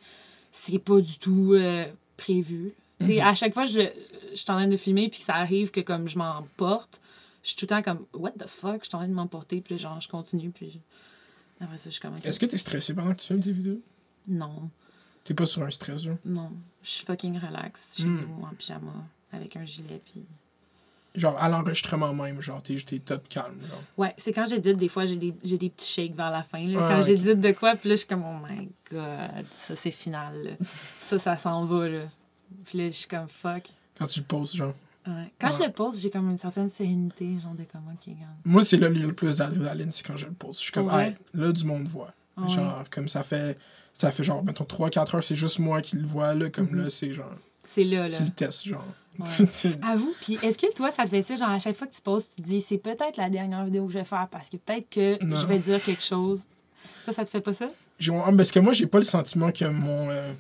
c'est 0.52 0.80
pas 0.80 1.00
du 1.02 1.18
tout 1.20 1.54
euh, 1.54 1.86
prévu. 2.18 2.74
Tu 3.00 3.08
sais, 3.08 3.22
à 3.22 3.34
chaque 3.36 3.54
fois, 3.54 3.66
je, 3.66 3.82
je 4.32 4.36
suis 4.36 4.52
en 4.52 4.56
train 4.56 4.68
de 4.68 4.78
filmer, 4.78 5.10
puis 5.10 5.20
ça 5.22 5.36
arrive 5.36 5.72
que, 5.72 5.82
comme, 5.82 6.08
je 6.08 6.18
m'emporte, 6.18 7.00
je 7.44 7.50
suis 7.50 7.58
tout 7.58 7.66
le 7.66 7.70
temps 7.70 7.82
comme, 7.84 8.06
what 8.14 8.32
the 8.32 8.48
fuck, 8.48 8.84
je 8.84 8.88
suis 8.88 8.96
en 8.96 9.00
train 9.00 9.08
de 9.08 9.14
m'emporter, 9.14 9.62
puis 9.62 9.78
genre, 9.78 10.00
je 10.00 10.08
continue, 10.08 10.52
puis 10.52 10.80
après 11.60 11.78
ça, 11.78 11.86
je 11.90 11.92
suis 11.92 12.02
comme, 12.02 12.16
ok. 12.16 12.26
Est-ce 12.26 12.40
que 12.40 12.46
t'es 12.46 12.58
stressé 12.58 12.94
pendant 12.94 13.12
que 13.14 13.22
tu 13.22 13.28
filmes 13.28 13.42
tes 13.42 13.52
vidéos? 13.52 13.82
non. 14.28 14.70
T'es 15.26 15.34
pas 15.34 15.48
sur 15.48 15.64
un 15.64 15.72
stress, 15.72 16.04
genre? 16.04 16.18
Non, 16.24 16.52
je 16.84 16.90
suis 16.92 17.04
fucking 17.06 17.40
relax 17.40 17.98
chez 17.98 18.04
Hmm. 18.06 18.28
nous 18.38 18.44
en 18.46 18.54
pyjama 18.54 18.94
avec 19.32 19.56
un 19.58 19.66
gilet 19.66 20.00
puis 20.06 20.24
Genre, 21.16 21.36
à 21.42 21.50
l'enregistrement 21.50 22.14
même, 22.14 22.42
genre, 22.42 22.62
t'es 22.62 22.76
top 23.00 23.28
calme, 23.30 23.56
genre. 23.68 23.82
Ouais, 23.98 24.14
c'est 24.18 24.34
quand 24.34 24.46
j'édite 24.46 24.78
des 24.78 24.90
fois 24.90 25.06
j'ai 25.06 25.16
des 25.16 25.34
j'ai 25.44 25.58
des 25.58 25.70
petits 25.70 25.90
shakes 25.92 26.16
vers 26.16 26.30
la 26.32 26.44
fin 26.44 26.60
là. 26.68 26.80
Ah, 26.84 26.90
quand 26.90 27.00
ok. 27.00 27.06
j'édite 27.08 27.40
de 27.40 27.52
quoi 27.54 27.76
puis 27.76 27.90
là 27.90 27.96
je 27.96 28.00
suis 28.00 28.08
comme 28.08 28.24
oh 28.24 28.46
my 28.48 28.70
god, 28.92 29.46
ça 29.54 29.76
c'est 29.76 29.92
final. 29.92 30.44
là. 30.44 30.52
ça 30.66 31.18
ça 31.20 31.38
s'en 31.38 31.66
va 31.66 31.88
là. 31.88 32.02
Puis 32.66 32.78
là 32.78 32.86
je 32.88 32.94
suis 32.94 33.08
comme 33.08 33.28
fuck. 33.28 33.64
Quand 33.98 34.08
tu 34.08 34.20
le 34.20 34.26
poses, 34.26 34.56
genre. 34.56 34.74
Ouais. 35.08 35.32
Quand 35.40 35.52
je 35.52 35.60
Ouais. 35.60 35.68
le 35.68 35.72
pose, 35.74 36.02
j'ai 36.02 36.10
comme 36.10 36.30
une 36.32 36.38
certaine 36.38 36.70
sérénité, 36.70 37.38
genre 37.42 37.54
de 37.54 37.64
comme 37.64 37.88
ok, 37.94 38.06
regarde. 38.08 38.36
Moi, 38.44 38.64
c'est 38.64 38.78
là 38.78 38.90
le 38.90 39.14
plus 39.14 39.38
d'adrénaline, 39.38 39.92
c'est 39.92 40.06
quand 40.06 40.18
je 40.18 40.26
le 40.26 40.34
pose. 40.34 40.58
Je 40.58 40.64
suis 40.64 40.72
comme, 40.72 40.88
vrai? 40.88 41.10
hey, 41.10 41.16
là, 41.40 41.52
du 41.52 41.64
monde 41.64 41.86
voit. 41.88 42.12
Genre, 42.48 42.84
comme 42.90 43.08
ça 43.08 43.22
fait. 43.24 43.58
Ça 43.94 44.12
fait 44.12 44.24
genre, 44.26 44.44
mettons, 44.44 44.66
3-4 44.66 45.16
heures, 45.16 45.24
c'est 45.24 45.36
juste 45.36 45.60
moi 45.60 45.82
qui 45.82 45.96
le 45.96 46.06
vois, 46.06 46.34
là. 46.34 46.50
Comme 46.50 46.76
là, 46.76 46.90
c'est 46.90 47.14
genre. 47.14 47.32
C'est 47.68 47.84
là 47.84 48.02
là. 48.04 48.08
C'est 48.08 48.24
le 48.24 48.30
test, 48.30 48.66
genre. 48.68 48.84
Ouais. 49.20 49.26
Avoue, 49.82 50.14
puis 50.22 50.34
est-ce 50.44 50.58
que 50.58 50.74
toi, 50.74 50.92
ça 50.92 51.04
te 51.04 51.10
fait 51.10 51.22
ça, 51.22 51.36
genre 51.38 51.50
à 51.50 51.60
chaque 51.60 51.76
fois 51.78 51.88
que 51.88 51.96
tu 51.96 52.02
poses, 52.02 52.30
tu 52.36 52.42
te 52.42 52.48
dis, 52.48 52.60
c'est 52.62 52.78
peut-être 52.78 53.16
la 53.18 53.30
dernière 53.30 53.64
vidéo 53.66 53.86
que 53.88 53.94
je 53.94 54.00
vais 54.00 54.06
faire 54.06 54.28
parce 54.30 54.50
que 54.50 54.58
peut-être 54.58 54.90
que 54.90 55.24
Non. 55.24 55.38
je 55.38 55.46
vais 55.46 55.58
dire 55.60 55.82
quelque 55.84 56.04
chose. 56.04 56.42
Ça, 57.04 57.12
ça 57.14 57.24
te 57.24 57.30
fait 57.30 57.42
pas 57.42 57.54
ça? 57.54 57.68
Ah, 58.10 58.32
Parce 58.36 58.52
que 58.52 58.60
moi, 58.60 58.74
j'ai 58.74 58.88
pas 58.88 58.98
le 59.00 59.06
sentiment 59.06 59.52
que 59.52 59.66
mon. 59.66 60.10
euh, 60.10 60.34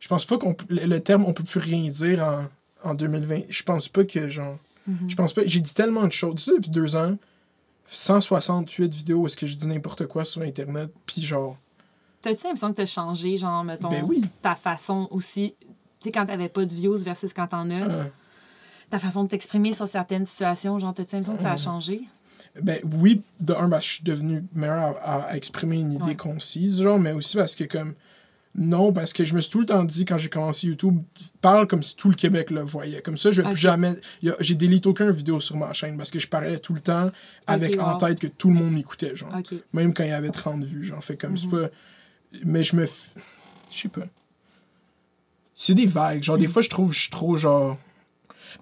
Je 0.00 0.08
pense 0.08 0.24
pas 0.24 0.38
qu'on. 0.38 0.56
Le, 0.70 0.98
terme 0.98 1.24
on 1.26 1.32
peut 1.34 1.44
plus 1.44 1.60
rien 1.60 1.88
dire 1.90 2.22
en, 2.82 2.90
en 2.90 2.94
2020. 2.94 3.42
Je 3.50 3.62
pense 3.62 3.88
pas 3.88 4.04
que, 4.04 4.28
genre. 4.28 4.56
Mhm. 4.86 5.10
Je 5.10 5.14
pense 5.14 5.32
pas. 5.34 5.42
J'ai 5.44 5.60
dit 5.60 5.74
tellement 5.74 6.06
de 6.06 6.12
choses. 6.12 6.36
Tu 6.36 6.42
sais, 6.50 6.56
depuis 6.56 6.70
deux 6.70 6.96
ans, 6.96 7.16
168 7.86 8.92
vidéos 8.94 9.18
où 9.20 9.26
est-ce 9.26 9.36
que 9.36 9.46
je 9.46 9.54
dis 9.54 9.68
n'importe 9.68 10.06
quoi 10.06 10.24
sur 10.24 10.42
Internet. 10.42 10.90
Puis 11.06 11.22
genre. 11.22 11.56
T'as-tu 12.22 12.44
l'impression 12.44 12.70
que 12.70 12.76
t'as 12.76 12.86
changé, 12.86 13.36
genre, 13.36 13.62
mettons, 13.64 13.90
Ben 13.90 14.02
oui. 14.08 14.22
ta 14.40 14.54
façon 14.54 15.06
aussi, 15.10 15.54
sais, 16.04 16.12
quand 16.12 16.26
t'avais 16.26 16.48
pas 16.48 16.64
de 16.64 16.72
views 16.74 16.96
versus 16.98 17.32
quand 17.34 17.48
t'en 17.48 17.68
as, 17.70 17.88
euh, 17.88 18.04
ta 18.90 18.98
façon 18.98 19.24
de 19.24 19.28
t'exprimer 19.28 19.72
sur 19.72 19.86
certaines 19.88 20.26
situations, 20.26 20.78
genre, 20.78 20.94
t'as-tu 20.94 21.16
l'impression 21.16 21.36
que 21.36 21.42
ça 21.42 21.48
a 21.48 21.52
Ouais. 21.52 21.56
changé? 21.58 22.02
Ben 22.62 22.78
oui, 22.98 23.20
de 23.40 23.52
un, 23.52 23.68
que 23.68 23.76
je 23.82 23.88
suis 23.94 24.04
devenu 24.04 24.44
meilleur 24.54 24.96
à, 25.02 25.22
à 25.30 25.36
exprimer 25.36 25.80
une 25.80 25.92
idée 25.94 26.04
Ouais. 26.04 26.14
concise, 26.16 26.80
genre, 26.80 26.98
mais 27.00 27.12
aussi 27.12 27.36
parce 27.36 27.54
que 27.56 27.64
comme. 27.64 27.94
Non, 28.56 28.92
parce 28.92 29.12
que 29.12 29.24
je 29.24 29.34
me 29.34 29.40
suis 29.40 29.50
tout 29.50 29.58
le 29.58 29.66
temps 29.66 29.82
dit 29.82 30.04
quand 30.04 30.16
j'ai 30.16 30.28
commencé 30.28 30.68
YouTube, 30.68 31.02
parle 31.40 31.66
comme 31.66 31.82
si 31.82 31.96
tout 31.96 32.08
le 32.08 32.14
Québec 32.14 32.52
le 32.52 32.60
voyait. 32.60 33.02
Comme 33.02 33.16
ça, 33.16 33.32
je 33.32 33.42
vais 33.42 33.48
plus 33.48 33.56
jamais. 33.56 33.94
J'ai 34.38 34.54
délité 34.54 34.88
aucun 34.88 35.10
vidéo 35.10 35.40
sur 35.40 35.56
ma 35.56 35.72
chaîne 35.72 35.96
parce 35.96 36.12
que 36.12 36.20
je 36.20 36.28
parlais 36.28 36.56
tout 36.60 36.72
le 36.72 36.78
temps 36.78 37.10
avec 37.48 37.80
en 37.80 37.94
wow. 37.94 37.98
tête 37.98 38.20
que 38.20 38.28
tout 38.28 38.46
le 38.50 38.54
monde 38.54 38.72
m'écoutait, 38.72 39.16
genre. 39.16 39.32
Même 39.72 39.92
quand 39.92 40.04
il 40.04 40.10
y 40.10 40.12
avait 40.12 40.28
30 40.30 40.62
vues, 40.62 40.84
genre. 40.84 41.02
Fait 41.02 41.16
comme 41.16 41.36
c'est 41.36 41.46
Mhm. 41.48 41.62
pas. 41.62 41.68
Mais 42.44 42.62
je 42.62 42.76
me. 42.76 42.84
f- 42.84 43.08
Je 43.72 43.76
sais 43.80 43.88
pas. 43.88 44.06
C'est 45.54 45.74
des 45.74 45.86
vagues. 45.86 46.22
Genre, 46.22 46.38
des 46.38 46.48
fois, 46.48 46.62
je 46.62 46.68
trouve 46.68 46.88
que 46.90 46.94
je 46.96 47.00
suis 47.02 47.10
trop, 47.10 47.36
genre. 47.36 47.76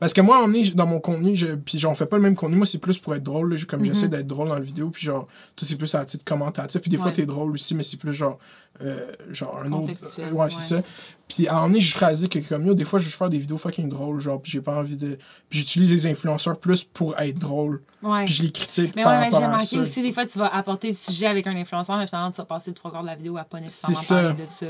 Parce 0.01 0.13
que 0.15 0.21
moi, 0.21 0.41
donné, 0.45 0.69
dans 0.71 0.87
mon 0.87 1.01
contenu, 1.01 1.37
je... 1.37 1.49
puis 1.55 1.79
j'en 1.79 1.95
fais 1.95 2.07
pas 2.07 2.17
le 2.17 2.23
même 2.23 2.35
contenu. 2.35 2.57
Moi, 2.57 2.67
c'est 2.67 2.79
plus 2.79 2.99
pour 2.99 3.15
être 3.15 3.23
drôle. 3.23 3.55
là. 3.55 3.61
Comme 3.69 3.85
j'essaie 3.85 4.09
d'être 4.09 4.27
drôle 4.27 4.49
dans 4.49 4.55
la 4.55 4.61
vidéo, 4.61 4.91
puis 4.91 5.05
genre, 5.05 5.29
tout 5.55 5.65
c'est 5.65 5.77
plus 5.77 5.95
à 5.95 6.05
titre 6.05 6.25
commentatif. 6.25 6.81
Puis 6.81 6.91
des 6.91 6.97
fois, 6.97 7.07
Ouais. 7.07 7.13
t'es 7.13 7.27
drôle 7.27 7.53
aussi, 7.53 7.75
mais 7.75 7.83
c'est 7.83 7.99
plus 7.99 8.13
genre. 8.13 8.39
euh, 8.81 9.13
genre 9.31 9.61
un 9.65 9.71
autre. 9.73 9.93
Euh, 10.19 10.31
ouais, 10.33 10.51
c'est 10.51 10.77
ouais. 10.77 10.83
ça. 10.83 10.89
Puis 11.35 11.49
à 11.49 11.53
un 11.53 11.55
moment 11.57 11.67
donné, 11.69 11.81
j'ai 11.81 11.99
réalisé 11.99 12.29
que 12.29 12.39
comme 12.49 12.67
yo, 12.67 12.75
des 12.75 12.85
fois, 12.85 12.99
je 12.99 13.05
veux 13.07 13.11
faire 13.11 13.31
des 13.31 13.39
vidéos 13.39 13.57
fucking 13.59 13.89
drôles, 13.89 14.21
genre, 14.21 14.41
puis 14.41 14.53
j'ai 14.53 14.61
pas 14.61 14.77
envie 14.77 14.97
de. 14.97 15.19
Puis 15.49 15.61
j'utilise 15.61 15.91
les 15.93 16.07
influenceurs 16.07 16.59
plus 16.59 16.85
pour 16.85 17.19
être 17.19 17.39
drôle. 17.39 17.83
Ouais. 18.03 18.25
Puis 18.25 18.35
je 18.35 18.43
les 18.43 18.51
critique 18.53 18.95
Mais 18.97 19.03
par 19.05 19.13
ouais, 19.13 19.21
mais 19.21 19.31
j'ai 19.31 19.45
remarqué 19.45 19.79
aussi, 19.79 20.03
des 20.03 20.13
fois, 20.13 20.27
tu 20.27 20.39
vas 20.39 20.49
apporter 20.55 20.89
le 20.89 20.95
sujet 20.95 21.27
avec 21.27 21.47
un 21.47 21.57
influenceur, 21.57 21.97
mais 21.99 22.07
finalement, 22.07 22.31
tu 22.31 22.37
vas 22.39 22.45
passer 22.45 22.71
le 22.71 22.75
trois 22.75 22.91
quarts 22.91 23.03
de 23.03 23.07
la 23.09 23.17
vidéo 23.17 23.37
à 23.37 23.45
pas 23.45 23.61
nécessairement 23.61 24.31
parler 24.31 24.47
de 24.47 24.51
ça. 24.53 24.67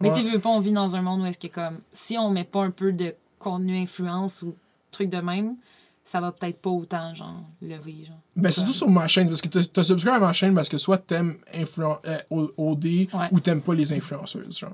Mais 0.00 0.12
tu 0.14 0.22
veux 0.22 0.38
pas, 0.38 0.48
on 0.50 0.60
vit 0.60 0.72
dans 0.72 0.94
un 0.96 1.02
monde 1.02 1.20
où 1.22 1.26
est-ce 1.26 1.38
que, 1.38 1.48
comme, 1.48 1.78
si 1.92 2.16
on 2.16 2.30
met 2.30 2.44
pas 2.44 2.62
un 2.62 2.70
peu 2.70 2.92
de 2.92 3.14
contenu 3.38 3.76
influence 3.80 4.42
ou 4.42 4.54
truc 4.90 5.08
de 5.10 5.18
même, 5.18 5.56
ça 6.04 6.20
va 6.22 6.32
peut-être 6.32 6.58
pas 6.62 6.70
autant, 6.70 7.14
genre, 7.14 7.42
lever, 7.60 8.04
genre. 8.06 8.16
Ben, 8.34 8.50
surtout 8.50 8.72
sur 8.72 8.88
ma 8.88 9.06
chaîne, 9.08 9.26
parce 9.26 9.42
que 9.42 9.48
t'as- 9.48 9.82
subscribe 9.82 10.14
à 10.14 10.18
ma 10.20 10.32
chaîne 10.32 10.54
parce 10.54 10.68
que 10.70 10.78
soit 10.78 10.96
t'aimes 10.98 11.36
influen- 11.54 11.98
euh, 12.06 12.46
OD 12.56 12.84
Ouais. 13.12 13.28
ou 13.30 13.40
t'aimes 13.40 13.60
pas 13.60 13.74
les 13.74 13.92
influenceuses, 13.92 14.56
genre. 14.58 14.72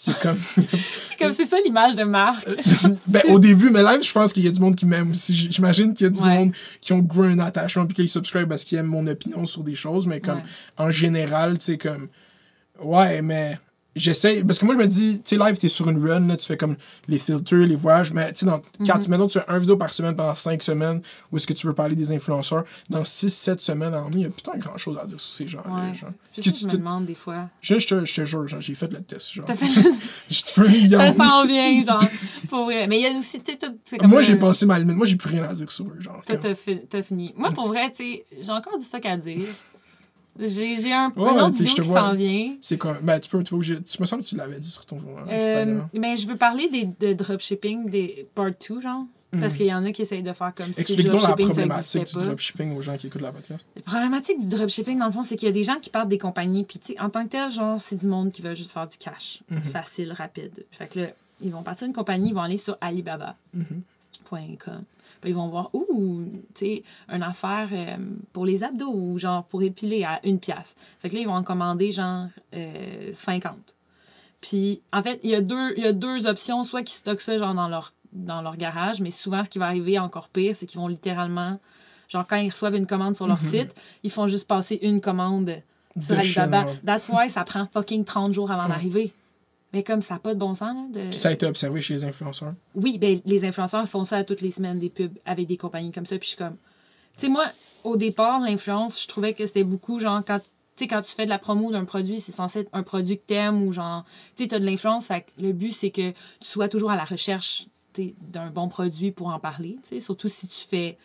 C'est 0.00 0.16
comme... 0.20 0.38
C'est 0.38 1.18
comme, 1.18 1.32
c'est 1.32 1.46
ça 1.46 1.56
l'image 1.64 1.96
de 1.96 2.04
marque. 2.04 2.46
ben, 3.08 3.20
au 3.30 3.40
début, 3.40 3.68
mais 3.70 3.82
live, 3.82 4.00
je 4.00 4.12
pense 4.12 4.32
qu'il 4.32 4.44
y 4.44 4.46
a 4.48 4.50
du 4.52 4.60
monde 4.60 4.76
qui 4.76 4.86
m'aime 4.86 5.10
aussi. 5.10 5.34
J'imagine 5.50 5.92
qu'il 5.92 6.04
y 6.04 6.06
a 6.06 6.10
du 6.10 6.22
Ouais. 6.22 6.36
monde 6.38 6.52
qui 6.80 6.92
ont 6.92 7.00
gros 7.00 7.24
un 7.24 7.40
attachement 7.40 7.84
puis 7.84 7.96
qu'ils 7.96 8.08
subscribe 8.08 8.48
parce 8.48 8.62
qu'ils 8.62 8.78
aiment 8.78 8.86
mon 8.86 9.04
opinion 9.08 9.44
sur 9.44 9.64
des 9.64 9.74
choses, 9.74 10.06
mais 10.06 10.20
comme, 10.20 10.36
Ouais. 10.36 10.42
en 10.78 10.90
général, 10.92 11.58
tu 11.58 11.64
sais, 11.64 11.78
comme... 11.78 12.06
Ouais, 12.80 13.22
mais 13.22 13.58
j'essaie. 13.98 14.42
Parce 14.44 14.58
que 14.58 14.64
moi, 14.64 14.74
je 14.74 14.78
me 14.80 14.86
dis, 14.86 15.20
tu 15.24 15.36
sais, 15.36 15.36
live, 15.36 15.58
t'es 15.58 15.68
sur 15.68 15.88
une 15.88 15.98
run, 16.06 16.20
là, 16.26 16.36
tu 16.36 16.46
fais 16.46 16.56
comme 16.56 16.76
les 17.08 17.18
filters, 17.18 17.66
les 17.66 17.76
voyages. 17.76 18.12
Mais, 18.12 18.32
tu 18.32 18.40
sais, 18.40 18.46
dans, 18.46 18.60
quand 18.86 18.98
Mhm. 18.98 19.08
maintenant 19.08 19.26
tu 19.26 19.38
fais 19.38 19.44
un 19.48 19.58
vidéo 19.58 19.76
par 19.76 19.92
semaine 19.92 20.16
pendant 20.16 20.34
5 20.34 20.62
semaines, 20.62 21.02
où 21.32 21.36
est-ce 21.36 21.46
que 21.46 21.52
tu 21.52 21.66
veux 21.66 21.74
parler 21.74 21.94
des 21.96 22.12
influenceurs, 22.12 22.64
dans 22.90 23.02
6-7 23.04 23.60
semaines 23.60 23.94
en 23.94 24.10
il 24.12 24.20
y 24.20 24.24
a 24.24 24.30
putain 24.30 24.56
grand 24.56 24.76
chose 24.78 24.98
à 25.02 25.04
dire 25.06 25.20
sur 25.20 25.32
ces 25.32 25.46
gens-là. 25.48 25.88
Ouais. 25.88 25.94
genre. 25.94 26.10
C'est 26.28 26.42
que 26.42 26.50
que 26.50 26.54
tu 26.54 26.64
me 26.66 26.70
te- 26.70 26.76
demande 26.76 27.06
des 27.06 27.14
fois. 27.14 27.48
Je, 27.60 27.78
je 27.78 27.86
te, 27.86 28.04
je 28.04 28.14
te 28.14 28.24
jure, 28.24 28.46
genre, 28.46 28.60
j'ai 28.60 28.74
fait 28.74 28.90
le 28.90 29.00
test. 29.02 29.32
Genre. 29.32 29.46
Fait 29.46 29.54
te 30.36 30.54
peux, 30.54 30.68
Ça 30.90 31.14
s'en 31.14 31.46
vient, 31.46 31.82
genre, 31.84 32.04
pour 32.48 32.64
vrai. 32.64 32.86
Mais 32.86 32.98
il 32.98 33.02
y 33.02 33.06
a 33.06 33.18
aussi, 33.18 33.40
tu 33.40 33.52
sais, 33.84 33.98
Moi, 34.06 34.22
j'ai 34.22 34.36
passé 34.36 34.66
ma 34.66 34.78
limite. 34.78 34.96
Moi, 34.96 35.06
j'ai 35.06 35.16
plus 35.16 35.30
rien 35.30 35.44
à 35.44 35.54
dire 35.54 35.70
sur 35.70 35.86
eux. 35.86 35.96
Genre, 36.00 36.20
t'as 36.24 36.54
fi- 36.54 36.86
t'as 36.88 37.02
fini. 37.02 37.32
Moi, 37.36 37.50
pour 37.52 37.68
vrai, 37.68 37.90
tu 37.90 37.96
sais, 38.04 38.24
j'ai 38.42 38.50
encore 38.52 38.78
du 38.78 38.84
stock 38.84 39.04
à 39.06 39.16
dire. 39.16 39.38
J'ai 40.38 40.92
un, 40.92 41.12
Ouais, 41.16 41.30
autre 41.30 41.56
vidéo 41.62 41.74
qui 41.82 41.84
s'en 41.84 42.14
vient. 42.14 42.56
C'est 42.60 42.78
quoi? 42.78 42.96
Ben, 43.02 43.18
tu 43.18 43.28
peux, 43.28 43.42
tu 43.42 43.54
peux 43.56 43.62
Tu 43.62 44.00
me 44.00 44.06
semble 44.06 44.22
que 44.22 44.28
tu 44.28 44.36
l'avais 44.36 44.58
dit 44.60 44.70
sur 44.70 44.86
ton 44.86 44.96
hein, 44.98 45.24
Euh, 45.28 45.38
Instagram. 45.38 45.88
ben, 45.94 46.16
je 46.16 46.26
veux 46.26 46.36
parler 46.36 46.68
des, 46.68 46.84
de 46.84 47.12
dropshipping, 47.12 47.90
des 47.90 48.26
part 48.34 48.50
2, 48.68 48.80
genre. 48.80 49.04
Parce 49.40 49.56
qu'il 49.56 49.66
y 49.66 49.74
en 49.74 49.84
a 49.84 49.92
qui 49.92 50.00
essayent 50.00 50.22
de 50.22 50.32
faire 50.32 50.54
comme 50.54 50.72
si 50.72 50.80
Mhm. 50.80 50.80
Explique 50.80 51.08
donc 51.10 51.22
la 51.22 51.36
problématique 51.36 52.06
du 52.06 52.14
dropshipping 52.24 52.74
aux 52.76 52.80
gens 52.80 52.96
qui 52.96 53.08
écoutent 53.08 53.20
la 53.20 53.30
podcast. 53.32 53.66
La 53.76 53.82
problématique 53.82 54.40
du 54.40 54.46
dropshipping, 54.46 54.98
dans 54.98 55.04
le 55.06 55.12
fond, 55.12 55.22
c'est 55.22 55.36
qu'il 55.36 55.46
y 55.46 55.50
a 55.50 55.52
des 55.52 55.64
gens 55.64 55.76
qui 55.82 55.90
partent 55.90 56.08
des 56.08 56.16
compagnies, 56.16 56.64
puis 56.64 56.80
en 56.98 57.10
tant 57.10 57.24
que 57.24 57.28
tel, 57.30 57.50
genre, 57.50 57.78
c'est 57.78 57.96
du 57.96 58.06
monde 58.06 58.32
qui 58.32 58.40
veut 58.40 58.54
juste 58.54 58.72
faire 58.72 58.88
du 58.88 58.96
cash. 58.96 59.42
Mhm. 59.50 59.60
Facile, 59.60 60.12
rapide. 60.12 60.64
Fait 60.70 60.86
que 60.88 61.00
là, 61.00 61.06
ils 61.42 61.50
vont 61.52 61.62
partir 61.62 61.86
d'une 61.86 61.94
compagnie, 61.94 62.30
ils 62.30 62.34
vont 62.34 62.40
aller 62.40 62.56
sur 62.56 62.78
Alibaba. 62.80 63.36
Mhm. 63.52 63.82
Puis 65.20 65.30
ils 65.30 65.34
vont 65.34 65.48
voir, 65.48 65.70
ouh, 65.74 66.24
tu 66.54 66.66
sais, 66.66 66.82
une 67.08 67.22
affaire 67.22 67.68
euh, 67.72 67.96
pour 68.32 68.44
les 68.46 68.62
abdos 68.64 68.92
ou 68.92 69.18
genre 69.18 69.44
pour 69.44 69.62
épiler 69.62 70.04
à 70.04 70.20
une 70.24 70.38
pièce. 70.38 70.76
Fait 71.00 71.08
que 71.08 71.14
là, 71.14 71.20
ils 71.20 71.26
vont 71.26 71.34
en 71.34 71.42
commander 71.42 71.90
genre 71.92 72.26
euh, 72.54 73.10
50. 73.12 73.54
Puis, 74.40 74.82
en 74.92 75.02
fait, 75.02 75.18
il 75.24 75.30
y, 75.30 75.34
a 75.34 75.40
deux- 75.40 75.76
y 75.78 75.84
a 75.84 75.92
deux 75.92 76.26
options, 76.26 76.62
soit 76.62 76.82
qu'ils 76.82 76.96
stockent 76.96 77.20
ça 77.20 77.36
genre 77.38 77.54
dans 77.54 77.68
leur, 77.68 77.92
dans 78.12 78.40
leur 78.42 78.56
garage, 78.56 79.00
mais 79.00 79.10
souvent, 79.10 79.42
ce 79.42 79.50
qui 79.50 79.58
va 79.58 79.66
arriver 79.66 79.98
encore 79.98 80.28
pire, 80.28 80.54
c'est 80.54 80.66
qu'ils 80.66 80.78
vont 80.80 80.86
littéralement, 80.88 81.58
genre 82.08 82.24
quand 82.26 82.36
ils 82.36 82.50
reçoivent 82.50 82.76
une 82.76 82.86
commande 82.86 83.16
sur 83.16 83.26
leur 83.26 83.38
site, 83.50 83.74
ils 84.04 84.10
font 84.10 84.28
juste 84.28 84.46
passer 84.46 84.78
une 84.82 85.00
commande 85.00 85.56
sur 86.00 86.14
Alibaba. 86.42 86.64
That's 86.84 87.08
why 87.08 87.28
ça 87.28 87.42
prend 87.44 87.66
fucking 87.66 88.04
30 88.04 88.32
jours 88.32 88.50
avant 88.52 88.68
d'arriver. 88.68 89.12
Mais 89.72 89.82
comme 89.82 90.00
ça 90.00 90.14
n'a 90.14 90.20
pas 90.20 90.34
de 90.34 90.38
bon 90.38 90.54
sens, 90.54 90.74
là, 90.74 91.02
de... 91.04 91.08
Puis 91.10 91.18
ça 91.18 91.28
a 91.28 91.32
été 91.32 91.46
observé 91.46 91.80
chez 91.80 91.94
les 91.94 92.04
influenceurs. 92.04 92.54
Oui, 92.74 92.98
ben, 92.98 93.20
les 93.26 93.44
influenceurs 93.44 93.86
font 93.86 94.04
ça 94.04 94.24
toutes 94.24 94.40
les 94.40 94.50
semaines, 94.50 94.78
des 94.78 94.88
pubs 94.88 95.18
avec 95.26 95.46
des 95.46 95.56
compagnies 95.56 95.92
comme 95.92 96.06
ça. 96.06 96.16
Puis 96.18 96.26
je 96.26 96.28
suis 96.30 96.38
comme. 96.38 96.56
Tu 97.16 97.26
sais, 97.26 97.28
moi, 97.28 97.44
au 97.84 97.96
départ, 97.96 98.40
l'influence, 98.40 99.02
je 99.02 99.08
trouvais 99.08 99.34
que 99.34 99.44
c'était 99.44 99.64
beaucoup 99.64 99.98
genre 100.00 100.22
quand. 100.26 100.40
Tu 100.76 100.84
sais, 100.84 100.88
quand 100.88 101.02
tu 101.02 101.12
fais 101.12 101.24
de 101.24 101.30
la 101.30 101.38
promo 101.38 101.72
d'un 101.72 101.84
produit, 101.84 102.20
c'est 102.20 102.32
censé 102.32 102.60
être 102.60 102.70
un 102.72 102.84
produit 102.84 103.18
que 103.18 103.24
t'aimes 103.26 103.62
ou 103.62 103.72
genre. 103.72 104.04
Tu 104.36 104.44
sais, 104.44 104.48
t'as 104.48 104.58
de 104.58 104.64
l'influence. 104.64 105.08
Fait 105.08 105.22
que 105.22 105.42
le 105.42 105.52
but, 105.52 105.72
c'est 105.72 105.90
que 105.90 106.10
tu 106.12 106.16
sois 106.40 106.68
toujours 106.68 106.90
à 106.90 106.96
la 106.96 107.04
recherche 107.04 107.66
d'un 107.96 108.50
bon 108.50 108.68
produit 108.68 109.10
pour 109.10 109.28
en 109.28 109.40
parler. 109.40 109.76
Tu 109.82 109.96
sais, 109.96 110.00
surtout 110.00 110.28
si 110.28 110.46
tu 110.46 110.66
fais 110.68 110.96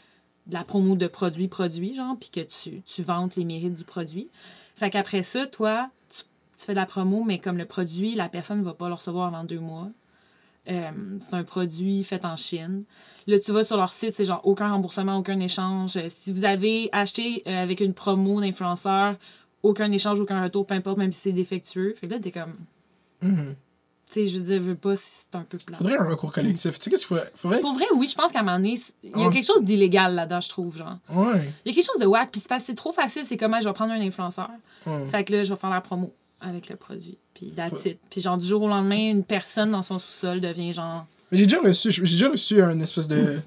de 0.46 0.54
la 0.54 0.64
promo 0.64 0.96
de 0.96 1.08
produit-produit, 1.08 1.96
genre, 1.96 2.16
puis 2.20 2.30
que 2.30 2.42
tu, 2.42 2.82
tu 2.82 3.02
vantes 3.02 3.36
les 3.36 3.46
mérites 3.46 3.76
du 3.76 3.84
produit. 3.84 4.30
Fait 4.76 4.90
qu'après 4.90 5.24
ça, 5.24 5.48
toi, 5.48 5.90
tu, 6.58 6.66
fais 6.66 6.74
de 6.74 6.80
la 6.80 6.86
promo, 6.86 7.24
mais 7.24 7.40
comme 7.40 7.58
le 7.58 7.66
produit, 7.66 8.16
la 8.16 8.30
personne 8.30 8.60
ne 8.60 8.64
va 8.64 8.74
pas 8.74 8.88
le 8.88 8.94
recevoir 8.96 9.28
avant 9.28 9.44
deux 9.44 9.60
mois. 9.60 9.90
Euh, 10.70 10.92
c'est 11.20 11.36
un 11.36 11.44
produit 11.44 12.04
fait 12.04 12.24
en 12.24 12.36
Chine. 12.38 12.84
Là, 13.28 13.38
tu 13.38 13.52
vas 13.52 13.64
sur 13.64 13.76
leur 13.76 13.92
site, 13.92 14.14
c'est 14.14 14.26
genre 14.26 14.42
aucun 14.46 14.72
remboursement, 14.72 15.18
aucun 15.18 15.40
échange. 15.40 15.98
Euh, 15.98 16.08
Si 16.08 16.32
vous 16.32 16.46
avez 16.46 16.90
acheté 16.94 17.44
euh, 17.48 17.64
avec 17.64 17.82
une 17.82 17.94
promo 17.94 18.40
d'influenceur, 18.40 19.16
aucun 19.62 19.92
échange, 19.92 20.20
aucun 20.20 20.42
retour, 20.42 20.66
peu 20.66 20.76
importe, 20.76 20.98
même 20.98 21.12
si 21.12 21.20
c'est 21.20 21.32
défectueux. 21.34 21.94
Fait 21.98 22.08
que 22.08 22.14
là, 22.14 22.20
t'es 22.20 22.32
comme. 22.32 22.56
Mhm. 23.22 23.56
Tu 24.08 24.14
sais, 24.14 24.28
je 24.28 24.38
veux 24.38 24.46
dire, 24.46 24.62
veux 24.62 24.76
pas 24.76 24.96
si 24.96 25.06
c'est 25.06 25.38
un 25.38 25.44
peu 25.44 25.58
plat. 25.58 25.76
Faudrait 25.76 25.98
un 25.98 26.08
recours 26.08 26.32
collectif. 26.32 26.78
Tu 26.78 26.84
sais 26.84 26.90
qu'est-ce 26.90 27.08
qu'il 27.08 27.16
faudrait? 27.16 27.32
faudrait... 27.36 27.60
Pour 27.62 27.74
vrai, 27.74 27.86
oui, 27.96 28.08
je 28.08 28.16
pense 28.16 28.32
qu'à 28.32 28.40
un 28.40 28.44
moment 28.44 28.58
donné, 28.58 28.80
il 29.04 29.10
y 29.10 29.24
a 29.24 29.30
quelque 29.32 29.46
chose 29.46 29.64
d'illégal 29.64 30.14
là-dedans, 30.14 30.40
je 30.40 30.50
trouve, 30.50 30.78
genre. 30.78 30.98
Ouais. 31.10 31.52
Il 31.66 31.70
y 31.70 31.72
a 31.72 31.76
quelque 31.76 31.86
chose 31.92 32.00
de 32.00 32.06
whack, 32.06 32.32
puis 32.32 32.40
c'est 32.40 32.48
parce 32.48 32.64
que 32.64 32.68
c'est 32.68 32.76
trop 32.76 32.92
facile, 32.92 33.24
c'est 33.26 33.38
comment 33.38 33.60
je 33.60 33.68
vais 33.68 33.74
prendre 33.74 33.92
un 33.92 34.02
influenceur. 34.02 34.50
Fait 35.10 35.26
que 35.26 35.34
là, 35.34 35.44
je 35.44 35.54
vais 35.54 35.60
faire 35.60 35.70
la 35.70 35.82
promo 35.82 36.14
avec 36.44 36.70
le 36.70 36.76
produit. 36.76 37.18
Puis 37.34 37.52
that's 37.56 37.86
it. 37.86 38.00
Puis 38.10 38.22
genre, 38.22 38.38
du 38.38 38.46
jour 38.46 38.62
au 38.62 38.68
lendemain, 38.68 39.10
une 39.12 39.24
personne 39.24 39.72
dans 39.72 39.82
son 39.84 39.98
sous-sol 40.00 40.42
devient 40.42 40.74
genre. 40.74 41.06
Mais 41.32 41.38
j'ai 41.40 41.46
déjà 41.46 41.60
reçu, 41.62 41.92
j'ai 41.92 42.02
déjà 42.02 42.30
reçu 42.30 42.62
un 42.62 42.80
espèce 42.80 43.08
de. 43.08 43.40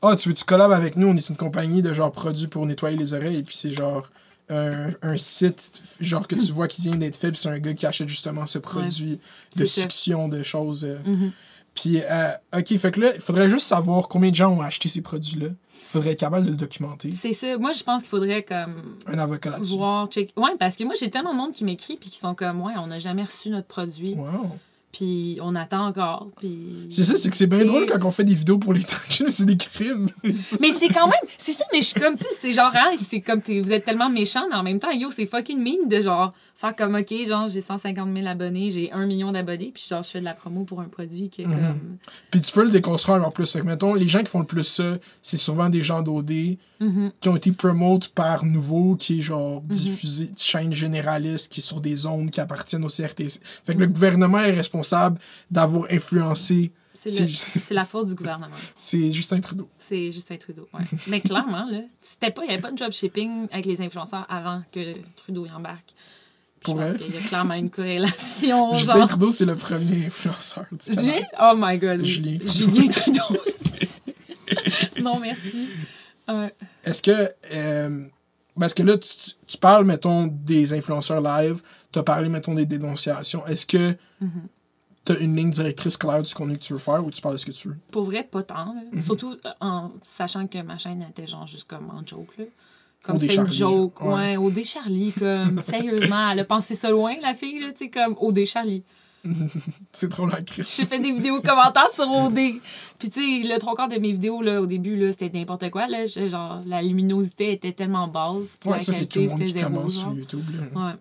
Ah, 0.00 0.16
tu 0.16 0.28
veux 0.28 0.34
tu 0.34 0.44
collabes 0.44 0.72
avec 0.72 0.96
nous? 0.96 1.08
On 1.08 1.16
est 1.16 1.28
une 1.28 1.36
compagnie 1.36 1.82
de 1.82 1.92
genre 1.92 2.12
produits 2.12 2.46
pour 2.46 2.64
nettoyer 2.66 2.96
les 2.96 3.14
oreilles. 3.14 3.38
Et 3.38 3.42
puis 3.42 3.56
c'est 3.56 3.70
genre 3.70 4.08
un, 4.50 4.90
un 5.02 5.16
site 5.16 5.72
genre 6.00 6.28
que 6.28 6.34
tu 6.34 6.52
vois 6.52 6.68
qui 6.68 6.82
vient 6.82 6.96
d'être 6.96 7.16
fait. 7.16 7.28
Puis 7.30 7.38
c'est 7.38 7.48
un 7.48 7.58
gars 7.58 7.72
qui 7.74 7.86
achète 7.86 8.08
justement 8.08 8.46
ce 8.46 8.58
produit 8.58 9.18
de 9.56 9.64
ça. 9.64 9.82
succion 9.82 10.28
de 10.28 10.42
choses. 10.42 10.84
euh. 10.84 10.98
Mhm. 11.04 11.32
Puis, 11.74 12.00
euh, 12.02 12.30
ok, 12.56 12.76
fait 12.78 12.90
que 12.92 13.00
là, 13.00 13.10
il 13.14 13.20
faudrait 13.20 13.48
juste 13.48 13.66
savoir 13.66 14.08
combien 14.08 14.30
de 14.30 14.34
gens 14.36 14.50
ont 14.52 14.60
acheté 14.60 14.88
ces 14.88 15.00
produits-là. 15.02 15.48
Il 15.48 15.86
faudrait 15.98 16.12
être 16.12 16.20
capable 16.20 16.46
de 16.46 16.50
le 16.50 16.56
documenter. 16.56 17.10
C'est 17.12 17.32
ça. 17.32 17.56
Moi, 17.58 17.72
je 17.72 17.82
pense 17.82 18.02
qu'il 18.02 18.10
faudrait 18.10 18.42
comme 18.42 18.96
Un 19.06 19.18
avocat 19.18 19.50
là-dessus. 19.50 19.76
voir, 19.76 20.06
check. 20.08 20.32
Ouais, 20.36 20.50
parce 20.58 20.76
que 20.76 20.84
moi, 20.84 20.94
j'ai 20.98 21.10
tellement 21.10 21.32
de 21.32 21.36
monde 21.38 21.52
qui 21.52 21.64
m'écrit 21.64 21.96
puis 21.96 22.10
qui 22.10 22.18
sont 22.18 22.34
comme, 22.34 22.60
ouais, 22.62 22.72
on 22.78 22.86
n'a 22.88 22.98
jamais 22.98 23.22
reçu 23.24 23.48
notre 23.50 23.66
produit, 23.68 24.14
Wow. 24.14 24.50
puis 24.92 25.38
on 25.42 25.54
attend 25.56 25.86
encore, 25.86 26.28
puis. 26.38 26.86
C'est 26.90 27.04
ça, 27.04 27.14
c'est 27.16 27.28
que 27.30 27.36
c'est 27.36 27.46
bien 27.48 27.64
drôle 27.64 27.86
quand 27.86 28.02
on 28.04 28.10
fait 28.10 28.24
des 28.24 28.34
vidéos 28.34 28.58
pour 28.58 28.72
les 28.72 28.82
tranchées, 28.82 29.30
c'est 29.30 29.44
des 29.46 29.56
crimes. 29.56 30.08
Mais 30.24 30.72
c'est 30.72 30.88
quand 30.88 31.06
même, 31.06 31.20
c'est 31.38 31.52
ça, 31.52 31.64
mais 31.72 31.80
je 31.80 31.86
suis 31.86 32.00
comme, 32.00 32.16
tu 32.16 32.22
sais, 32.24 32.30
c'est 32.40 32.52
genre, 32.52 32.72
hein, 32.74 32.92
c'est 32.96 33.20
comme, 33.20 33.40
vous 33.40 33.72
êtes 33.72 33.84
tellement 33.84 34.08
méchants, 34.08 34.46
mais 34.48 34.56
en 34.56 34.62
même 34.62 34.78
temps, 34.80 34.90
yo, 34.90 35.10
c'est 35.10 35.26
fucking 35.26 35.58
mean 35.62 35.86
de 35.88 36.00
genre, 36.00 36.32
faire 36.56 36.74
comme, 36.76 36.94
ok, 36.94 37.12
genre, 37.26 37.48
j'ai 37.48 37.60
150 37.60 38.14
000 38.14 38.26
abonnés, 38.26 38.70
j'ai 38.70 38.92
1 38.92 39.06
million 39.06 39.32
d'abonnés, 39.32 39.70
puis 39.74 39.84
genre, 39.88 40.02
je 40.02 40.10
fais 40.10 40.20
de 40.20 40.24
la 40.24 40.34
promo 40.34 40.64
pour 40.64 40.80
un 40.80 40.88
produit 40.88 41.28
qui 41.28 41.42
est 41.42 41.46
Mhm. 41.46 41.56
comme. 41.58 41.96
Puis 42.30 42.40
tu 42.40 42.52
peux 42.52 42.64
le 42.64 42.70
déconstruire 42.70 43.18
encore 43.18 43.32
plus. 43.32 43.50
Fait 43.50 43.60
que, 43.60 43.64
mettons, 43.66 43.94
les 43.94 44.08
gens 44.08 44.20
qui 44.20 44.26
font 44.30 44.40
le 44.40 44.46
plus 44.46 44.62
ça, 44.64 44.98
c'est 45.20 45.36
souvent 45.36 45.68
des 45.68 45.82
gens 45.82 46.00
d'OD 46.02 46.56
Mhm. 46.80 47.12
qui 47.20 47.28
ont 47.28 47.36
été 47.36 47.50
promote 47.52 48.08
par 48.10 48.44
Nouveau, 48.44 48.94
qui 48.96 49.18
est 49.18 49.22
genre 49.22 49.60
diffusé, 49.62 50.30
chaîne 50.36 50.72
généraliste, 50.72 51.52
qui 51.52 51.60
est 51.60 51.62
sur 51.62 51.80
des 51.80 51.96
zones 51.96 52.30
qui 52.30 52.40
appartiennent 52.40 52.84
au 52.84 52.88
CRTC. 52.88 53.40
Fait 53.64 53.74
que 53.74 53.80
le 53.80 53.86
gouvernement 53.88 54.38
est 54.38 54.52
responsable 54.52 55.18
d'avoir 55.50 55.88
influencé. 55.90 56.72
C'est 56.94 57.74
la 57.74 57.84
faute 57.84 58.08
du 58.08 58.14
gouvernement. 58.14 58.54
C'est 58.78 59.12
Justin 59.12 59.40
Trudeau. 59.40 59.68
C'est 59.76 60.10
Justin 60.10 60.36
Trudeau, 60.36 60.68
ouais. 60.72 60.80
Mais 61.08 61.20
clairement, 61.20 61.66
là, 61.70 61.80
c'était 62.00 62.30
pas, 62.30 62.42
il 62.44 62.46
n'y 62.48 62.52
avait 62.54 62.62
pas 62.62 62.70
de 62.70 62.76
dropshipping 62.76 63.48
avec 63.52 63.66
les 63.66 63.80
influenceurs 63.82 64.24
avant 64.30 64.62
que 64.72 64.94
Trudeau 65.16 65.44
y 65.44 65.50
embarque. 65.50 65.92
Pour 66.64 66.80
je 66.80 66.86
pense 66.92 67.02
qu'il 67.02 67.14
y 67.14 67.18
a 67.18 67.20
clairement 67.28 67.54
une 67.54 67.70
corrélation, 67.70 68.74
Justin 68.78 68.98
genre. 68.98 69.08
Trudeau, 69.08 69.30
c'est 69.30 69.44
le 69.44 69.54
premier 69.54 70.06
influenceur 70.06 70.66
du 70.72 70.78
Julien? 70.92 71.12
Canada. 71.12 71.28
Oh 71.42 71.54
my 71.56 71.78
god. 71.78 72.04
Julien 72.04 72.38
Trudeau. 72.38 72.52
Julien 72.52 72.88
Trudeau. 72.90 73.40
non, 75.02 75.20
merci. 75.20 75.68
Est-ce 76.84 77.02
que. 77.02 77.28
euh, 77.52 78.04
parce 78.58 78.72
que 78.74 78.82
là, 78.84 78.96
tu, 78.98 79.08
tu 79.46 79.58
parles, 79.58 79.84
mettons, 79.84 80.26
des 80.28 80.72
influenceurs 80.72 81.20
live, 81.20 81.60
tu 81.92 81.98
as 81.98 82.02
parlé, 82.02 82.28
mettons, 82.28 82.54
des 82.54 82.66
dénonciations. 82.66 83.44
Est-ce 83.46 83.66
que 83.66 83.96
Mhm. 84.20 84.46
tu 85.04 85.12
as 85.12 85.18
une 85.18 85.36
ligne 85.36 85.50
directrice 85.50 85.96
claire 85.96 86.22
du 86.22 86.32
contenu 86.32 86.56
que 86.56 86.62
tu 86.62 86.72
veux 86.72 86.78
faire 86.78 87.04
ou 87.04 87.10
tu 87.10 87.20
parles 87.20 87.34
de 87.34 87.38
ce 87.40 87.46
que 87.46 87.50
tu 87.50 87.68
veux? 87.68 87.76
Pour 87.90 88.04
vrai, 88.04 88.22
pas 88.30 88.42
tant. 88.44 88.74
Mhm. 88.92 89.00
Surtout 89.00 89.36
en 89.60 89.90
sachant 90.02 90.46
que 90.46 90.62
ma 90.62 90.78
chaîne 90.78 91.02
était 91.02 91.26
genre 91.26 91.46
juste 91.46 91.64
comme 91.68 91.90
en 91.90 92.06
joke. 92.06 92.38
Là. 92.38 92.44
Comme 93.04 93.18
c'était 93.20 93.36
une 93.36 93.50
joke. 93.50 94.00
Ouais, 94.02 94.36
au 94.36 94.50
dé 94.50 94.64
Charlie. 94.64 95.12
Comme, 95.12 95.62
sérieusement, 95.62 96.30
elle 96.30 96.40
a 96.40 96.44
pensé 96.44 96.74
ça 96.74 96.90
loin, 96.90 97.14
la 97.22 97.34
fille, 97.34 97.60
là, 97.60 97.68
tu 97.70 97.84
sais, 97.84 97.90
comme 97.90 98.16
au 98.18 98.32
dé 98.32 98.46
Charlie. 98.46 98.82
C'est 99.92 100.08
trop 100.10 100.26
la 100.26 100.42
crise. 100.42 100.74
J'ai 100.76 100.84
fait 100.86 100.98
des 100.98 101.12
vidéos 101.12 101.40
commentaires 101.40 101.90
sur 101.92 102.10
OD. 102.10 102.34
Puis, 102.98 103.08
tu 103.10 103.42
sais, 103.42 103.48
le 103.48 103.58
trois 103.58 103.74
quarts 103.74 103.88
de 103.88 103.96
mes 103.96 104.12
vidéos, 104.12 104.42
là, 104.42 104.60
au 104.60 104.66
début, 104.66 104.96
là, 104.96 105.12
c'était 105.12 105.30
n'importe 105.30 105.70
quoi. 105.70 105.86
Là. 105.86 106.04
Genre, 106.06 106.60
la 106.66 106.82
luminosité 106.82 107.52
était 107.52 107.72
tellement 107.72 108.06
basse. 108.08 108.58
Ouais, 108.66 108.80
ça, 108.80 108.92
c'est 108.92 109.06
tout 109.06 109.20
le 109.20 109.28
monde 109.28 109.42
qui 109.42 109.52
zéro, 109.52 109.64
commence 109.70 109.94
genre. 110.00 110.10
sur 110.10 110.18
YouTube. 110.18 110.44
là. 110.74 110.86
Ouais. 110.88 110.92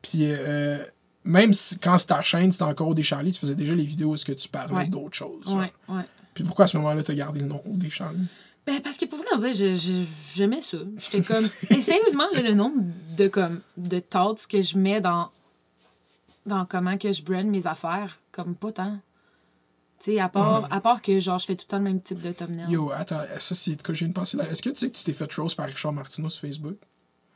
Puis, 0.00 0.22
euh, 0.24 0.78
même 1.24 1.52
si, 1.54 1.78
quand 1.78 1.98
c'est 1.98 2.08
ta 2.08 2.20
chaîne, 2.22 2.50
c'était 2.50 2.64
encore 2.64 2.94
des 2.96 3.04
Charlie, 3.04 3.30
tu 3.30 3.38
faisais 3.38 3.54
déjà 3.54 3.74
les 3.74 3.84
vidéos 3.84 4.10
où 4.10 4.14
est-ce 4.14 4.24
que 4.24 4.32
tu 4.32 4.48
parlais 4.48 4.74
Ouais. 4.74 4.86
d'autres 4.86 5.16
choses. 5.16 5.54
Ouais, 5.54 5.72
ouais. 5.88 6.02
Puis 6.34 6.42
pourquoi 6.42 6.64
à 6.64 6.68
ce 6.68 6.76
moment-là, 6.78 7.02
tu 7.04 7.12
as 7.12 7.14
gardé 7.14 7.40
le 7.40 7.46
nom 7.46 7.62
des 7.66 7.90
Charlie? 7.90 8.26
Ben, 8.66 8.80
parce 8.80 8.96
que 8.96 9.06
pour 9.06 9.18
vrai, 9.18 9.26
on 9.34 9.38
dirait, 9.38 9.74
j'aimais 10.34 10.60
ça. 10.60 10.78
J'étais 10.96 11.22
comme. 11.22 11.48
Et 11.70 11.80
sérieusement, 11.80 12.26
le 12.32 12.54
nombre 12.54 12.82
de, 13.16 13.28
comme, 13.28 13.60
de 13.76 13.98
thoughts 13.98 14.46
que 14.48 14.60
je 14.60 14.78
mets 14.78 15.00
dans, 15.00 15.30
dans 16.46 16.64
comment 16.64 16.96
que 16.96 17.10
je 17.10 17.22
brand 17.22 17.46
mes 17.46 17.66
affaires, 17.66 18.18
comme 18.30 18.54
pas 18.54 18.72
tant. 18.72 18.98
Tu 19.98 20.12
sais, 20.12 20.20
à 20.20 20.28
part, 20.28 20.66
à 20.72 20.80
part 20.80 21.00
que 21.02 21.20
genre, 21.20 21.38
je 21.38 21.46
fais 21.46 21.54
tout 21.54 21.64
le 21.66 21.70
temps 21.70 21.78
le 21.78 21.84
même 21.84 22.00
type 22.00 22.20
de 22.20 22.32
thumbnail. 22.32 22.70
Yo, 22.70 22.90
attends, 22.92 23.20
ça, 23.38 23.54
c'est 23.54 23.76
de 23.76 23.82
quoi 23.82 23.94
je 23.94 24.00
viens 24.00 24.08
de 24.08 24.12
penser 24.12 24.36
là. 24.36 24.48
Est-ce 24.48 24.62
que 24.62 24.70
tu 24.70 24.76
sais 24.76 24.90
que 24.90 24.96
tu 24.96 25.04
t'es 25.04 25.12
fait 25.12 25.32
rose 25.34 25.54
par 25.54 25.66
Richard 25.66 25.92
Martineau 25.92 26.28
sur 26.28 26.40
Facebook? 26.40 26.76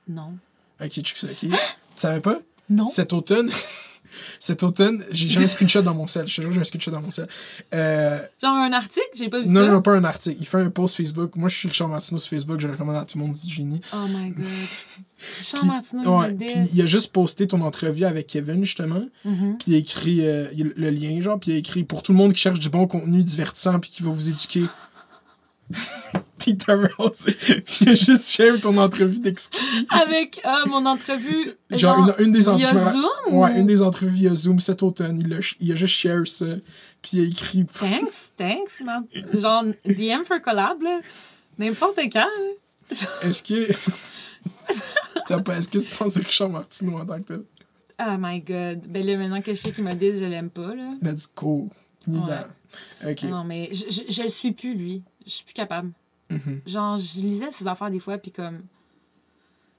Non. 0.08 0.36
Ok, 0.80 0.90
check 0.90 1.16
ça, 1.16 1.28
ok. 1.28 1.38
tu 1.40 1.48
savais 1.94 2.20
pas? 2.20 2.38
Non. 2.68 2.84
Cet 2.84 3.12
automne, 3.12 3.50
Cet 4.40 4.62
automne, 4.62 5.02
j'ai 5.10 5.42
un 5.42 5.46
screenshot 5.46 5.82
dans 5.82 5.94
mon 5.94 6.06
sel. 6.06 6.26
Je 6.26 6.36
te 6.36 6.42
jure, 6.42 6.52
j'ai 6.52 6.60
un 6.60 6.64
screenshot 6.64 6.90
dans 6.90 7.00
mon 7.00 7.10
sel. 7.10 7.28
Euh, 7.74 8.18
Genre 8.42 8.54
un 8.56 8.72
article, 8.72 9.06
j'ai 9.16 9.28
pas 9.28 9.40
vu 9.40 9.48
non, 9.48 9.64
ça? 9.64 9.70
non, 9.72 9.82
pas 9.82 9.92
un 9.92 10.04
article. 10.04 10.36
Il 10.40 10.46
fait 10.46 10.58
un 10.60 10.70
post 10.70 10.96
Facebook. 10.96 11.36
Moi, 11.36 11.48
je 11.48 11.56
suis 11.56 11.68
Richard 11.68 11.88
Martineau 11.88 12.18
sur 12.18 12.30
Facebook. 12.30 12.60
Je 12.60 12.68
recommande 12.68 12.96
à 12.96 13.04
tout 13.04 13.18
le 13.18 13.24
monde 13.24 13.34
du 13.36 13.52
génie. 13.52 13.80
Oh 13.92 14.06
my 14.08 14.30
god. 14.30 14.44
Puis- 15.38 15.66
Martineau, 15.66 16.18
Ouais, 16.20 16.30
il 16.30 16.36
puis 16.36 16.54
il 16.74 16.82
a 16.82 16.86
juste 16.86 17.10
posté 17.12 17.46
ton 17.48 17.60
entrevue 17.62 18.04
avec 18.04 18.26
Kevin, 18.26 18.64
justement. 18.64 19.06
Mhm. 19.24 19.56
Puis 19.58 19.72
il 19.72 19.74
a 19.74 19.78
écrit 19.78 20.26
euh, 20.26 20.46
le 20.54 20.90
lien, 20.90 21.20
genre. 21.20 21.40
Puis 21.40 21.52
il 21.52 21.54
a 21.54 21.58
écrit 21.58 21.84
pour 21.84 22.02
tout 22.02 22.12
le 22.12 22.18
monde 22.18 22.32
qui 22.34 22.40
cherche 22.40 22.58
du 22.58 22.68
bon 22.68 22.86
contenu 22.86 23.22
divertissant 23.24 23.80
puis 23.80 23.90
qui 23.90 24.02
va 24.02 24.10
vous 24.10 24.28
éduquer. 24.28 24.64
Peter 26.54 26.74
Rose. 26.98 27.26
Puis 27.26 27.78
il 27.82 27.88
a 27.90 27.94
juste 27.94 28.30
share 28.30 28.60
ton 28.60 28.76
entrevue 28.78 29.18
d'exclus. 29.20 29.60
Avec 29.90 30.40
euh, 30.44 30.50
mon 30.68 30.86
entrevue. 30.86 31.52
Genre, 31.70 31.98
une, 32.18 32.26
une 32.26 32.32
des 32.32 32.40
via 32.40 32.52
entrevues. 32.52 32.90
Zoom? 32.92 33.34
Ouais, 33.34 33.50
ou- 33.52 33.56
une 33.56 33.66
des 33.66 33.82
entrevues 33.82 34.10
via 34.14 34.34
Zoom 34.34 34.60
cet 34.60 34.82
automne. 34.82 35.18
Il 35.20 35.34
a, 35.34 35.38
il 35.60 35.72
a 35.72 35.74
juste 35.74 35.94
share 35.94 36.26
ça. 36.26 36.46
Puis 37.02 37.10
il 37.18 37.20
a 37.24 37.28
écrit. 37.28 37.66
Thanks, 37.66 38.32
thanks, 38.36 38.80
man. 38.84 39.04
Genre, 39.34 39.64
DM 39.84 40.24
for 40.24 40.40
collab, 40.40 40.80
là. 40.82 41.00
N'importe 41.58 41.98
quand, 42.12 42.20
là. 42.20 42.96
Est-ce 43.22 43.42
que. 43.42 43.72
T'as 45.26 45.40
pas- 45.40 45.58
Est-ce 45.58 45.68
que 45.68 45.78
tu 45.78 45.94
penses 45.94 46.16
à 46.16 46.20
Richard 46.20 46.50
Martineau 46.50 46.98
en 46.98 47.04
tant 47.06 47.18
que 47.20 47.28
tel? 47.34 47.42
Oh 48.00 48.16
my 48.18 48.40
god. 48.40 48.86
Ben 48.88 49.04
là, 49.04 49.16
maintenant 49.16 49.40
que 49.40 49.54
je 49.54 49.60
sais 49.60 49.72
qu'il 49.72 49.82
m'a 49.84 49.94
dit, 49.94 50.12
je 50.12 50.24
l'aime 50.24 50.50
pas, 50.50 50.74
là. 50.74 50.92
Let's 51.02 51.28
go. 51.34 51.68
Ouais. 52.06 53.10
Ok. 53.10 53.22
Non, 53.24 53.42
mais 53.42 53.70
je, 53.72 53.84
je, 53.90 54.02
je 54.12 54.22
le 54.22 54.28
suis 54.28 54.52
plus, 54.52 54.74
lui. 54.74 55.02
Je 55.26 55.30
suis 55.32 55.44
plus 55.44 55.54
capable. 55.54 55.90
Mhm. 56.30 56.60
Genre, 56.66 56.96
je 56.96 57.20
lisais 57.20 57.50
ses 57.50 57.66
affaires 57.68 57.90
des 57.90 58.00
fois, 58.00 58.18
puis 58.18 58.32
comme. 58.32 58.62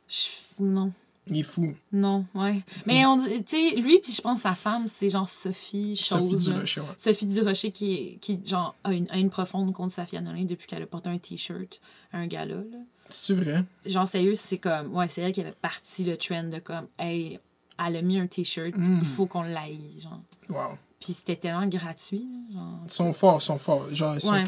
je- 0.07 0.29
Non. 0.63 0.91
Il 1.29 1.39
est 1.39 1.43
fou. 1.43 1.75
Non, 1.91 2.25
ouais. 2.35 2.63
Mais 2.85 3.05
on 3.05 3.17
tu 3.19 3.43
sais, 3.47 3.75
lui, 3.81 3.99
puis 3.99 4.13
je 4.13 4.21
pense 4.21 4.39
sa 4.41 4.55
femme, 4.55 4.87
c'est 4.87 5.09
genre 5.09 5.27
Sophie 5.27 5.97
Sophie 5.97 6.29
Chose. 6.31 6.47
là. 6.47 6.53
Durocher, 6.55 6.79
ouais. 6.81 6.87
Sophie 6.97 7.25
Durocher 7.25 7.71
qui, 7.71 7.93
est- 7.93 8.15
qui 8.21 8.39
genre, 8.45 8.75
a 8.85 8.93
une 8.93 9.07
haine 9.11 9.29
profonde 9.29 9.73
contre 9.73 9.91
Safia 9.93 10.21
Nolin 10.21 10.45
depuis 10.45 10.67
qu'elle 10.67 10.83
a 10.83 10.85
porté 10.87 11.09
un 11.09 11.17
t-shirt 11.17 11.81
à 12.13 12.19
un 12.19 12.27
gala. 12.27 12.55
Là. 12.55 12.77
C'est 13.09 13.33
vrai? 13.33 13.65
Genre, 13.85 14.07
sérieux, 14.07 14.35
c'est 14.35 14.57
comme. 14.57 14.95
Ouais, 14.95 15.09
c'est 15.09 15.21
elle 15.21 15.33
qui 15.33 15.41
avait 15.41 15.51
parti 15.51 16.05
le 16.05 16.15
trend 16.15 16.45
de 16.45 16.59
comme, 16.59 16.87
hey, 16.97 17.39
elle 17.85 17.97
a 17.97 18.01
mis 18.01 18.17
un 18.19 18.27
t-shirt, 18.27 18.73
Mm. 18.77 18.99
il 19.01 19.05
faut 19.05 19.25
qu'on 19.25 19.43
l'aille. 19.43 19.99
Genre. 20.01 20.21
Wow. 20.49 20.77
Puis 21.01 21.11
c'était 21.11 21.35
tellement 21.35 21.67
gratuit. 21.67 22.25
là, 22.51 22.53
genre. 22.61 22.79
Ils 22.85 22.91
sont 22.93 23.11
forts, 23.11 23.39
ils 23.41 23.43
sont 23.43 23.57
forts. 23.57 23.93
Genre, 23.93 24.15
ils 24.15 24.21
sont- 24.21 24.31
Ouais. 24.31 24.45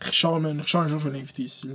Richard, 0.00 0.40
man. 0.40 0.60
Richard, 0.60 0.82
un 0.82 0.88
jour, 0.88 0.98
je 0.98 1.08
vais 1.08 1.18
l'inviter 1.18 1.42
ici. 1.44 1.68
là. 1.68 1.74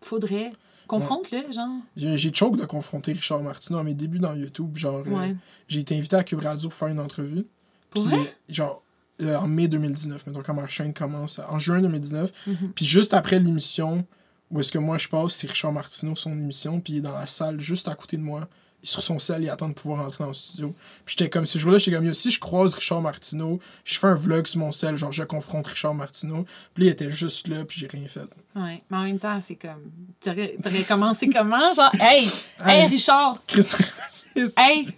Faudrait. 0.00 0.52
Confronte-le, 0.86 1.50
genre. 1.50 1.80
J'ai 1.96 2.32
choke 2.32 2.56
de 2.58 2.66
confronter 2.66 3.12
Richard 3.12 3.42
Martineau 3.42 3.78
à 3.78 3.84
mes 3.84 3.94
débuts 3.94 4.18
dans 4.18 4.34
YouTube. 4.34 4.76
Genre, 4.76 5.02
euh, 5.06 5.32
j'ai 5.66 5.80
été 5.80 5.96
invité 5.96 6.16
à 6.16 6.24
Cube 6.24 6.40
Radio 6.40 6.68
pour 6.68 6.78
faire 6.78 6.88
une 6.88 7.00
entrevue. 7.00 7.46
Puis, 7.90 8.02
genre, 8.48 8.82
euh, 9.22 9.36
en 9.36 9.46
mai 9.46 9.68
2019, 9.68 10.26
mettons, 10.26 10.42
quand 10.42 10.54
ma 10.54 10.66
chaîne 10.66 10.92
commence, 10.92 11.40
en 11.48 11.58
juin 11.58 11.80
2019. 11.80 12.32
Mhm. 12.46 12.72
Puis 12.74 12.84
juste 12.84 13.14
après 13.14 13.38
l'émission, 13.38 14.04
où 14.50 14.60
est-ce 14.60 14.72
que 14.72 14.78
moi 14.78 14.98
je 14.98 15.08
passe, 15.08 15.34
c'est 15.34 15.46
Richard 15.46 15.72
Martineau, 15.72 16.16
son 16.16 16.32
émission, 16.32 16.80
puis 16.80 16.94
il 16.94 16.96
est 16.98 17.02
dans 17.02 17.14
la 17.14 17.26
salle 17.26 17.60
juste 17.60 17.88
à 17.88 17.94
côté 17.94 18.16
de 18.16 18.22
moi. 18.22 18.48
Sur 18.84 19.02
son 19.02 19.18
sel, 19.18 19.42
il 19.42 19.48
attend 19.50 19.68
de 19.68 19.74
pouvoir 19.74 20.04
rentrer 20.04 20.22
dans 20.24 20.28
le 20.28 20.34
studio. 20.34 20.74
Puis 21.04 21.16
j'étais 21.18 21.30
comme, 21.30 21.46
ce 21.46 21.58
jour-là, 21.58 21.78
j'étais 21.78 21.96
comme, 21.96 22.12
si 22.14 22.30
je 22.30 22.38
croise 22.38 22.74
Richard 22.74 23.00
Martineau, 23.00 23.58
je 23.84 23.98
fais 23.98 24.06
un 24.08 24.14
vlog 24.14 24.46
sur 24.46 24.60
mon 24.60 24.72
sel, 24.72 24.96
genre 24.96 25.10
je 25.10 25.24
confronte 25.24 25.66
Richard 25.66 25.94
Martineau. 25.94 26.44
Puis 26.74 26.84
il 26.84 26.88
était 26.88 27.10
juste 27.10 27.48
là, 27.48 27.64
puis 27.64 27.80
j'ai 27.80 27.86
rien 27.88 28.06
fait. 28.06 28.28
Ouais. 28.54 28.82
Mais 28.90 28.96
en 28.96 29.02
même 29.04 29.18
temps, 29.18 29.40
c'est 29.40 29.56
comme. 29.56 29.90
T'aurais 30.20 30.56
commencé 30.86 31.28
comment? 31.30 31.72
Genre, 31.72 31.94
hey, 31.98 32.26
hey, 32.64 32.82
Hey. 32.82 32.86
Richard, 32.86 33.38
Chris 33.46 33.66
raciste. 33.72 34.54
hey, 34.58 34.88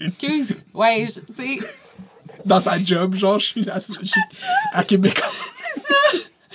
excuse. 0.00 0.64
Ouais, 0.74 1.06
je- 1.08 1.20
tu 1.32 1.58
sais. 1.58 1.66
Dans 2.44 2.60
sa 2.60 2.78
job, 2.82 3.14
genre, 3.14 3.38
je 3.38 3.46
suis 3.46 3.68
à, 3.70 3.78
à 4.72 4.84
Québec. 4.84 5.20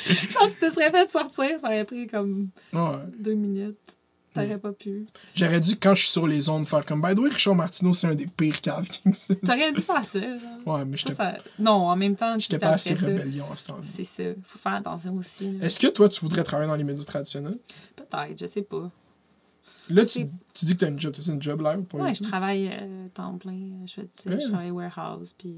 Genre, 0.05 0.47
tu 0.49 0.55
te 0.67 0.71
serais 0.73 0.89
fait 0.91 1.09
sortir, 1.11 1.59
ça 1.59 1.67
aurait 1.67 1.85
pris 1.85 2.07
comme 2.07 2.49
Ouais. 2.73 2.97
deux 3.19 3.33
minutes. 3.33 3.77
T'aurais 4.33 4.57
pas 4.59 4.71
pu. 4.71 5.07
J'aurais 5.35 5.59
dû, 5.59 5.75
quand 5.75 5.93
je 5.93 6.03
suis 6.03 6.11
sur 6.11 6.25
les 6.27 6.47
ondes, 6.49 6.65
faire 6.65 6.85
comme, 6.85 7.01
by 7.01 7.13
the 7.15 7.19
way, 7.19 7.29
Richard 7.29 7.55
Martineau, 7.55 7.91
c'est 7.91 8.07
un 8.07 8.15
des 8.15 8.27
pires 8.27 8.61
caves 8.61 8.87
qui 8.87 9.01
existent. 9.05 9.35
T'aurais 9.45 9.73
dû 9.73 9.81
faire 9.81 10.05
ça, 10.05 10.19
genre. 10.21 10.39
Ouais, 10.75 10.85
mais 10.85 10.95
j'étais 10.95 11.15
ça- 11.15 11.35
Non, 11.59 11.71
en 11.89 11.95
même 11.97 12.15
temps, 12.15 12.37
j'étais 12.39 12.55
tu 12.57 12.61
pas 12.61 12.69
assez 12.71 12.93
rébellion 12.93 13.45
à 13.51 13.57
ce 13.57 13.67
temps-là. 13.67 13.81
C'est 13.83 14.03
ça. 14.05 14.23
Faut 14.45 14.57
faire 14.59 14.73
attention 14.75 15.15
aussi. 15.15 15.51
là. 15.51 15.65
Est-ce 15.65 15.79
que 15.79 15.87
toi, 15.87 16.07
tu 16.07 16.21
voudrais 16.21 16.43
travailler 16.43 16.69
dans 16.69 16.75
les 16.75 16.83
médias 16.83 17.03
traditionnels? 17.03 17.57
Peut-être, 17.95 18.39
je 18.39 18.45
sais 18.45 18.61
pas. 18.61 18.89
Là, 19.89 20.05
tu, 20.05 20.27
tu 20.53 20.65
dis 20.65 20.73
que 20.77 20.85
t'as 20.85 20.89
une 20.91 20.99
job. 20.99 21.13
T'as 21.13 21.23
une 21.33 21.41
job 21.41 21.59
live 21.61 21.81
pour 21.83 21.99
Ouais, 21.99 22.13
je 22.13 22.23
travaille 22.23 22.69
euh, 22.71 23.07
temps 23.13 23.37
plein. 23.37 23.69
Je 23.85 23.93
fais 23.95 24.01
du- 24.03 24.29
Ouais. 24.35 24.39
je 24.41 24.47
travaille 24.47 24.71
warehouse. 24.71 25.33
Puis. 25.37 25.55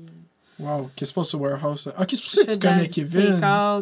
Wow, 0.59 0.89
qu'est-ce 0.95 0.95
qui 0.95 1.05
se 1.09 1.13
passe 1.13 1.29
sur 1.29 1.41
Warehouse? 1.41 1.87
Ok, 1.99 2.07
c'est 2.11 2.21
pour 2.21 2.29
je 2.29 2.35
ça 2.39 2.45
que 2.45 2.51
tu 2.53 2.59
connais 2.59 2.87
Kevin? 2.87 3.33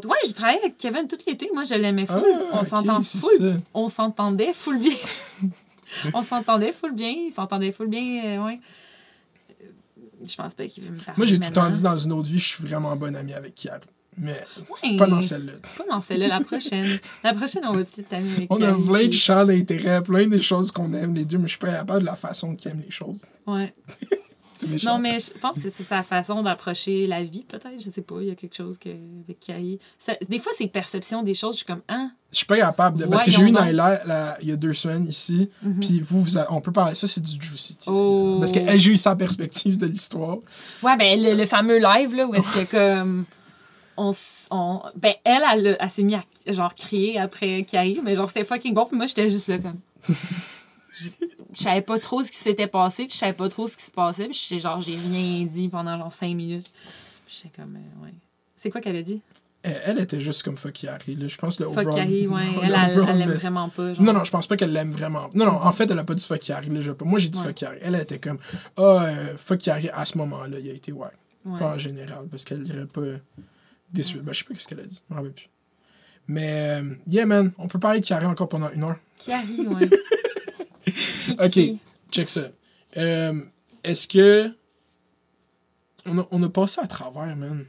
Ouais, 0.09 0.17
j'ai 0.25 0.33
travaillé 0.33 0.59
avec 0.59 0.77
Kevin 0.77 1.07
tout 1.07 1.17
l'été. 1.27 1.49
Moi, 1.53 1.63
je 1.65 1.75
l'aimais 1.75 2.05
Ah, 2.09 2.17
full. 2.19 2.29
on 2.53 2.63
s'entend 2.63 3.03
c'est 3.03 3.17
full. 3.19 3.61
On 3.73 3.89
s'entendait 3.89 4.53
full 4.53 4.79
bien. 4.79 4.95
on 6.13 6.21
s'entendait 6.23 6.71
full 6.71 6.93
bien. 6.93 7.13
Il 7.27 7.31
s'entendait 7.31 7.71
full 7.71 7.87
bien. 7.87 8.23
euh, 8.25 8.45
ouais. 8.45 8.59
Je 10.25 10.35
pense 10.35 10.53
pas 10.53 10.65
qu'il 10.67 10.83
veut 10.83 10.91
me 10.91 10.97
parler. 10.99 11.17
Moi, 11.17 11.25
j'ai 11.25 11.39
tout 11.39 11.47
le 11.49 11.53
temps 11.53 11.61
maintenant. 11.63 11.75
dit 11.77 11.81
dans 11.83 11.97
une 11.97 12.11
autre 12.13 12.29
vie, 12.29 12.37
je 12.39 12.47
suis 12.55 12.63
vraiment 12.63 12.95
bon 12.95 13.15
ami 13.15 13.33
avec 13.33 13.55
Kiara. 13.55 13.79
Mais 14.17 14.39
Ouais. 14.83 14.97
pas 14.97 15.07
dans 15.07 15.21
celle-là. 15.21 15.53
Pas 15.77 15.83
dans 15.89 16.01
celle-là, 16.01 16.27
la 16.27 16.41
prochaine. 16.41 16.99
La 17.23 17.33
prochaine, 17.33 17.63
on 17.65 17.73
va 17.73 17.83
tout 17.83 18.01
t'amener 18.03 18.35
avec 18.35 18.51
On 18.51 18.61
a 18.61 18.73
plein 18.73 19.07
de 19.07 19.11
champs 19.13 19.45
d'intérêt, 19.45 20.03
plein 20.03 20.27
de 20.27 20.37
choses 20.37 20.69
qu'on 20.71 20.93
aime 20.93 21.15
les 21.15 21.25
deux, 21.25 21.37
mais 21.37 21.45
je 21.45 21.51
suis 21.51 21.59
pas 21.59 21.71
capable 21.71 22.01
de 22.01 22.05
la 22.05 22.15
façon 22.15 22.55
qu'il 22.55 22.71
aime 22.71 22.81
les 22.85 22.91
choses. 22.91 23.25
Ouais. 23.47 23.73
Non, 24.83 24.99
mais 24.99 25.19
je 25.19 25.31
pense 25.39 25.55
que 25.55 25.69
c'est 25.69 25.83
sa 25.83 26.03
façon 26.03 26.43
d'approcher 26.43 27.07
la 27.07 27.23
vie, 27.23 27.43
peut-être. 27.47 27.79
Je 27.79 27.89
sais 27.89 28.01
pas. 28.01 28.15
Il 28.21 28.27
y 28.27 28.31
a 28.31 28.35
quelque 28.35 28.55
chose 28.55 28.77
que, 28.77 28.89
avec 28.89 29.39
Carrie. 29.39 29.79
Ça- 29.97 30.15
Des 30.29 30.39
fois, 30.39 30.51
c'est 30.57 30.67
perception 30.67 31.23
des 31.23 31.33
choses. 31.33 31.53
Je 31.53 31.57
suis 31.57 31.65
comme, 31.65 31.81
hein? 31.89 32.11
Je 32.31 32.37
suis 32.37 32.45
pas 32.45 32.57
capable 32.57 32.99
de. 32.99 33.05
Parce 33.05 33.23
que 33.23 33.31
j'ai 33.31 33.41
eu. 33.41 33.51
Naila 33.51 34.37
il 34.41 34.49
y 34.49 34.51
a 34.51 34.55
deux 34.55 34.73
semaines 34.73 35.05
ici, 35.07 35.49
puis 35.81 35.99
vous, 35.99 36.21
vous 36.21 36.37
a- 36.37 36.47
on 36.51 36.61
peut 36.61 36.71
parler. 36.71 36.95
Ça, 36.95 37.07
c'est 37.07 37.21
du 37.21 37.39
juicy. 37.45 37.77
Oh. 37.87 38.37
Parce 38.39 38.51
que 38.51 38.59
elle, 38.59 38.79
j'ai 38.79 38.91
eu 38.91 38.97
sa 38.97 39.15
perspective 39.15 39.77
de 39.77 39.85
l'histoire. 39.85 40.37
Ouais, 40.83 40.95
ben, 40.97 41.21
le, 41.21 41.35
le 41.35 41.45
fameux 41.45 41.79
live, 41.79 42.15
là, 42.15 42.25
où 42.27 42.33
est-ce 42.35 42.65
que, 42.65 42.71
comme. 42.71 43.25
On, 43.97 44.11
on, 44.49 44.81
ben, 44.95 45.13
elle, 45.25 45.43
elle, 45.53 45.77
elle 45.79 45.89
s'est 45.89 46.01
mise 46.01 46.15
à, 46.47 46.51
genre, 46.53 46.73
crier 46.73 47.19
après 47.19 47.63
Carrie, 47.69 47.99
mais 48.03 48.15
genre, 48.15 48.27
c'était 48.29 48.45
fucking 48.45 48.73
bon, 48.73 48.85
puis 48.85 48.95
moi, 48.97 49.05
j'étais 49.05 49.29
juste 49.29 49.47
là, 49.49 49.59
comme. 49.59 49.79
je 51.53 51.63
savais 51.63 51.81
pas 51.81 51.99
trop 51.99 52.23
ce 52.23 52.31
qui 52.31 52.37
s'était 52.37 52.67
passé, 52.67 53.05
puis 53.05 53.13
je 53.13 53.17
savais 53.17 53.33
pas 53.33 53.49
trop 53.49 53.67
ce 53.67 53.77
qui 53.77 53.83
se 53.83 53.91
passait, 53.91 54.25
puis 54.25 54.39
j'étais 54.41 54.61
genre, 54.61 54.81
j'ai 54.81 54.95
rien 54.95 55.45
dit 55.45 55.67
pendant 55.69 55.97
genre 55.97 56.11
cinq 56.11 56.35
minutes. 56.35 56.71
Puis 57.25 57.41
j'étais 57.43 57.61
comme, 57.61 57.75
euh, 57.75 58.05
ouais. 58.05 58.13
C'est 58.55 58.69
quoi 58.69 58.81
qu'elle 58.81 58.95
a 58.95 59.01
dit? 59.01 59.21
Elle, 59.63 59.81
elle 59.85 59.99
était 59.99 60.19
juste 60.19 60.43
comme 60.43 60.57
fuck 60.57 60.81
Yari. 60.81 61.17
Je 61.27 61.37
pense 61.37 61.59
le 61.59 61.69
Fuck 61.69 61.95
Carrie, 61.95 62.27
ouais. 62.27 62.45
le 62.55 62.63
Elle, 62.63 63.09
elle, 63.09 63.17
l'aime 63.17 63.31
vraiment 63.31 63.69
pas. 63.69 63.93
Genre. 63.93 64.03
Non, 64.03 64.13
non, 64.13 64.23
je 64.23 64.31
pense 64.31 64.47
pas 64.47 64.57
qu'elle 64.57 64.73
l'aime 64.73 64.91
vraiment. 64.91 65.29
Non, 65.33 65.45
non, 65.45 65.61
en 65.61 65.71
fait, 65.71 65.89
elle 65.89 65.99
a 65.99 66.03
pas 66.03 66.15
dit 66.15 66.25
fuck 66.25 66.47
Yari. 66.47 66.69
Moi, 66.69 67.19
j'ai 67.19 67.29
dit 67.29 67.39
Ouais. 67.39 67.45
fuck 67.45 67.61
Yari. 67.61 67.77
Elle 67.81 67.95
était 67.95 68.19
comme, 68.19 68.39
ah, 68.77 68.81
euh, 68.81 69.37
fuck 69.37 69.63
Yari 69.65 69.89
à 69.89 70.05
ce 70.05 70.17
moment-là, 70.17 70.59
il 70.59 70.69
a 70.69 70.73
été 70.73 70.91
ouais. 70.91 71.07
Ouais. 71.45 71.59
Pas 71.59 71.73
en 71.73 71.77
général, 71.77 72.25
parce 72.29 72.45
qu'elle 72.45 72.63
dirait 72.63 72.85
pas 72.85 73.01
déçue. 73.91 74.19
Ben, 74.19 74.33
je 74.33 74.39
sais 74.39 74.45
pas 74.45 74.53
ce 74.57 74.67
qu'elle 74.67 74.79
a 74.79 74.83
dit. 74.83 75.01
Je 75.07 75.13
me 75.13 75.19
rappelle 75.19 75.33
plus. 75.33 75.49
Mais, 76.27 76.79
euh, 76.81 76.93
yeah, 77.07 77.25
man, 77.25 77.51
on 77.57 77.67
peut 77.67 77.79
parler 77.79 77.99
de 77.99 78.05
Yari 78.05 78.25
encore 78.25 78.47
pendant 78.47 78.69
une 78.71 78.83
heure. 78.83 78.97
Carrie, 79.25 79.67
ouais. 79.67 79.89
Ok. 81.39 81.59
Check 82.11 82.29
ça. 82.29 82.41
Euh, 82.97 83.33
Est-ce 83.83 84.07
que. 84.07 84.51
On 86.05 86.17
a, 86.17 86.27
on 86.31 86.41
a 86.43 86.49
passé 86.49 86.81
à 86.81 86.87
travers, 86.87 87.35
man? 87.35 87.65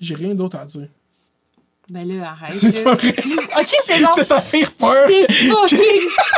J'ai 0.00 0.14
rien 0.14 0.34
d'autre 0.34 0.58
à 0.58 0.64
dire. 0.66 0.88
Ben 1.88 2.06
là, 2.06 2.30
arrête. 2.30 2.54
C'est 2.56 2.84
pas 2.84 2.94
vrai. 2.94 3.08
Ok, 3.58 3.66
j'étais 3.80 3.98
genre. 3.98 4.12
C'est 4.14 4.22
ça 4.24 4.40
fait 4.40 4.64
peur. 4.76 5.06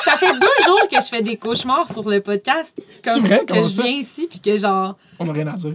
Ça 0.04 0.16
fait 0.16 0.32
deux 0.32 0.64
jours 0.64 0.88
que 0.90 0.96
je 0.96 1.08
fais 1.08 1.20
des 1.22 1.36
cauchemars 1.36 1.86
sur 1.92 2.08
le 2.08 2.20
podcast. 2.22 2.72
C'est 3.02 3.12
Comme 3.12 3.26
vrai? 3.26 3.44
que 3.44 3.54
je 3.56 3.68
ça? 3.68 3.82
viens 3.82 3.92
ici, 3.92 4.26
puis 4.30 4.40
que 4.40 4.56
genre. 4.56 4.96
On 5.18 5.28
a 5.28 5.32
rien 5.32 5.46
à 5.48 5.56
dire. 5.56 5.74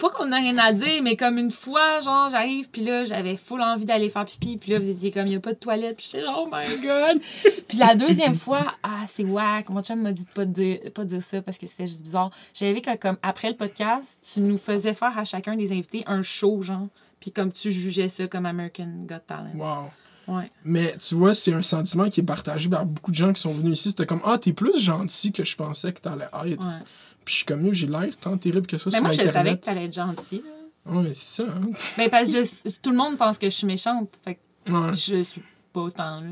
Pas 0.00 0.08
qu'on 0.08 0.32
a 0.32 0.36
rien 0.36 0.56
à 0.56 0.72
dire, 0.72 1.02
mais 1.02 1.14
comme 1.14 1.36
une 1.36 1.50
fois, 1.50 2.00
genre, 2.00 2.30
j'arrive, 2.30 2.70
puis 2.70 2.82
là, 2.82 3.04
j'avais 3.04 3.36
full 3.36 3.60
envie 3.60 3.84
d'aller 3.84 4.08
faire 4.08 4.24
pipi, 4.24 4.56
puis 4.56 4.72
là, 4.72 4.78
vous 4.78 4.88
étiez 4.88 5.12
comme, 5.12 5.26
il 5.26 5.30
n'y 5.30 5.36
a 5.36 5.40
pas 5.40 5.52
de 5.52 5.58
toilette, 5.58 5.98
puis 5.98 6.06
j'étais 6.10 6.24
genre, 6.24 6.46
oh 6.46 6.48
my 6.50 6.80
god. 6.80 7.20
puis 7.68 7.76
la 7.76 7.94
deuxième 7.94 8.34
fois, 8.34 8.64
ah, 8.82 9.04
c'est 9.06 9.24
whack. 9.24 9.68
Mon 9.68 9.82
chum 9.82 10.00
m'a 10.00 10.12
dit 10.12 10.24
de 10.24 10.30
pas 10.30 10.46
dire, 10.46 10.78
pas 10.94 11.04
dire 11.04 11.22
ça 11.22 11.42
parce 11.42 11.58
que 11.58 11.66
c'était 11.66 11.86
juste 11.86 12.02
bizarre. 12.02 12.30
J'avais 12.54 12.72
vu 12.72 12.80
que, 12.80 12.96
comme, 12.96 13.18
après 13.22 13.50
le 13.50 13.56
podcast, 13.56 14.22
tu 14.32 14.40
nous 14.40 14.56
faisais 14.56 14.94
faire 14.94 15.18
à 15.18 15.24
chacun 15.24 15.54
des 15.54 15.70
invités 15.70 16.02
un 16.06 16.22
show, 16.22 16.62
genre, 16.62 16.88
puis 17.20 17.30
comme 17.30 17.52
tu 17.52 17.70
jugeais 17.70 18.08
ça 18.08 18.26
comme 18.26 18.46
American 18.46 19.04
Got 19.06 19.20
Talent. 19.26 19.52
Wow. 19.54 19.90
Ouais. 20.34 20.50
Mais 20.64 20.96
tu 20.98 21.14
vois, 21.14 21.34
c'est 21.34 21.52
un 21.52 21.62
sentiment 21.62 22.08
qui 22.08 22.20
est 22.20 22.24
partagé 22.24 22.68
par 22.68 22.86
beaucoup 22.86 23.10
de 23.10 23.16
gens 23.16 23.32
qui 23.32 23.40
sont 23.40 23.52
venus 23.52 23.80
ici. 23.80 23.90
C'était 23.90 24.06
comme, 24.06 24.22
ah, 24.24 24.38
t'es 24.38 24.52
plus 24.52 24.78
gentil 24.80 25.32
que 25.32 25.44
je 25.44 25.56
pensais 25.56 25.92
que 25.92 26.00
t'allais 26.00 26.24
être. 26.24 26.64
Ouais. 26.64 26.84
Puis 27.30 27.34
je 27.34 27.36
suis 27.36 27.44
comme, 27.44 27.72
j'ai 27.72 27.86
l'air 27.86 28.08
tant 28.20 28.36
terrible 28.36 28.66
que 28.66 28.76
ça 28.76 28.90
Mais 28.90 28.96
sur 28.96 29.02
moi, 29.04 29.12
je 29.12 29.22
savais 29.22 29.56
que 29.56 29.64
t'allais 29.64 29.84
être 29.84 29.94
gentil. 29.94 30.42
Ouais, 30.84 31.02
mais 31.04 31.12
c'est 31.12 31.42
ça, 31.42 31.48
hein. 31.48 31.68
Ben, 31.96 32.10
parce 32.10 32.32
que 32.32 32.42
je- 32.42 32.70
tout 32.82 32.90
le 32.90 32.96
monde 32.96 33.16
pense 33.16 33.38
que 33.38 33.48
je 33.48 33.54
suis 33.54 33.68
méchante. 33.68 34.18
Fait 34.24 34.34
que 34.66 34.72
Ouais. 34.72 34.92
je 34.94 35.22
suis 35.22 35.42
pas 35.72 35.82
autant, 35.82 36.20
là. 36.22 36.26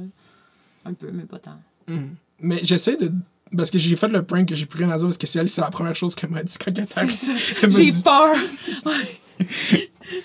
Un 0.86 0.94
peu, 0.94 1.12
mais 1.12 1.22
pas 1.22 1.38
tant. 1.38 1.60
Mhm. 1.86 2.16
Mais 2.40 2.58
j'essaie 2.64 2.96
de. 2.96 3.12
Parce 3.56 3.70
que 3.70 3.78
j'ai 3.78 3.94
fait 3.94 4.08
le 4.08 4.24
prank 4.24 4.48
que 4.48 4.56
j'ai 4.56 4.66
plus 4.66 4.82
rien 4.82 4.90
à 4.92 4.96
dire 4.98 5.06
parce 5.06 5.18
que 5.18 5.28
c'est 5.28 5.38
elle, 5.38 5.48
c'est 5.48 5.60
la 5.60 5.70
première 5.70 5.94
chose 5.94 6.16
qu'elle 6.16 6.30
m'a 6.30 6.42
dit 6.42 6.56
quand 6.58 6.72
elle 6.76 6.86
J'ai 7.70 7.90
dit- 7.92 8.02
peur. 8.02 8.34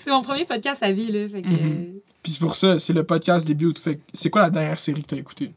C'est 0.02 0.10
mon 0.10 0.22
premier 0.22 0.44
podcast 0.44 0.82
à 0.82 0.90
vie, 0.90 1.12
là. 1.12 1.28
Fait 1.28 1.42
que. 1.42 1.48
Mhm. 1.48 2.00
Puis 2.22 2.32
c'est 2.32 2.40
pour 2.40 2.56
ça, 2.56 2.78
c'est 2.80 2.92
le 2.94 3.04
podcast 3.04 3.46
début. 3.46 3.72
Fait 3.78 3.96
que 3.96 4.00
c'est 4.12 4.30
quoi 4.30 4.42
la 4.42 4.50
dernière 4.50 4.78
série 4.78 5.02
que 5.02 5.06
t'as 5.08 5.16
écoutée? 5.18 5.52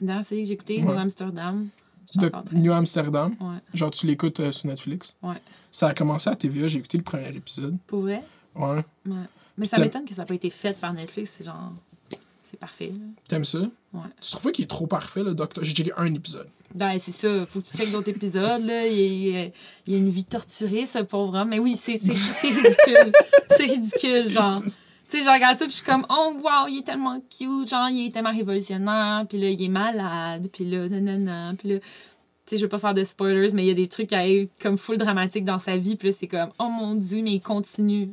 Dans 0.00 0.22
c'est 0.24 0.38
que 0.38 0.44
j'ai 0.44 0.54
écouté 0.54 0.82
Ouais. 0.82 0.96
Amsterdam. 0.96 1.68
De 2.14 2.30
New 2.52 2.72
Amsterdam. 2.72 3.34
Ouais. 3.40 3.56
Genre, 3.74 3.90
tu 3.90 4.06
l'écoutes 4.06 4.40
euh, 4.40 4.52
sur 4.52 4.68
Netflix. 4.68 5.14
Ouais. 5.22 5.36
Ça 5.70 5.88
a 5.88 5.94
commencé 5.94 6.30
à 6.30 6.36
TVA, 6.36 6.68
j'ai 6.68 6.78
écouté 6.78 6.96
le 6.98 7.04
premier 7.04 7.28
épisode. 7.28 7.76
Pour 7.86 8.00
vrai? 8.00 8.22
Ouais. 8.54 8.84
Ouais. 9.06 9.14
Mais 9.56 9.66
ça 9.66 9.78
m'étonne 9.78 10.04
que 10.04 10.14
ça 10.14 10.22
n'a 10.22 10.26
pas 10.26 10.34
été 10.34 10.50
fait 10.50 10.78
par 10.78 10.92
Netflix. 10.92 11.34
C'est 11.36 11.44
genre. 11.44 11.72
C'est 12.42 12.58
parfait. 12.58 12.92
T'aimes 13.28 13.44
ça? 13.44 13.58
Ouais. 13.92 14.00
Tu 14.22 14.30
trouves 14.30 14.44
pas 14.44 14.52
qu'il 14.52 14.64
est 14.64 14.68
trop 14.68 14.86
parfait, 14.86 15.22
le 15.22 15.34
docteur? 15.34 15.62
J'ai 15.64 15.74
checké 15.74 15.92
un 15.98 16.14
épisode. 16.14 16.48
Ben, 16.74 16.98
c'est 16.98 17.12
ça. 17.12 17.44
Faut 17.46 17.60
que 17.60 17.66
tu 17.66 17.76
checkes 17.76 17.92
d'autres 17.92 18.08
épisodes, 18.08 18.64
là. 18.64 18.86
Il 18.86 18.98
y, 18.98 19.36
a, 19.36 19.44
il 19.86 19.92
y 19.92 19.94
a 19.94 19.98
une 19.98 20.08
vie 20.08 20.24
torturée, 20.24 20.86
ce 20.86 21.00
pauvre 21.00 21.36
homme. 21.38 21.48
Mais 21.50 21.58
oui, 21.58 21.76
c'est 21.76 21.92
ridicule. 21.92 23.12
c'est 23.50 23.64
ridicule, 23.64 24.30
genre. 24.30 24.62
Tu 25.10 25.18
sais, 25.18 25.24
je 25.24 25.30
regarde 25.30 25.56
ça, 25.58 25.64
puis 25.64 25.70
je 25.72 25.76
suis 25.76 25.84
comme, 25.86 26.04
oh, 26.10 26.34
wow, 26.42 26.68
il 26.68 26.78
est 26.80 26.82
tellement 26.86 27.18
cute. 27.20 27.68
Genre, 27.68 27.88
il 27.90 28.06
est 28.06 28.10
tellement 28.10 28.30
révolutionnaire. 28.30 29.24
Puis 29.28 29.38
là, 29.40 29.48
il 29.48 29.62
est 29.62 29.68
malade. 29.68 30.48
Puis 30.52 30.64
là, 30.64 30.88
nanana. 30.88 31.54
Puis 31.58 31.68
là, 31.70 31.78
tu 31.78 31.86
sais, 32.46 32.56
je 32.58 32.62
veux 32.62 32.68
pas 32.68 32.78
faire 32.78 32.94
de 32.94 33.04
spoilers, 33.04 33.52
mais 33.54 33.64
il 33.64 33.68
y 33.68 33.70
a 33.70 33.74
des 33.74 33.86
trucs 33.88 34.08
qui 34.08 34.14
arrivent 34.14 34.48
comme 34.60 34.76
full 34.76 34.98
dramatique 34.98 35.44
dans 35.44 35.58
sa 35.58 35.76
vie. 35.78 35.96
Puis 35.96 36.08
là, 36.08 36.14
c'est 36.18 36.26
comme, 36.26 36.50
oh 36.58 36.68
mon 36.68 36.94
Dieu, 36.94 37.22
mais 37.22 37.32
il 37.34 37.40
continue. 37.40 38.12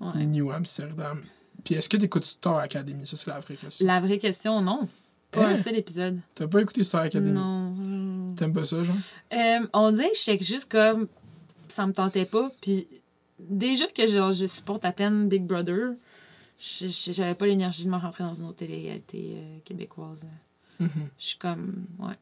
Ouais. 0.00 0.24
New 0.24 0.50
Amsterdam. 0.50 1.22
Puis 1.64 1.74
est-ce 1.74 1.88
que 1.88 1.96
t'écoutes 1.96 2.24
Star 2.24 2.58
Academy? 2.58 3.06
Ça, 3.06 3.16
c'est 3.16 3.30
la 3.30 3.40
vraie 3.40 3.56
question. 3.56 3.86
La 3.86 4.00
vraie 4.00 4.18
question, 4.18 4.60
non. 4.60 4.88
Pas 5.32 5.46
Hein? 5.46 5.52
un 5.52 5.56
seul 5.56 5.76
épisode. 5.76 6.18
T'as 6.34 6.46
pas 6.46 6.60
écouté 6.60 6.82
Star 6.84 7.02
Academy? 7.02 7.32
Non. 7.32 8.34
T'aimes 8.36 8.52
pas 8.52 8.64
ça, 8.64 8.84
genre? 8.84 8.94
Euh, 9.32 9.66
on 9.72 9.90
dirait 9.92 10.10
que 10.10 10.16
je 10.16 10.22
check 10.22 10.42
juste 10.42 10.70
comme 10.70 11.08
ça 11.68 11.86
me 11.86 11.92
tentait 11.92 12.26
pas. 12.26 12.50
Puis 12.60 12.86
déjà 13.40 13.86
que 13.86 14.06
genre, 14.06 14.32
je 14.32 14.46
supporte 14.46 14.84
à 14.84 14.92
peine 14.92 15.28
Big 15.28 15.44
Brother, 15.44 15.94
j'avais 16.58 17.34
pas 17.34 17.46
l'énergie 17.46 17.84
de 17.84 17.90
me 17.90 17.96
rentrer 17.96 18.24
dans 18.24 18.34
une 18.34 18.46
autre 18.46 18.56
télé-réalité 18.56 19.34
euh, 19.36 19.58
québécoise. 19.64 20.26
Mhm. 20.80 20.88
Je 21.18 21.26
suis 21.26 21.38
comme, 21.38 21.84
ouais. 21.98 22.14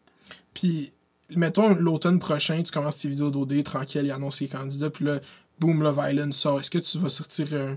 Puis, 0.53 0.93
mettons, 1.37 1.75
l'automne 1.75 2.19
prochain, 2.19 2.63
tu 2.63 2.73
commences 2.73 2.99
tes 2.99 3.09
vidéos 3.09 3.31
d'OD 3.31 3.63
tranquille, 3.65 4.03
ils 4.05 4.11
annoncent 4.11 4.39
les 4.41 4.49
candidats, 4.49 4.91
puis 4.91 5.05
là, 5.05 5.21
boom, 5.61 5.83
Love 5.83 6.01
Island 6.11 6.33
sort. 6.33 6.61
Est-ce 6.61 6.71
que 6.71 6.79
tu 6.79 6.99
vas 6.99 7.09
sortir 7.09 7.49
un, 7.55 7.77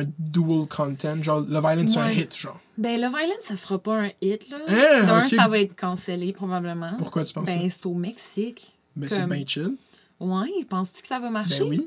un 0.00 0.04
dual 0.18 0.66
content? 0.68 1.22
Genre, 1.22 1.40
Love 1.40 1.66
Island, 1.70 1.88
c'est 1.88 1.98
un 1.98 2.10
hit, 2.10 2.36
genre. 2.36 2.60
Ben, 2.76 3.00
Love 3.00 3.14
Island, 3.22 3.38
ça 3.42 3.56
sera 3.56 3.78
pas 3.78 4.02
un 4.04 4.10
hit, 4.20 4.48
là. 4.50 4.58
Hein, 4.68 5.06
D'un, 5.06 5.22
ok. 5.24 5.28
ça 5.30 5.48
va 5.48 5.58
être 5.58 5.74
cancellé, 5.78 6.32
probablement. 6.32 6.94
Pourquoi 6.98 7.24
tu 7.24 7.32
penses 7.32 7.46
Ben, 7.46 7.70
ça? 7.70 7.76
c'est 7.78 7.86
au 7.86 7.94
Mexique. 7.94 8.74
Ben, 8.94 9.08
c'est 9.08 9.20
comme- 9.20 9.30
bien 9.30 9.44
chill. 9.46 9.76
Ouais, 10.20 10.64
penses-tu 10.68 11.02
que 11.02 11.08
ça 11.08 11.18
va 11.20 11.28
marcher? 11.30 11.60
Ben 11.60 11.68
oui. 11.68 11.86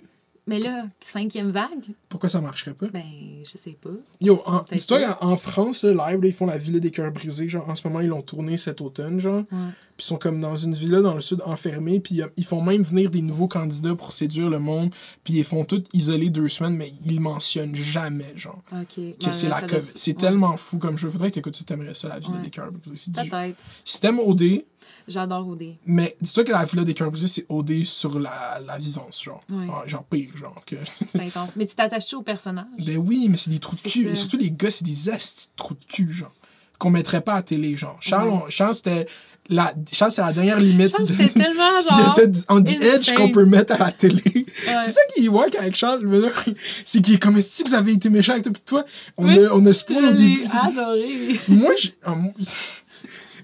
Mais 0.50 0.60
là, 0.60 0.86
cinquième 1.00 1.52
vague, 1.52 1.86
Pourquoi 2.10 2.28
ça 2.30 2.42
marcherait 2.42 2.74
pas? 2.74 2.88
ben, 2.88 3.04
je 3.44 3.58
sais 3.58 3.78
pas. 3.80 3.90
Yo, 4.20 4.42
en- 4.46 4.66
dis-toi, 4.72 5.18
en, 5.22 5.28
en 5.32 5.38
France, 5.38 5.84
là, 5.84 5.92
live, 6.12 6.22
là, 6.22 6.28
ils 6.28 6.34
font 6.34 6.48
la 6.48 6.58
Villa 6.58 6.80
des 6.80 6.92
cœurs 6.92 7.12
brisés. 7.12 7.48
Genre, 7.48 7.70
en 7.70 7.76
ce 7.76 7.88
moment, 7.88 8.00
ils 8.02 8.08
l'ont 8.08 8.22
tourné 8.24 8.58
cet 8.58 8.82
automne, 8.82 9.20
genre. 9.20 9.44
Ouais. 9.52 9.70
Puis 10.00 10.06
ils 10.06 10.08
sont 10.08 10.16
comme 10.16 10.40
dans 10.40 10.56
une 10.56 10.74
villa 10.74 11.02
dans 11.02 11.14
le 11.14 11.20
sud 11.20 11.42
enfermés. 11.46 12.00
Puis 12.00 12.22
euh, 12.22 12.28
ils 12.38 12.46
font 12.46 12.62
même 12.62 12.84
venir 12.84 13.12
des 13.12 13.22
nouveaux 13.22 13.50
candidats 13.50 13.96
pour 13.96 14.14
séduire 14.14 14.50
le 14.50 14.58
monde. 14.60 14.94
Puis 15.26 15.34
ils 15.34 15.44
font 15.44 15.66
tout 15.66 15.84
isolés 15.92 16.30
deux 16.30 16.48
semaines, 16.48 16.78
mais 16.78 16.94
ils 17.06 17.20
mentionnent 17.20 17.76
jamais, 17.76 18.32
genre. 18.38 18.64
Que 18.88 19.32
c'est 19.34 19.50
la 19.50 19.60
doit- 19.60 19.80
C'est 19.96 20.12
ouais. 20.12 20.18
tellement 20.18 20.56
fou 20.56 20.78
comme 20.80 20.98
jeu. 20.98 21.10
Faudrait 21.10 21.32
que 21.32 21.50
tu 21.50 21.66
t'aimerais 21.66 21.96
ça, 21.96 22.08
la 22.08 22.20
Villa 22.20 22.36
Ouais. 22.38 22.42
des 22.44 22.50
cœurs 22.50 22.72
brisés. 22.72 23.12
Peut-être. 23.12 23.58
Si 23.84 24.00
t'aimes 24.00 24.20
OD, 24.20 24.64
J'adore 25.06 25.48
OD. 25.50 25.64
mais 25.86 26.16
dis-toi 26.22 26.46
que 26.46 26.52
la 26.54 26.64
Villa 26.64 26.86
des 26.86 26.94
cœurs 26.94 27.12
brisés, 27.12 27.28
c'est 27.28 27.46
OD 27.50 27.84
sur 27.84 28.20
la, 28.22 28.62
la 28.66 28.78
vivance, 28.78 29.22
genre. 29.22 29.44
Ah, 29.52 29.84
genre 29.86 30.06
pire, 30.06 30.30
genre. 30.38 30.62
Que... 30.66 30.78
C'est 31.12 31.20
intense. 31.20 31.50
Mais 31.58 31.66
tu 31.66 31.76
t'attaches 31.76 32.14
au 32.14 32.22
personnage? 32.22 32.68
Ben 32.86 32.96
oui, 32.98 33.28
mais 33.30 33.36
c'est 33.36 33.50
des 33.52 33.60
trous 33.60 33.76
de 33.76 33.82
cul. 33.82 34.08
Et 34.08 34.16
surtout, 34.16 34.38
les 34.38 34.52
gars, 34.52 34.72
c'est 34.72 34.86
des 34.86 35.10
astis 35.10 35.48
de 35.48 35.52
trous 35.58 35.74
de 35.74 35.84
cul, 35.86 36.10
genre. 36.10 36.32
Qu'on 36.78 36.92
mettrait 36.92 37.20
pas 37.20 37.34
à 37.34 37.42
télé, 37.42 37.76
genre. 37.76 37.98
Charles, 38.00 38.40
Charles 38.50 38.76
c'était. 38.76 39.06
La... 39.52 39.74
Charles, 39.92 40.12
c'est 40.12 40.22
la 40.22 40.32
dernière 40.32 40.60
limite. 40.60 40.92
Charles, 40.92 41.08
de- 41.08 41.14
c'était 41.14 41.40
tellement 41.40 41.78
genre. 41.90 42.16
on 42.50 42.62
the 42.62 42.70
edge 42.82 43.14
qu'on 43.16 43.32
peut 43.32 43.46
mettre 43.46 43.74
à 43.74 43.78
la 43.80 43.92
télé. 43.92 44.22
Ouais. 44.26 44.46
C'est 44.80 44.92
ça 44.92 45.02
qui 45.16 45.26
est 45.26 45.28
wack 45.28 45.56
avec 45.56 45.76
Charles. 45.76 46.02
je 46.04 46.52
C'est 46.86 47.02
qu'il 47.02 47.16
est 47.16 47.18
comme 47.20 47.42
si 47.42 47.64
vous 47.64 47.74
avez 47.74 47.94
été 47.94 48.10
méchant 48.10 48.34
avec 48.34 48.44
toi. 48.44 48.54
Puis 48.54 48.62
toi, 48.66 48.86
on 49.18 49.26
Oui, 49.28 49.44
a, 49.46 49.56
on 49.56 49.66
a 49.66 49.74
spoil 49.74 50.06
au 50.06 50.12
Je 50.12 50.16
début. 50.16 50.44
adoré. 50.52 51.40
Moi, 51.48 51.72
je, 51.82 51.90
ah, 52.06 52.14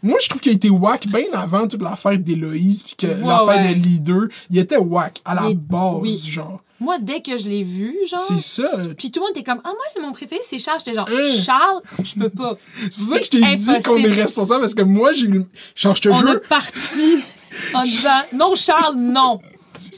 moi, 0.04 0.18
je 0.22 0.30
trouve 0.30 0.42
qu'il 0.42 0.52
a 0.52 0.56
été 0.56 0.70
wack 0.70 1.08
bien 1.08 1.24
avant 1.34 1.68
toute 1.68 1.82
l'affaire 1.82 2.18
d'Héloïse. 2.20 2.84
Puis 2.84 2.96
que 2.96 3.08
l'affaire 3.08 3.46
ouais. 3.66 3.70
de 3.70 3.74
leader. 3.74 4.28
Il 4.52 4.60
était 4.60 4.78
wack 4.78 5.22
à 5.26 5.34
la 5.36 5.48
Il- 5.50 5.58
base, 5.58 5.96
oui. 6.02 6.16
genre. 6.30 6.62
Moi, 6.80 6.98
dès 7.00 7.22
que 7.22 7.38
je 7.38 7.48
l'ai 7.48 7.64
vu, 7.64 7.96
genre. 8.10 8.20
C'est 8.20 8.40
ça. 8.42 8.70
Puis 8.98 9.10
tout 9.10 9.20
le 9.22 9.28
monde 9.28 9.32
était 9.38 9.44
comme, 9.44 9.62
ah, 9.64 9.70
moi, 9.70 9.84
c'est 9.94 10.02
mon 10.02 10.12
préféré, 10.12 10.42
c'est 10.44 10.60
Charles. 10.60 10.80
J'étais 10.80 10.94
genre, 10.94 11.08
Hein? 11.10 11.34
Charles, 11.46 11.82
je 12.04 12.16
peux 12.16 12.30
pas. 12.30 12.58
C'est 12.82 12.96
pour 12.98 13.08
ça 13.08 13.20
que 13.20 13.26
je 13.26 13.30
t'ai 13.30 13.56
dit 13.56 13.84
qu'on 13.84 13.98
est 13.98 14.12
responsable. 14.12 14.62
Parce 14.62 14.76
que 14.76 14.82
moi, 14.82 15.14
j'ai 15.14 15.26
eu. 15.28 15.44
Genre, 15.76 15.96
je 15.96 16.02
te 16.02 16.10
On 16.10 16.14
jure. 16.14 16.30
a 16.32 16.36
parti 16.36 17.24
en 17.74 17.84
disant, 17.84 18.10
non, 18.34 18.56
Charles, 18.56 18.96
non. 18.98 19.40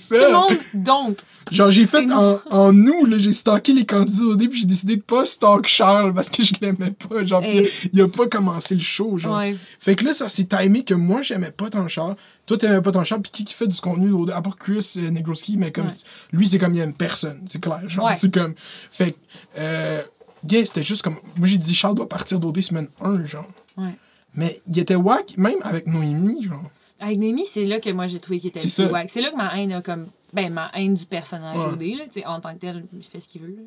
Tout 0.09 0.15
le 0.15 0.31
monde, 0.31 0.57
don't. 0.73 1.15
Genre, 1.51 1.71
j'ai 1.71 1.85
fait 1.85 2.11
en, 2.11 2.39
en 2.49 2.73
nous, 2.73 3.05
là, 3.05 3.17
j'ai 3.17 3.33
stalké 3.33 3.73
les 3.73 3.85
candidats 3.85 4.25
au 4.25 4.35
début, 4.35 4.49
puis 4.51 4.59
j'ai 4.61 4.65
décidé 4.67 4.95
de 4.97 5.01
pas 5.01 5.25
stalk 5.25 5.65
Charles 5.67 6.13
parce 6.13 6.29
que 6.29 6.43
je 6.43 6.53
l'aimais 6.61 6.91
pas. 6.91 7.23
Genre, 7.23 7.43
Hey. 7.43 7.69
il 7.93 8.01
a 8.01 8.07
pas 8.07 8.27
commencé 8.27 8.75
le 8.75 8.81
show, 8.81 9.17
genre. 9.17 9.37
Ouais. 9.37 9.55
Fait 9.79 9.95
que 9.95 10.03
là, 10.05 10.13
ça 10.13 10.29
s'est 10.29 10.45
timé 10.45 10.83
que 10.83 10.93
moi, 10.93 11.21
j'aimais 11.21 11.51
pas 11.51 11.69
ton 11.69 11.87
Charles. 11.87 12.15
Toi, 12.45 12.57
t'aimais 12.57 12.81
pas 12.81 12.91
ton 12.91 13.03
Charles, 13.03 13.21
puis 13.21 13.31
qui 13.31 13.43
qui 13.43 13.53
fait 13.53 13.67
du 13.67 13.79
contenu, 13.79 14.11
au- 14.11 14.29
à 14.31 14.41
part 14.41 14.55
Chris 14.57 14.93
euh, 14.97 15.09
Negroski, 15.09 15.57
mais 15.57 15.71
comme. 15.71 15.85
Ouais. 15.87 15.91
Lui, 16.31 16.47
c'est 16.47 16.57
comme 16.59 16.73
il 16.75 16.79
aime 16.79 16.93
personne, 16.93 17.41
c'est 17.47 17.61
clair. 17.61 17.81
Genre, 17.87 18.05
Ouais. 18.05 18.13
c'est 18.13 18.33
comme. 18.33 18.53
Fait 18.91 19.11
que. 19.11 19.17
Euh, 19.59 20.01
yeah, 20.49 20.65
c'était 20.65 20.83
juste 20.83 21.01
comme. 21.03 21.15
Moi, 21.37 21.47
j'ai 21.47 21.57
dit 21.57 21.73
Charles 21.75 21.95
doit 21.95 22.07
partir 22.09 22.39
d'OD 22.39 22.61
semaine 22.61 22.87
1, 23.01 23.25
genre. 23.25 23.47
Ouais. 23.77 23.95
Mais 24.33 24.61
il 24.67 24.77
était 24.79 24.95
wack, 24.95 25.37
même 25.37 25.57
avec 25.63 25.87
Noémie, 25.87 26.43
genre. 26.43 26.63
Avec 26.99 27.17
Noémie, 27.19 27.45
c'est 27.45 27.63
là 27.63 27.79
que 27.79 27.89
moi 27.91 28.07
j'ai 28.07 28.19
trouvé 28.19 28.39
qu'il 28.39 28.49
était 28.49 28.59
plus 28.59 28.79
wack. 28.91 29.09
C'est 29.09 29.21
là 29.21 29.29
que 29.31 29.35
ma 29.37 29.55
haine 29.59 29.71
a 29.71 29.81
comme. 29.81 30.07
Ben, 30.33 30.51
ma 30.51 30.69
haine 30.73 30.93
du 30.93 31.05
personnage 31.05 31.55
Ouais. 31.57 31.65
OD, 31.65 31.97
là, 31.97 32.03
tu 32.05 32.19
sais, 32.19 32.25
en 32.25 32.41
tant 32.41 32.53
que 32.53 32.59
tel, 32.59 32.85
il 32.93 33.03
fait 33.03 33.19
ce 33.21 33.27
qu'il 33.29 33.41
veut. 33.41 33.47
là. 33.47 33.61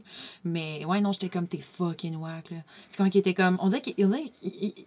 Mais 0.45 0.85
ouais, 0.85 1.01
non, 1.01 1.11
j'étais 1.13 1.31
comme, 1.31 1.47
t'es 1.47 1.59
fucking 1.59 2.17
wack, 2.17 2.51
là. 2.51 2.59
C'est 2.91 2.99
quand 2.99 3.07
il 3.15 3.19
était 3.19 3.33
comme. 3.35 3.57
On 3.61 3.69
dirait 3.69 3.81
qu'il 3.81 3.95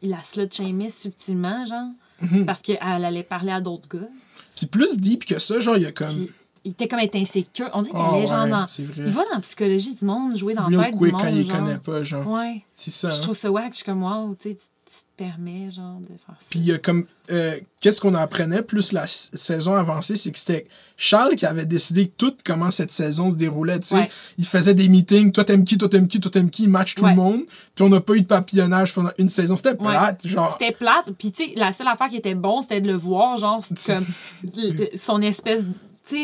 la 0.04 0.22
slut 0.22 0.48
shamait 0.52 0.90
subtilement, 0.90 1.66
genre. 1.66 1.90
Mhm. 2.22 2.46
Parce 2.46 2.62
qu'elle 2.62 2.78
allait 2.82 3.24
parler 3.24 3.52
à 3.52 3.60
d'autres 3.60 3.88
gars. 3.90 4.08
Puis 4.56 4.68
plus 4.68 4.98
deep 5.00 5.26
que 5.26 5.40
ça, 5.40 5.60
genre, 5.60 5.76
il 5.78 5.84
y 5.84 5.88
a 5.88 5.92
comme. 5.92 6.28
Il 6.66 6.72
était 6.72 6.88
comme 6.88 7.00
être 7.00 7.16
insécure. 7.18 7.70
On 7.74 7.82
dirait 7.82 7.94
qu'il 7.94 8.02
Ah 8.02 8.14
allait 8.16 8.26
genre 8.26 8.44
ouais, 8.46 8.50
dans. 8.52 8.66
Il 8.80 8.86
va 9.12 9.24
dans 9.26 9.34
la 9.36 9.40
psychologie 9.42 9.96
du 9.96 10.06
monde, 10.06 10.38
jouer 10.38 10.54
dans 10.54 10.70
la 10.70 10.86
tête 10.86 10.98
du 10.98 11.12
monde. 11.12 11.22
quand 11.22 11.28
il 11.28 11.46
genre. 11.46 11.58
connaît 11.58 11.78
pas, 11.80 12.04
genre. 12.04 12.28
Ouais. 12.28 12.64
C'est 12.76 12.92
ça. 12.92 13.10
Je 13.10 13.18
hein. 13.18 13.22
trouve 13.22 13.36
ça 13.36 13.52
wack. 13.52 13.72
Je 13.72 13.78
suis 13.78 13.86
comme, 13.86 14.04
wow, 14.04 14.36
tu 14.36 14.52
sais, 14.52 14.56
tu 14.56 14.64
tu 14.86 15.00
te 15.00 15.06
permets, 15.18 15.72
genre, 15.72 16.00
de 16.02 16.08
faire 16.08 16.36
ça. 16.40 16.46
Puis 16.50 16.60
il 16.60 16.66
y 16.66 16.72
a 16.74 16.78
comme. 16.78 17.06
euh, 17.32 17.58
Qu'est-ce 17.80 18.00
qu'on 18.00 18.14
apprenait 18.14 18.62
plus 18.62 18.92
la 18.92 19.08
saison 19.08 19.76
avancée, 19.76 20.16
c'est 20.16 20.32
que 20.32 20.38
c'était 20.38 20.68
Charles 21.06 21.36
qui 21.36 21.46
avait 21.46 21.66
décidé 21.66 22.08
tout 22.08 22.34
comment 22.46 22.72
cette 22.72 22.92
saison 22.92 23.30
se 23.30 23.36
déroulait. 23.36 23.78
tu 23.82 23.88
sais. 23.90 23.96
Ouais. 23.96 24.12
Il 24.38 24.46
faisait 24.46 24.74
des 24.74 24.88
meetings, 24.88 25.34
toi 25.34 25.44
t'aimes 25.44 25.66
qui, 25.66 25.78
toi 25.78 25.90
t'aimes 25.90 26.08
qui, 26.08 26.20
toi 26.22 26.32
t'aimes 26.32 26.50
qui, 26.50 26.64
il 26.64 26.70
match 26.70 26.96
tout 26.96 27.04
Ouais. 27.04 27.10
le 27.10 27.18
monde. 27.18 27.42
Puis 27.76 27.84
on 27.84 27.90
n'a 27.90 28.00
pas 28.00 28.14
eu 28.14 28.22
de 28.22 28.26
papillonnage 28.26 28.94
pendant 28.94 29.10
une 29.18 29.28
saison. 29.28 29.58
C'était 29.58 29.72
Ouais. 29.72 29.90
plate, 29.90 30.26
genre. 30.26 30.56
C'était 30.58 30.72
plate. 30.74 31.12
Puis, 31.18 31.34
tu 31.34 31.44
sais, 31.44 31.54
la 31.58 31.74
seule 31.74 31.90
affaire 31.90 32.08
qui 32.08 32.16
était 32.16 32.36
bon, 32.36 32.62
c'était 32.62 32.80
de 32.80 32.88
le 32.88 32.96
voir, 32.98 33.36
genre, 33.36 33.62
comme 33.86 34.06
le- 34.54 34.96
son 34.98 35.22
espèce. 35.22 35.60
Tu 36.08 36.16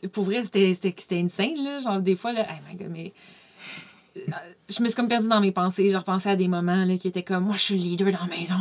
sais, 0.00 0.08
pour 0.08 0.24
vrai, 0.24 0.42
c'était 0.44 0.72
insane, 1.12 1.62
là. 1.62 1.80
Genre, 1.80 2.00
des 2.00 2.16
fois, 2.16 2.32
là, 2.32 2.46
my 2.70 2.76
god, 2.78 2.88
mais. 2.90 3.12
euh, 4.16 4.20
Je 4.70 4.82
me 4.82 4.88
suis 4.88 4.94
comme 4.96 5.08
perdue 5.08 5.28
dans 5.28 5.40
mes 5.42 5.52
pensées. 5.52 5.90
Je 5.90 5.96
repensais 5.98 6.30
à 6.30 6.36
des 6.36 6.48
moments 6.48 6.84
là, 6.86 6.96
qui 6.96 7.08
étaient 7.08 7.22
comme 7.22 7.44
Moi, 7.44 7.56
je 7.58 7.62
suis 7.62 7.74
le 7.74 7.82
leader 7.82 8.12
dans 8.12 8.26
la 8.30 8.36
maison. 8.36 8.54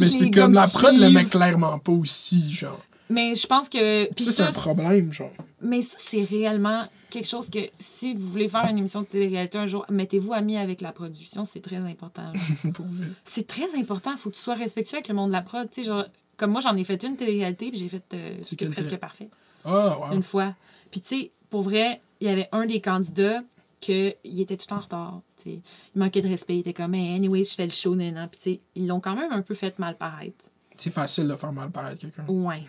Mais 0.00 0.10
c'est 0.10 0.30
comme 0.30 0.50
me 0.50 0.56
la 0.56 0.66
prod 0.66 0.88
suivent. 0.90 1.00
l'aimait 1.00 1.24
clairement 1.26 1.78
pas 1.78 1.92
aussi, 1.92 2.50
genre. 2.52 2.80
Mais 3.10 3.34
je 3.34 3.46
pense 3.46 3.68
que. 3.68 4.10
Puis 4.14 4.24
ça, 4.24 4.32
c'est 4.32 4.42
un 4.42 4.52
problème, 4.52 5.12
genre. 5.12 5.32
Mais 5.60 5.82
ça, 5.82 5.96
c'est 5.98 6.22
réellement 6.22 6.84
quelque 7.10 7.26
chose 7.28 7.50
que 7.50 7.58
si 7.78 8.14
vous 8.14 8.26
voulez 8.28 8.48
faire 8.48 8.64
une 8.70 8.78
émission 8.78 9.00
de 9.02 9.06
télé-réalité 9.06 9.58
un 9.58 9.66
jour, 9.66 9.84
mettez-vous 9.90 10.32
amis 10.32 10.56
avec 10.56 10.80
la 10.80 10.92
production, 10.92 11.44
c'est 11.44 11.60
très 11.60 11.76
important. 11.78 12.22
là. 12.32 12.70
Pour 12.74 12.86
vrai. 12.86 13.08
c'est 13.24 13.46
très 13.46 13.74
important, 13.76 14.12
il 14.12 14.16
faut 14.16 14.30
que 14.30 14.36
tu 14.36 14.40
sois 14.40 14.54
respectueux 14.54 14.96
avec 14.98 15.08
le 15.08 15.14
monde 15.14 15.28
de 15.30 15.32
la 15.34 15.42
prod. 15.42 15.68
Tu 15.70 15.82
sais, 15.82 15.88
genre, 15.88 16.04
comme 16.36 16.52
moi, 16.52 16.60
j'en 16.60 16.74
ai 16.76 16.84
fait 16.84 17.02
une 17.02 17.16
télé-réalité, 17.16 17.70
puis 17.70 17.78
j'ai 17.80 17.88
fait 17.88 18.04
euh, 18.14 18.36
presque 18.70 18.88
télé? 18.90 18.96
parfait, 18.98 19.28
Ah, 19.64 19.98
wow. 19.98 20.14
une 20.14 20.22
fois. 20.22 20.54
Puis 20.92 21.00
tu 21.00 21.08
sais, 21.08 21.30
pour 21.50 21.62
vrai, 21.62 22.00
il 22.20 22.28
y 22.28 22.30
avait 22.30 22.48
un 22.52 22.64
des 22.64 22.80
candidats 22.80 23.42
que 23.84 24.14
il 24.24 24.40
était 24.40 24.56
tout 24.56 24.72
en 24.72 24.78
retard. 24.78 25.20
tu 25.36 25.50
sais. 25.50 25.58
Il 25.94 25.98
manquait 25.98 26.20
de 26.20 26.28
respect, 26.28 26.56
il 26.56 26.60
était 26.60 26.72
comme, 26.74 26.94
hey, 26.94 27.14
anyway, 27.16 27.42
je 27.42 27.54
fais 27.54 27.66
le 27.66 27.72
show, 27.72 27.96
nan, 27.96 28.14
nan. 28.14 28.28
Puis 28.30 28.38
tu 28.40 28.50
sais, 28.52 28.60
ils 28.76 28.86
l'ont 28.86 29.00
quand 29.00 29.16
même 29.16 29.32
un 29.32 29.42
peu 29.42 29.54
fait 29.54 29.76
mal 29.80 29.96
paraître. 29.96 30.46
C'est 30.82 30.90
facile 30.90 31.28
de 31.28 31.36
faire 31.36 31.52
mal 31.52 31.70
paraître 31.70 32.00
quelqu'un. 32.00 32.24
Ouais. 32.26 32.64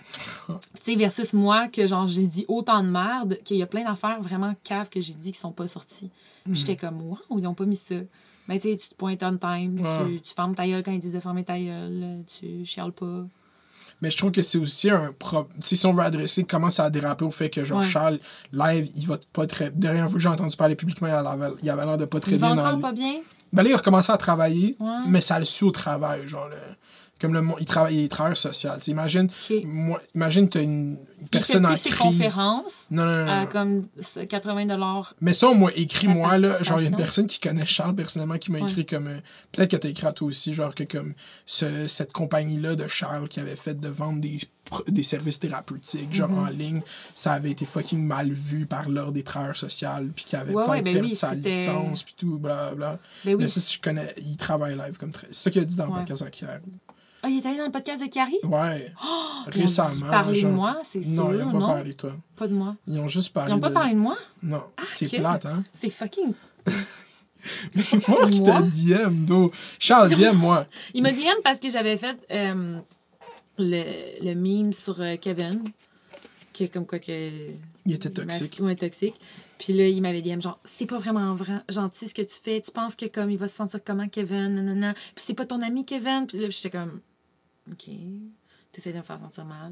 Tu 0.48 0.54
sais, 0.84 0.96
versus 0.96 1.34
moi, 1.34 1.68
que 1.70 1.88
genre, 1.88 2.08
j'ai 2.08 2.24
dit 2.24 2.46
autant 2.48 2.84
de 2.84 2.90
merde, 2.90 3.38
qu'il 3.46 3.58
y 3.58 3.64
a 3.64 3.68
plein 3.68 3.84
d'affaires 3.84 4.22
vraiment 4.22 4.54
caves 4.64 4.90
que 4.90 5.00
j'ai 5.00 5.14
dit 5.14 5.32
qui 5.32 5.40
sont 5.40 5.52
pas 5.54 5.68
sorties. 5.68 6.10
Puis 6.44 6.56
j'étais 6.56 6.76
comme, 6.76 7.02
wow, 7.02 7.18
ils 7.38 7.48
ont 7.48 7.54
pas 7.54 7.66
mis 7.66 7.76
ça. 7.78 7.96
Mais 8.48 8.60
tu 8.60 8.70
sais, 8.70 8.78
tu 8.78 8.90
te 8.90 8.96
pointes 8.96 9.24
on 9.24 9.38
time, 9.38 9.80
Ouais. 9.80 10.16
tu, 10.16 10.22
tu 10.22 10.34
fermes 10.34 10.56
ta 10.56 10.68
gueule 10.68 10.84
quand 10.84 10.92
ils 10.92 11.00
disent 11.00 11.14
de 11.14 11.20
fermer 11.20 11.44
ta 11.46 11.58
gueule, 11.58 12.24
tu 12.28 12.66
chiales 12.66 12.92
pas. 12.92 13.24
Mais 14.02 14.10
je 14.10 14.18
trouve 14.18 14.32
que 14.32 14.42
c'est 14.42 14.58
aussi 14.58 14.90
un 14.90 15.14
problème. 15.18 15.56
Tu 15.62 15.68
sais, 15.70 15.76
si 15.78 15.86
on 15.86 15.94
veut 15.94 16.04
adresser 16.04 16.44
comment 16.44 16.70
ça 16.72 16.86
a 16.86 16.90
dérapé 16.90 17.24
au 17.24 17.30
fait 17.32 17.50
que, 17.52 17.64
genre, 17.64 17.80
Ouais. 17.82 17.88
Charles, 17.88 18.20
live, 18.52 18.90
il 18.96 19.06
va 19.08 19.18
pas 19.32 19.46
très. 19.48 19.70
De 19.70 19.88
rien 19.88 20.08
fois 20.08 20.16
que 20.16 20.20
j'ai 20.20 20.28
entendu 20.28 20.58
parler 20.58 20.76
publiquement, 20.76 21.08
il 21.08 21.12
avait 21.14 21.50
il 21.62 21.70
avait 21.70 21.86
l'air 21.86 21.98
de 22.00 22.06
pas 22.06 22.20
très 22.20 22.32
Il 22.34 22.40
va 22.40 22.48
bien. 22.48 22.56
dans 22.56 22.62
encore 22.64 22.76
le- 22.78 22.82
pas 22.82 22.92
bien? 22.94 23.22
Ben 23.54 23.64
là, 23.64 23.70
il 23.70 23.74
a 23.74 23.78
recommencé 23.78 24.12
à 24.12 24.18
travailler, 24.18 24.76
Ouais. 24.80 24.88
mais 25.08 25.22
ça 25.22 25.38
le 25.38 25.46
suit 25.46 25.66
au 25.66 25.72
travail, 25.72 26.28
genre. 26.28 26.48
le- 26.50 26.56
Comme 27.22 27.34
le 27.36 27.42
monde, 27.44 27.58
il 27.60 27.66
travaille, 27.68 28.04
il 28.04 28.10
travailleur 28.10 28.36
social. 28.38 28.80
Imagine, 28.88 29.30
Ok. 29.50 29.58
moi, 29.64 30.02
imagine, 30.16 30.50
t'as 30.50 30.64
une 30.64 30.98
Il 31.22 31.28
personne 31.28 31.64
fait 31.68 31.72
en 31.72 31.76
ses 31.76 31.90
crise. 31.92 32.00
conférences 32.02 32.86
Non, 32.90 33.06
non, 33.06 33.46
comme 33.46 33.88
80 34.28 35.04
Mais 35.22 35.34
ça, 35.34 35.48
on 35.50 35.56
m'a 35.56 35.70
écrit, 35.76 36.08
La 36.08 36.14
moi, 36.16 36.38
là, 36.40 36.64
genre, 36.64 36.80
il 36.80 36.84
y 36.84 36.88
a 36.88 36.90
une 36.90 36.96
personne 36.98 37.28
qui 37.28 37.40
connaît 37.40 37.66
Charles 37.66 37.94
personnellement 37.96 38.38
qui 38.40 38.52
m'a 38.52 38.60
Ouais. 38.60 38.70
écrit 38.70 38.86
comme. 38.88 39.06
euh, 39.08 39.20
Peut-être 39.52 39.70
que 39.72 39.76
t'as 39.78 39.90
écrit 39.90 40.08
à 40.08 40.14
toi 40.14 40.28
aussi, 40.30 40.54
genre, 40.54 40.74
que 40.74 40.84
comme 40.84 41.14
ce- 41.46 41.88
cette 41.88 42.12
compagnie-là 42.12 42.76
de 42.76 42.88
Charles 42.88 43.28
qui 43.28 43.40
avait 43.40 43.56
fait 43.56 43.80
de 43.80 43.88
vendre 43.90 44.20
des, 44.22 44.40
des 44.88 45.04
services 45.04 45.40
thérapeutiques, 45.40 46.14
genre 46.14 46.30
Mhm. 46.30 46.40
en 46.40 46.46
ligne, 46.48 46.82
ça 47.14 47.34
avait 47.34 47.52
été 47.52 47.66
fucking 47.66 48.02
mal 48.04 48.32
vu 48.32 48.66
par 48.66 48.90
l'ordre 48.90 49.12
des 49.12 49.24
travailleurs 49.24 49.56
sociaux, 49.58 49.90
puis 50.16 50.24
qu'il 50.26 50.40
avait 50.40 50.54
Ouais, 50.54 50.64
peut-être 50.64 50.72
ouais, 50.72 50.82
ben 50.82 50.94
perdu 50.94 51.10
oui, 51.10 51.16
sa 51.16 51.36
licence, 51.36 52.04
puis 52.04 52.16
tout, 52.18 52.40
blablabla. 52.40 52.98
Ben 53.26 53.36
oui. 53.36 53.42
Mais 53.42 53.48
ça, 53.48 53.60
si 53.60 53.76
je 53.76 53.82
connais, 53.82 54.14
il 54.18 54.38
travaille 54.38 54.76
live 54.78 54.98
comme 54.98 55.12
très. 55.12 55.28
C'est 55.32 55.44
ça 55.44 55.52
qu'il 55.52 55.62
a 55.62 55.66
dit 55.66 55.76
dans 55.76 55.86
le 55.86 55.92
podcast 55.94 56.24
hier. 56.42 56.60
Ah, 57.24 57.30
il 57.30 57.38
est 57.38 57.46
allé 57.46 57.58
dans 57.58 57.66
le 57.66 57.72
podcast 57.72 58.02
de 58.02 58.08
Carrie? 58.08 58.40
Ouais. 58.44 58.92
Ils 59.54 59.60
ont 59.60 59.62
Récemment. 59.62 60.08
parlé 60.10 60.42
de 60.42 60.48
moi, 60.48 60.80
c'est 60.84 61.04
sûr, 61.04 61.12
Non, 61.12 61.32
ils 61.34 61.42
ont 61.44 61.52
pas 61.52 61.58
non? 61.60 61.68
parlé 61.68 61.92
de 61.92 61.96
toi. 61.98 62.14
Pas 62.36 62.48
de 62.48 62.54
moi. 62.54 62.76
Ils 62.88 63.00
ont 63.00 63.08
juste 63.08 63.28
Ils 63.28 63.34
parlé 63.34 63.54
n'ont 63.54 63.60
pas 63.60 63.70
de... 63.70 63.74
parlé 63.74 63.94
de 63.94 64.00
moi? 64.00 64.18
Non, 64.42 64.64
c'est 64.84 65.06
ok. 65.06 65.20
plate, 65.20 65.46
hein? 65.46 65.64
C'est 65.74 65.90
fucking... 65.90 66.34
Mais 67.76 67.84
moi 68.08 68.30
qui 68.30 68.44
te 68.44 69.06
DM, 69.08 69.26
d'eau. 69.26 69.52
Charles, 69.80 70.10
DM, 70.16 70.36
moi. 70.36 70.68
Il 70.94 71.02
m'a 71.02 71.12
DM 71.12 71.42
parce 71.44 71.60
que 71.60 71.70
j'avais 71.70 71.98
fait 71.98 72.16
euh, 72.30 72.78
le, 73.58 74.24
le 74.24 74.34
meme 74.36 74.74
sur 74.74 75.02
euh, 75.02 75.16
Kevin, 75.18 75.64
qui 76.54 76.64
est 76.66 76.68
comme 76.70 76.86
quoi 76.86 77.00
que... 77.00 77.30
Il 77.86 77.94
était 77.94 78.12
toxique. 78.12 78.60
Ouais, 78.62 78.76
toxique. 78.76 79.16
Puis 79.58 79.74
là, 79.74 79.88
il 79.88 80.02
m'avait 80.04 80.22
DM 80.22 80.40
genre, 80.40 80.60
c'est 80.64 80.86
pas 80.86 80.98
vraiment 81.00 81.34
vrai, 81.34 81.62
gentil 81.70 82.08
ce 82.10 82.14
que 82.14 82.22
tu 82.22 82.36
fais. 82.44 82.62
Tu 82.62 82.70
penses 82.72 82.96
que 82.96 83.06
comme 83.08 83.32
il 83.32 83.38
va 83.38 83.48
se 83.48 83.56
sentir 83.56 83.80
comment, 83.84 84.08
Kevin, 84.08 84.56
nanana. 84.56 84.94
Puis 84.94 85.24
c'est 85.26 85.34
pas 85.34 85.46
ton 85.46 85.62
ami, 85.64 85.84
Kevin. 85.86 86.26
Puis 86.28 86.38
là, 86.40 86.50
j'étais 86.52 86.70
comme, 86.70 87.00
OK, 87.72 87.90
t'essaies 88.72 88.92
de 88.94 88.98
me 88.98 89.04
faire 89.04 89.20
sentir 89.20 89.46
mal. 89.46 89.72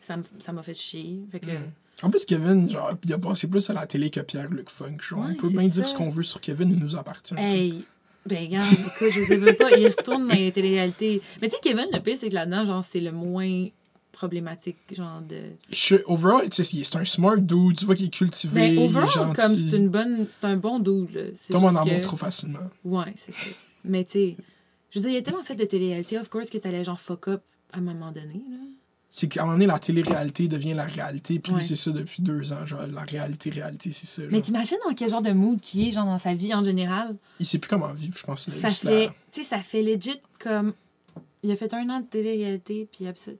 Ça 0.00 0.52
m'a 0.52 0.62
fait 0.62 0.74
chier. 0.74 1.20
Fait 1.32 1.40
que 1.40 1.46
Mm. 1.50 1.72
En 2.04 2.10
plus, 2.10 2.24
Kevin, 2.24 2.70
genre, 2.70 2.92
il 3.04 3.12
a 3.12 3.18
passé 3.18 3.48
plus 3.48 3.68
à 3.70 3.72
la 3.72 3.84
télé 3.84 4.08
que 4.08 4.20
Pierre-Luc 4.20 4.70
Funk. 4.70 4.98
Genre, 5.00 5.18
Ouais, 5.18 5.32
on 5.32 5.34
peut 5.34 5.48
bien 5.50 5.66
dire 5.66 5.84
ce 5.84 5.92
qu'on 5.94 6.10
veut 6.10 6.22
sur 6.22 6.40
Kevin, 6.40 6.70
il 6.70 6.78
nous 6.78 6.94
appartient. 6.94 7.34
Hey, 7.36 7.84
ben 8.24 8.44
regarde, 8.44 8.64
écoute, 8.72 9.10
je 9.10 9.22
sais 9.26 9.34
veux 9.36 9.52
pas, 9.54 9.76
il 9.76 9.88
retourne 9.88 10.28
dans 10.28 10.34
les 10.34 10.52
télé-réalités. 10.52 11.20
Mais 11.42 11.48
tu 11.48 11.56
sais, 11.56 11.60
Kevin, 11.60 11.86
le 11.92 11.98
pire, 11.98 12.16
c'est 12.16 12.28
que 12.28 12.34
là-dedans, 12.34 12.64
genre, 12.64 12.84
c'est 12.84 13.00
le 13.00 13.10
moins 13.10 13.66
problématique, 14.12 14.76
genre 14.92 15.20
de... 15.22 15.38
Je, 15.72 15.96
overall, 16.06 16.48
tu 16.48 16.62
sais, 16.62 16.84
c'est 16.84 16.96
un 16.96 17.04
smart 17.04 17.36
dude, 17.38 17.76
tu 17.76 17.84
vois 17.84 17.96
qu'il 17.96 18.06
est 18.06 18.14
cultivé, 18.14 18.54
Mais 18.60 18.74
il 18.74 18.78
est 18.80 18.84
overall, 18.84 19.08
gentil. 19.10 19.40
comme 19.40 19.68
c'est 19.70 19.76
une 19.76 19.88
bonne... 19.88 20.26
C'est 20.30 20.44
un 20.44 20.56
bon 20.56 20.78
dude, 20.78 21.12
là. 21.14 21.22
Tombe 21.50 21.64
en 21.64 21.68
amour 21.76 21.84
que- 21.96 22.00
trop 22.00 22.16
facilement. 22.16 22.60
Ouais, 22.84 23.12
c'est 23.16 23.32
ça. 23.32 23.50
Mais 23.84 24.04
tu 24.04 24.10
sais, 24.12 24.36
je 24.90 24.98
veux 24.98 25.02
dire, 25.02 25.10
il 25.10 25.14
y 25.14 25.18
a 25.18 25.22
tellement 25.22 25.42
fait 25.44 25.54
de 25.56 25.64
télé-réalité, 25.64 26.18
of 26.18 26.28
course, 26.28 26.50
que 26.50 26.58
t'allais 26.58 26.84
genre 26.84 26.98
fuck 26.98 27.28
up 27.28 27.42
à 27.72 27.78
un 27.78 27.80
moment 27.82 28.10
donné, 28.12 28.42
là. 28.50 28.56
C'est 29.10 29.26
qu'à 29.26 29.40
un 29.40 29.44
moment 29.44 29.54
donné, 29.56 29.66
la 29.66 29.78
télé-réalité 29.78 30.48
devient 30.48 30.74
la 30.74 30.84
réalité, 30.84 31.38
puis 31.38 31.52
Ouais. 31.54 31.62
c'est 31.62 31.76
ça 31.76 31.90
depuis 31.90 32.22
deux 32.22 32.52
ans. 32.52 32.66
Genre, 32.66 32.86
la 32.86 33.02
réalité-réalité, 33.04 33.90
c'est 33.90 34.06
ça. 34.06 34.20
Mais 34.30 34.42
t'imagines 34.42 34.76
dans 34.86 34.94
quel 34.94 35.08
genre 35.08 35.22
de 35.22 35.32
mood 35.32 35.58
qui 35.62 35.88
est, 35.88 35.92
genre, 35.92 36.04
dans 36.04 36.18
sa 36.18 36.34
vie 36.34 36.52
en 36.54 36.62
général? 36.62 37.16
Il 37.40 37.46
sait 37.46 37.58
plus 37.58 37.70
comment 37.70 37.90
vivre, 37.94 38.14
je 38.16 38.22
pense. 38.22 38.46
là, 38.48 38.54
Ça 38.54 38.68
fait... 38.70 39.06
la- 39.06 39.08
Tu 39.08 39.14
sais, 39.30 39.42
ça 39.44 39.58
fait 39.60 39.82
legit 39.82 40.20
comme... 40.38 40.74
Il 41.44 41.52
a 41.52 41.56
fait 41.56 41.72
un 41.72 41.88
an 41.88 42.00
de 42.00 42.06
télé-réalité, 42.06 42.88
puis 42.90 43.06
ça, 43.14 43.30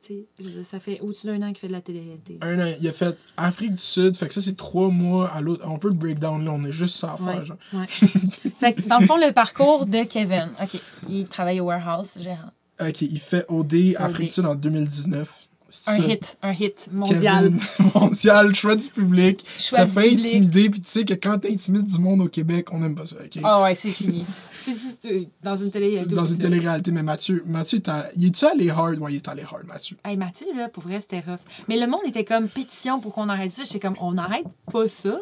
ça 0.63 0.79
fait 0.81 1.01
au-dessus 1.01 1.27
d'un 1.27 1.43
an 1.43 1.49
qu'il 1.49 1.59
fait 1.59 1.67
de 1.67 1.73
la 1.73 1.81
télé-réalité. 1.81 2.39
Un 2.43 2.61
an, 2.61 2.73
il 2.81 2.87
a 2.87 2.93
fait 2.93 3.17
Afrique 3.37 3.75
du 3.75 3.83
Sud, 3.83 4.17
fait 4.17 4.29
que 4.29 4.35
ça, 4.35 4.41
c'est 4.41 4.57
trois 4.57 4.89
mois 4.89 5.29
à 5.31 5.41
l'autre. 5.41 5.65
On 5.69 5.79
peut 5.79 5.89
le 5.89 5.95
breakdown, 5.95 6.45
là, 6.45 6.53
on 6.53 6.65
est 6.65 6.71
juste 6.73 6.97
ça 6.97 7.15
à 7.15 7.17
faire, 7.17 7.41
Ouais. 7.41 7.45
genre. 7.45 7.57
Ouais. 7.73 7.87
fait 7.89 8.73
que, 8.75 8.83
dans 8.83 8.99
le 9.01 9.07
fond, 9.07 9.17
le 9.17 9.33
parcours 9.33 9.85
de 9.87 10.05
Kevin, 10.05 10.49
OK, 10.63 10.81
il 11.09 11.27
travaille 11.27 11.59
au 11.61 11.65
warehouse, 11.65 12.11
gérant. 12.21 12.53
Ok, 12.81 13.01
il 13.03 13.19
fait 13.19 13.45
OD 13.49 13.95
Afrique 13.97 14.29
du 14.29 14.33
Sud 14.35 14.47
en 14.47 14.55
2019. 14.55 15.48
C'est 15.71 15.91
Un 15.91 15.97
ça. 15.97 16.03
hit, 16.13 16.39
un 16.43 16.53
hit 16.53 16.89
mondial. 16.93 17.45
Kevin, 17.45 17.91
mondial, 17.95 18.55
choix 18.55 18.75
du 18.77 18.89
public. 18.89 19.45
Choix 19.57 19.79
ça 19.79 19.85
du 19.85 19.91
fait 19.93 20.09
public. 20.09 20.27
intimider, 20.27 20.71
puis 20.71 20.81
tu 20.81 20.89
sais 20.91 21.05
que 21.05 21.15
quand 21.15 21.39
t'intimides 21.39 21.85
du 21.85 21.99
monde 21.99 22.23
au 22.23 22.29
Québec, 22.29 22.69
on 22.73 22.79
n'aime 22.79 22.95
pas 22.95 23.05
ça, 23.07 23.17
ok? 23.23 23.41
Ah 23.45 23.63
ouais, 23.63 23.75
c'est 23.75 23.91
fini. 23.91 24.25
Tu- 24.65 24.75
tu- 25.01 25.29
dans 25.43 25.57
une 25.57 25.71
télé, 25.71 26.05
Dans 26.05 26.27
une 26.27 26.37
télé-réalité, 26.37 26.91
mais 26.91 27.03
Mathieu, 27.03 27.43
Mathieu, 27.47 27.81
t'as- 27.81 28.07
il 28.17 28.27
est-tu 28.27 28.45
allé 28.45 28.69
hard? 28.69 28.99
Ouais, 28.99 29.13
il 29.15 29.17
est 29.17 29.29
allé 29.29 29.43
hard, 29.43 29.65
Mathieu. 29.67 29.97
Hey, 30.05 30.19
Mathieu, 30.19 30.47
là, 30.55 30.69
pour 30.69 30.83
vrai, 30.83 31.01
c'était 31.01 31.21
rough. 31.21 31.39
Mais 31.69 31.79
le 31.79 31.87
monde 31.87 32.03
était 32.07 32.25
comme 32.25 32.49
pétition 32.49 33.01
pour 33.01 33.15
qu'on 33.15 33.31
arrête 33.31 33.51
ça. 33.53 33.65
J'étais 33.65 33.79
comme, 33.81 33.97
on 34.01 34.13
n'arrête 34.13 34.45
pas 34.71 34.87
ça. 34.89 35.19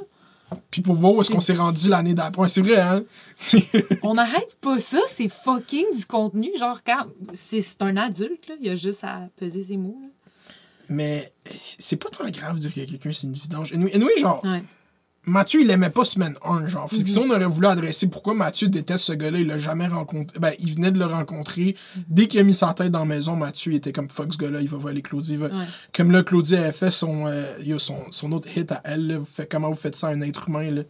Puis 0.73 0.81
pour 0.83 0.95
voir 0.97 1.13
où 1.13 1.21
est-ce 1.21 1.29
C'est- 1.29 1.35
qu'on 1.35 1.41
s'est 1.41 1.55
rendu 1.55 1.89
l'année 1.89 2.15
d'après. 2.15 2.49
C'est 2.49 2.61
vrai, 2.63 2.81
hein? 2.81 3.05
C'est- 3.37 3.67
On 4.03 4.15
n'arrête 4.15 4.57
pas 4.61 4.81
ça. 4.81 4.99
C'est 5.13 5.29
fucking 5.29 5.85
du 5.97 6.07
contenu. 6.07 6.49
Genre, 6.59 6.81
quand 6.85 7.07
c'est 7.35 7.61
c'est 7.61 7.83
un 7.83 7.97
adulte, 7.97 8.49
là, 8.49 8.55
il 8.61 8.69
a 8.71 8.75
juste 8.75 9.05
à 9.05 9.29
peser 9.37 9.63
ses 9.63 9.77
mots. 9.77 9.99
là. 10.03 10.09
Mais 10.89 11.33
c'est 11.79 11.97
pas 11.97 12.09
tant 12.11 12.29
grave 12.31 12.57
de 12.57 12.61
dire 12.61 12.75
que 12.75 12.81
quelqu'un 12.91 13.13
c'est 13.13 13.27
une 13.27 13.33
vidange. 13.35 13.73
Anyway, 13.73 13.95
anyway, 13.95 14.13
genre, 14.19 14.43
Ouais. 14.45 14.63
Mathieu, 15.29 15.61
il 15.63 15.71
aimait 15.73 15.91
pas 15.91 16.05
semaine 16.05 16.37
1, 16.45 16.69
genre. 16.69 16.89
Fait 16.89 16.97
que 16.99 17.01
Mhm. 17.01 17.07
si 17.09 17.19
on 17.19 17.29
aurait 17.31 17.47
voulu 17.47 17.67
adresser 17.67 18.07
pourquoi 18.07 18.33
Mathieu 18.35 18.69
déteste 18.69 19.03
ce 19.07 19.13
gars-là, 19.13 19.41
il 19.41 19.49
l'a 19.49 19.59
jamais 19.59 19.89
rencontré. 19.89 20.39
Ben, 20.39 20.53
il 20.61 20.73
venait 20.77 20.93
de 20.93 21.01
le 21.01 21.05
rencontrer. 21.07 21.75
Mhm. 21.97 22.03
Dès 22.09 22.29
qu'il 22.29 22.39
a 22.39 22.43
mis 22.45 22.55
sa 22.55 22.73
tête 22.75 22.93
dans 22.93 23.01
la 23.01 23.05
maison, 23.07 23.35
Mathieu 23.35 23.73
il 23.73 23.77
était 23.77 23.91
comme 23.93 24.09
fuck 24.09 24.33
ce 24.33 24.39
gars-là, 24.39 24.61
il 24.61 24.69
va 24.69 24.79
voler 24.79 25.03
Claudie. 25.03 25.33
il 25.33 25.39
va- 25.39 25.47
Ouais. 25.49 25.65
Comme 25.93 26.13
là, 26.13 26.23
Claudie 26.23 26.55
avait 26.55 26.71
fait 26.71 26.93
son, 26.93 27.27
euh, 27.27 27.79
son, 27.79 27.97
son 28.13 28.31
autre 28.31 28.49
hit 28.57 28.71
à 28.71 28.81
elle. 28.85 29.07
là. 29.09 29.19
Faites- 29.25 29.51
comment 29.51 29.69
vous 29.69 29.77
faites 29.77 29.97
ça 29.97 30.09
à 30.09 30.11
un 30.13 30.21
être 30.21 30.49
humain? 30.49 30.85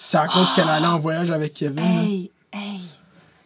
C'est 0.00 0.16
à 0.16 0.26
cause 0.26 0.54
qu'elle 0.54 0.68
allait 0.70 0.86
en 0.86 0.98
voyage 0.98 1.30
avec 1.30 1.52
Kevin. 1.52 1.76
là. 1.84 2.02
Hey, 2.02 2.30
hey. 2.54 2.80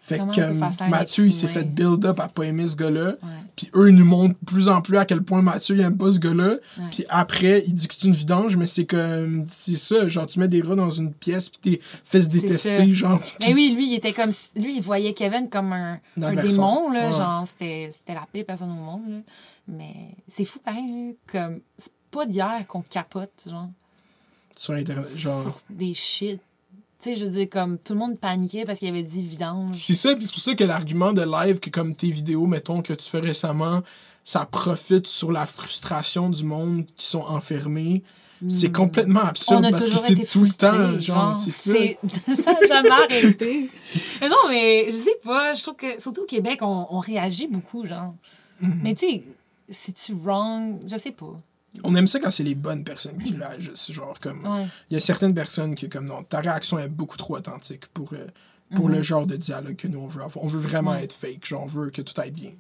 Fait 0.07 0.19
comment 0.19 0.31
que 0.31 0.41
un 0.41 0.89
Mathieu, 0.89 1.27
il 1.27 1.33
s'est 1.33 1.49
fait 1.49 1.65
build 1.65 2.05
up 2.05 2.21
à 2.21 2.29
pas 2.29 2.45
aimer 2.45 2.69
ce 2.69 2.77
gars-là. 2.77 3.17
Puis 3.57 3.69
eux, 3.75 3.89
ils 3.89 3.95
nous 3.95 4.05
montrent 4.05 4.39
plus 4.47 4.69
en 4.69 4.81
plus 4.81 4.99
à 4.99 5.05
quel 5.05 5.21
point 5.21 5.43
Mathieu, 5.43 5.75
il 5.75 5.81
aime 5.81 5.99
pas 5.99 6.13
ce 6.13 6.21
gars-là. 6.21 6.59
Puis 6.93 7.05
après, 7.09 7.65
il 7.67 7.75
dit 7.75 7.89
que 7.89 7.95
c'est 7.95 8.07
une 8.07 8.15
vidange, 8.15 8.57
mais 8.57 8.69
c'est 8.69 8.85
comme. 8.85 9.47
C'est 9.49 9.75
ça, 9.75 10.07
genre, 10.07 10.29
tu 10.29 10.39
mets 10.39 10.47
des 10.47 10.63
rats 10.63 10.77
dans 10.77 10.91
une 10.91 11.13
pièce, 11.13 11.51
puis 11.51 11.59
t'es 11.59 11.81
fait 12.05 12.23
se 12.23 12.29
détester, 12.29 12.93
genre. 12.93 13.21
Mais 13.41 13.53
oui, 13.53 13.73
lui, 13.75 13.89
il 13.89 13.95
était 13.97 14.13
comme. 14.13 14.31
Lui, 14.55 14.77
il 14.77 14.81
voyait 14.81 15.13
Kevin 15.13 15.51
comme 15.51 15.73
un, 15.73 15.99
Un 16.23 16.35
démon, 16.37 16.93
là. 16.93 17.11
Ouais. 17.11 17.17
Genre, 17.17 17.45
c'était 17.45 17.91
c'était 17.91 18.15
la 18.15 18.29
pire 18.33 18.45
personne 18.47 18.71
au 18.71 18.75
monde, 18.75 19.09
là. 19.09 19.19
Mais 19.67 20.15
c'est 20.29 20.45
fou, 20.45 20.61
pareil, 20.61 20.87
là. 20.87 21.13
Comme. 21.33 21.61
C'est 21.79 21.93
pas 22.13 22.27
d'hier 22.27 22.65
qu'on 22.69 22.83
capote, 22.83 23.49
genre. 23.51 23.71
Sur 24.55 24.75
Internet, 24.75 25.17
genre. 25.17 25.43
Sur 25.43 25.57
des 25.69 25.95
shit. 25.95 26.41
Tu 27.07 27.15
sais, 27.15 27.21
je 27.21 27.25
veux 27.27 27.31
dire, 27.31 27.49
comme 27.49 27.79
tout 27.79 27.93
le 27.93 28.01
monde 28.01 28.19
paniquait 28.19 28.65
parce 28.65 28.81
qu'il 28.81 28.89
avait 28.89 29.05
dit 29.05 29.23
vidange. 29.23 29.77
C'est 29.77 29.95
ça, 29.95 30.13
puis 30.15 30.27
c'est 30.27 30.33
pour 30.33 30.43
ça 30.43 30.55
que 30.55 30.65
l'argument 30.65 31.13
de 31.13 31.23
live, 31.23 31.61
que 31.61 31.71
comme 31.71 31.95
tes 31.95 32.11
vidéos, 32.11 32.47
mettons, 32.47 32.83
que 32.83 32.93
tu 32.93 33.09
fais 33.09 33.21
récemment, 33.21 33.83
ça 34.25 34.45
profite 34.45 35.07
sur 35.07 35.31
la 35.31 35.47
frustration 35.47 36.31
du 36.31 36.45
monde 36.45 36.85
qui 36.97 37.07
sont 37.07 37.21
enfermés. 37.21 38.03
C'est 38.49 38.73
complètement 38.73 39.21
absurde 39.21 39.61
Hmm. 39.61 39.65
On 39.65 39.69
a 39.69 39.71
parce 39.71 39.89
que 39.89 39.97
c'est 39.97 40.27
tout 40.27 40.43
le 40.43 40.53
temps, 40.53 40.99
genre, 40.99 41.35
c'est 41.35 41.51
ça. 41.53 41.73
ça 42.35 42.53
n'a 42.53 42.67
jamais 42.67 42.91
arrêté. 42.91 43.71
Mais 44.21 44.29
non, 44.29 44.49
mais 44.49 44.87
je 44.91 44.97
sais 44.97 45.19
pas, 45.25 45.55
je 45.55 45.63
trouve 45.63 45.77
que, 45.77 46.01
surtout 46.03 46.23
au 46.23 46.27
Québec, 46.27 46.59
on, 46.61 46.87
on 46.91 46.99
réagit 46.99 47.47
beaucoup, 47.47 47.87
genre. 47.87 48.15
Mhm. 48.61 48.81
Mais 48.83 48.95
tu 48.95 49.07
sais, 49.07 49.23
c'est-tu 49.69 50.13
wrong? 50.13 50.81
Je 50.87 50.97
sais 50.97 51.13
pas. 51.13 51.41
On 51.85 51.95
aime 51.95 52.07
ça 52.07 52.19
quand 52.21 52.31
c'est 52.31 52.43
les 52.45 52.55
bonnes 52.55 52.85
personnes 52.85 53.19
qui 53.19 53.35
réagissent. 53.37 53.91
Genre, 53.93 54.19
comme. 54.21 54.47
Ouais. 54.47 54.67
Il 54.91 54.95
y 54.95 54.97
a 54.97 55.01
certaines 55.01 55.35
personnes 55.35 55.75
qui, 55.75 55.89
comme 55.89 56.07
non, 56.07 56.23
ta 56.23 56.41
réaction 56.41 56.79
est 56.79 56.89
beaucoup 56.89 57.17
trop 57.17 57.37
authentique 57.37 57.87
pour, 57.89 58.13
euh, 58.13 58.27
pour 58.75 58.89
le 58.89 59.03
genre 59.03 59.27
de 59.27 59.37
dialogue 59.37 59.77
que 59.77 59.89
nous 59.89 59.99
on 60.01 60.09
veut 60.09 60.23
avoir. 60.23 60.45
On 60.45 60.49
veut 60.49 60.59
vraiment 60.61 60.93
Mhm. 60.93 60.99
Être 61.05 61.13
fake, 61.13 61.47
genre 61.47 61.63
on 61.63 61.67
veut 61.67 61.91
que 61.91 62.03
tout 62.03 62.19
aille 62.21 62.31
bien. 62.33 62.53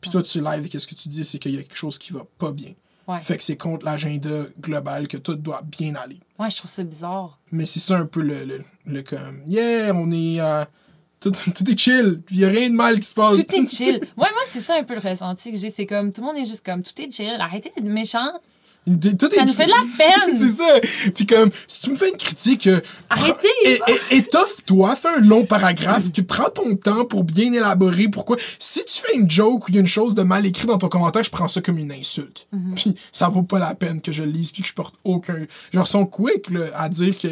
Puis 0.00 0.10
toi, 0.10 0.22
tu 0.22 0.40
live, 0.40 0.68
qu'est-ce 0.68 0.86
que 0.86 0.94
tu 0.94 1.08
dis, 1.08 1.24
c'est 1.24 1.38
qu'il 1.38 1.54
y 1.54 1.58
a 1.58 1.62
quelque 1.62 1.76
chose 1.76 1.98
qui 1.98 2.12
va 2.12 2.22
pas 2.38 2.52
bien. 2.52 2.72
Ouais. 3.08 3.18
Fait 3.20 3.36
que 3.36 3.42
c'est 3.42 3.56
contre 3.56 3.84
l'agenda 3.86 4.44
global 4.60 5.08
que 5.08 5.16
tout 5.16 5.34
doit 5.34 5.62
bien 5.62 5.94
aller. 5.94 6.20
Ouais, 6.38 6.50
je 6.50 6.56
trouve 6.58 6.70
ça 6.70 6.82
bizarre. 6.84 7.38
Mais 7.50 7.64
c'est 7.64 7.80
ça 7.80 7.96
un 7.98 8.04
peu 8.06 8.20
le, 8.22 8.44
le, 8.44 8.60
le 8.86 9.02
comme, 9.02 9.42
yeah, 9.48 9.92
on 9.94 10.10
est. 10.10 10.40
euh, 10.40 10.64
tout, 11.20 11.30
tout 11.32 11.70
est 11.70 11.78
chill, 11.78 12.20
il 12.30 12.38
y 12.40 12.44
a 12.44 12.48
rien 12.48 12.70
de 12.70 12.74
mal 12.74 12.98
qui 13.00 13.08
se 13.08 13.14
passe. 13.14 13.36
Tout 13.36 13.54
est 13.54 13.68
chill. 13.68 14.00
Ouais, 14.16 14.28
moi, 14.32 14.42
c'est 14.46 14.60
ça 14.60 14.76
un 14.76 14.84
peu 14.84 14.94
le 14.94 15.00
ressenti 15.00 15.52
que 15.52 15.58
j'ai. 15.58 15.70
C'est 15.70 15.86
comme, 15.86 16.12
tout 16.12 16.20
le 16.20 16.26
monde 16.28 16.36
est 16.36 16.46
juste 16.46 16.64
comme, 16.64 16.82
tout 16.82 16.92
est 17.00 17.10
chill. 17.10 17.36
Arrêtez 17.40 17.72
d'être 17.74 17.84
méchant. 17.84 18.30
Tout 18.86 19.28
Ça 19.30 19.42
est 19.42 19.44
nous 19.44 19.52
fait 19.52 19.66
de 19.66 19.70
la 19.70 19.84
peine. 20.26 20.34
c'est 20.34 20.48
ça. 20.48 20.80
Puis 21.14 21.26
comme, 21.26 21.50
si 21.66 21.80
tu 21.80 21.90
me 21.90 21.94
fais 21.96 22.08
une 22.10 22.16
critique, 22.16 22.66
euh, 22.68 22.80
Arrêtez. 23.10 23.48
Étoffe-toi, 24.10 24.96
fais 24.96 25.08
un 25.08 25.20
long 25.20 25.44
paragraphe, 25.44 26.10
tu 26.10 26.22
prends 26.22 26.48
ton 26.48 26.74
temps 26.74 27.04
pour 27.04 27.24
bien 27.24 27.52
élaborer 27.52 28.08
pourquoi. 28.08 28.36
Si 28.58 28.82
tu 28.86 29.00
fais 29.02 29.16
une 29.16 29.28
joke 29.30 29.64
ou 29.68 29.70
il 29.70 29.74
y 29.74 29.78
a 29.78 29.80
une 29.80 29.86
chose 29.86 30.14
de 30.14 30.22
mal 30.22 30.46
écrit 30.46 30.66
dans 30.66 30.78
ton 30.78 30.88
commentaire, 30.88 31.22
je 31.22 31.30
prends 31.30 31.48
ça 31.48 31.60
comme 31.60 31.78
une 31.78 31.92
insulte. 31.92 32.46
Mhm. 32.52 32.74
Puis 32.74 32.94
ça 33.12 33.28
vaut 33.28 33.42
pas 33.42 33.58
la 33.58 33.74
peine 33.74 34.00
que 34.00 34.12
je 34.12 34.24
lise 34.24 34.52
puis 34.52 34.62
que 34.62 34.68
je 34.68 34.74
porte 34.74 34.94
aucun. 35.04 35.46
Genre, 35.72 35.86
sont 35.86 36.06
quick 36.06 36.50
là, 36.50 36.66
à 36.74 36.88
dire 36.88 37.16
que 37.18 37.28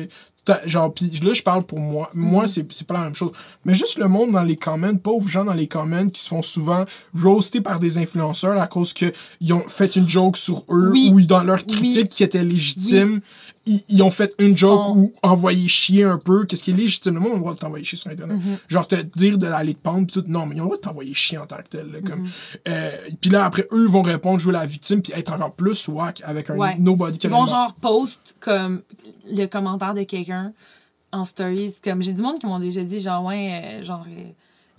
genre, 0.67 0.93
pis 0.93 1.11
là, 1.23 1.33
je 1.35 1.43
parle 1.43 1.65
pour 1.65 1.79
moi. 1.81 2.11
Moi, 2.15 2.43
Mhm. 2.43 2.47
c'est 2.49 2.73
c'est 2.73 2.87
pas 2.87 2.95
la 2.95 3.05
même 3.05 3.15
chose. 3.15 3.33
Mais 3.65 3.75
juste 3.75 3.99
le 3.99 4.09
monde 4.09 4.33
dans 4.33 4.43
les 4.43 4.57
comments, 4.57 4.97
pauvres 4.97 5.29
gens 5.29 5.45
dans 5.45 5.53
les 5.55 5.67
comments 5.67 6.09
qui 6.09 6.21
se 6.21 6.29
font 6.29 6.43
souvent 6.43 6.85
roaster 7.21 7.61
par 7.61 7.79
des 7.79 7.99
influenceurs 7.99 8.61
à 8.61 8.67
cause 8.67 8.93
qu'ils 8.93 9.13
ont 9.53 9.65
fait 9.67 9.97
une 9.97 10.09
joke 10.09 10.37
sur 10.37 10.65
eux 10.71 10.91
Oui. 10.93 11.11
ou 11.13 11.21
dans 11.23 11.43
leur 11.43 11.61
Oui. 11.69 11.77
critique 11.77 12.09
qui 12.11 12.23
était 12.25 12.45
légitime. 12.45 13.21
Ils, 13.67 13.83
ils 13.89 14.03
ont 14.03 14.11
fait 14.11 14.33
une 14.39 14.57
joke 14.57 14.95
ou 14.97 15.13
envoyé 15.23 15.67
chier 15.69 16.05
un 16.05 16.19
peu. 16.19 16.47
Qu'est-ce 16.47 16.63
qui 16.63 16.71
est 16.71 16.75
légitime? 16.75 17.15
Le 17.15 17.21
monde 17.21 17.33
a 17.33 17.35
le 17.35 17.41
droit 17.41 17.55
de 17.55 17.59
t'envoyer 17.59 17.85
chier 17.85 17.99
sur 17.99 18.11
Internet. 18.11 18.37
Mhm. 18.39 18.59
Genre, 18.69 18.87
te 18.87 18.97
dire 18.97 19.37
d'aller 19.39 19.75
te 19.75 19.81
pendre, 19.81 20.07
pis 20.07 20.15
tout. 20.15 20.25
Non, 20.27 20.47
mais 20.47 20.55
ils 20.57 20.61
ont 20.61 20.65
le 20.65 20.69
droit 20.69 20.77
de 20.77 20.83
t'envoyer 20.83 21.15
chier 21.15 21.39
en 21.39 21.47
tant 21.47 21.57
que 21.57 21.69
tel. 21.69 21.91
là, 21.91 21.99
comme, 22.01 22.21
Mhm. 22.21 22.29
euh, 22.69 22.91
puis 23.21 23.31
là, 23.31 23.45
après, 23.45 23.67
eux 23.73 23.87
vont 23.89 24.03
répondre, 24.03 24.39
jouer 24.39 24.53
la 24.53 24.67
victime, 24.67 25.03
puis 25.03 25.13
être 25.15 25.33
encore 25.33 25.53
plus 25.55 25.89
whack 25.89 26.23
avec 26.25 26.49
un 26.51 26.57
Ouais. 26.57 26.77
nobody 26.79 27.19
Ils 27.23 27.31
vont 27.31 27.45
genre 27.45 27.75
post 27.75 28.21
comme 28.41 28.83
le 29.31 29.47
commentaire 29.47 29.95
de 29.95 30.05
quelqu'un 30.05 30.53
en 31.13 31.25
stories. 31.25 31.75
Comme 31.83 32.03
j'ai 32.03 32.13
du 32.13 32.23
monde 32.23 32.39
qui 32.39 32.47
m'ont 32.47 32.59
déjà 32.61 32.83
dit 32.85 33.01
genre 33.01 33.25
ouais, 33.25 33.79
euh, 33.81 33.83
genre 33.83 34.05
euh, 34.09 34.31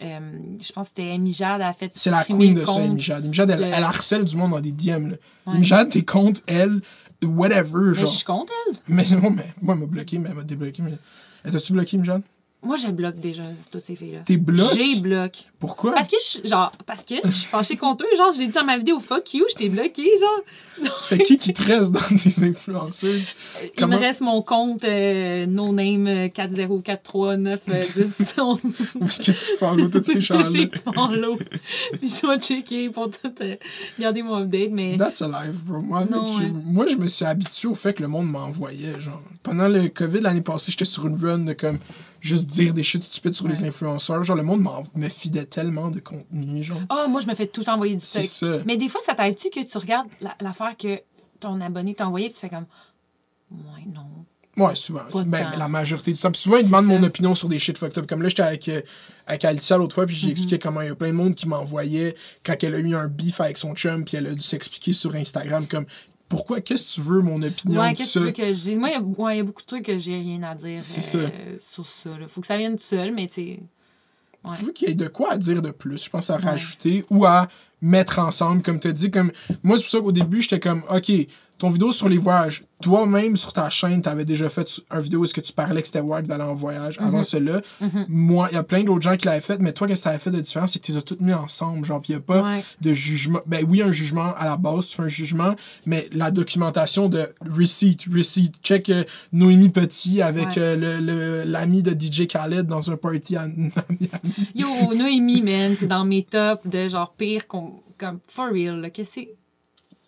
euh, 0.04 0.20
je 0.62 0.72
pense 0.72 0.90
que 0.90 0.94
c'était 0.96 1.12
Amy 1.12 1.34
Jade 1.34 1.62
a 1.62 1.74
fait 1.74 1.92
C'est 1.94 2.12
la 2.12 2.24
queen 2.24 2.54
de 2.54 2.66
ça. 2.66 2.80
Amy 2.82 3.00
Jade. 3.00 3.26
Amy 3.26 3.34
Jade, 3.34 3.52
elle, 3.52 3.84
harcèle 3.84 4.24
du 4.26 4.38
monde 4.38 4.52
dans 4.52 4.60
des 4.60 4.72
DM. 4.72 5.10
Là. 5.12 5.16
Ouais. 5.48 5.56
Amy 5.56 5.64
Jade, 5.64 5.90
tes 5.90 6.06
comptes, 6.06 6.44
elle, 6.48 6.82
whatever, 7.24 7.88
Mais 7.88 7.94
genre. 7.94 8.06
je 8.06 8.12
suis 8.12 8.26
contre 8.26 8.54
elle. 8.70 8.78
Mais 8.88 9.04
non, 9.12 9.30
mais 9.30 9.54
moi, 9.62 9.76
elle 9.76 9.82
m'a 9.82 9.86
bloqué, 9.88 10.20
mais 10.20 10.30
elle 10.30 10.36
m'a 10.36 10.44
débloqué. 10.44 10.82
Mais... 10.82 10.98
Elle 11.44 11.52
t'a-tu 11.52 11.74
bloqué, 11.74 12.00
Jade? 12.04 12.24
Moi, 12.64 12.76
je 12.76 12.88
bloque 12.88 13.18
déjà 13.20 13.44
toutes 13.72 13.86
ces 13.86 13.96
filles-là. 13.96 14.20
T'es 14.26 14.36
bloqué? 14.38 14.84
J'ai 14.84 15.00
bloqué. 15.00 15.42
Pourquoi? 15.60 15.94
Parce 15.94 16.08
que 16.08 16.18
je 16.44 16.50
genre 16.50 16.72
parce 16.86 17.04
que 17.04 17.16
je 17.24 17.30
suis 17.32 17.46
fâchée 17.48 17.78
contre 17.78 18.04
eux, 18.06 18.18
genre 18.18 18.32
je 18.34 18.40
l'ai 18.40 18.48
dit 18.48 18.54
dans 18.54 18.66
ma 18.66 18.78
vidéo 18.78 19.00
fuck 19.00 19.34
you, 19.36 19.46
je 19.50 19.56
t'ai 19.56 19.70
bloqué 19.70 20.04
genre. 20.20 20.90
Fait 21.08 21.20
qui 21.20 21.38
qui 21.38 21.54
te 21.54 21.64
reste 21.64 21.92
dans 21.92 22.02
des 22.12 22.44
influenceuses? 22.44 23.30
Euh, 23.62 23.68
Comment- 23.78 23.96
Il 23.96 24.00
me 24.00 24.06
reste 24.06 24.22
mon 24.22 24.42
compte 24.42 24.84
euh, 24.84 25.46
no 25.46 25.72
name 25.72 26.08
euh, 26.08 26.28
4043910 26.30 28.40
11. 28.40 28.60
Où 29.00 29.06
est-ce 29.06 29.22
que 29.22 29.32
tu 29.32 29.58
follow 29.58 29.88
tous 29.90 30.04
ces 30.04 30.20
gens-là? 30.22 30.50
J'ai 30.52 30.70
follow. 30.84 31.38
Puis 32.00 32.10
je 32.22 32.28
vais 32.28 32.40
checker 32.40 32.90
pour 32.90 33.10
tout 33.10 33.34
euh, 33.42 33.56
garder 34.00 34.22
mon 34.24 34.38
update 34.44 34.72
mais 34.72 34.98
That's 34.98 35.22
alive, 35.22 35.64
bro. 35.66 35.82
Moi, 35.82 36.06
Non, 36.10 36.28
je- 36.38 36.44
ouais. 36.44 36.52
moi, 36.66 36.86
je 36.86 36.96
me 36.96 37.08
suis 37.08 37.26
habitué 37.26 37.68
au 37.68 37.76
fait 37.76 37.94
que 37.94 38.02
le 38.02 38.08
monde 38.08 38.30
m'envoyait. 38.30 39.00
Genre, 39.00 39.22
pendant 39.44 39.68
le 39.68 39.88
COVID 39.90 40.22
l'année 40.22 40.42
passée, 40.42 40.72
j'étais 40.72 40.86
sur 40.86 41.08
une 41.08 41.16
run 41.24 41.40
de 41.40 41.54
comme 41.54 41.80
juste 42.20 42.48
dire 42.48 42.74
des 42.74 42.84
shit 42.84 43.04
stupides 43.04 43.36
sur 43.36 43.48
les 43.48 43.64
influenceurs. 43.64 44.24
Genre, 44.24 44.36
le 44.38 44.44
monde 44.44 44.62
m'en- 44.62 44.84
me 44.96 45.10
fidait 45.10 45.46
tellement 45.46 45.90
de 45.92 46.00
contenu. 46.00 46.64
Genre, 46.64 46.80
Ah, 46.90 47.08
moi 47.10 47.22
je 47.22 47.28
me 47.28 47.36
fais 47.36 47.48
tout 47.48 47.68
envoyer 47.70 47.96
du 47.96 48.06
c'est 48.06 48.24
stock. 48.24 48.50
ça. 48.60 48.64
Mais 48.66 48.78
des 48.78 48.90
fois 48.90 49.02
ça 49.06 49.14
t'arrive-tu 49.16 49.50
que 49.50 49.64
tu 49.66 49.78
regardes 49.78 50.08
la- 50.22 50.36
l'affaire 50.42 50.76
que 50.78 51.02
ton 51.40 51.60
abonné 51.62 51.94
t'a 51.94 52.08
envoyé 52.08 52.28
puis 52.28 52.36
tu 52.36 52.40
fais 52.42 52.50
comme 52.50 52.66
ouais 53.52 53.86
non. 53.94 54.06
Ouais, 54.58 54.76
souvent. 54.76 55.02
Ben, 55.28 55.52
la 55.56 55.68
majorité 55.68 56.12
du 56.12 56.20
temps. 56.20 56.32
Puis 56.32 56.42
souvent, 56.42 56.58
ils 56.58 56.66
demandent 56.66 56.88
mon 56.88 57.04
opinion 57.04 57.36
sur 57.36 57.48
des 57.48 57.60
shit 57.60 57.78
fucked 57.78 57.96
up. 58.00 58.08
Comme 58.08 58.24
là, 58.24 58.28
j'étais 58.30 58.42
avec, 58.42 58.68
euh, 58.70 58.82
avec 59.28 59.46
Alicia 59.46 59.78
l'autre 59.78 59.94
fois, 59.94 60.08
puis 60.08 60.16
Mm-hmm. 60.16 60.20
j'ai 60.20 60.30
expliqué 60.32 60.58
comment 60.58 60.82
il 60.82 60.88
y 60.88 60.90
a 60.90 60.96
plein 60.96 61.10
de 61.10 61.14
monde 61.14 61.36
qui 61.36 61.48
m'envoyait 61.48 62.16
quand 62.44 62.56
elle 62.64 62.74
a 62.74 62.80
eu 62.80 62.96
un 62.96 63.08
beef 63.08 63.40
avec 63.40 63.56
son 63.60 63.76
chum, 63.76 64.04
puis 64.04 64.18
elle 64.18 64.26
a 64.26 64.34
dû 64.34 64.42
s'expliquer 64.42 64.94
sur 64.94 65.14
Instagram 65.16 65.68
comme 65.68 65.86
pourquoi, 66.30 66.62
qu'est-ce 66.62 66.96
que 66.96 67.02
tu 67.02 67.08
veux, 67.08 67.22
mon 67.22 67.42
opinion 67.42 67.82
Ouais, 67.82 67.94
qu'est-ce 67.94 68.16
que 68.16 68.20
tu 68.20 68.26
veux 68.26 68.32
que 68.32 68.54
je 68.54 68.62
dise? 68.62 68.78
Moi, 68.80 68.90
il 68.90 68.94
y 68.94 68.96
a- 68.96 69.02
ouais, 69.02 69.36
il 69.36 69.38
y, 69.38 69.40
a 69.42 69.44
beaucoup 69.44 69.62
de 69.62 69.68
trucs 69.68 69.86
que 69.86 69.98
j'ai 69.98 70.18
rien 70.20 70.44
à 70.44 70.56
dire 70.56 70.82
euh, 70.82 71.58
sur 71.60 71.86
ça. 71.86 72.10
Là. 72.18 72.28
Faut 72.28 72.42
que 72.42 72.48
ça 72.48 72.58
vienne 72.58 72.76
tout 72.76 72.84
seul, 72.84 73.14
mais 73.14 73.28
tu 73.28 73.34
sais. 73.34 73.60
Ouais. 74.44 74.56
Veux 74.62 74.72
qu'il 74.72 74.90
y 74.90 74.92
ait 74.92 74.96
de 74.96 75.08
quoi 75.08 75.34
à 75.34 75.38
dire 75.38 75.62
de 75.62 75.72
plus, 75.72 76.04
je 76.04 76.10
pense 76.10 76.30
à 76.30 76.38
rajouter 76.38 77.06
ou 77.10 77.26
à 77.26 77.48
mettre 77.82 78.20
ensemble, 78.20 78.62
comme 78.62 78.80
tu 78.80 78.88
as 78.88 78.92
dit. 78.94 79.12
Comme... 79.12 79.32
Moi, 79.64 79.78
c'est 79.78 79.84
pour 79.84 79.92
ça 79.92 80.00
qu'au 80.00 80.12
début, 80.12 80.42
j'étais 80.42 80.60
comme, 80.60 80.84
OK, 80.90 81.12
ton 81.58 81.70
vidéo 81.70 81.92
sur 81.92 82.08
les 82.10 82.18
voyages, 82.18 82.64
toi-même 82.82 83.36
sur 83.36 83.52
ta 83.54 83.70
chaîne, 83.70 84.02
tu 84.04 84.10
avais 84.10 84.26
déjà 84.26 84.48
fait 84.50 84.82
un 84.92 85.00
vidéo 85.00 85.22
où 85.22 85.24
est-ce 85.24 85.34
que 85.34 85.42
tu 85.42 85.52
parlais 85.54 85.82
que 85.82 85.88
c'était 85.88 86.00
wack 86.02 86.28
d'aller 86.28 86.44
en 86.44 86.54
voyage. 86.54 86.98
Avant 87.00 87.24
cela, 87.24 87.62
moi, 88.08 88.48
il 88.52 88.56
y 88.56 88.58
a 88.58 88.64
plein 88.64 88.84
d'autres 88.84 89.02
gens 89.02 89.18
qui 89.18 89.26
l'avaient 89.26 89.42
fait, 89.42 89.60
mais 89.60 89.72
toi, 89.74 89.88
qu'est-ce 89.88 90.02
que 90.02 90.04
tu 90.04 90.10
avais 90.10 90.20
fait 90.20 90.30
de 90.32 90.40
différent, 90.40 90.68
c'est 90.68 90.78
que 90.80 90.86
tu 90.86 90.92
les 90.92 90.98
as 90.98 91.02
toutes 91.02 91.22
mis 91.22 91.34
ensemble. 91.34 91.84
Genre, 91.86 92.02
il 92.08 92.12
n'y 92.12 92.18
a 92.18 92.20
pas 92.20 92.44
Ouais. 92.44 92.64
de 92.82 92.94
jugement. 92.94 93.40
Ben 93.48 93.66
oui, 93.68 93.82
un 93.82 93.92
jugement 93.92 94.34
à 94.36 94.46
la 94.46 94.58
base, 94.58 94.88
tu 94.88 94.96
fais 94.98 95.04
un 95.04 95.08
jugement, 95.08 95.56
mais 95.88 96.08
la 96.12 96.30
documentation 96.30 97.10
de 97.10 97.26
receipt, 97.50 97.98
receipt, 98.14 98.52
check 98.62 98.90
euh, 98.90 99.04
Noémie 99.34 99.70
Petit 99.70 100.22
avec 100.22 100.48
Ouais. 100.50 100.54
euh, 100.60 100.76
le- 101.00 101.06
le- 101.06 101.44
l'ami 101.52 101.82
de 101.82 101.92
DJ 102.00 102.28
Khaled 102.28 102.68
dans 102.68 102.92
un 102.92 102.98
party 102.98 103.36
à 103.36 103.48
Miami. 103.48 103.72
Yo, 104.54 104.68
Noémie, 104.94 105.42
man, 105.42 105.76
c'est 105.80 105.88
dans 105.88 106.06
mes 106.06 106.24
tops 106.24 106.62
de 106.68 106.88
genre 106.90 107.14
pire 107.18 107.48
qu'on- 107.48 107.82
comme 107.98 108.20
for 108.28 108.50
real. 108.52 108.80
là. 108.82 108.90
Qu'est-ce 108.92 109.10
que 109.16 109.22
c'est? 109.22 109.36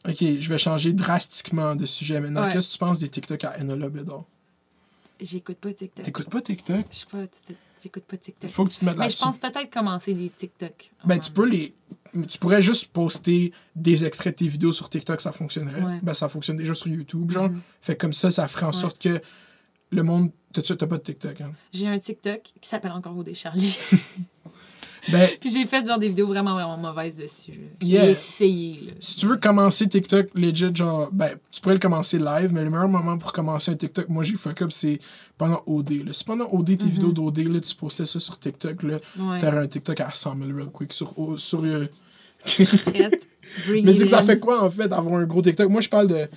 Ok, 0.08 0.18
je 0.22 0.50
vais 0.50 0.58
changer 0.58 0.94
drastiquement 0.94 1.76
de 1.76 1.86
sujet 1.86 2.20
maintenant. 2.20 2.44
Ouais. 2.46 2.54
Qu'est-ce 2.54 2.68
que 2.70 2.74
tu 2.74 2.78
penses 2.80 3.00
des 3.00 3.10
TikTok 3.10 3.44
à 3.44 3.58
Enola 3.60 3.90
Bédard? 3.90 4.24
J'écoute 5.20 5.58
pas 5.58 5.74
TikTok. 5.74 6.06
T'écoutes 6.06 6.30
pas 6.30 6.42
TikTok? 6.42 6.86
Je 6.90 6.96
sais 6.98 7.06
pas, 7.12 7.28
t- 7.28 7.56
j'écoute 7.84 8.04
pas 8.06 8.16
TikTok. 8.16 8.50
Faut 8.50 8.64
que 8.66 8.72
tu 8.72 8.80
te 8.80 8.86
mettes 8.86 8.96
Mais 8.98 9.10
je 9.10 9.18
pense 9.20 9.38
peut-être 9.38 9.70
commencer 9.70 10.14
des 10.14 10.30
TikTok. 10.30 10.92
Ben, 11.04 11.20
tu 11.20 11.30
peux 11.32 11.46
les. 11.50 11.74
Tu 12.28 12.38
pourrais 12.40 12.62
juste 12.62 12.88
poster 12.94 13.52
des 13.76 14.06
extraits 14.06 14.34
de 14.40 14.46
tes 14.46 14.50
vidéos 14.50 14.72
sur 14.72 14.90
TikTok, 14.90 15.20
ça 15.20 15.34
fonctionnerait. 15.34 15.82
Ouais. 15.82 16.00
Ben, 16.02 16.14
ça 16.14 16.30
fonctionne 16.30 16.56
déjà 16.58 16.74
sur 16.74 16.88
YouTube, 16.88 17.30
genre. 17.32 17.50
Mhm. 17.50 17.60
Fait 17.82 17.98
comme 17.98 18.14
ça, 18.14 18.32
ça 18.32 18.48
ferait 18.48 18.66
en 18.66 18.70
Ouais. 18.70 18.74
sorte 18.74 18.98
que 19.02 19.22
le 19.92 20.04
monde. 20.04 20.32
T'as 20.54 20.64
pas 20.88 20.98
de 20.98 21.04
TikTok, 21.04 21.42
hein? 21.42 21.52
J'ai 21.74 21.88
un 21.88 22.00
TikTok 22.00 22.42
qui 22.42 22.68
s'appelle 22.70 22.92
encore 22.94 23.16
Odé 23.18 23.34
Charlie. 23.36 23.78
Ben, 25.12 25.30
Puis 25.40 25.52
j'ai 25.52 25.66
fait 25.66 25.86
genre 25.86 25.98
des 26.00 26.08
vidéos 26.10 26.28
vraiment, 26.28 26.54
vraiment 26.54 26.78
mauvaises 26.78 27.16
dessus. 27.16 27.60
Yeah. 27.82 28.06
J'ai 28.06 28.12
essayé. 28.12 28.80
Là. 28.88 28.94
si 29.00 29.16
tu 29.18 29.26
veux 29.28 29.38
commencer 29.38 29.88
TikTok 29.88 30.28
legit, 30.36 30.74
genre, 30.76 31.10
ben, 31.12 31.32
tu 31.52 31.62
pourrais 31.62 31.76
le 31.76 31.80
commencer 31.80 32.18
live, 32.20 32.52
mais 32.54 32.64
le 32.64 32.70
meilleur 32.70 32.88
moment 32.90 33.18
pour 33.18 33.32
commencer 33.32 33.72
un 33.72 33.76
TikTok, 33.76 34.10
moi 34.10 34.24
j'ai 34.24 34.36
fuck 34.36 34.62
up, 34.62 34.72
c'est 34.72 35.00
pendant 35.38 35.62
OD. 35.66 36.06
Là. 36.06 36.14
Si 36.14 36.24
pendant 36.24 36.48
OD, 36.52 36.78
tes 36.78 36.86
Mhm. 36.86 36.92
vidéos 36.92 37.12
d'OD, 37.12 37.38
là, 37.40 37.60
tu 37.60 37.76
postais 37.76 38.06
ça 38.06 38.20
sur 38.20 38.38
TikTok, 38.40 38.84
là, 38.84 39.00
Ouais. 39.20 39.38
t'aurais 39.40 39.58
un 39.60 39.68
TikTok 39.68 40.00
à 40.02 40.12
100 40.14 40.36
000 40.38 40.50
real 40.58 40.68
quick 40.72 40.92
sur. 40.94 41.14
sur 41.38 41.64
euh, 41.64 41.86
Mais 43.84 43.94
c'est 43.94 44.06
que 44.06 44.12
ça 44.12 44.24
fait 44.24 44.40
quoi, 44.40 44.64
en 44.64 44.70
fait, 44.70 44.88
d'avoir 44.88 45.16
un 45.20 45.26
gros 45.26 45.42
TikTok? 45.42 45.70
Moi, 45.70 45.82
je 45.82 45.90
parle 45.90 46.08
de, 46.08 46.28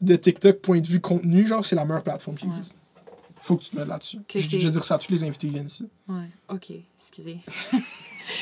de 0.00 0.16
TikTok 0.16 0.58
point 0.60 0.80
de 0.80 0.86
vue 0.86 1.00
contenu, 1.00 1.46
genre, 1.46 1.64
c'est 1.64 1.76
la 1.76 1.84
meilleure 1.84 2.02
plateforme 2.02 2.36
qui 2.36 2.44
Ouais. 2.44 2.50
existe. 2.50 2.74
Faut 3.42 3.56
que 3.56 3.64
tu 3.64 3.70
te 3.70 3.76
mettes 3.76 3.88
là-dessus. 3.88 4.18
Que 4.28 4.38
Je, 4.38 4.48
je 4.48 4.58
veux 4.66 4.70
dire 4.70 4.84
ça 4.84 4.94
à 4.94 4.98
tous 4.98 5.10
les 5.10 5.24
invités 5.24 5.48
qui 5.48 5.52
viennent 5.52 5.66
ici. 5.66 5.88
Ouais, 6.08 6.28
ok, 6.48 6.70
excusez. 6.96 7.40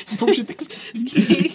Faut 0.05 0.27
que 0.27 0.35
je 0.35 0.43
t'excuse. 0.43 0.91
Excusez. 1.01 1.51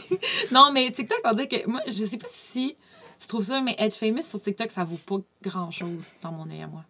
non, 0.51 0.72
mais 0.72 0.90
TikTok, 0.90 1.20
on 1.24 1.32
dit 1.32 1.47
que. 1.47 1.64
Moi, 1.68 1.80
je 1.86 2.05
sais 2.05 2.16
pas 2.16 2.26
si 2.28 2.76
tu 3.20 3.28
trouves 3.28 3.44
ça, 3.44 3.61
mais 3.61 3.76
être 3.78 3.94
famous 3.94 4.22
sur 4.22 4.40
TikTok, 4.40 4.70
ça 4.72 4.82
vaut 4.82 4.99
pas 5.07 5.18
grand 5.42 5.70
chose 5.70 6.05
dans 6.22 6.32
mon 6.32 6.51
œil 6.51 6.62
à 6.62 6.66
moi. 6.66 6.84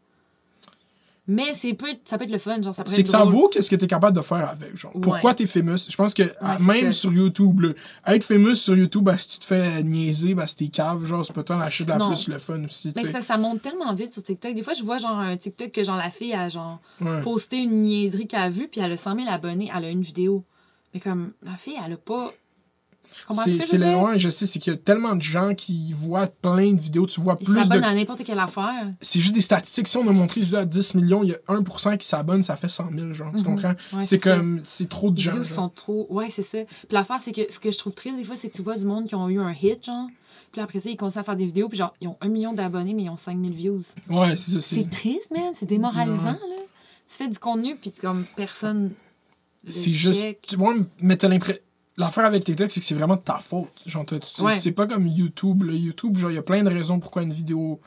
Mais 1.28 1.54
c'est 1.54 1.74
peut 1.74 1.88
ça 2.04 2.18
peut 2.18 2.24
être 2.24 2.30
le 2.30 2.38
fun, 2.38 2.62
genre 2.62 2.74
ça 2.74 2.84
peut 2.84 2.90
C'est 2.90 3.02
que 3.02 3.08
ça 3.08 3.24
vaut 3.24 3.48
qu'est-ce 3.48 3.68
que 3.68 3.74
t'es 3.74 3.88
capable 3.88 4.16
de 4.16 4.22
faire 4.22 4.48
avec, 4.48 4.76
genre. 4.76 4.94
Ouais. 4.94 5.00
Pourquoi 5.00 5.34
t'es 5.34 5.46
famous? 5.46 5.76
Je 5.88 5.96
pense 5.96 6.14
que 6.14 6.22
même 6.62 6.92
ça. 6.92 7.00
sur 7.00 7.12
YouTube, 7.12 7.60
là, 7.62 7.70
être 8.14 8.22
famous 8.22 8.54
sur 8.54 8.76
YouTube, 8.76 9.02
bah, 9.02 9.18
si 9.18 9.26
tu 9.28 9.38
te 9.40 9.44
fais 9.44 9.82
niaiser, 9.82 10.34
bah, 10.34 10.44
c'est 10.46 10.56
tes 10.56 10.68
caves, 10.68 11.04
genre, 11.04 11.24
c'est 11.24 11.32
peut-être 11.32 11.56
la 11.58 11.68
shit 11.68 11.88
la 11.88 11.98
Non. 11.98 12.08
plus 12.08 12.28
le 12.28 12.38
fun 12.38 12.64
aussi, 12.64 12.92
Mais 12.94 13.02
tu 13.02 13.12
que 13.12 13.20
ça 13.20 13.36
monte 13.38 13.60
tellement 13.60 13.92
vite 13.92 14.12
sur 14.12 14.22
TikTok. 14.22 14.54
Des 14.54 14.62
fois, 14.62 14.72
je 14.74 14.84
vois 14.84 14.98
genre 14.98 15.18
un 15.18 15.36
TikTok 15.36 15.72
que 15.72 15.82
genre 15.82 15.96
la 15.96 16.10
fille 16.10 16.32
a 16.32 16.48
genre 16.48 16.78
Ouais. 17.00 17.22
posté 17.22 17.56
une 17.58 17.80
niaiserie 17.80 18.26
qu'elle 18.28 18.40
a 18.42 18.48
vue, 18.50 18.68
puis 18.68 18.80
elle 18.80 18.92
a 18.92 18.96
100 18.96 19.16
000 19.16 19.28
abonnés, 19.28 19.70
elle 19.76 19.84
a 19.84 19.90
une 19.90 20.02
vidéo. 20.02 20.44
Mais 20.94 21.00
comme 21.00 21.32
la 21.42 21.56
fille, 21.56 21.76
elle 21.84 21.92
a 21.94 21.96
pas. 21.96 22.32
C'est 23.30 23.78
le 23.78 23.92
loin, 23.92 24.16
je 24.16 24.28
sais, 24.30 24.46
c'est 24.46 24.58
qu'il 24.58 24.72
y 24.72 24.76
a 24.76 24.78
tellement 24.78 25.14
de 25.16 25.22
gens 25.22 25.54
qui 25.54 25.92
voient 25.92 26.26
plein 26.26 26.72
de 26.72 26.80
vidéos, 26.80 27.06
tu 27.06 27.20
vois 27.20 27.36
Ils 27.40 27.44
plus 27.46 27.54
de 27.56 27.62
s'abonnent 27.62 27.84
à 27.84 27.94
n'importe 27.94 28.22
quelle 28.24 28.38
affaire. 28.38 28.92
c'est 29.00 29.20
juste 29.20 29.34
des 29.34 29.40
statistiques. 29.40 29.88
Si 29.88 29.96
on 29.96 30.06
a 30.08 30.12
montré 30.12 30.40
à 30.54 30.64
10 30.64 30.94
millions, 30.94 31.22
il 31.22 31.30
y 31.30 31.34
a 31.34 31.38
1% 31.48 31.96
qui 31.98 32.06
s'abonne, 32.06 32.42
ça 32.42 32.56
fait 32.56 32.68
100 32.68 32.90
000, 32.96 33.12
genre. 33.12 33.30
Tu 33.32 33.38
Mhm. 33.38 33.44
comprends? 33.44 33.74
Ouais, 33.96 34.02
c'est 34.02 34.18
comme, 34.18 34.60
c'est 34.64 34.88
trop 34.88 35.10
de 35.10 35.16
Les 35.16 35.22
gens. 35.22 35.32
genre. 35.34 35.44
sont 35.44 35.68
trop. 35.68 36.06
Ouais, 36.10 36.30
c'est 36.30 36.42
ça. 36.42 36.58
Puis 36.64 36.88
l'affaire, 36.92 37.20
c'est 37.20 37.32
que 37.32 37.42
ce 37.52 37.58
que 37.58 37.70
je 37.70 37.78
trouve 37.78 37.94
triste 37.94 38.16
des 38.18 38.24
fois, 38.24 38.36
c'est 38.36 38.48
que 38.50 38.56
tu 38.56 38.62
vois 38.62 38.76
du 38.76 38.84
monde 38.86 39.06
qui 39.06 39.14
ont 39.14 39.28
eu 39.28 39.38
un 39.40 39.52
hit, 39.52 39.84
genre. 39.84 40.08
Puis 40.52 40.60
après 40.60 40.80
ça, 40.80 40.88
ils 40.90 40.96
continuent 40.96 41.20
à 41.20 41.24
faire 41.24 41.36
des 41.36 41.46
vidéos, 41.46 41.68
puis 41.68 41.78
genre, 41.78 41.94
ils 42.00 42.08
ont 42.08 42.16
un 42.20 42.28
million 42.28 42.52
d'abonnés, 42.52 42.94
mais 42.94 43.02
ils 43.04 43.10
ont 43.10 43.16
5000 43.16 43.52
views. 43.52 43.82
Ouais, 44.08 44.36
c'est 44.36 44.52
ça. 44.52 44.60
C'est... 44.60 44.88
Triste, 44.88 45.30
man. 45.30 45.52
C'est 45.54 45.66
démoralisant, 45.66 46.24
là. 46.32 46.38
Tu 47.08 47.14
fais 47.16 47.28
du 47.28 47.38
contenu, 47.38 47.76
puis 47.76 47.92
comme 47.92 48.24
personne. 48.36 48.92
C'est 49.68 49.92
juste. 49.92 50.26
Tu 50.46 50.56
vois, 50.56 50.74
mais 51.00 51.16
t'as 51.16 51.28
l'impression. 51.28 51.60
L'affaire 51.98 52.24
avec 52.26 52.44
TikTok, 52.44 52.70
c'est 52.70 52.80
que 52.80 52.86
c'est 52.86 52.94
vraiment 52.94 53.14
de 53.16 53.20
ta 53.20 53.38
faute. 53.38 53.70
Genre, 53.86 54.04
Ouais. 54.42 54.54
c'est 54.54 54.72
pas 54.72 54.86
comme 54.86 55.06
YouTube. 55.06 55.62
là. 55.62 55.72
YouTube, 55.72 56.16
genre, 56.18 56.30
il 56.30 56.34
y 56.34 56.38
a 56.38 56.42
plein 56.42 56.62
de 56.62 56.68
raisons 56.70 56.98
pourquoi 57.00 57.22
une 57.22 57.32
vidéo 57.32 57.80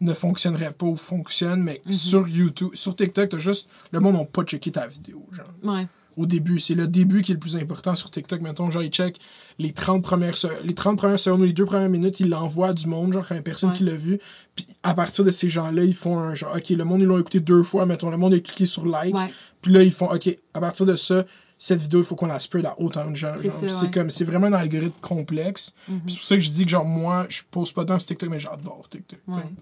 ne 0.00 0.12
fonctionnerait 0.12 0.72
pas 0.72 0.86
ou 0.86 0.94
fonctionne, 0.96 1.62
mais 1.62 1.82
Mhm. 1.86 1.92
sur 1.92 2.28
YouTube, 2.28 2.70
sur 2.74 2.94
TikTok, 2.94 3.30
t'as 3.30 3.38
juste. 3.38 3.68
Le 3.92 4.00
monde 4.00 4.14
n'a 4.14 4.24
pas 4.24 4.44
checké 4.44 4.70
ta 4.70 4.86
vidéo, 4.86 5.26
genre. 5.32 5.46
Ouais. 5.64 5.86
Au 6.16 6.24
début, 6.26 6.60
c'est 6.60 6.74
le 6.74 6.86
début 6.86 7.20
qui 7.22 7.32
est 7.32 7.34
le 7.34 7.40
plus 7.40 7.56
important 7.58 7.94
sur 7.94 8.10
TikTok. 8.10 8.40
Mettons, 8.40 8.70
genre, 8.70 8.82
ils 8.82 8.90
check 8.90 9.18
les 9.58 9.72
30 9.72 10.02
premières, 10.02 10.38
se- 10.38 10.46
les 10.64 10.72
30 10.74 10.96
premières 10.96 11.18
secondes 11.18 11.40
ou 11.42 11.44
les 11.44 11.52
deux 11.52 11.66
premières 11.66 11.90
minutes, 11.90 12.20
ils 12.20 12.28
l'envoient 12.30 12.68
à 12.68 12.72
du 12.72 12.86
monde, 12.86 13.12
genre, 13.12 13.26
à 13.30 13.36
une 13.36 13.42
personne 13.42 13.70
Ouais. 13.70 13.76
qui 13.76 13.84
l'a 13.84 13.94
vu. 13.94 14.18
Puis 14.54 14.66
à 14.82 14.94
partir 14.94 15.24
de 15.24 15.30
ces 15.30 15.48
gens-là, 15.50 15.84
ils 15.84 15.92
font 15.94 16.18
un 16.18 16.34
genre, 16.34 16.54
OK, 16.56 16.70
le 16.70 16.84
monde, 16.84 17.00
ils 17.02 17.06
l'ont 17.06 17.18
écouté 17.18 17.40
deux 17.40 17.62
fois, 17.62 17.84
mettons, 17.84 18.10
le 18.10 18.16
monde 18.16 18.32
a 18.32 18.40
cliqué 18.40 18.64
sur 18.64 18.86
like. 18.86 19.14
Puis 19.60 19.72
là, 19.72 19.82
ils 19.82 19.92
font, 19.92 20.10
OK, 20.10 20.38
à 20.54 20.60
partir 20.60 20.86
de 20.86 20.96
ça, 20.96 21.24
cette 21.58 21.80
vidéo, 21.80 22.00
il 22.00 22.04
faut 22.04 22.16
qu'on 22.16 22.26
la 22.26 22.38
spread 22.38 22.66
à 22.66 22.78
autant 22.78 23.10
de 23.10 23.16
gens. 23.16 23.32
C'est 23.68 23.90
comme, 23.92 24.10
c'est 24.10 24.24
vraiment 24.24 24.46
un 24.48 24.52
algorithme 24.52 25.00
complexe. 25.00 25.74
Mhm. 25.88 26.00
Puis 26.00 26.12
c'est 26.12 26.18
pour 26.18 26.26
ça 26.26 26.34
que 26.36 26.42
je 26.42 26.50
dis 26.50 26.64
que, 26.64 26.70
genre, 26.70 26.84
moi, 26.84 27.26
je 27.28 27.42
pose 27.50 27.72
pas 27.72 27.84
dans 27.84 27.98
ce 27.98 28.06
TikTok, 28.06 28.28
mais 28.28 28.38
j'adore 28.38 28.86
TikTok. 28.90 29.18
Ouais. 29.26 29.42
comme. 29.42 29.54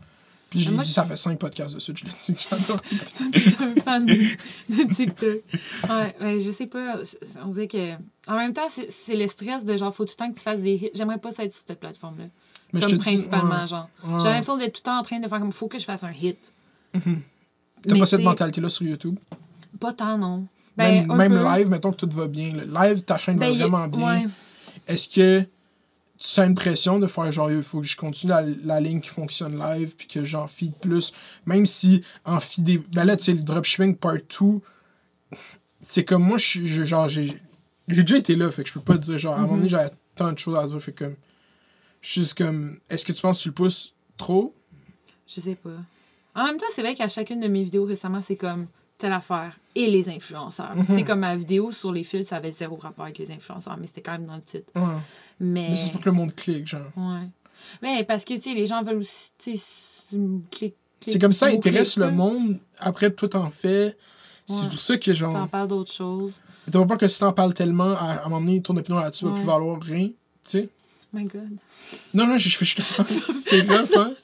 Puis 0.51 0.61
je 0.61 0.71
l'ai 0.71 0.79
dit, 0.79 0.89
ça 0.89 1.05
fait 1.05 1.17
5 1.17 1.37
podcasts 1.39 1.75
de 1.75 1.81
suite, 1.81 1.99
je 1.99 2.05
l'ai 2.05 2.11
dit. 2.11 2.47
J'adore 2.49 2.83
TikTok. 2.83 3.31
T'es 3.33 3.65
un 3.65 3.75
fan 3.83 4.07
de, 4.07 4.13
de 4.15 4.95
TikTok. 4.95 5.43
Ouais, 5.91 6.17
mais 6.21 6.41
je 6.41 6.51
sais 6.51 6.67
pas. 6.67 6.99
On 7.45 7.49
dirait 7.49 7.69
que. 7.69 7.95
En 8.27 8.37
même 8.37 8.53
temps, 8.53 8.67
c'est 8.69 9.17
le 9.17 9.27
stress 9.27 9.65
de 9.65 9.77
genre, 9.77 9.95
faut 9.95 10.05
tout 10.05 10.13
le 10.13 10.17
temps 10.17 10.31
que 10.31 10.37
tu 10.37 10.45
fasses 10.45 10.61
des 10.61 10.75
hits. 10.75 10.91
J'aimerais 10.95 11.19
pas 11.19 11.33
ça 11.33 11.45
être 11.45 11.55
sur 11.55 11.65
cette 11.67 11.81
plateforme-là. 11.81 12.27
Comme 12.81 12.91
dis, 12.91 12.99
principalement, 12.99 13.63
ouais, 13.63 13.69
genre. 13.69 13.89
ouais. 14.05 14.19
J'ai 14.21 14.29
l'impression 14.29 14.57
d'être 14.57 14.75
tout 14.75 14.81
le 14.81 14.91
temps 14.91 14.99
en 14.99 15.03
train 15.03 15.21
de 15.21 15.29
faire 15.29 15.39
comme, 15.39 15.53
faut 15.53 15.69
que 15.69 15.79
je 15.79 15.85
fasse 15.85 16.03
un 16.03 16.13
hit. 16.13 16.53
T'as 16.93 17.01
Mais 17.87 17.99
pas 17.99 18.07
cette 18.07 18.23
mentalité-là 18.23 18.69
sur 18.69 18.85
YouTube? 18.87 19.17
Pas 19.79 19.93
tant, 19.93 20.17
non. 20.19 20.47
Ben, 20.77 21.07
même 21.07 21.17
même 21.17 21.45
live, 21.45 21.69
mettons 21.69 21.93
que 21.93 21.97
tout 22.05 22.09
va 22.13 22.27
bien. 22.27 22.51
Live, 22.53 23.03
ta 23.03 23.19
chaîne 23.19 23.37
Ben, 23.39 23.47
va 23.51 23.53
y- 23.55 23.59
vraiment 23.59 23.87
bien. 23.89 24.23
ouais. 24.25 24.29
Est-ce 24.89 25.09
que 25.09 25.41
tu 25.41 25.49
sens 26.31 26.47
une 26.47 26.55
pression 26.55 26.99
de 26.99 27.07
faire 27.07 27.31
genre, 27.33 27.51
il 27.51 27.63
faut 27.63 27.81
que 27.81 27.87
je 27.87 27.97
continue 27.97 28.31
la, 28.31 28.43
la 28.65 28.81
ligne 28.81 29.01
qui 29.01 29.09
fonctionne 29.09 29.59
live, 29.59 29.95
puis 29.97 30.07
que 30.07 30.25
j'en 30.25 30.47
feed 30.47 30.75
plus, 30.75 31.13
même 31.47 31.65
si 31.67 32.03
en 32.25 32.41
feed 32.41 32.65
des. 32.65 32.79
Ben 32.79 33.05
là, 33.05 33.17
tu 33.17 33.25
sais, 33.25 33.33
le 33.35 33.43
dropshipping 33.43 33.97
part 33.97 34.15
2, 34.41 34.61
c'est 35.81 36.05
comme 36.05 36.23
moi, 36.25 36.39
je 36.39 36.65
je- 36.65 36.85
genre, 36.85 37.09
j'ai 37.09 37.41
déjà 37.89 38.17
été 38.17 38.37
là, 38.37 38.51
fait 38.51 38.63
que 38.63 38.69
je 38.69 38.75
peux 38.75 38.81
pas 38.81 38.95
te 38.99 39.03
dire, 39.03 39.19
genre, 39.19 39.35
à 39.35 39.39
un 39.39 39.41
moment 39.43 39.53
Mhm. 39.55 39.59
donné, 39.61 39.69
j'avais 39.71 39.91
tant 40.15 40.33
de 40.33 40.39
choses 40.39 40.57
à 40.57 40.67
dire, 40.67 40.81
fait 40.81 40.93
comme. 40.93 41.15
Je 42.01 42.11
suis 42.11 42.21
juste 42.21 42.37
comme, 42.37 42.79
est-ce 42.91 43.05
que 43.05 43.13
tu 43.13 43.23
penses 43.23 43.39
que 43.39 43.43
tu 43.45 43.49
le 43.49 43.55
pousses 43.55 43.95
trop? 44.19 44.55
Je 45.27 45.41
sais 45.41 45.55
pas. 45.55 45.71
En 46.35 46.45
même 46.45 46.59
temps, 46.59 46.67
c'est 46.75 46.83
vrai 46.83 46.95
qu'à 46.95 47.09
chacune 47.09 47.41
de 47.41 47.49
mes 47.49 47.63
vidéos 47.63 47.85
récemment, 47.87 48.21
c'est 48.21 48.37
comme 48.37 48.67
telle 48.99 49.13
affaire 49.13 49.59
et 49.75 49.89
les 49.91 50.09
influenceurs. 50.09 50.75
Mhm. 50.77 50.87
Tu 50.87 50.95
sais, 50.95 51.03
comme 51.05 51.21
ma 51.21 51.35
vidéo 51.37 51.73
sur 51.73 51.93
les 51.93 52.05
fils, 52.05 52.29
ça 52.29 52.37
avait 52.37 52.51
zéro 52.53 52.77
rapport 52.77 53.05
avec 53.05 53.19
les 53.19 53.31
influenceurs, 53.33 53.77
mais 53.79 53.87
c'était 53.87 54.03
quand 54.03 54.13
même 54.13 54.27
dans 54.27 54.37
le 54.37 54.43
titre. 54.43 54.71
Ouais. 54.77 54.83
Mais. 55.41 55.69
Mais 55.71 55.77
c'est 55.77 55.91
pour 55.91 56.01
que 56.01 56.07
le 56.09 56.13
monde 56.17 56.35
clique, 56.35 56.67
genre. 56.69 56.91
Ouais. 56.97 57.27
Mais 57.83 58.05
parce 58.05 58.25
que, 58.25 58.35
tu 58.35 58.43
sais, 58.43 58.55
les 58.55 58.67
gens 58.67 58.83
veulent 58.83 58.99
aussi, 58.99 59.31
tu 59.39 59.57
sais, 59.57 60.75
C'est 61.07 61.19
comme 61.19 61.33
ça 61.33 61.47
intéresse 61.47 61.97
le 61.97 62.11
monde, 62.11 62.59
après 62.79 63.11
tout 63.13 63.29
t'en 63.29 63.51
fais. 63.51 63.97
C'est 64.47 64.65
Ouais. 64.65 64.69
pour 64.71 64.79
ça 64.79 64.97
que, 64.99 65.13
genre. 65.13 65.33
T'en 65.33 65.49
parles 65.49 65.69
d'autres 65.69 65.93
choses. 65.93 66.35
T'as 66.71 66.85
pas 66.87 66.97
que 66.97 67.09
si 67.09 67.19
t'en 67.21 67.33
parles 67.33 67.53
tellement, 67.55 67.93
à, 67.95 68.13
à 68.15 68.21
un 68.27 68.29
moment 68.29 68.41
donné, 68.41 68.63
ton 68.63 68.77
opinion 68.77 68.99
là-dessus 69.01 69.25
va 69.25 69.33
Ouais. 69.33 69.37
plus 69.39 69.47
valoir 69.47 69.83
rien, 69.83 70.09
tu 70.09 70.15
sais? 70.45 70.69
My 71.13 71.25
God. 71.25 71.57
Non, 72.13 72.27
non, 72.27 72.39
je 72.39 72.49
fais. 72.57 72.65
je- 72.65 72.77
C'est 73.05 73.61
rough, 73.71 73.89
hein? 73.97 74.15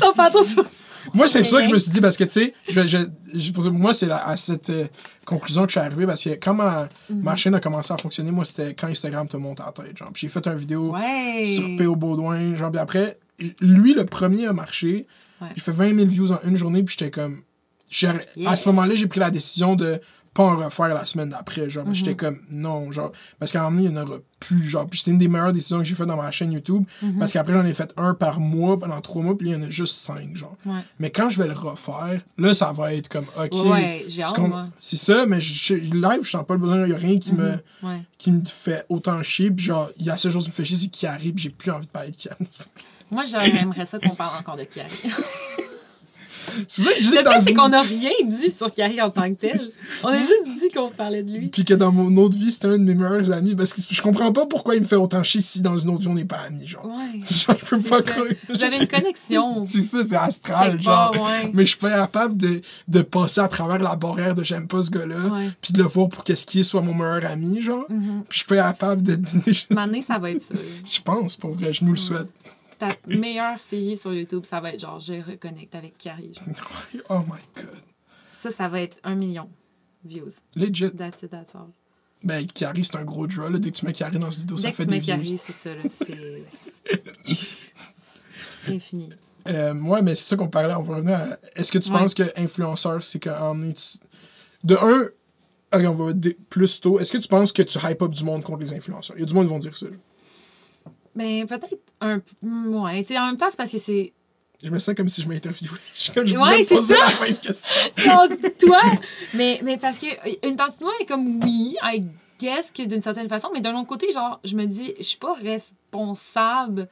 T'en 0.00 0.12
parles 0.12 0.32
d'autres 0.32 0.66
Moi, 1.14 1.26
c'est 1.28 1.40
pour 1.40 1.48
ça 1.50 1.58
que 1.60 1.66
je 1.66 1.72
me 1.72 1.78
suis 1.78 1.90
dit, 1.90 2.00
parce 2.00 2.16
que, 2.16 2.24
tu 2.24 2.30
sais, 2.30 2.54
je, 2.68 2.80
je, 2.86 2.98
je- 3.34 3.52
pour 3.52 3.70
moi, 3.72 3.94
c'est 3.94 4.10
à 4.10 4.36
cette 4.36 4.70
euh, 4.70 4.86
conclusion 5.24 5.62
que 5.62 5.68
je 5.72 5.78
suis 5.78 5.86
arrivé, 5.86 6.06
parce 6.06 6.22
que 6.24 6.30
quand 6.30 6.54
ma, 6.54 6.88
Mhm. 7.10 7.22
ma 7.22 7.36
chaîne 7.36 7.54
a 7.54 7.60
commencé 7.60 7.92
à 7.92 7.96
fonctionner, 7.98 8.30
moi, 8.30 8.44
c'était 8.44 8.74
quand 8.74 8.88
Instagram 8.88 9.26
te 9.28 9.36
monte 9.36 9.60
à 9.60 9.66
la 9.66 9.72
tête, 9.84 9.96
genre. 9.96 10.10
J'ai 10.14 10.28
fait 10.28 10.46
une 10.46 10.56
vidéo 10.56 10.92
Ouais. 10.92 11.44
sur 11.46 11.64
P.O. 11.76 11.96
Baudouin, 11.96 12.54
genre, 12.56 12.70
puis 12.70 12.80
après, 12.80 13.18
lui, 13.60 13.94
le 13.94 14.04
premier 14.04 14.46
a 14.46 14.52
marché. 14.52 15.06
Ouais. 15.40 15.48
J'ai 15.54 15.60
fait 15.62 15.72
20 15.72 15.94
000 15.94 16.06
views 16.08 16.32
en 16.32 16.38
une 16.44 16.56
journée, 16.56 16.82
puis 16.82 16.96
j'étais 16.98 17.10
comme. 17.10 17.42
Yeah. 18.02 18.18
À 18.46 18.54
ce 18.56 18.68
moment-là, 18.68 18.94
j'ai 18.94 19.06
pris 19.06 19.18
la 19.20 19.30
décision 19.30 19.74
de 19.74 19.98
pas 20.38 20.44
en 20.44 20.56
refaire 20.56 20.88
la 20.94 21.04
semaine 21.04 21.30
d'après, 21.30 21.68
genre. 21.68 21.84
Mhm. 21.84 21.94
J'étais 21.94 22.14
comme, 22.14 22.38
non, 22.48 22.92
genre. 22.92 23.10
Parce 23.40 23.50
qu'à 23.50 23.60
un 23.60 23.64
moment 23.64 23.76
donné, 23.78 23.88
il 23.88 23.92
n'y 23.94 23.98
en 23.98 24.06
aura 24.06 24.18
plus, 24.38 24.62
genre. 24.62 24.86
Puis 24.88 25.00
c'était 25.00 25.10
une 25.10 25.18
des 25.18 25.26
meilleures 25.26 25.52
décisions 25.52 25.78
que 25.78 25.84
j'ai 25.84 25.96
faites 25.96 26.06
dans 26.06 26.16
ma 26.16 26.30
chaîne 26.30 26.52
YouTube. 26.52 26.84
Mhm. 27.02 27.18
Parce 27.18 27.32
qu'après, 27.32 27.54
j'en 27.54 27.64
ai 27.64 27.74
fait 27.74 27.92
un 27.96 28.14
par 28.14 28.38
mois 28.38 28.78
pendant 28.78 29.00
trois 29.00 29.20
mois, 29.22 29.36
puis 29.36 29.48
il 29.48 29.52
y 29.52 29.56
en 29.56 29.62
a 29.62 29.68
juste 29.70 29.94
cinq, 29.96 30.36
genre. 30.36 30.56
Ouais. 30.64 30.80
Mais 31.00 31.10
quand 31.10 31.28
je 31.28 31.38
vais 31.42 31.48
le 31.48 31.54
refaire, 31.54 32.20
là, 32.38 32.54
ça 32.54 32.70
va 32.70 32.94
être 32.94 33.08
comme, 33.08 33.26
OK. 33.36 33.52
Ouais, 33.68 34.04
j'ai 34.06 34.22
c'est 34.78 34.96
ça, 34.96 35.26
mais 35.26 35.40
je, 35.40 35.54
je- 35.54 35.74
live, 35.74 36.20
je 36.22 36.30
sens 36.30 36.46
pas 36.46 36.54
le 36.54 36.60
besoin, 36.60 36.82
il 36.82 36.90
n'y 36.90 36.92
a 36.92 36.96
rien 36.98 37.18
qui, 37.18 37.32
me, 37.32 37.50
Mhm. 37.52 37.60
Ouais. 37.82 38.02
qui 38.16 38.30
me 38.30 38.44
fait 38.46 38.86
autant 38.88 39.20
chier. 39.24 39.50
Puis 39.50 39.66
genre, 39.66 39.90
il 39.96 40.06
y 40.06 40.10
a 40.10 40.16
seule 40.16 40.30
chose 40.30 40.44
qui 40.44 40.50
me 40.50 40.54
fait 40.54 40.64
chier, 40.64 40.76
c'est 40.76 40.86
qui 40.86 41.06
arrive, 41.06 41.34
puis 41.34 41.42
j'ai 41.42 41.50
plus 41.50 41.72
envie 41.72 41.86
de 41.86 41.90
parler 41.90 42.10
de 42.12 42.16
Moi, 43.10 43.24
j'aimerais 43.24 43.86
ça 43.86 43.98
qu'on 43.98 44.14
parle 44.14 44.38
encore 44.38 44.56
de 44.56 44.64
Carrie. 44.64 44.88
C'est 46.68 46.82
ça 46.82 46.90
que 46.92 47.02
je 47.02 47.08
dis 47.10 47.16
Le 47.16 47.22
dans 47.22 47.30
pire, 47.32 47.40
c'est 47.40 47.54
qu'on 47.54 47.68
n'a 47.68 47.82
rien 47.82 48.10
dit 48.24 48.52
sur 48.56 48.72
Carrie 48.72 49.00
en 49.00 49.10
tant 49.10 49.28
que 49.30 49.34
tel. 49.40 49.60
On 50.02 50.08
a 50.08 50.18
juste 50.18 50.44
dit 50.60 50.70
qu'on 50.74 50.90
parlait 50.90 51.22
de 51.22 51.32
lui. 51.32 51.48
Puis 51.48 51.64
que 51.64 51.74
dans 51.74 51.92
mon 51.92 52.16
autre 52.16 52.36
vie, 52.36 52.50
c'était 52.50 52.66
un 52.68 52.78
de 52.78 52.84
mes 52.84 52.94
meilleurs 52.94 53.30
amis. 53.32 53.54
Parce 53.54 53.72
que 53.72 53.80
je 53.90 54.02
comprends 54.02 54.32
pas 54.32 54.46
pourquoi 54.46 54.74
il 54.76 54.82
me 54.82 54.86
fait 54.86 54.96
autant 54.96 55.22
chier 55.22 55.40
si 55.40 55.60
dans 55.60 55.76
une 55.76 55.90
autre 55.90 56.00
vie, 56.02 56.08
on 56.08 56.14
n'est 56.14 56.24
pas 56.24 56.40
amis, 56.46 56.66
genre. 56.66 56.86
Ouais. 56.86 57.18
Genre, 57.28 57.56
je 57.58 57.64
peux 57.76 57.80
pas 57.80 58.02
croire. 58.02 58.26
Avez 58.62 58.76
une 58.76 58.86
connexion. 58.88 59.64
C'est 59.66 59.80
ça, 59.80 60.02
c'est 60.04 60.16
astral, 60.16 60.82
genre. 60.82 61.12
ouais. 61.14 61.50
Mais 61.54 61.62
je 61.64 61.70
suis 61.70 61.78
pas 61.78 61.90
capable 61.90 62.36
de, 62.36 62.60
de 62.88 63.02
passer 63.02 63.40
à 63.40 63.48
travers 63.48 63.78
la 63.78 63.96
barrière 63.96 64.34
de 64.34 64.42
j'aime 64.42 64.66
pas 64.66 64.82
ce 64.82 64.90
gars-là, 64.90 65.50
puis 65.60 65.72
de 65.72 65.78
le 65.78 65.84
voir 65.88 66.08
pour 66.08 66.24
qu'est-ce 66.24 66.44
qu'il 66.46 66.64
soit 66.64 66.80
mon 66.82 66.94
meilleur 66.94 67.24
ami, 67.30 67.60
genre. 67.60 67.84
Mhm. 67.88 68.24
Puis 68.28 68.32
je 68.32 68.36
suis 68.38 68.46
pas 68.46 68.56
capable 68.56 69.02
de 69.02 69.14
donner 69.16 69.42
juste- 69.46 69.72
Mané, 69.72 70.02
ça 70.02 70.18
va 70.18 70.30
être 70.30 70.42
ça. 70.42 70.54
Je 70.90 71.00
pense, 71.00 71.36
pour 71.36 71.52
vrai, 71.52 71.72
je 71.72 71.84
nous 71.84 71.92
le 71.92 71.96
souhaite. 71.98 72.28
Ta 72.78 72.88
meilleure 73.06 73.58
série 73.58 73.96
sur 73.96 74.12
YouTube, 74.14 74.44
ça 74.44 74.60
va 74.60 74.72
être 74.72 74.80
genre 74.80 74.98
Je 75.00 75.14
reconnecte 75.14 75.74
avec 75.74 75.98
Carrie. 75.98 76.32
genre. 76.34 77.02
Oh 77.10 77.20
my 77.20 77.40
god. 77.56 77.74
Ça, 78.30 78.50
ça 78.50 78.68
va 78.68 78.80
être 78.80 78.98
un 79.02 79.14
million 79.16 79.48
views. 80.04 80.30
Legit. 80.54 80.90
That's 80.92 81.22
it, 81.24 81.30
that's 81.30 81.54
all. 81.54 81.68
Ben, 82.22 82.46
Carrie, 82.46 82.84
c'est 82.84 82.96
un 82.96 83.04
gros 83.04 83.26
draw, 83.26 83.48
là. 83.48 83.58
Dès 83.58 83.70
que 83.70 83.76
tu 83.78 83.86
mets 83.86 83.92
Carrie 83.92 84.18
dans 84.18 84.30
une 84.30 84.42
vidéo, 84.42 84.56
ça 84.56 84.68
Dès 84.68 84.70
que 84.72 84.76
fait 84.76 84.84
tu 84.84 84.90
des 84.90 84.96
mets 84.96 85.00
views. 85.00 85.16
Carrie, 85.16 85.38
c'est 85.38 85.52
ça. 85.52 85.70
C'est 88.64 88.72
infini. 88.72 89.08
Euh, 89.48 89.74
ouais, 89.74 90.02
mais 90.02 90.14
c'est 90.14 90.28
ça 90.30 90.36
qu'on 90.36 90.48
parlait. 90.48 90.74
On 90.74 90.82
va 90.82 90.96
revenir 90.96 91.16
à. 91.16 91.26
Est-ce 91.56 91.72
que 91.72 91.78
tu 91.78 91.90
Ouais. 91.90 91.98
penses 91.98 92.14
que 92.14 92.24
influenceur, 92.36 93.02
c'est 93.02 93.18
qu'en 93.20 93.60
est. 93.62 93.98
De 94.64 94.76
un, 94.76 95.08
on 95.84 95.94
va 95.94 96.12
plus 96.48 96.80
tôt. 96.80 96.98
Est-ce 96.98 97.12
que 97.12 97.18
tu 97.18 97.28
penses 97.28 97.52
que 97.52 97.62
tu 97.62 97.78
hype 97.82 98.02
up 98.02 98.10
du 98.10 98.24
monde 98.24 98.42
contre 98.42 98.60
les 98.60 98.72
influenceurs? 98.72 99.16
Il 99.16 99.20
y 99.20 99.22
a 99.22 99.26
du 99.26 99.34
monde 99.34 99.44
qui 99.46 99.50
vont 99.52 99.58
dire 99.58 99.76
ça. 99.76 99.86
Ben, 101.18 101.46
peut-être 101.46 101.76
un 102.00 102.20
peu. 102.20 102.46
Ouais, 102.46 103.02
tu 103.04 103.12
sais, 103.14 103.18
en 103.18 103.26
même 103.26 103.36
temps, 103.36 103.46
c'est 103.50 103.56
parce 103.56 103.72
que 103.72 103.78
c'est. 103.78 104.12
Je 104.62 104.70
me 104.70 104.78
sens 104.78 104.94
comme 104.96 105.08
si 105.08 105.22
je 105.22 105.28
m'interviewais. 105.28 105.78
Je 105.94 106.36
Ouais, 106.38 106.62
c'est 106.64 106.82
ça. 106.82 106.94
la 106.96 107.26
même 107.26 107.36
question. 107.36 107.92
Non, 108.06 108.28
toi! 108.58 108.80
mais, 109.34 109.60
mais 109.62 109.76
parce 109.76 109.98
que 109.98 110.06
euh, 110.06 110.34
une 110.48 110.56
partie 110.56 110.78
de 110.78 110.84
moi 110.84 110.92
est 111.00 111.06
comme 111.06 111.40
oui, 111.44 111.76
I 111.82 112.02
guess 112.40 112.70
que 112.72 112.82
d'une 112.84 113.02
certaine 113.02 113.28
façon, 113.28 113.50
mais 113.52 113.60
d'un 113.60 113.76
autre 113.76 113.86
côté, 113.88 114.10
genre, 114.12 114.40
je 114.44 114.56
me 114.56 114.66
dis, 114.66 114.94
je 114.98 115.02
suis 115.04 115.18
pas 115.18 115.34
responsable 115.34 116.88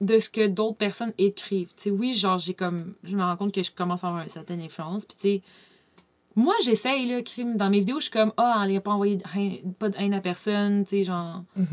de 0.00 0.18
ce 0.18 0.28
que 0.28 0.46
d'autres 0.46 0.76
personnes 0.76 1.12
écrivent. 1.18 1.72
Tu 1.76 1.84
sais, 1.84 1.90
oui, 1.90 2.14
genre, 2.14 2.38
j'ai 2.38 2.54
comme. 2.54 2.94
Je 3.04 3.16
me 3.16 3.22
rends 3.22 3.36
compte 3.36 3.54
que 3.54 3.62
je 3.62 3.70
commence 3.70 4.04
à 4.04 4.08
avoir 4.08 4.22
une 4.22 4.28
certaine 4.28 4.60
influence. 4.60 5.04
Puis, 5.04 5.16
tu 5.16 5.28
sais, 5.28 5.42
moi, 6.34 6.54
j'essaye, 6.64 7.06
là, 7.06 7.22
crime. 7.22 7.56
Dans 7.56 7.70
mes 7.70 7.78
vidéos, 7.80 7.98
je 8.00 8.04
suis 8.04 8.12
comme, 8.12 8.32
ah, 8.36 8.60
allez 8.60 8.78
pas 8.80 8.90
envoyer 8.90 9.16
de 9.16 9.24
haine- 9.36 9.72
pas 9.74 9.88
de 9.88 9.96
haine 9.96 10.12
à 10.12 10.20
personne, 10.20 10.84
tu 10.84 10.90
sais, 10.98 11.04
genre. 11.04 11.44
Mhm. 11.56 11.66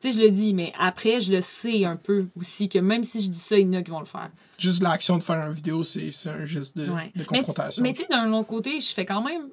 Tu 0.00 0.12
sais, 0.12 0.18
je 0.18 0.24
le 0.24 0.30
dis, 0.30 0.52
mais 0.52 0.72
après, 0.78 1.20
je 1.20 1.32
le 1.32 1.40
sais 1.40 1.84
un 1.86 1.96
peu 1.96 2.26
aussi, 2.38 2.68
que 2.68 2.78
même 2.78 3.02
si 3.02 3.22
je 3.22 3.30
dis 3.30 3.38
ça, 3.38 3.58
il 3.58 3.66
y 3.66 3.70
en 3.70 3.80
a 3.80 3.82
qui 3.82 3.90
vont 3.90 4.00
le 4.00 4.04
faire. 4.04 4.30
Juste 4.58 4.82
l'action 4.82 5.16
de 5.16 5.22
faire 5.22 5.36
une 5.46 5.52
vidéo, 5.54 5.82
c'est 5.82 6.10
c'est 6.10 6.28
un 6.28 6.44
geste 6.44 6.76
de, 6.76 6.90
Ouais. 6.90 7.10
de 7.16 7.24
confrontation. 7.24 7.82
Mais, 7.82 7.92
tu 7.94 8.02
sais, 8.02 8.08
d'un 8.10 8.30
autre 8.34 8.48
côté, 8.48 8.78
je 8.80 8.92
fais 8.92 9.06
quand 9.06 9.22
même. 9.22 9.48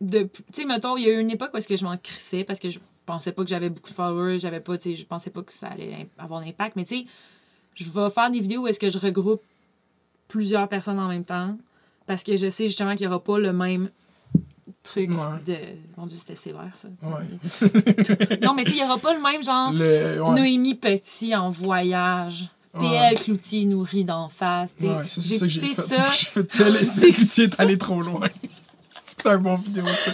de 0.00 0.24
Tu 0.24 0.42
sais, 0.52 0.64
mettons, 0.64 0.96
il 0.96 1.04
y 1.04 1.06
a 1.10 1.12
eu 1.14 1.20
une 1.20 1.30
époque 1.30 1.50
où 1.54 1.56
est-ce 1.58 1.68
que 1.68 1.76
je 1.76 1.84
m'en 1.84 1.96
crissais 1.96 2.42
parce 2.42 2.58
que 2.58 2.68
je 2.68 2.80
pensais 3.06 3.30
pas 3.32 3.44
que 3.44 3.48
j'avais 3.50 3.70
beaucoup 3.70 3.90
de 3.90 3.94
followers, 3.94 4.38
j'avais 4.38 4.60
pas, 4.60 4.76
tu 4.78 4.90
sais, 4.90 4.96
je 4.96 5.06
pensais 5.06 5.30
pas 5.30 5.42
que 5.42 5.52
ça 5.52 5.68
allait 5.68 6.08
avoir 6.18 6.40
d'impact. 6.40 6.74
Mais 6.74 6.84
tu 6.84 6.96
sais, 6.96 7.04
je 7.74 7.88
vais 7.90 8.10
faire 8.10 8.30
des 8.30 8.40
vidéos 8.40 8.62
où 8.62 8.66
est-ce 8.66 8.80
que 8.80 8.90
je 8.90 8.98
regroupe 8.98 9.42
plusieurs 10.26 10.68
personnes 10.68 10.98
en 10.98 11.08
même 11.08 11.24
temps 11.24 11.56
parce 12.06 12.22
que 12.22 12.34
je 12.36 12.48
sais 12.50 12.66
justement 12.66 12.94
qu'il 12.96 13.04
y 13.04 13.06
aura 13.06 13.22
pas 13.22 13.38
le 13.38 13.52
même 13.52 13.90
truc 14.84 15.08
de. 15.08 15.56
Mon 15.96 16.06
Dieu, 16.06 16.16
c'était 16.16 16.36
sévère, 16.36 16.70
ça. 16.74 16.88
Ouais. 17.02 18.38
Non, 18.42 18.54
mais 18.54 18.64
tu 18.64 18.70
sais, 18.70 18.76
il 18.76 18.80
y 18.80 18.84
aura 18.84 18.98
pas 18.98 19.12
le 19.12 19.20
même 19.20 19.42
genre. 19.42 19.72
Le. 19.72 20.18
Noémie 20.18 20.76
Petit 20.76 21.34
en 21.34 21.50
voyage. 21.50 22.48
PL 22.72 23.18
Cloutier 23.20 23.64
nourri 23.66 24.04
d'en 24.04 24.28
face. 24.28 24.74
Ouais, 24.80 25.04
c'est 25.06 25.20
ça 25.20 25.46
que 25.46 25.48
j'ai 25.48 25.60
tu 25.60 25.68
sais, 25.68 25.74
fait. 25.74 25.96
ça, 25.96 26.10
J'ai 26.18 26.26
fait 26.26 26.44
tel 26.44 26.72
l'amitié 26.72 27.44
est 27.44 27.60
allé 27.60 27.78
trop 27.78 28.02
loin. 28.02 28.28
C'est 29.06 29.26
un 29.28 29.38
bon 29.38 29.56
vidéo, 29.56 29.86
ça. 29.86 30.12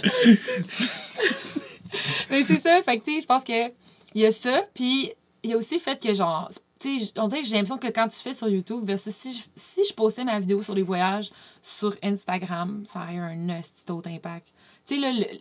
Mais 2.29 2.43
c'est 2.45 2.61
ça, 2.61 2.81
fait 2.83 2.99
que, 2.99 3.05
tu 3.05 3.15
sais, 3.15 3.21
je 3.21 3.25
pense 3.25 3.43
que 3.43 3.69
il 4.13 4.21
y 4.21 4.25
a 4.25 4.31
ça, 4.31 4.61
puis 4.73 5.11
il 5.43 5.49
y 5.49 5.53
a 5.53 5.57
aussi 5.57 5.75
le 5.75 5.79
fait 5.79 6.01
que, 6.01 6.13
genre, 6.13 6.49
tu 6.79 6.99
sais, 6.99 7.11
on 7.17 7.27
dirait 7.27 7.41
que 7.41 7.47
j'ai 7.47 7.55
l'impression 7.55 7.77
que 7.77 7.87
quand 7.87 8.07
tu 8.07 8.17
fais 8.17 8.33
sur 8.33 8.47
YouTube, 8.47 8.83
versus 8.83 9.15
si 9.15 9.33
je, 9.33 9.43
si 9.55 9.81
je 9.87 9.93
postais 9.93 10.23
ma 10.23 10.39
vidéo 10.39 10.61
sur 10.61 10.73
les 10.75 10.83
voyages 10.83 11.31
sur 11.61 11.95
Instagram, 12.03 12.83
ça 12.87 13.01
aurait 13.01 13.15
eu 13.15 13.19
un 13.19 13.49
esti 13.49 13.85
d'autre 13.85 14.09
impact. 14.09 14.47
Tu 14.85 14.99
sais, 14.99 15.39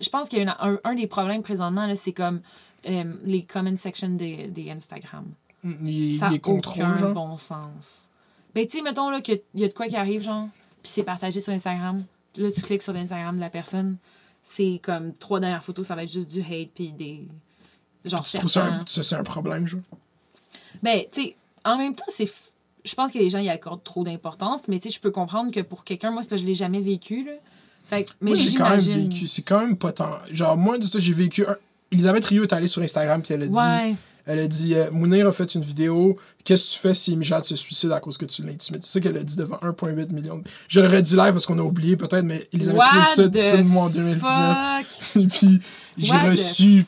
je 0.00 0.08
pense 0.08 0.28
qu'il 0.28 0.38
y 0.38 0.40
a 0.40 0.44
une- 0.44 0.56
un, 0.58 0.78
un 0.84 0.94
des 0.94 1.06
problèmes 1.06 1.42
présentement, 1.42 1.86
là, 1.86 1.96
c'est 1.96 2.12
comme 2.12 2.40
euh, 2.88 3.04
les 3.24 3.44
comment 3.44 3.76
section 3.76 4.08
des, 4.10 4.46
des 4.48 4.70
Instagram. 4.70 5.26
Il, 5.62 6.18
Ça 6.18 6.28
il 6.32 6.40
n'a 6.40 6.48
aucun 6.54 6.96
genre. 6.96 7.12
bon 7.12 7.36
sens. 7.36 8.08
Ben, 8.54 8.66
tu 8.66 8.78
sais, 8.78 8.82
mettons 8.82 9.10
là, 9.10 9.20
qu'il 9.20 9.40
y 9.54 9.64
a 9.64 9.68
de 9.68 9.72
quoi 9.74 9.86
qui 9.86 9.96
arrive, 9.96 10.22
genre, 10.22 10.48
puis 10.82 10.90
c'est 10.92 11.02
partagé 11.02 11.40
sur 11.40 11.52
Instagram. 11.52 12.02
Là, 12.36 12.50
tu 12.50 12.62
cliques 12.62 12.82
sur 12.82 12.92
l'Instagram 12.94 13.36
de 13.36 13.40
la 13.40 13.50
personne, 13.50 13.96
c'est 14.42 14.80
comme 14.82 15.14
trois 15.14 15.38
dernières 15.40 15.62
photos, 15.62 15.86
ça 15.86 15.94
va 15.94 16.04
être 16.04 16.10
juste 16.12 16.30
du 16.30 16.40
hate, 16.40 16.70
puis 16.74 16.92
des. 16.92 17.28
Genre, 18.04 18.24
Tu 18.24 18.38
trouves 18.38 18.50
ça 18.50 18.80
ça, 18.86 19.02
c'est 19.02 19.14
un 19.16 19.22
problème, 19.22 19.66
genre? 19.68 19.80
Ben, 20.82 21.02
tu 21.12 21.22
sais, 21.22 21.36
en 21.64 21.76
même 21.76 21.94
temps, 21.94 22.04
c'est. 22.08 22.24
f- 22.24 22.52
Je 22.84 22.94
pense 22.94 23.12
que 23.12 23.18
les 23.18 23.28
gens 23.28 23.40
y 23.40 23.50
accordent 23.50 23.84
trop 23.84 24.02
d'importance, 24.04 24.66
mais 24.68 24.78
tu 24.78 24.88
sais, 24.88 24.94
je 24.94 25.00
peux 25.00 25.10
comprendre 25.10 25.50
que 25.50 25.60
pour 25.60 25.84
quelqu'un, 25.84 26.10
moi, 26.10 26.22
c'est 26.22 26.30
parce 26.30 26.40
que 26.40 26.46
je 26.46 26.50
l'ai 26.50 26.54
jamais 26.56 26.80
vécu, 26.80 27.24
là. 27.24 27.32
Fait 27.90 28.04
que, 28.04 28.10
mais 28.20 28.30
moi, 28.30 28.38
j'ai 28.38 28.54
quand 28.54 28.70
même 28.70 28.78
vécu. 28.80 29.26
C'est 29.26 29.42
quand 29.42 29.60
même 29.60 29.76
pas 29.76 29.92
tant. 29.92 30.12
Genre, 30.32 30.56
moi, 30.56 30.78
du 30.78 30.88
tout, 30.88 30.98
j'ai 31.00 31.12
vécu. 31.12 31.44
un- 31.46 31.56
Elisabeth 31.92 32.24
Rio 32.26 32.44
est 32.44 32.52
allée 32.52 32.68
sur 32.68 32.80
Instagram 32.82 33.20
puis 33.20 33.34
elle 33.34 33.42
a 33.42 33.46
dit 33.48 33.56
Ouais. 33.56 33.96
Elle 34.26 34.38
a 34.38 34.46
dit 34.46 34.74
euh, 34.76 34.90
Mounir 34.92 35.26
a 35.26 35.32
fait 35.32 35.54
une 35.56 35.62
vidéo. 35.62 36.16
Qu'est-ce 36.44 36.66
que 36.66 36.72
tu 36.74 36.78
fais 36.78 36.94
si 36.94 37.16
Mijad 37.16 37.42
se 37.42 37.56
suicide 37.56 37.90
à 37.90 37.98
cause 37.98 38.16
que 38.16 38.26
tu 38.26 38.42
l'intimides 38.42 38.82
C'est 38.84 38.92
ça 38.92 39.00
qu'elle 39.00 39.16
a 39.16 39.24
dit 39.24 39.34
devant 39.34 39.56
1,8 39.60 40.10
million. 40.12 40.38
de- 40.38 40.44
Je 40.68 40.78
l'aurais 40.80 41.02
dit 41.02 41.16
live 41.16 41.32
parce 41.32 41.46
qu'on 41.46 41.58
a 41.58 41.62
oublié 41.62 41.96
peut-être, 41.96 42.22
mais 42.24 42.46
Elisabeth 42.52 42.80
trouvé 42.80 43.04
ça 43.06 43.24
the 43.24 43.30
d'ici 43.32 43.56
le 43.56 43.64
mois 43.64 43.84
en 43.84 43.88
2019. 43.90 44.86
Fuck! 45.14 45.28
Puis 45.30 45.60
j'ai 45.98 46.12
reçu 46.30 46.84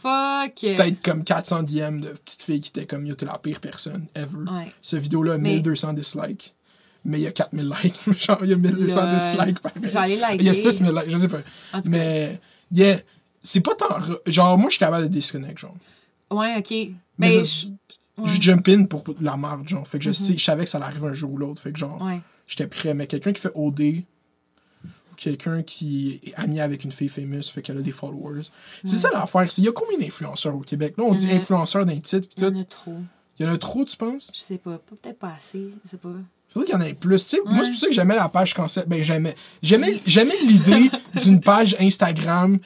peut-être 0.76 1.02
comme 1.02 1.24
400 1.24 1.64
DM 1.64 2.00
de 2.00 2.08
petites 2.24 2.42
filles 2.42 2.60
qui 2.60 2.68
étaient 2.68 2.86
comme 2.86 3.04
Yo, 3.06 3.14
t'es 3.16 3.26
la 3.26 3.38
pire 3.38 3.58
personne 3.60 4.06
ever. 4.14 4.38
Ouais. 4.48 4.72
Cette 4.80 5.00
vidéo-là 5.00 5.34
a 5.34 5.38
Mais- 5.38 5.54
1200 5.54 5.94
dislikes. 5.94 6.54
Mais 7.04 7.18
il 7.18 7.22
y 7.22 7.26
a 7.26 7.32
4000 7.32 7.68
likes. 7.82 8.18
Genre, 8.20 8.38
il 8.42 8.50
y 8.50 8.52
a 8.52 8.56
1200 8.56 9.00
Lol. 9.02 9.14
dislikes. 9.16 9.58
J'allais 9.82 10.16
liker. 10.16 10.36
Il 10.40 10.46
y 10.46 10.48
a 10.48 10.54
6000 10.54 10.90
likes, 10.92 11.10
je 11.10 11.16
sais 11.16 11.28
pas. 11.28 11.40
Mais, 11.86 12.40
yeah, 12.70 13.00
c'est 13.40 13.60
pas 13.60 13.74
tant. 13.74 13.98
Genre, 14.26 14.56
moi, 14.58 14.68
je 14.70 14.74
suis 14.76 14.78
capable 14.80 15.04
de 15.04 15.08
disconnect, 15.12 15.58
genre. 15.58 15.74
Ouais, 16.30 16.56
ok. 16.58 16.70
Mais 16.70 16.92
Mais. 17.18 17.40
ça, 17.42 17.68
je- 18.18 18.22
ouais. 18.22 18.40
Jump 18.40 18.68
in 18.68 18.84
pour 18.84 19.02
la 19.20 19.36
marque, 19.36 19.68
genre. 19.68 19.86
Fait 19.86 19.98
que 19.98 20.04
je 20.04 20.12
sais, 20.12 20.36
je 20.38 20.44
savais 20.44 20.64
que 20.64 20.70
ça 20.70 20.78
allait 20.78 20.86
arriver 20.86 21.08
un 21.08 21.12
jour 21.12 21.32
ou 21.32 21.36
l'autre. 21.38 21.60
Fait 21.60 21.72
que, 21.72 21.78
genre, 21.78 22.00
Ouais. 22.00 22.20
j'étais 22.46 22.66
prêt. 22.68 22.94
Mais 22.94 23.06
quelqu'un 23.08 23.32
qui 23.32 23.40
fait 23.40 23.50
OD, 23.54 23.80
ou 24.84 25.14
quelqu'un 25.16 25.62
qui 25.62 26.20
est 26.24 26.34
ami 26.36 26.60
avec 26.60 26.84
une 26.84 26.92
fille 26.92 27.08
fameuse, 27.08 27.50
fait 27.50 27.62
qu'elle 27.62 27.78
a 27.78 27.82
des 27.82 27.90
followers. 27.92 28.42
C'est 28.84 28.94
ça 28.96 29.10
l'affaire. 29.12 29.46
Il 29.58 29.64
y 29.64 29.68
a 29.68 29.72
combien 29.72 29.98
d'influenceurs 29.98 30.54
au 30.54 30.60
Québec? 30.60 30.94
Là, 30.98 31.04
on 31.04 31.14
dit 31.14 31.28
a- 31.30 31.34
influenceurs 31.34 31.84
d'un 31.84 31.98
titre, 31.98 32.28
Il 32.36 32.42
y 32.44 32.46
en 32.46 32.60
a 32.60 32.64
trop. 32.64 32.96
Il 33.38 33.46
y 33.46 33.48
en 33.48 33.52
a 33.52 33.58
trop, 33.58 33.84
tu 33.84 33.96
penses? 33.96 34.30
Je 34.34 34.40
sais 34.40 34.58
pas. 34.58 34.78
Peut-être 34.78 35.18
pas 35.18 35.32
assez. 35.34 35.70
Je 35.84 35.90
sais 35.90 35.96
pas. 35.96 36.10
Faudrait 36.52 36.66
qu'il 36.70 36.74
y 36.78 36.78
en 36.78 36.84
ait 36.84 36.94
plus. 36.94 37.22
Tu 37.24 37.30
sais, 37.36 37.38
Moi, 37.44 37.54
Ouais. 37.54 37.64
c'est 37.64 37.70
pour 37.70 37.80
ça 37.80 37.86
que 37.88 37.94
j'aimais 37.94 38.16
la 38.16 38.28
page 38.28 38.54
concept. 38.54 38.88
Ben, 38.88 39.02
j'aimais. 39.02 39.34
J'aimais, 39.62 40.00
j'aimais 40.06 40.36
l'idée 40.46 40.90
d'une 41.24 41.40
page 41.40 41.76
Instagram 41.80 42.58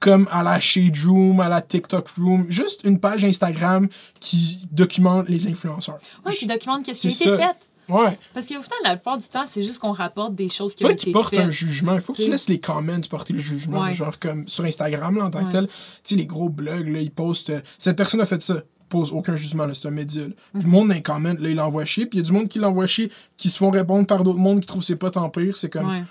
comme 0.00 0.28
à 0.30 0.42
la 0.42 0.60
Shade 0.60 0.96
Room, 1.06 1.40
à 1.40 1.48
la 1.48 1.62
TikTok 1.62 2.08
Room. 2.18 2.46
Juste 2.50 2.82
une 2.84 2.98
page 3.00 3.24
Instagram 3.24 3.88
qui 4.20 4.60
documente 4.70 5.28
les 5.28 5.46
influenceurs. 5.46 5.98
Ouais, 6.26 6.32
qui 6.34 6.46
documente 6.46 6.84
qu'est-ce 6.84 7.00
qui 7.02 7.28
a 7.28 7.34
été 7.34 7.42
ça. 7.42 7.48
fait. 7.48 7.68
Ouais. 7.86 8.18
Parce 8.32 8.46
qu'au 8.46 8.62
final, 8.62 8.78
la 8.82 8.96
plupart 8.96 9.18
du 9.18 9.26
temps, 9.28 9.44
c'est 9.46 9.62
juste 9.62 9.78
qu'on 9.78 9.92
rapporte 9.92 10.34
des 10.34 10.48
choses 10.48 10.74
qui 10.74 10.86
ont 10.86 10.90
été 10.90 11.12
faites. 11.12 11.38
un 11.38 11.50
jugement. 11.50 11.94
Il 11.94 12.00
faut 12.00 12.14
que 12.14 12.22
tu 12.22 12.30
laisses 12.30 12.48
les 12.48 12.58
comments 12.58 13.00
porter 13.10 13.34
le 13.34 13.38
jugement. 13.40 13.82
Ouais. 13.82 13.92
Genre 13.92 14.18
comme 14.18 14.48
sur 14.48 14.64
Instagram, 14.64 15.16
là, 15.18 15.24
en 15.26 15.30
tant 15.30 15.40
que 15.40 15.44
Ouais. 15.46 15.52
tel. 15.52 15.66
Tu 15.68 15.72
sais, 16.04 16.16
les 16.16 16.24
gros 16.26 16.48
blogs, 16.48 16.88
là, 16.88 17.00
ils 17.00 17.10
postent. 17.10 17.50
euh, 17.50 17.60
cette 17.78 17.96
personne 17.96 18.22
a 18.22 18.24
fait 18.26 18.40
ça. 18.42 18.62
Pose 18.94 19.12
aucun 19.12 19.34
jugement, 19.36 19.66
c'est 19.74 19.88
un 19.88 19.90
média. 19.90 20.22
Mhm. 20.26 20.62
le 20.62 20.68
monde 20.68 20.88
dans 20.88 20.94
les 20.94 21.02
comments, 21.02 21.34
là, 21.38 21.48
il 21.48 21.56
l'envoie 21.56 21.84
chier. 21.84 22.06
Puis 22.06 22.18
il 22.18 22.22
y 22.22 22.24
a 22.24 22.26
du 22.26 22.32
monde 22.32 22.48
qui 22.48 22.58
l'envoie 22.60 22.86
chier, 22.86 23.10
qui 23.36 23.48
se 23.48 23.58
font 23.58 23.70
répondre 23.70 24.06
par 24.06 24.22
d'autres 24.22 24.38
mondes 24.38 24.60
qui 24.60 24.66
trouvent 24.66 24.82
c'est 24.84 24.96
pas 24.96 25.10
tant 25.10 25.28
pire. 25.30 25.56
C'est 25.56 25.68
comme. 25.68 25.88
Ouais. 25.88 26.04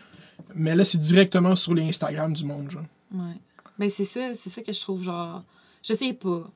Mais 0.56 0.76
là, 0.76 0.84
c'est 0.84 0.98
directement 0.98 1.56
sur 1.56 1.74
les 1.74 1.88
Instagram 1.88 2.34
du 2.34 2.44
monde, 2.44 2.70
genre. 2.70 2.84
Ouais. 3.14 3.36
Ben, 3.80 3.90
c'est 3.90 4.06
ça. 4.06 4.34
C'est 4.34 4.50
ça 4.50 4.62
que 4.62 4.74
je 4.74 4.82
trouve, 4.82 5.02
genre. 5.04 5.44
Je 5.82 5.94
sais 5.94 6.14
pas. 6.14 6.50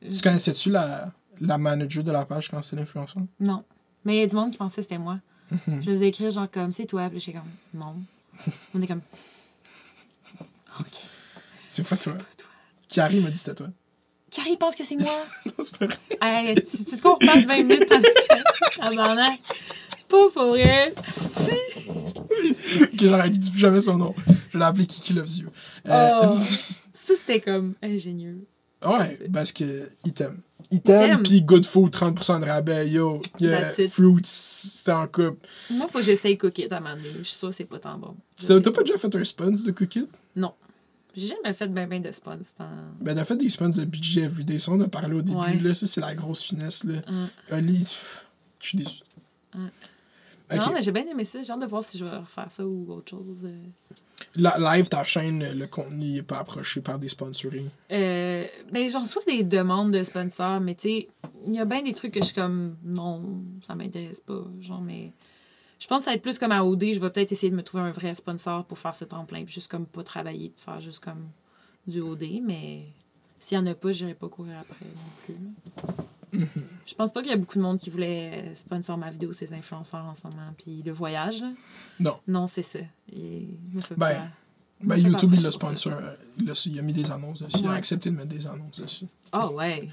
Tu 0.00 0.20
connaissais-tu 0.20 0.70
la, 0.70 1.12
la 1.40 1.58
manager 1.58 2.02
de 2.04 2.10
la 2.12 2.24
page 2.24 2.48
quand 2.48 2.62
c'est 2.62 2.76
l'influenceur? 2.76 3.22
Non. 3.40 3.64
Mais 4.04 4.16
il 4.16 4.20
y 4.20 4.22
a 4.22 4.26
du 4.26 4.36
monde 4.36 4.50
qui 4.52 4.58
pensait 4.58 4.76
que 4.76 4.82
c'était 4.82 4.98
moi. 4.98 5.18
Mhm. 5.50 5.82
Je 5.82 5.90
les 5.90 6.04
ai 6.04 6.06
écrire 6.08 6.30
genre 6.30 6.50
comme 6.50 6.72
c'est 6.72 6.86
toi. 6.86 7.08
Puis 7.10 7.20
j'étais 7.20 7.38
comme 7.38 7.50
non. 7.74 7.94
On 8.74 8.80
est 8.82 8.86
comme. 8.86 9.02
Ok. 10.80 10.86
C'est 11.68 11.88
pas 11.88 11.96
C'est 11.96 12.10
toi. 12.10 12.18
pas 12.18 12.24
toi. 12.36 12.48
Carrie 12.88 13.20
m'a 13.20 13.30
dit 13.30 13.38
c'était 13.38 13.54
toi. 13.56 13.68
Carrie 14.42 14.56
pense 14.56 14.74
que 14.74 14.84
c'est 14.84 14.96
moi. 14.96 15.24
pas 15.78 16.42
hey, 16.42 16.54
si 16.68 16.84
tu 16.84 16.96
te 16.96 17.02
qu'on 17.02 17.14
reparle 17.14 17.44
20 17.46 17.56
minutes 17.58 17.88
pendant 17.88 18.08
Tabarnak. 18.76 19.40
Pas 20.08 20.30
pour 20.34 20.48
vrai. 20.48 20.92
Si. 21.12 21.88
Ok, 22.82 23.00
genre, 23.06 23.20
elle 23.20 23.30
dit 23.32 23.50
plus 23.50 23.60
jamais 23.60 23.80
son 23.80 23.98
nom. 23.98 24.14
Je 24.52 24.58
l'ai 24.58 24.64
appelé 24.64 24.86
Kiki 24.86 25.12
Loves 25.14 25.36
You. 25.38 25.48
Euh, 25.88 26.10
Oh. 26.24 26.36
Ça, 26.94 27.14
c'était 27.16 27.40
comme 27.40 27.74
ingénieux. 27.82 28.46
ouais, 28.84 29.18
parce 29.32 29.52
que 29.52 29.90
il 30.04 30.12
t'aime. 30.12 30.40
Il 30.70 30.80
t'aime, 30.80 31.10
t'aime. 31.10 31.22
pis 31.22 31.42
good 31.42 31.66
food, 31.66 31.92
30% 31.92 32.40
de 32.40 32.46
rabais, 32.46 32.88
yo. 32.88 33.20
Yeah, 33.40 33.70
fruits, 33.90 34.22
c'était 34.24 34.92
en 34.92 35.06
couple. 35.06 35.46
Moi, 35.68 35.88
faut 35.88 35.98
que 35.98 36.04
j'essaye 36.04 36.38
Cookit 36.38 36.68
à 36.70 36.76
un 36.76 36.80
moment 36.80 36.96
donné. 36.96 37.14
Je 37.18 37.22
suis 37.24 37.36
sûre 37.36 37.48
que 37.48 37.54
c'est 37.56 37.64
pas 37.64 37.78
tant 37.78 37.98
bon. 37.98 38.16
T'as 38.36 38.60
pas 38.70 38.82
déjà 38.82 38.96
fait 38.96 39.14
un 39.14 39.24
sponsor 39.24 39.66
de 39.66 39.72
cookie? 39.72 40.06
Non. 40.36 40.54
J'ai 41.14 41.26
jamais 41.26 41.52
fait 41.52 41.68
ben 41.68 41.88
ben 41.88 42.00
de 42.02 42.10
sponsor. 42.10 42.38
c'est 42.42 42.62
un- 42.62 42.94
Ben, 43.00 43.14
t'as 43.14 43.24
fait 43.24 43.36
des 43.36 43.48
sponsors 43.50 43.84
de 43.84 43.90
budget 43.90 44.22
everyday. 44.22 44.58
Ça, 44.58 44.72
on 44.72 44.80
a 44.80 44.88
parlé 44.88 45.14
au 45.14 45.22
début, 45.22 45.38
Ouais. 45.38 45.58
là. 45.58 45.74
Ça, 45.74 45.86
c'est 45.86 46.00
la 46.00 46.14
grosse 46.14 46.42
finesse, 46.42 46.84
là. 46.84 47.00
Hum. 47.08 47.28
Oli, 47.50 47.78
pff, 47.80 48.24
je 48.60 48.66
suis 48.68 48.78
déçu. 48.78 49.02
Ok. 49.54 50.58
Non, 50.58 50.72
mais 50.74 50.82
j'ai 50.82 50.92
bien 50.92 51.06
aimé 51.06 51.24
ça. 51.24 51.40
J'ai 51.42 51.50
hâte 51.52 51.60
de 51.60 51.66
voir 51.66 51.82
si 51.82 51.96
je 51.98 52.04
vais 52.04 52.16
refaire 52.16 52.50
ça 52.50 52.64
ou 52.66 52.90
autre 52.92 53.10
chose. 53.10 53.38
euh. 53.44 53.56
La- 54.36 54.76
live, 54.76 54.88
ta 54.88 55.02
chaîne, 55.04 55.52
le 55.58 55.66
contenu 55.66 56.12
n'est 56.12 56.22
pas 56.22 56.38
approché 56.38 56.80
par 56.80 56.98
des 56.98 57.08
sponsoring. 57.08 57.68
Euh, 57.90 58.44
ben, 58.70 58.88
j'en 58.88 59.00
reçois 59.00 59.22
des 59.26 59.42
demandes 59.44 59.92
de 59.92 60.02
sponsors, 60.02 60.60
mais 60.60 60.74
tu 60.74 60.88
sais, 60.88 61.08
il 61.46 61.54
y 61.54 61.58
a 61.58 61.64
bien 61.64 61.82
des 61.82 61.92
trucs 61.94 62.12
que 62.12 62.20
je 62.20 62.26
suis 62.26 62.34
comme, 62.34 62.76
non, 62.84 63.42
ça 63.66 63.74
m'intéresse 63.74 64.20
pas. 64.20 64.44
Genre, 64.60 64.80
mais 64.82 65.12
je 65.82 65.88
pense 65.88 65.98
que 65.98 66.04
ça 66.04 66.10
va 66.10 66.14
être 66.14 66.22
plus 66.22 66.38
comme 66.38 66.52
à 66.52 66.64
OD. 66.64 66.92
Je 66.92 67.00
vais 67.00 67.10
peut-être 67.10 67.32
essayer 67.32 67.50
de 67.50 67.56
me 67.56 67.62
trouver 67.64 67.82
un 67.82 67.90
vrai 67.90 68.14
sponsor 68.14 68.64
pour 68.64 68.78
faire 68.78 68.94
ce 68.94 69.04
tremplin, 69.04 69.42
puis 69.44 69.52
juste 69.54 69.68
comme 69.68 69.84
pas 69.86 70.04
travailler, 70.04 70.50
puis 70.50 70.64
faire 70.64 70.80
juste 70.80 71.00
comme 71.02 71.26
du 71.88 72.00
OD, 72.00 72.40
mais 72.44 72.84
s'il 73.40 73.58
y 73.58 73.60
en 73.60 73.66
a 73.66 73.74
pas, 73.74 73.90
j'irai 73.90 74.14
pas 74.14 74.28
courir 74.28 74.58
après 74.60 74.84
non 74.84 75.34
plus. 76.30 76.46
Je 76.86 76.94
pense 76.94 77.12
pas 77.12 77.20
qu'il 77.20 77.30
y 77.30 77.34
a 77.34 77.36
beaucoup 77.36 77.58
de 77.58 77.62
monde 77.62 77.78
qui 77.78 77.90
voulait 77.90 78.54
sponsor 78.54 78.96
ma 78.96 79.10
vidéo, 79.10 79.32
ces 79.32 79.52
influenceurs 79.52 80.04
en 80.04 80.14
ce 80.14 80.20
moment. 80.24 80.54
Puis 80.56 80.82
le 80.84 80.92
voyage, 80.92 81.42
Non. 82.00 82.16
non, 82.26 82.46
c'est 82.46 82.62
ça. 82.62 82.78
Il 83.12 83.48
me 83.72 83.80
fait 83.80 83.94
Ben, 83.96 84.14
pas- 84.14 84.26
Ben, 84.84 85.02
me 85.02 85.08
YouTube, 85.10 85.30
il 85.34 85.40
ça. 85.40 85.50
sponsor. 85.50 85.92
euh, 85.92 86.14
Il 86.66 86.78
a, 86.78 86.82
mis 86.82 86.92
des 86.92 87.10
annonces 87.10 87.42
dessus. 87.42 87.58
Il 87.60 87.66
a 87.66 87.72
accepté 87.72 88.10
de 88.10 88.16
mettre 88.16 88.28
des 88.30 88.46
annonces 88.46 88.80
dessus. 88.80 89.06
Ah 89.30 89.50
ouais. 89.52 89.88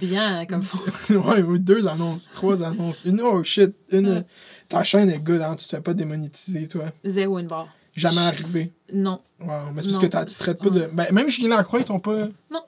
Bien, 0.00 0.44
comme 0.46 0.62
fond. 0.62 0.78
ouais, 1.28 1.42
oui, 1.42 1.60
deux 1.60 1.88
annonces, 1.88 2.30
trois 2.30 2.62
annonces. 2.62 3.04
Une, 3.04 3.20
oh 3.20 3.42
shit, 3.44 3.74
une. 3.90 4.24
Ta 4.68 4.84
chaîne 4.84 5.10
est 5.10 5.18
good, 5.20 5.40
hein, 5.40 5.56
tu 5.56 5.66
te 5.66 5.76
fais 5.76 5.82
pas 5.82 5.94
démonétiser, 5.94 6.68
toi. 6.68 6.86
Zéro 7.04 7.38
une 7.38 7.46
barre. 7.46 7.68
Jamais 7.94 8.16
Je- 8.16 8.26
arrivé. 8.28 8.72
Non, 8.92 9.20
Wow, 9.40 9.70
mais 9.72 9.82
c'est 9.82 9.88
parce 9.88 9.94
Non. 9.94 10.00
que 10.00 10.06
t'as- 10.06 10.24
tu 10.24 10.36
traites 10.36 10.58
pas 10.58 10.70
de. 10.70 10.88
Ben, 10.92 11.06
même 11.12 11.28
Julien 11.28 11.56
Lacroix, 11.56 11.80
ils 11.80 11.84
t'ont 11.84 11.98
pas. 12.00 12.28
Non. 12.50 12.62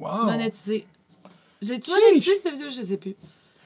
Wow. 0.00 0.24
monétisé. 0.26 0.86
J'ai-tu 1.62 1.90
monétisé 1.90 2.32
cette 2.42 2.52
vidéo? 2.52 2.68
Je 2.68 2.82
sais 2.82 2.96
plus. 2.96 3.14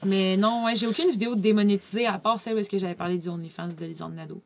Mais 0.05 0.37
non, 0.37 0.65
ouais, 0.65 0.75
j'ai 0.75 0.87
aucune 0.87 1.09
vidéo 1.11 1.35
démonétisée 1.35 2.07
à 2.07 2.17
part 2.17 2.39
celle 2.39 2.55
où 2.55 2.57
est-ce 2.57 2.69
que 2.69 2.77
j'avais 2.77 2.95
parlé 2.95 3.17
du 3.17 3.27
OnlyFans 3.29 3.67
de 3.79 3.85
Lisande 3.85 4.15
Nadeau. 4.15 4.41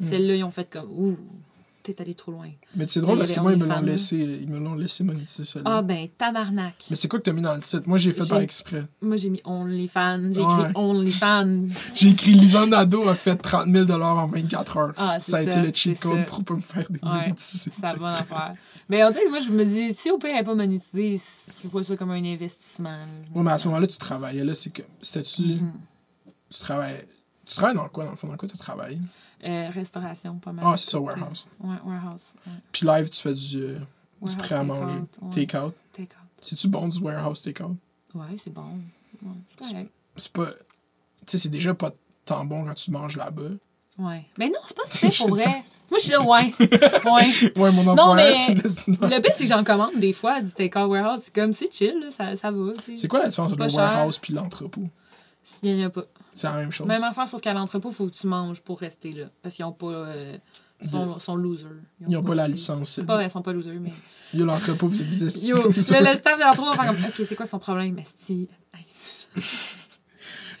Hmm. 0.00 0.04
Celle-là, 0.06 0.36
ils 0.36 0.44
ont 0.44 0.50
fait 0.50 0.68
comme 0.68 0.90
Ouh, 0.90 1.16
t'es 1.82 2.00
allé 2.00 2.14
trop 2.14 2.32
loin. 2.32 2.48
Mais 2.76 2.86
c'est 2.86 3.00
drôle 3.00 3.18
parce 3.18 3.32
que 3.32 3.40
moi, 3.40 3.52
ils 3.52 3.58
me 3.58 3.66
l'ont 3.66 3.80
laissé, 3.80 4.16
ils 4.16 4.48
me 4.48 4.58
l'ont 4.58 4.74
laissé 4.74 5.04
monétiser 5.04 5.44
ça. 5.44 5.60
Ah 5.64 5.82
ben, 5.82 6.08
tabarnak. 6.16 6.74
Mais 6.90 6.96
c'est 6.96 7.08
quoi 7.08 7.18
que 7.18 7.24
t'as 7.24 7.32
mis 7.32 7.42
dans 7.42 7.54
le 7.54 7.60
titre? 7.60 7.82
Moi, 7.86 7.98
j'ai 7.98 8.12
fait 8.12 8.28
par 8.28 8.40
exprès. 8.40 8.84
Moi, 9.00 9.16
j'ai 9.16 9.30
mis 9.30 9.40
OnlyFans. 9.44 10.32
J'ai 10.32 10.40
écrit 10.42 10.52
Ouais. 10.62 10.70
OnlyFans. 10.76 11.66
J'ai 11.96 12.08
écrit 12.10 12.32
Lisanne 12.32 12.70
Nadeau 12.70 13.08
a 13.08 13.14
fait 13.14 13.36
30 13.36 13.66
000 13.68 13.90
en 13.90 14.26
24 14.26 14.76
heures. 14.76 14.92
Ah, 14.96 15.18
ça 15.20 15.38
a 15.38 15.42
été 15.42 15.50
ça, 15.52 15.62
le 15.62 15.72
cheat 15.72 15.98
code 16.00 16.20
ça. 16.20 16.26
pour 16.26 16.44
pas 16.44 16.54
me 16.54 16.60
faire 16.60 16.86
Ouais, 16.90 16.98
démonétiser. 17.02 17.70
c'est 17.70 17.82
la 17.82 17.94
bonne 17.94 18.06
affaire. 18.14 18.54
Mais 18.88 19.02
en 19.04 19.12
fait, 19.12 19.28
moi, 19.28 19.40
je 19.40 19.50
me 19.50 19.64
dis, 19.64 19.94
si 19.94 20.08
elle 20.08 20.32
n'est 20.34 20.44
pas 20.44 20.54
monétisée, 20.54 21.20
je 21.62 21.68
vois 21.68 21.82
ça 21.84 21.96
comme 21.96 22.10
un 22.10 22.24
investissement. 22.24 22.98
Ouais, 23.34 23.42
mais 23.42 23.50
à 23.52 23.58
ce 23.58 23.66
moment-là, 23.68 23.86
tu 23.86 23.98
travaillais. 23.98 24.44
Là, 24.44 24.54
c'est 24.54 24.70
que. 24.70 24.82
C'était-tu. 25.00 25.42
Mhm. 25.42 25.72
Tu 26.50 26.60
travaillais. 26.60 27.06
Tu 27.46 27.56
travailles 27.56 27.74
dans 27.76 27.88
quoi, 27.88 28.04
dans 28.04 28.10
le 28.12 28.16
fond? 28.16 28.28
Dans 28.28 28.36
quoi 28.36 28.48
tu 28.48 28.56
travailles? 28.56 29.00
Euh, 29.44 29.68
restauration, 29.70 30.36
pas 30.38 30.52
mal. 30.52 30.64
Ah, 30.68 30.76
c'est 30.76 30.90
ça, 30.90 31.00
warehouse. 31.00 31.46
Ouais, 31.60 31.76
warehouse. 31.84 32.34
Ouais. 32.46 32.52
Puis 32.70 32.86
live, 32.86 33.08
tu 33.10 33.20
fais 33.20 33.34
du, 33.34 33.62
euh, 33.62 33.78
du 34.22 34.36
prêt 34.36 34.54
à 34.54 34.60
take-out, 34.60 34.66
manger. 34.80 34.94
ouais. 35.22 35.30
Take-out. 35.34 35.74
Take-out. 35.92 36.18
C'est-tu 36.40 36.68
bon 36.68 36.88
du 36.88 37.00
warehouse 37.00 37.42
take-out? 37.42 37.76
Ouais, 38.14 38.24
c'est 38.38 38.52
bon. 38.52 38.78
Ouais, 39.22 39.32
c'est 39.58 39.72
correct. 39.72 39.90
C'est 40.16 40.32
pas. 40.32 40.46
Tu 40.46 40.54
sais, 41.26 41.38
c'est 41.38 41.48
déjà 41.48 41.74
pas 41.74 41.90
tant 42.24 42.44
bon 42.44 42.64
quand 42.64 42.74
tu 42.74 42.90
manges 42.90 43.16
là-bas. 43.16 43.50
Ouais. 43.98 44.24
Mais 44.38 44.48
non, 44.48 44.58
c'est 44.66 44.76
pas 44.76 44.82
si 44.88 45.08
pour 45.18 45.30
vrai. 45.30 45.62
Moi, 45.90 45.98
je 45.98 46.04
suis 46.04 46.12
là, 46.12 46.22
ouais. 46.22 46.52
Ouais. 47.04 47.52
Ouais, 47.56 47.70
mon 47.70 47.82
Non, 47.94 48.14
mais 48.14 48.32
le- 48.32 49.20
pire, 49.20 49.32
c'est 49.34 49.44
que 49.44 49.48
j'en 49.50 49.62
commande 49.64 49.98
des 49.98 50.12
fois 50.12 50.40
du 50.40 50.50
take-out 50.52 50.88
warehouse. 50.88 51.20
C'est 51.24 51.34
comme, 51.34 51.52
c'est 51.52 51.72
chill, 51.72 51.98
là, 52.00 52.10
ça, 52.10 52.34
ça 52.36 52.50
va. 52.50 52.72
C'est 52.96 53.08
quoi 53.08 53.20
la 53.20 53.28
différence 53.28 53.52
entre 53.52 53.66
le 53.66 53.72
warehouse 53.72 54.18
puis 54.18 54.32
l'entrepôt? 54.34 54.88
Il 55.62 55.76
y 55.78 55.82
en 55.84 55.86
a 55.88 55.90
pas. 55.90 56.04
C'est 56.34 56.46
la 56.46 56.54
même 56.54 56.72
chose. 56.72 56.86
Même 56.86 57.04
affaire, 57.04 57.28
sauf 57.28 57.40
qu'à 57.40 57.52
l'entrepôt, 57.52 57.90
il 57.90 57.94
faut 57.94 58.06
que 58.06 58.14
tu 58.14 58.26
manges 58.26 58.60
pour 58.60 58.80
rester 58.80 59.12
là. 59.12 59.26
Parce 59.42 59.54
qu'ils 59.54 59.64
ont 59.64 59.72
pas. 59.72 59.86
Euh, 59.86 60.38
ils 60.80 60.88
sont, 60.88 61.18
sont 61.20 61.36
losers. 61.36 61.68
Ils 62.08 62.16
ont 62.16 62.22
pas 62.22 62.34
la 62.34 62.48
licence. 62.48 62.90
C'est 62.90 63.06
pas 63.06 63.22
ils 63.22 63.30
sont 63.30 63.42
pas 63.42 63.52
losers, 63.52 63.78
mais. 63.80 63.92
Yo, 64.34 64.44
l'entrepôt, 64.44 64.88
vous 64.88 65.00
êtes 65.00 65.08
des 65.08 65.46
Yo, 65.46 65.68
le, 65.68 65.72
staff 65.80 65.94
de 65.94 66.42
l'entrepôt 66.42 66.70
va 66.70 66.76
faire 66.76 66.94
comme, 66.94 67.04
OK, 67.04 67.22
c'est 67.28 67.36
quoi 67.36 67.46
son 67.46 67.58
problème? 67.58 67.96
Si. 68.18 68.48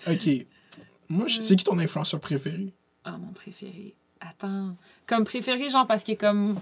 Ok. 0.08 0.28
Moi, 1.08 1.28
je- 1.28 1.40
c'est 1.40 1.54
qui 1.54 1.64
ton 1.64 1.78
influenceur 1.78 2.18
préféré? 2.18 2.72
Ah, 3.04 3.18
mon 3.18 3.32
préféré. 3.32 3.94
Attends. 4.20 4.76
Comme 5.06 5.24
préféré, 5.24 5.68
genre, 5.68 5.86
parce 5.86 6.02
que 6.02 6.12
comme. 6.12 6.58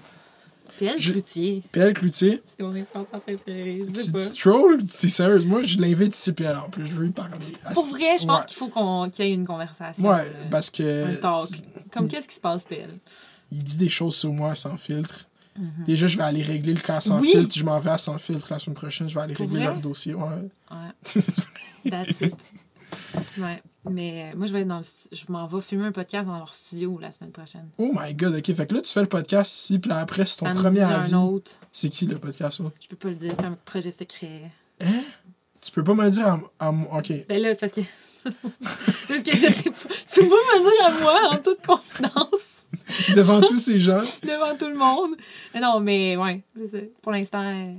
PL 0.78 0.96
Cloutier. 0.96 1.62
PL 1.72 1.92
Cloutier? 1.94 2.42
C'est 2.56 2.62
mon 2.62 2.74
influenceur 2.74 3.20
préféré. 3.20 3.82
Je 3.84 3.90
Tu, 3.92 3.98
sais 4.00 4.12
pas. 4.12 4.18
tu 4.20 4.30
trolls? 4.42 4.86
T'es 4.86 5.08
sérieuse? 5.08 5.44
Moi, 5.44 5.62
je 5.62 5.78
l'invite 5.78 6.14
ici, 6.16 6.32
PL, 6.32 6.56
en 6.56 6.68
plus. 6.70 6.86
Je 6.86 6.92
veux 6.94 7.04
lui 7.04 7.12
parler. 7.12 7.36
Pour 7.74 7.84
ce- 7.86 7.90
vrai, 7.90 8.18
je 8.18 8.24
pense 8.26 8.40
Ouais. 8.40 8.46
qu'il 8.46 8.56
faut 8.56 8.68
qu'on 8.68 9.10
qu'il 9.10 9.24
y 9.26 9.28
ait 9.28 9.34
une 9.34 9.46
conversation. 9.46 10.08
Ouais, 10.08 10.20
euh, 10.20 10.48
parce 10.50 10.70
que. 10.70 11.12
un 11.12 11.14
talk. 11.16 11.48
Comme 11.92 12.08
qu'est-ce 12.08 12.28
qui 12.28 12.36
se 12.36 12.40
passe, 12.40 12.64
PL? 12.64 12.90
Il 13.52 13.62
dit 13.64 13.76
des 13.76 13.88
choses 13.88 14.14
sur 14.16 14.32
moi 14.32 14.54
sans 14.54 14.76
filtre. 14.76 15.26
Déjà, 15.84 16.06
je 16.06 16.16
vais 16.16 16.22
aller 16.22 16.40
régler 16.42 16.72
le 16.72 16.80
cas 16.80 17.00
sans 17.00 17.20
Oui. 17.20 17.32
filtre. 17.32 17.54
Je 17.58 17.64
m'en 17.64 17.78
vais 17.78 17.90
à 17.90 17.98
sans 17.98 18.16
filtre 18.16 18.46
la 18.50 18.58
semaine 18.58 18.76
prochaine. 18.76 19.08
Je 19.08 19.14
vais 19.14 19.20
aller 19.20 19.34
Pour 19.34 19.46
régler 19.46 19.64
vrai? 19.64 19.72
leur 19.74 19.80
dossier. 19.82 20.14
Ouais. 20.14 20.22
Ouais, 20.70 20.92
that's 21.90 22.20
it. 22.22 22.34
Ouais, 23.38 23.62
mais 23.88 24.30
euh, 24.32 24.36
moi, 24.36 24.46
je 24.46 24.52
vais 24.52 24.64
dans 24.64 24.78
le 24.78 24.84
je 25.12 25.24
m'en 25.28 25.46
vais 25.46 25.60
filmer 25.60 25.86
un 25.86 25.92
podcast 25.92 26.28
dans 26.28 26.36
leur 26.38 26.52
studio 26.52 26.98
la 27.00 27.10
semaine 27.12 27.30
prochaine. 27.32 27.68
oh 27.78 27.90
my 27.94 28.14
god, 28.14 28.34
ok. 28.34 28.52
Fait 28.54 28.66
que 28.66 28.74
là, 28.74 28.82
tu 28.82 28.92
fais 28.92 29.00
le 29.00 29.08
podcast 29.08 29.54
ici, 29.54 29.78
puis 29.78 29.88
là, 29.88 29.98
après, 30.00 30.26
c'est 30.26 30.36
ton 30.38 30.46
Samedi, 30.46 30.60
premier 30.62 30.80
un 30.82 30.88
avis. 31.02 31.14
autre. 31.14 31.52
C'est 31.72 31.88
qui 31.88 32.06
le 32.06 32.18
podcast, 32.18 32.60
là? 32.60 32.70
Je 32.80 32.88
peux 32.88 32.96
pas 32.96 33.08
le 33.08 33.14
dire, 33.14 33.32
c'est 33.38 33.46
un 33.46 33.56
projet 33.64 33.90
secret. 33.90 34.50
Tu 35.60 35.70
peux 35.72 35.84
pas 35.84 35.94
me 35.94 36.04
le 36.04 36.10
dire 36.10 36.26
à, 36.26 36.40
à 36.58 36.72
moi. 36.72 36.98
Ok. 36.98 37.12
Ben 37.28 37.40
là, 37.40 37.54
c'est 37.54 37.60
parce 37.60 37.72
que. 37.72 37.80
parce 39.08 39.22
que 39.22 39.36
je 39.36 39.50
sais 39.50 39.70
pas. 39.70 39.94
Tu 40.12 40.20
peux 40.20 40.28
pas 40.28 40.58
me 40.58 40.62
dire 40.62 40.86
à 40.86 41.00
moi 41.02 41.34
en 41.34 41.38
toute 41.42 41.64
confidence 41.66 42.64
Devant 43.16 43.40
tous 43.40 43.56
ces 43.58 43.78
gens. 43.80 44.00
devant 44.22 44.56
tout 44.56 44.68
le 44.68 44.76
monde. 44.76 45.12
Mais 45.54 45.60
non, 45.60 45.80
mais 45.80 46.16
ouais, 46.16 46.42
c'est 46.56 46.66
ça. 46.68 46.78
Pour 47.02 47.12
l'instant, 47.12 47.42
euh, 47.44 47.74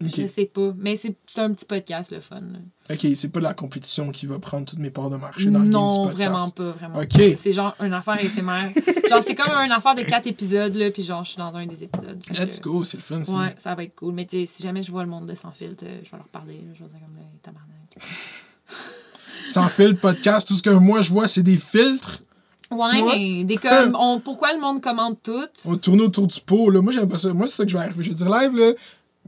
je 0.00 0.26
sais 0.26 0.46
pas. 0.46 0.72
Mais 0.76 0.96
c'est 0.96 1.14
c'est 1.26 1.40
un 1.40 1.52
petit 1.52 1.64
podcast, 1.64 2.12
le 2.12 2.20
fun. 2.20 2.40
là. 2.40 2.58
Ok, 2.88 3.04
c'est 3.16 3.28
pas 3.28 3.40
de 3.40 3.44
la 3.44 3.54
compétition 3.54 4.12
qui 4.12 4.26
va 4.26 4.38
prendre 4.38 4.64
toutes 4.64 4.78
mes 4.78 4.90
parts 4.90 5.10
de 5.10 5.16
marché 5.16 5.46
dans 5.46 5.58
le 5.58 5.64
game 5.64 5.64
du 5.64 5.70
Non, 5.72 5.88
podcast. 5.90 6.16
vraiment 6.16 6.50
pas, 6.50 6.70
vraiment. 6.70 6.98
Ok. 7.00 7.36
C'est 7.36 7.52
genre 7.52 7.74
une 7.80 7.92
affaire 7.92 8.14
éphémère. 8.22 8.70
genre, 9.10 9.22
c'est 9.26 9.34
comme 9.34 9.50
une 9.52 9.72
affaire 9.72 9.94
de 9.96 10.02
quatre 10.02 10.26
épisodes, 10.28 10.74
là, 10.76 10.90
puis 10.92 11.02
genre, 11.02 11.24
je 11.24 11.30
suis 11.30 11.38
dans 11.38 11.54
un 11.56 11.66
des 11.66 11.82
épisodes. 11.82 12.22
Let's 12.30 12.58
que- 12.60 12.64
go, 12.64 12.84
c'est 12.84 12.96
le 12.98 13.02
fun. 13.02 13.24
ça. 13.24 13.32
Ouais, 13.32 13.54
ça 13.58 13.74
va 13.74 13.82
être 13.82 13.94
cool. 13.96 14.14
Mais 14.14 14.24
tu 14.26 14.38
sais, 14.38 14.52
si 14.54 14.62
jamais 14.62 14.82
je 14.84 14.90
vois 14.92 15.02
le 15.02 15.10
monde 15.10 15.26
de 15.26 15.34
Sans 15.34 15.50
Filtre, 15.50 15.84
euh, 15.86 15.98
je 16.04 16.10
vais 16.10 16.16
leur 16.16 16.28
parler. 16.28 16.58
là. 16.58 16.72
Je 16.74 16.82
vais 16.84 16.88
dire 16.88 16.98
comme 17.00 17.16
là, 17.16 17.22
tabarnak. 17.42 17.96
Sans 19.46 19.68
filtre, 19.68 20.00
podcast, 20.00 20.46
tout 20.48 20.54
ce 20.54 20.62
que 20.62 20.70
moi 20.70 21.00
je 21.02 21.10
vois, 21.10 21.28
c'est 21.28 21.42
des 21.42 21.56
filtres. 21.58 22.22
Ouais, 22.70 23.00
Ouais. 23.00 23.18
mais 23.18 23.44
des 23.44 23.56
comme. 23.58 23.94
On, 23.98 24.18
pourquoi 24.20 24.52
le 24.52 24.60
monde 24.60 24.80
commande 24.82 25.16
tout? 25.22 25.46
On 25.66 25.76
tourne 25.76 26.00
autour 26.00 26.26
du 26.26 26.40
pot. 26.40 26.68
Là. 26.70 26.80
Moi, 26.82 26.92
j'aime 26.92 27.08
pas 27.08 27.18
ça. 27.18 27.32
Moi, 27.32 27.46
c'est 27.46 27.56
ça 27.56 27.64
que 27.64 27.70
je 27.70 27.76
vais 27.76 27.82
arriver. 27.84 28.02
Je 28.02 28.08
vais 28.08 28.14
dire 28.16 28.28
live, 28.28 28.56
là, 28.56 28.72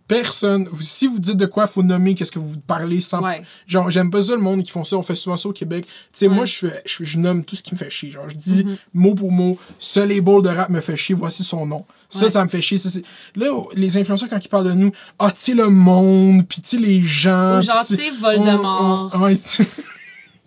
personne. 0.08 0.66
Si 0.80 1.06
vous 1.06 1.20
dites 1.20 1.36
de 1.36 1.46
quoi, 1.46 1.66
faut 1.68 1.82
nommer 1.82 2.14
qu'est-ce 2.14 2.32
que 2.32 2.38
vous 2.40 2.58
parlez 2.58 3.00
sans. 3.00 3.22
Ouais. 3.22 3.42
Genre, 3.66 3.88
j'aime 3.90 4.10
pas 4.10 4.22
ça 4.22 4.34
le 4.34 4.40
monde 4.40 4.62
qui 4.64 4.70
font 4.72 4.82
ça. 4.84 4.96
On 4.96 5.02
fait 5.02 5.14
souvent 5.14 5.36
ça 5.36 5.48
au 5.48 5.52
Québec. 5.52 5.84
Tu 5.86 5.92
sais, 6.14 6.26
Ouais. 6.28 6.34
moi, 6.34 6.44
je, 6.46 6.66
je, 6.86 7.04
je 7.04 7.18
nomme 7.18 7.44
tout 7.44 7.54
ce 7.54 7.62
qui 7.62 7.74
me 7.74 7.78
fait 7.78 7.90
chier. 7.90 8.10
Genre, 8.10 8.28
je 8.28 8.34
dis 8.34 8.64
Mhm. 8.64 8.76
mot 8.94 9.14
pour 9.14 9.30
mot, 9.30 9.58
ce 9.78 10.00
label 10.00 10.42
de 10.42 10.48
rap 10.48 10.70
me 10.70 10.80
fait 10.80 10.96
chier, 10.96 11.14
voici 11.14 11.44
son 11.44 11.66
nom. 11.66 11.84
Ça, 12.10 12.24
Ouais. 12.24 12.30
ça 12.30 12.42
me 12.42 12.48
fait 12.48 12.62
chier. 12.62 12.78
Ça, 12.78 12.88
là, 13.36 13.62
les 13.74 13.96
influenceurs, 13.98 14.30
quand 14.30 14.42
ils 14.42 14.48
parlent 14.48 14.64
de 14.66 14.72
nous, 14.72 14.90
ah, 15.18 15.30
tu 15.30 15.40
sais, 15.40 15.54
le 15.54 15.68
monde, 15.68 16.46
puis 16.48 16.62
tu 16.62 16.70
sais, 16.70 16.76
les 16.78 17.02
gens. 17.02 17.58
Ou 17.58 17.62
genre, 17.62 17.84
tu 17.86 17.96
sais, 17.96 18.10
Voldemort. 18.18 19.10
on- 19.14 19.18
on- 19.18 19.22
ouais, 19.24 19.34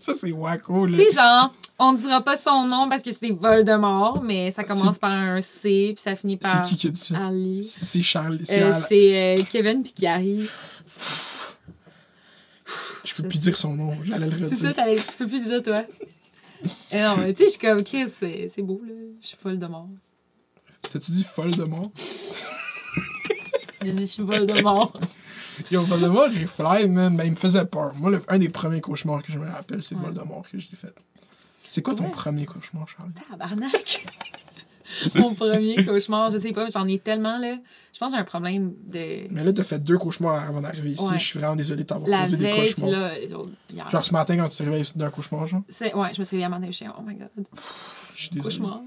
ça, 0.03 0.13
c'est 0.13 0.31
wacko, 0.31 0.85
là. 0.85 0.97
Sais, 0.97 1.11
genre, 1.11 1.53
on 1.79 1.93
dira 1.93 2.21
pas 2.21 2.37
son 2.37 2.65
nom 2.67 2.87
parce 2.89 3.01
que 3.03 3.09
c'est 3.11 3.31
Voldemort, 3.31 4.21
mais 4.23 4.51
ça 4.51 4.63
commence 4.63 4.97
par 4.99 5.11
un 5.11 5.41
C, 5.41 5.93
puis 5.95 6.01
ça 6.03 6.15
finit 6.15 6.37
C'est 6.41 6.51
par 6.51 6.61
qui 6.63 6.75
qui 6.77 6.87
a 6.87 6.89
dit 6.91 6.99
ça? 6.99 7.25
Ali. 7.27 7.63
C'est 7.63 7.85
c'est 7.85 8.01
Charles. 8.01 8.39
C'est 8.43 8.61
Euh, 8.63 8.71
C'est 8.87 9.39
euh, 9.39 9.43
Kevin 9.51 9.83
puis 9.83 9.93
qui 9.93 10.07
arrive. 10.07 10.51
Je 13.03 13.13
peux 13.15 13.23
plus 13.27 13.39
dire 13.39 13.57
son 13.57 13.73
nom. 13.75 13.97
J'allais 14.03 14.29
le 14.29 14.47
C'est 14.49 14.55
ça, 14.55 14.67
redire. 14.69 14.75
t'allais- 14.75 14.95
tu 14.97 15.17
peux 15.17 15.27
plus 15.27 15.43
dire 15.43 15.63
toi. 15.63 15.83
Et 16.91 17.01
non, 17.01 17.17
mais 17.17 17.33
tu 17.33 17.39
sais, 17.39 17.45
je 17.45 17.49
suis 17.51 17.59
comme, 17.59 17.83
Chris, 17.83 18.05
c'est 18.15 18.51
c'est 18.53 18.61
beau, 18.61 18.79
là. 18.85 18.93
Je 19.21 19.27
suis 19.27 19.37
folle 19.37 19.57
de 19.57 19.65
mort. 19.65 19.89
T'as-tu 20.91 21.11
dit 21.11 21.23
folle 21.23 21.51
de 21.55 21.63
mort? 21.63 21.91
J'ai 23.83 23.91
dit, 23.93 24.01
je 24.01 24.05
suis 24.11 24.25
folle 24.25 24.45
de 24.45 24.61
mort. 24.61 24.93
Yo, 25.69 25.81
Voldemort, 25.83 26.29
il 26.33 26.47
fly, 26.47 26.87
man. 26.89 27.15
Ben, 27.15 27.25
il 27.25 27.31
me 27.31 27.35
faisait 27.35 27.65
peur. 27.65 27.93
Moi, 27.95 28.11
le- 28.11 28.23
un 28.27 28.37
des 28.39 28.49
premiers 28.49 28.81
cauchemars 28.81 29.21
que 29.23 29.31
je 29.31 29.37
me 29.39 29.49
rappelle, 29.49 29.83
c'est 29.83 29.95
Ouais. 29.95 30.01
Voldemort 30.01 30.43
que 30.49 30.57
j'ai 30.57 30.75
fait. 30.75 30.93
C'est 31.67 31.81
quoi 31.81 31.95
ton 31.95 32.05
Ouais. 32.05 32.09
premier 32.11 32.45
cauchemar, 32.45 32.87
Charles? 32.87 33.11
Tabarnak! 33.29 34.05
Mon 35.15 35.33
premier 35.35 35.85
cauchemar, 35.85 36.29
je 36.31 36.37
sais 36.39 36.51
pas, 36.51 36.67
j'en 36.69 36.85
ai 36.85 36.99
tellement, 36.99 37.37
là. 37.37 37.55
Je 37.93 37.99
pense 37.99 38.11
que 38.11 38.17
j'ai 38.17 38.21
un 38.21 38.25
problème 38.25 38.73
de. 38.87 39.27
Mais 39.31 39.43
là, 39.43 39.53
t'as 39.53 39.63
fait 39.63 39.79
deux 39.81 39.97
cauchemars 39.97 40.43
avant 40.49 40.59
d'arriver 40.59 40.91
ici. 40.91 41.09
Ouais. 41.09 41.17
Je 41.17 41.23
suis 41.23 41.39
vraiment 41.39 41.55
désolé 41.55 41.83
de 41.83 41.87
t'avoir 41.87 42.21
posé 42.23 42.35
des 42.35 42.51
cauchemars. 42.51 42.89
là, 42.89 43.13
hier. 43.17 43.89
Genre 43.89 44.03
ce 44.05 44.11
matin, 44.11 44.35
quand 44.35 44.49
tu 44.49 44.57
t'es 44.57 44.63
réveillé 44.65 44.83
d'un 44.95 45.09
cauchemar, 45.09 45.47
genre? 45.47 45.61
C'est- 45.69 45.93
Ouais, 45.93 46.09
je 46.13 46.19
me 46.19 46.25
suis 46.25 46.35
réveillée 46.35 46.45
à 46.45 46.49
matin, 46.49 46.65
je 46.67 46.71
suis 46.75 46.85
oh 46.87 47.01
my 47.05 47.15
god, 47.15 47.29
Je 48.15 48.21
suis 48.21 48.29
désolé. 48.31 48.55
cauchemar. 48.57 48.81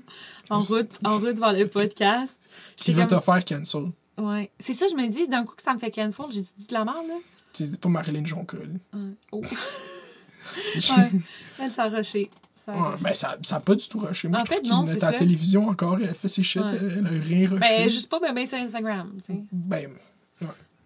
En 0.50 0.60
route, 0.60 0.90
en 1.04 1.18
route 1.18 1.38
vers 1.38 1.52
le 1.54 1.66
podcast. 1.68 2.38
Qui 2.76 2.92
va 2.92 3.06
comme- 3.06 3.18
te 3.18 3.24
faire 3.24 3.44
cancel? 3.44 3.92
Ouais. 4.18 4.50
C'est 4.60 4.72
ça, 4.74 4.86
je 4.90 4.94
me 4.94 5.08
dis, 5.08 5.26
d'un 5.28 5.44
coup 5.44 5.54
que 5.56 5.62
ça 5.62 5.74
me 5.74 5.78
fait 5.78 5.90
cancel, 5.90 6.26
j'ai 6.30 6.42
dit 6.42 6.66
de 6.68 6.72
la 6.74 6.84
merde, 6.84 7.06
là. 7.08 7.14
T'es 7.52 7.66
pas 7.66 7.88
Marilyn 7.88 8.24
Jonca, 8.24 8.56
là. 8.56 8.98
Ouais. 8.98 9.10
Oh. 9.32 9.40
ouais. 10.76 11.10
Elle 11.60 11.70
s'est 11.70 11.82
rushée. 11.82 12.30
Ça 12.64 12.72
a 12.72 12.76
Ouais, 12.80 12.88
rushé. 12.92 13.04
ben, 13.04 13.14
ça 13.14 13.38
n'a 13.50 13.60
pas 13.60 13.74
du 13.74 13.88
tout 13.88 13.98
rushé. 13.98 14.28
Moi, 14.28 14.40
En 14.40 14.44
je 14.44 14.50
fait, 14.52 14.62
non, 14.62 14.84
est 14.84 14.92
c'est 14.94 15.02
à 15.04 15.06
la 15.10 15.12
ça. 15.12 15.18
télévision 15.18 15.68
encore, 15.68 15.98
elle 16.00 16.14
fait 16.14 16.28
ses 16.28 16.42
shit, 16.42 16.62
Ouais. 16.62 16.70
elle 16.80 17.06
a 17.06 17.10
rien 17.10 17.48
rushé. 17.48 17.60
Ben, 17.60 17.88
juste 17.88 18.08
pas 18.08 18.20
ben, 18.20 18.34
ben 18.34 18.46
sur 18.46 18.58
Instagram, 18.58 19.12
tu 19.26 19.32
sais. 19.34 19.40
Ben, 19.52 19.90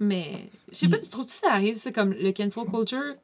Mais, 0.01 0.49
je 0.71 0.77
sais 0.77 0.89
pas, 0.89 0.99
tu 0.99 1.09
trouves 1.09 1.27
que 1.27 1.33
ça 1.33 1.53
arrive, 1.53 1.75
c'est 1.77 1.93
comme 1.93 2.13
le 2.13 2.31
cancel 2.33 2.65
culture, 2.67 3.15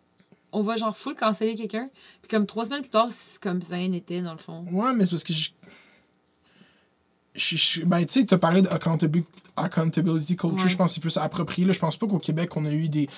on 0.51 0.61
va 0.63 0.77
genre 0.77 0.97
full 0.97 1.15
canceller 1.15 1.55
quelqu'un, 1.55 1.87
puis 2.21 2.29
comme 2.29 2.47
trois 2.47 2.65
semaines 2.65 2.81
plus 2.83 2.91
tard, 2.91 3.09
c'est 3.11 3.41
comme 3.41 3.63
Zayn 3.63 3.93
était, 3.95 4.21
dans 4.21 4.33
le 4.33 4.39
fond. 4.39 4.65
Ouais, 4.73 4.93
mais 4.93 5.05
c'est 5.05 5.13
parce 5.13 5.25
que 5.25 5.33
je. 5.33 5.51
Je- 7.35 7.57
je- 7.57 7.85
ben, 7.85 8.05
tu 8.05 8.21
sais, 8.21 8.25
t'as 8.27 8.39
parlé 8.39 8.63
de 8.63 8.69
accountability, 9.57 10.37
culture, 10.37 10.63
Ouais. 10.65 10.69
je 10.69 10.77
pense 10.77 10.91
que 10.91 10.95
c'est 10.95 11.01
plus 11.01 11.17
approprié. 11.17 11.67
Là. 11.67 11.73
Je 11.73 11.79
pense 11.79 11.97
pas 11.97 12.07
qu'au 12.07 12.19
Québec, 12.19 12.57
on 12.57 12.65
a 12.65 12.73
eu 12.73 12.89
des. 12.89 13.09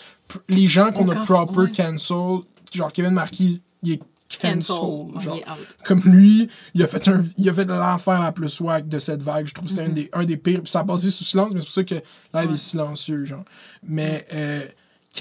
Les 0.49 0.69
gens 0.69 0.93
qu'on 0.93 1.07
On 1.09 1.11
a 1.13 1.17
proper 1.17 1.59
ouais. 1.61 1.71
cancel, 1.73 2.41
genre 2.73 2.93
Kevin 2.93 3.13
Marquis, 3.13 3.63
il 3.83 3.93
est 3.93 4.01
cancel. 4.41 4.77
Cancel. 4.77 5.21
genre. 5.21 5.37
il. 5.37 5.85
Comme 5.85 6.01
lui, 6.01 6.49
il 6.75 6.83
a 6.83 6.87
fait, 6.87 7.07
un, 7.09 7.23
il 7.39 7.49
a 7.49 7.55
fait 7.55 7.65
l'enfer 7.65 8.21
la 8.21 8.33
plus 8.33 8.49
swag 8.49 8.89
de 8.89 8.99
cette 8.99 9.23
vague. 9.23 9.47
Je 9.47 9.55
trouve 9.55 9.67
que 9.67 9.71
c'était 9.71 9.85
un, 9.85 9.89
Mhm. 9.89 9.95
des, 9.95 10.11
un 10.13 10.25
des 10.25 10.37
pires. 10.37 10.63
Puis 10.63 10.71
ça 10.71 10.81
a 10.81 10.85
passé 10.85 11.11
sous 11.11 11.25
silence, 11.25 11.53
mais 11.55 11.61
c'est 11.61 11.67
pour 11.67 11.75
ça 11.75 11.85
que 11.85 11.95
live 11.95 12.03
Ouais. 12.49 12.55
est 12.55 12.57
silencieux, 12.57 13.25
genre. 13.25 13.45
Mais. 13.83 14.27
euh, 14.35 14.65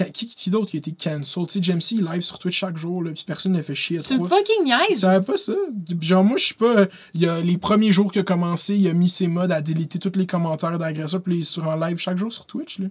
qui, 0.04 0.26
qui 0.26 0.50
d'autre 0.50 0.70
qui 0.70 0.76
a 0.76 0.78
été 0.78 0.92
cancel? 0.92 1.46
Tu 1.46 1.52
sais, 1.54 1.58
James 1.62 1.80
C, 1.80 1.96
il 1.96 2.04
live 2.04 2.20
sur 2.22 2.38
Twitch 2.38 2.56
chaque 2.58 2.76
jour, 2.76 3.02
là, 3.02 3.10
puis 3.12 3.24
personne 3.26 3.52
ne 3.52 3.62
fait 3.62 3.74
chier 3.74 3.98
à 3.98 4.02
Tu 4.02 4.18
me 4.18 4.26
fucking 4.26 4.44
Tu 4.58 4.64
niaises! 4.64 5.00
savais 5.00 5.24
pas 5.24 5.36
ça? 5.36 5.54
Genre, 6.00 6.24
moi, 6.24 6.36
je 6.36 6.44
suis 6.44 6.54
pas. 6.54 6.86
Il 7.14 7.20
y 7.22 7.26
a 7.28 7.40
les 7.40 7.58
premiers 7.58 7.90
jours 7.90 8.10
qu'il 8.12 8.20
a 8.20 8.24
commencé, 8.24 8.76
il 8.76 8.88
a 8.88 8.92
mis 8.92 9.08
ses 9.08 9.26
modes 9.28 9.52
à 9.52 9.60
déliter 9.60 9.98
tous 9.98 10.16
les 10.18 10.26
commentaires 10.26 10.78
d'agresseurs, 10.78 11.22
puis 11.22 11.36
il 11.36 11.40
est 11.40 11.42
sur 11.42 11.66
en 11.66 11.76
live 11.76 11.96
chaque 11.98 12.16
jour 12.18 12.32
sur 12.32 12.46
Twitch, 12.46 12.78
là. 12.78 12.86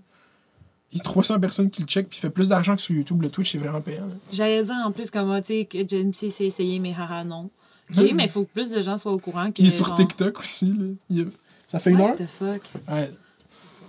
Il 0.92 1.00
y 1.00 1.02
a 1.02 1.04
300 1.04 1.40
personnes 1.42 1.70
qui 1.70 1.82
le 1.82 1.88
check, 1.88 2.08
puis 2.08 2.18
il 2.18 2.22
fait 2.22 2.30
plus 2.30 2.48
d'argent 2.48 2.76
que 2.76 2.82
sur 2.82 2.96
YouTube. 2.96 3.22
Le 3.22 3.30
Twitch, 3.30 3.52
c'est 3.52 3.58
vraiment 3.58 3.82
payant. 3.82 4.08
J'allais 4.32 4.64
dire 4.64 4.76
en 4.86 4.92
plus, 4.92 5.12
comme, 5.12 5.36
tu 5.42 5.48
sais, 5.48 5.66
que 5.66 5.86
Jency 5.88 6.32
s'est 6.32 6.46
essayé, 6.46 6.80
mais 6.80 6.94
haha, 6.94 7.24
non. 7.26 7.50
Ok, 7.92 8.12
mais 8.14 8.24
il 8.26 8.30
faut 8.30 8.44
que 8.44 8.52
plus 8.52 8.70
de 8.70 8.82
gens 8.82 8.98
soient 8.98 9.12
au 9.12 9.20
courant. 9.20 9.50
Il 9.58 9.66
est 9.66 9.70
sur 9.70 9.88
genre, 9.88 9.98
TikTok 9.98 10.40
aussi, 10.40 10.68
là. 10.68 10.86
Il 11.10 11.28
Ça 11.68 11.80
fait 11.80 11.92
une 11.92 12.00
What 12.00 12.10
heure? 12.12 12.16
the 12.16 12.28
fuck? 12.28 12.62
Ouais. 12.90 13.12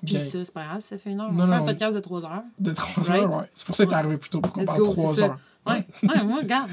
Puis 0.06 0.14
Bien. 0.14 0.24
ça, 0.24 0.44
c'est 0.44 0.54
pas 0.54 0.64
grave, 0.64 0.80
ça 0.80 0.96
fait 0.96 1.10
une 1.10 1.20
heure. 1.20 1.30
Non, 1.32 1.44
on 1.44 1.46
fait 1.48 1.52
un 1.54 1.64
podcast 1.64 1.94
de 1.96 2.00
trois 2.00 2.24
heures. 2.24 2.42
De 2.58 2.72
3 2.72 3.04
Right? 3.04 3.22
heures, 3.24 3.36
ouais. 3.36 3.50
C'est 3.54 3.66
pour 3.66 3.74
ça 3.76 3.84
que 3.84 3.90
t'es 3.90 3.96
arrivé 3.96 4.16
plus 4.16 4.30
tôt, 4.30 4.40
pour 4.40 4.52
qu'on 4.52 4.64
parle 4.64 4.78
go, 4.78 4.92
3 4.92 5.14
c'est 5.14 5.20
ça. 5.20 5.26
heures. 5.26 5.38
Ouais, 5.66 5.84
ouais, 6.04 6.22
moi, 6.24 6.38
regarde. 6.42 6.70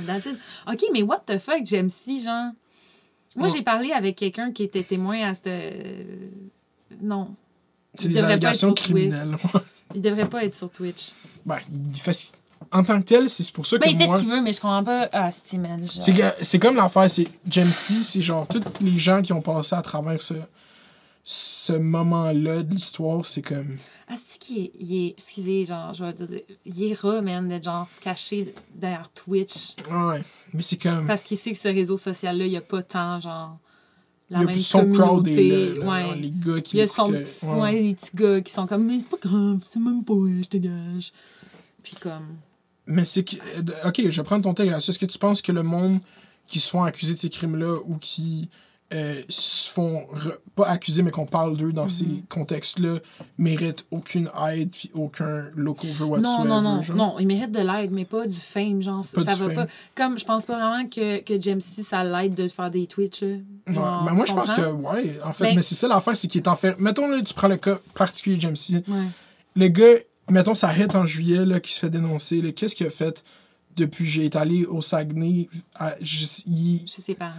OK, 0.71 0.83
mais 0.93 1.01
what 1.01 1.23
the 1.25 1.39
fuck, 1.39 1.61
j'aime 1.65 1.89
si, 1.89 2.23
genre. 2.23 2.51
Moi, 3.35 3.47
j'ai 3.47 3.63
parlé 3.63 3.91
avec 3.91 4.15
quelqu'un 4.15 4.51
qui 4.51 4.63
était 4.63 4.83
témoin 4.83 5.27
à 5.29 5.33
cette. 5.33 5.47
euh, 5.47 6.03
Non. 7.01 7.35
C'est 7.95 8.07
des 8.07 8.23
allégations 8.23 8.71
criminelles. 8.73 9.35
Il 9.95 10.01
devrait 10.01 10.27
pas 10.29 10.43
être 10.45 10.55
sur 10.55 10.69
Twitch. 10.71 11.11
ben, 11.45 11.57
il 11.93 11.99
fait... 11.99 12.13
ce- 12.13 12.33
En 12.71 12.83
tant 12.83 12.99
que 13.01 13.05
tel, 13.05 13.29
c'est 13.29 13.51
pour 13.51 13.65
ça 13.67 13.77
que 13.77 13.83
Ben, 13.83 13.89
il 13.91 13.97
fait 13.97 14.05
moi... 14.07 14.15
ce 14.17 14.21
qu'il 14.21 14.29
veut, 14.31 14.41
mais 14.41 14.53
je 14.53 14.61
comprends 14.61 14.83
pas. 14.83 15.09
Ah. 15.11 15.29
C'est 15.31 15.59
c'est 16.41 16.59
comme 16.59 16.75
l'affaire, 16.75 17.09
c'est 17.09 17.27
James 17.47 17.71
C, 17.71 17.95
c'est 18.01 18.21
genre 18.21 18.47
tous 18.47 18.61
les 18.81 18.97
gens 18.97 19.21
qui 19.21 19.33
ont 19.33 19.41
passé 19.41 19.75
à 19.75 19.81
travers 19.81 20.21
ce, 20.21 20.33
ce 21.25 21.73
moment-là 21.73 22.63
de 22.63 22.73
l'histoire, 22.73 23.25
c'est 23.25 23.41
comme. 23.41 23.77
Ah, 24.09 24.15
c'est 24.27 24.39
qu'il 24.39 24.71
est. 24.93 25.09
Excusez, 25.11 25.65
genre, 25.65 25.93
je 25.93 26.03
vais 26.03 26.13
dire. 26.13 26.27
Il 26.65 26.83
est 26.83 26.93
rat, 26.99 27.21
man, 27.21 27.47
de 27.47 27.63
genre 27.63 27.87
se 27.87 27.99
cacher 28.01 28.53
derrière 28.75 29.09
Twitch. 29.11 29.75
Ouais, 29.89 30.21
mais 30.53 30.61
c'est 30.63 30.77
comme. 30.81 31.07
Parce 31.07 31.21
qu'il 31.23 31.37
sait 31.37 31.51
que 31.51 31.57
ce 31.57 31.69
réseau 31.69 31.95
social-là, 31.97 32.45
il 32.45 32.49
n'y 32.49 32.57
a 32.57 32.61
pas 32.61 32.83
tant, 32.83 33.19
genre. 33.19 33.57
La 34.29 34.39
il 34.39 34.41
y 34.41 34.43
a 34.43 34.45
même 34.47 34.55
plus 34.55 34.63
son 34.63 34.89
crowd 34.89 35.27
et 35.27 35.47
le- 35.75 35.85
ouais. 35.87 36.15
les 36.15 36.31
gars 36.31 36.59
qui 36.61 36.77
Il 36.77 36.79
y 36.79 36.81
a 36.81 36.87
son 36.87 37.05
petit, 37.05 37.45
Ouais. 37.45 37.55
ouais, 37.61 37.81
les 37.81 37.93
petits 37.93 38.15
gars 38.15 38.41
qui 38.41 38.51
sont 38.51 38.65
comme, 38.65 38.85
mais 38.85 38.99
c'est 38.99 39.09
pas 39.09 39.17
grave, 39.21 39.59
c'est 39.61 39.79
même 39.79 40.03
pas 40.03 40.13
je 40.41 40.47
te 40.47 40.57
gage. 40.57 41.11
Puis 41.83 41.95
comme, 42.01 42.37
Mais 42.87 43.05
c'est 43.05 43.23
que. 43.23 43.35
euh, 43.35 43.87
Ok, 43.87 44.01
je 44.09 44.21
vais 44.21 44.23
prendre 44.25 44.43
ton 44.43 44.53
texte. 44.53 44.89
Est-ce 44.89 44.97
que 44.99 45.05
tu 45.05 45.17
penses 45.19 45.41
que 45.41 45.51
le 45.51 45.61
monde 45.63 45.99
qui 46.47 46.59
se 46.59 46.69
font 46.69 46.83
accuser 46.83 47.13
de 47.13 47.19
ces 47.19 47.29
crimes-là 47.29 47.77
ou 47.85 47.97
qui 47.97 48.49
euh, 48.93 49.21
se 49.29 49.69
font. 49.69 50.05
re- 50.13 50.37
pas 50.55 50.67
accuser, 50.67 51.01
mais 51.01 51.09
qu'on 51.11 51.25
parle 51.25 51.57
d'eux 51.57 51.71
dans 51.73 51.89
ces 51.89 52.05
Mhm. 52.05 52.23
contextes-là, 52.29 52.99
méritent 53.37 53.85
aucune 53.91 54.29
aide 54.51 54.69
puis 54.69 54.91
aucun 54.93 55.49
look 55.55 55.83
over 55.83 55.93
non, 55.99 56.09
whatsoever? 56.11 56.47
non, 56.49 56.61
non, 56.61 56.81
genre? 56.81 56.95
non, 56.97 57.15
il 57.19 57.25
mérite 57.27 57.51
de 57.51 57.59
l'aide, 57.59 57.91
mais 57.91 58.05
pas 58.05 58.27
du 58.27 58.35
fame, 58.37 58.81
genre, 58.83 59.03
Pas 59.13 59.23
ça 59.25 59.33
du 59.33 59.39
va 59.41 59.45
fame. 59.47 59.55
pas. 59.55 59.67
Comme, 59.95 60.19
je 60.19 60.25
pense 60.25 60.45
pas 60.45 60.53
vraiment 60.59 60.87
que, 60.87 61.21
que 61.21 61.41
James 61.41 61.59
C, 61.61 61.81
ça 61.81 62.03
l'aide 62.03 62.35
de 62.35 62.47
faire 62.47 62.69
des 62.69 62.85
Twitch, 62.85 63.21
là. 63.21 63.27
Ouais, 63.67 63.73
Genre, 63.73 64.03
mais 64.03 64.11
moi, 64.11 64.25
je 64.25 64.33
pense 64.33 64.53
que, 64.53 64.61
ouais, 64.71 65.19
en 65.23 65.33
fait, 65.33 65.45
Ben- 65.45 65.55
mais 65.55 65.61
c'est 65.63 65.75
ça 65.75 65.87
l'affaire, 65.87 66.15
c'est 66.15 66.27
qu'il 66.27 66.41
est 66.41 66.47
enfermé. 66.47 66.77
Mettons, 66.81 67.07
là, 67.07 67.21
tu 67.21 67.33
prends 67.33 67.47
le 67.47 67.57
cas 67.57 67.79
particulier 67.95 68.35
de 68.35 68.41
James 68.41 68.55
C. 68.55 68.83
Ouais. 68.87 69.05
Le 69.55 69.67
gars, 69.69 69.95
mettons, 70.29 70.53
ça 70.55 70.67
arrête 70.67 70.93
en 70.95 71.05
juillet, 71.05 71.45
là, 71.45 71.59
qui 71.59 71.73
se 71.73 71.79
fait 71.79 71.89
dénoncer, 71.89 72.53
qu'est-ce 72.53 72.75
qu'il 72.75 72.85
a 72.87 72.91
fait 72.91 73.23
depuis 73.75 74.05
j'ai 74.05 74.25
été 74.25 74.37
allé 74.37 74.65
au 74.65 74.81
Saguenay? 74.81 75.49
à- 75.75 75.95
je- 75.99 76.25
il- 76.45 76.87
Chez 76.87 77.01
ses 77.01 77.15
parents. 77.15 77.33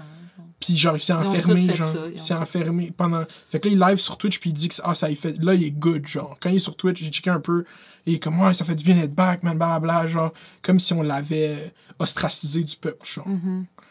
Puis 0.65 0.77
genre, 0.77 0.97
il 0.97 1.01
s'est 1.03 1.13
enfermé, 1.13 1.61
genre. 1.73 1.87
ça, 1.89 1.99
Il 2.11 2.19
s'est 2.19 2.33
enfermé 2.35 2.91
pendant. 2.97 3.25
Fait 3.51 3.61
que 3.61 3.69
là, 3.69 3.75
il 3.75 3.79
live 3.81 3.99
sur 3.99 4.17
Twitch, 4.17 4.39
puis 4.41 4.51
il 4.51 4.55
dit 4.55 4.69
que 4.69 4.77
ah, 4.83 4.95
ça 4.95 5.11
y 5.11 5.17
fait. 5.17 5.37
Là, 5.43 5.53
il 5.55 5.63
est 5.65 5.71
good, 5.73 6.07
genre. 6.07 6.37
Quand 6.41 6.49
il 6.49 6.57
est 6.57 6.59
sur 6.61 6.75
Twitch, 6.77 7.03
j'ai 7.03 7.11
checké 7.11 7.29
un 7.31 7.41
peu. 7.41 7.65
Et 8.07 8.13
il 8.13 8.15
est 8.15 8.19
comme, 8.19 8.41
ouais, 8.41 8.55
ça 8.55 8.65
fait 8.65 8.75
du 8.75 8.83
bien 8.85 8.95
d'être 8.95 9.15
back, 9.15 9.43
man, 9.43 9.59
blablabla, 9.59 10.07
genre. 10.07 10.33
Comme 10.63 10.79
si 10.79 10.93
on 10.95 11.03
l'avait 11.03 11.75
ostracisé 11.99 12.63
du 12.63 12.77
peuple, 12.77 13.07
genre. 13.07 13.27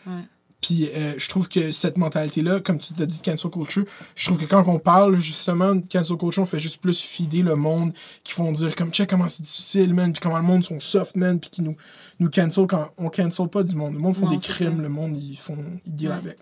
Ouais. 0.08 0.14
Puis 0.62 0.90
euh, 0.96 1.14
je 1.18 1.28
trouve 1.28 1.50
que 1.50 1.72
cette 1.74 1.98
mentalité-là, 1.98 2.62
comme 2.62 2.80
tu 2.80 2.94
t'as 2.94 3.06
dit 3.06 3.20
de 3.20 3.24
cancel 3.24 3.52
culture, 3.52 3.84
je 4.16 4.26
trouve 4.26 4.40
que 4.40 4.46
quand 4.46 4.66
on 4.68 4.80
parle 4.80 5.18
justement 5.18 5.76
de 5.76 5.84
cancel 5.92 6.16
culture, 6.18 6.42
on 6.44 6.46
fait 6.46 6.58
juste 6.60 6.82
plus 6.82 7.02
fider 7.02 7.42
le 7.42 7.56
monde, 7.56 7.92
qui 8.24 8.32
font 8.32 8.50
dire 8.54 8.74
comme, 8.76 8.90
check 8.90 9.10
comment 9.10 9.28
c'est 9.28 9.44
difficile, 9.44 9.94
man, 9.94 10.14
puis 10.14 10.22
comment 10.22 10.38
le 10.38 10.44
monde 10.44 10.64
sont 10.64 10.80
soft, 10.80 11.18
man, 11.18 11.38
puis 11.38 11.50
qui 11.50 11.62
nous, 11.62 11.76
nous 12.20 12.30
cancel 12.30 12.66
quand 12.66 12.90
on 12.98 13.10
cancel 13.10 13.50
pas 13.50 13.62
du 13.64 13.76
monde. 13.76 13.94
Le 13.94 14.00
monde 14.00 14.16
font 14.16 14.26
Non, 14.26 14.32
des 14.32 14.38
crimes, 14.38 14.82
le 14.82 14.88
monde, 14.90 15.18
ils 15.22 15.36
font, 15.36 15.80
ils 15.86 15.96
deal 15.96 16.10
Ouais. 16.10 16.16
avec. 16.16 16.38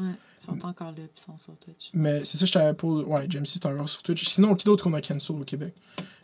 Ouais. 0.00 0.14
Ils 0.40 0.44
sont 0.46 0.66
encore 0.66 0.88
là, 0.88 0.94
puis 0.94 1.04
ils 1.18 1.20
sont 1.20 1.36
sur 1.38 1.54
Twitch. 1.58 1.90
Mais 1.92 2.24
c'est 2.24 2.38
ça, 2.38 2.46
je 2.46 2.52
t'avais 2.52 2.74
pour. 2.74 3.06
Ouais, 3.08 3.26
James 3.28 3.44
C, 3.44 3.58
t'es 3.60 3.66
encore 3.66 3.88
sur 3.88 4.02
Twitch. 4.02 4.26
Sinon, 4.26 4.54
qui 4.54 4.64
d'autre 4.64 4.84
qu'on 4.84 4.94
a 4.94 5.00
cancel 5.02 5.36
au 5.36 5.44
Québec? 5.44 5.74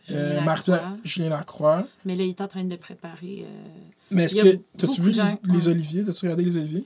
Euh, 0.09 0.41
Marc 0.41 0.67
Lacroix. 0.67 0.97
Julien 1.03 1.29
Lacroix. 1.29 1.87
Mais 2.05 2.15
là, 2.15 2.23
il 2.23 2.29
est 2.29 2.41
en 2.41 2.47
train 2.47 2.63
de 2.63 2.75
préparer. 2.77 3.45
euh, 3.45 3.67
Mais 4.09 4.23
est-ce 4.23 4.35
que. 4.37 4.57
T'as-tu 4.77 5.01
vu 5.01 5.13
gens- 5.13 5.37
les 5.43 5.67
ouais. 5.67 5.73
Oliviers? 5.73 6.03
T'as-tu 6.05 6.25
regardé 6.25 6.43
les 6.45 6.55
Oliviers? 6.57 6.85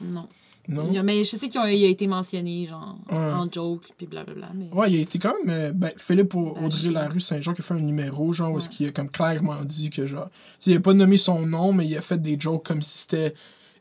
Non. 0.00 0.26
Non? 0.66 0.86
Il 0.88 0.94
y 0.94 0.98
a- 0.98 1.02
mais 1.02 1.22
je 1.22 1.36
sais 1.36 1.48
qu'il 1.48 1.60
a, 1.60 1.64
a 1.64 1.70
été 1.70 2.06
mentionné, 2.06 2.66
genre, 2.66 2.96
Ouais. 3.10 3.16
en 3.18 3.50
joke, 3.52 3.82
puis 3.98 4.06
blablabla. 4.06 4.50
Mais... 4.54 4.70
Ouais, 4.72 4.90
il 4.90 4.96
a 4.96 5.00
été 5.02 5.18
quand 5.18 5.34
même. 5.44 5.50
euh, 5.54 5.72
ben, 5.72 5.90
Philippe 5.98 6.32
Ben, 6.32 6.64
Audrey 6.64 6.90
Larue 6.90 7.20
Saint-Jean 7.20 7.52
qui 7.52 7.60
a 7.60 7.64
fait 7.64 7.74
un 7.74 7.80
numéro, 7.80 8.32
genre, 8.32 8.52
où 8.52 8.56
est-ce 8.56 8.70
qu'il 8.70 8.86
a 8.86 8.90
comme 8.90 9.10
clairement 9.10 9.62
dit 9.62 9.90
que, 9.90 10.06
genre. 10.06 10.30
Il 10.64 10.74
a 10.74 10.80
pas 10.80 10.94
nommé 10.94 11.18
son 11.18 11.44
nom, 11.44 11.74
mais 11.74 11.86
il 11.86 11.94
a 11.98 12.00
fait 12.00 12.16
des 12.22 12.40
jokes 12.40 12.64
comme 12.64 12.80
si 12.80 13.00
c'était 13.00 13.34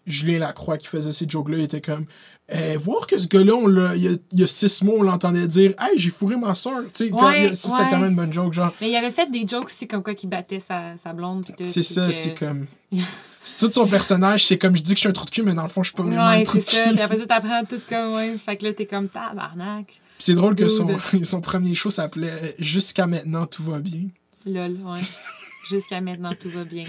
Julien 0.06 0.40
Lacroix 0.40 0.78
qui 0.78 0.88
faisait 0.88 1.12
ces 1.12 1.30
jokes-là. 1.30 1.60
Il 1.60 1.64
était 1.64 1.80
comme. 1.80 2.06
Eh, 2.50 2.76
voir 2.78 3.08
que 3.08 3.18
ce 3.18 3.28
gars-là, 3.28 3.96
il 3.96 4.04
y 4.04 4.08
a, 4.10 4.12
il 4.34 4.40
y 4.40 4.44
a 4.44 4.48
six 4.48 4.84
mois, 4.84 4.96
on 5.00 5.04
l'entendait 5.04 5.48
dire 5.48 5.74
Hey, 5.80 5.98
j'ai 5.98 6.10
fourré 6.10 6.36
ma 6.36 6.54
soeur. 6.56 6.82
Tu 6.94 7.08
sais, 7.08 7.12
Ouais, 7.12 7.56
ça, 7.56 7.70
c'était 7.70 7.84
ouais. 7.84 7.88
quand 7.90 8.00
même 8.00 8.10
une 8.12 8.16
bonne 8.18 8.34
joke, 8.34 8.54
genre. 8.54 8.74
Mais 8.82 8.90
il 8.90 8.96
avait 8.98 9.12
fait 9.12 9.32
des 9.32 9.48
jokes 9.48 9.66
aussi, 9.66 9.88
comme 9.88 10.04
quoi 10.04 10.14
qu'il 10.14 10.30
battait 10.30 10.60
sa, 10.60 10.96
sa 11.02 11.14
blonde, 11.14 11.46
puis. 11.46 11.54
C'est 11.68 11.74
puis 11.80 11.84
ça, 11.84 12.06
que- 12.08 12.12
c'est 12.12 12.34
comme. 12.38 12.66
C'est 13.46 13.58
tout 13.58 13.70
son 13.72 13.86
personnage, 13.86 14.46
c'est 14.46 14.58
comme 14.58 14.74
je 14.74 14.82
dis 14.82 14.92
que 14.94 14.96
je 14.96 15.02
suis 15.02 15.10
un 15.10 15.12
trou 15.12 15.26
de 15.26 15.30
cul, 15.30 15.44
mais 15.44 15.54
dans 15.54 15.64
le 15.64 15.68
fond, 15.68 15.84
je 15.84 15.88
suis 15.90 15.98
pas 15.98 16.04
vraiment 16.04 16.22
un 16.28 16.38
Ouais, 16.38 16.44
trou 16.44 16.60
c'est 16.60 16.64
de 16.66 16.70
ça. 16.70 16.84
cul. 16.86 16.94
Puis 16.94 17.02
après 17.02 17.18
ça, 17.18 17.26
t'apprends 17.26 17.66
tout 17.66 17.82
comme, 17.90 18.14
ouais. 18.14 18.38
Fait 18.38 18.56
que 18.56 18.64
là, 18.66 18.72
t'es 18.74 18.86
comme 18.86 19.10
tabarnak. 19.10 19.86
Puis 19.88 20.00
c'est 20.20 20.34
drôle 20.34 20.56
que 20.56 20.70
son, 20.70 20.88
son 21.24 21.42
premier 21.42 21.74
show 21.76 21.90
s'appelait 21.90 22.56
Jusqu'à 22.58 23.06
maintenant, 23.06 23.46
tout 23.46 23.62
va 23.64 23.80
bien. 23.80 24.04
Lol, 24.46 24.78
ouais. 24.86 25.00
Jusqu'à 25.70 26.00
maintenant, 26.00 26.32
tout 26.40 26.50
va 26.52 26.64
bien. 26.64 26.86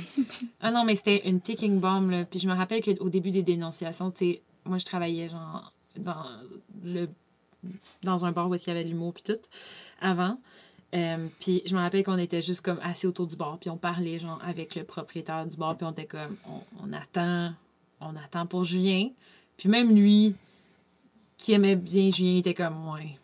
Ah 0.60 0.70
non, 0.70 0.84
mais 0.84 0.94
c'était 0.94 1.28
une 1.28 1.40
ticking 1.40 1.80
bomb, 1.80 2.08
là. 2.10 2.24
Puis 2.24 2.38
je 2.38 2.46
me 2.46 2.54
rappelle 2.54 2.80
qu'au 2.82 3.08
début 3.08 3.32
des 3.32 3.42
dénonciations, 3.42 4.12
tu 4.12 4.24
sais, 4.24 4.42
moi, 4.64 4.78
je 4.78 4.84
travaillais, 4.84 5.28
genre, 5.28 5.72
dans, 5.96 6.24
le, 6.84 7.08
dans 8.02 8.24
un 8.24 8.32
bar 8.32 8.48
où 8.48 8.54
il 8.54 8.66
y 8.66 8.70
avait 8.70 8.84
de 8.84 8.88
l'humour, 8.88 9.12
puis 9.12 9.22
tout, 9.22 9.40
avant. 10.00 10.38
Euh, 10.94 11.26
puis 11.40 11.62
je 11.66 11.74
me 11.74 11.80
rappelle 11.80 12.04
qu'on 12.04 12.18
était 12.18 12.40
juste 12.40 12.60
comme 12.60 12.78
assis 12.82 13.06
autour 13.06 13.26
du 13.26 13.36
bar, 13.36 13.58
puis 13.58 13.68
on 13.68 13.76
parlait, 13.76 14.18
genre, 14.20 14.40
avec 14.44 14.74
le 14.76 14.84
propriétaire 14.84 15.44
du 15.46 15.56
bar, 15.56 15.76
puis 15.76 15.86
on 15.86 15.92
était 15.92 16.06
comme, 16.06 16.36
on, 16.48 16.60
on 16.82 16.92
attend, 16.92 17.52
on 18.00 18.14
attend 18.16 18.46
pour 18.46 18.64
Julien. 18.64 19.08
Puis 19.56 19.68
même 19.68 19.94
lui, 19.94 20.34
qui 21.36 21.52
aimait 21.52 21.76
bien 21.76 22.10
Julien, 22.10 22.38
était 22.38 22.54
comme, 22.54 22.88
ouais, 22.90 23.18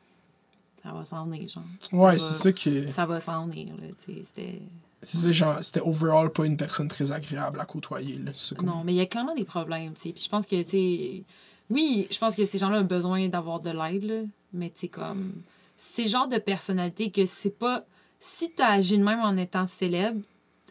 ça 0.83 0.93
va 0.93 1.05
s'en 1.05 1.27
venir, 1.27 1.49
genre. 1.49 1.63
Ça 1.91 1.97
Ouais, 1.97 2.19
c'est 2.19 2.35
ça 2.35 2.53
qui. 2.53 2.91
Ça 2.91 3.07
va 3.07 3.21
s'en 3.21 3.47
venir, 3.47 3.69
là, 3.77 3.89
tu 4.05 4.15
sais, 4.15 4.23
c'était... 4.25 4.63
C'est 5.03 5.17
ça, 5.17 5.33
genre, 5.33 5.59
c'était 5.63 5.81
overall 5.81 6.31
pas 6.31 6.45
une 6.45 6.57
personne 6.57 6.89
très 6.89 7.11
agréable 7.13 7.59
à 7.61 7.65
côtoyer, 7.65 8.19
là. 8.19 8.33
Non, 8.63 8.83
mais 8.85 8.93
il 8.93 8.97
y 8.97 9.01
a 9.01 9.07
clairement 9.07 9.35
des 9.35 9.45
problèmes, 9.45 9.95
tu 9.95 10.01
sais. 10.03 10.13
Puis 10.13 10.25
je 10.25 10.29
pense 10.29 10.45
que, 10.47 10.63
tu. 10.63 11.25
Oui, 11.71 12.07
je 12.11 12.19
pense 12.19 12.35
que 12.35 12.45
ces 12.45 12.59
gens-là 12.59 12.81
ont 12.81 12.85
besoin 12.85 13.29
d'avoir 13.29 13.61
de 13.61 13.71
l'aide. 13.71 14.29
Mais, 14.53 14.71
tu 14.71 14.81
sais, 14.81 14.89
comme... 14.89 15.43
C'est 15.77 16.07
genre 16.07 16.27
de 16.29 16.37
personnalité 16.39 17.11
que 17.11 17.25
c'est 17.25 17.57
pas... 17.57 17.85
Si 18.19 18.51
t'as 18.51 18.73
agi 18.73 18.99
de 18.99 19.05
même 19.05 19.21
en 19.21 19.37
étant 19.37 19.67
célèbre, 19.67 20.21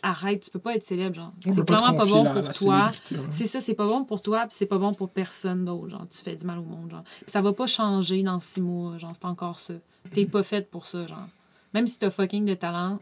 arrête, 0.03 0.43
tu 0.43 0.51
peux 0.51 0.60
pas 0.60 0.76
être 0.76 0.85
célèbre, 0.85 1.15
genre. 1.15 1.31
C'est 1.43 1.65
clairement 1.65 1.95
pas 1.97 2.06
bon 2.06 2.23
la- 2.23 2.34
pour 2.34 2.43
la 2.43 2.51
toi. 2.53 2.91
ouais. 3.11 3.18
C'est 3.31 3.45
ça, 3.45 3.60
c'est 3.60 3.73
pas 3.73 3.88
bon 3.88 4.03
pour 4.03 4.22
toi, 4.22 4.41
puis 4.41 4.56
c'est 4.57 4.65
pas 4.68 4.77
bon 4.77 4.93
pour 4.93 5.10
personne 5.10 5.65
d'autre, 5.65 5.89
genre. 5.89 6.06
Tu 6.11 6.19
fais 6.19 6.35
du 6.35 6.45
mal 6.45 6.60
au 6.60 6.64
monde, 6.64 6.91
genre. 6.91 7.03
Puis 7.03 7.31
ça 7.31 7.41
va 7.41 7.53
pas 7.53 7.65
changer 7.65 8.22
dans 8.22 8.39
six 8.39 8.61
mois, 8.61 8.97
genre. 8.99 9.14
C'est 9.19 9.26
encore 9.26 9.57
ça. 9.57 9.73
T'es 10.14 10.26
pas 10.26 10.43
faite 10.43 10.69
pour 10.69 10.85
ça, 10.85 11.07
genre. 11.07 11.27
Même 11.73 11.88
si 11.88 11.97
t'as 11.97 12.10
fucking 12.10 12.45
de 12.45 12.53
talent, 12.53 12.99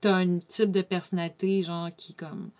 t'as 0.00 0.16
un 0.16 0.38
type 0.38 0.70
de 0.70 0.82
personnalité, 0.82 1.62
genre, 1.62 1.88
qui, 1.96 2.14
comme... 2.14 2.50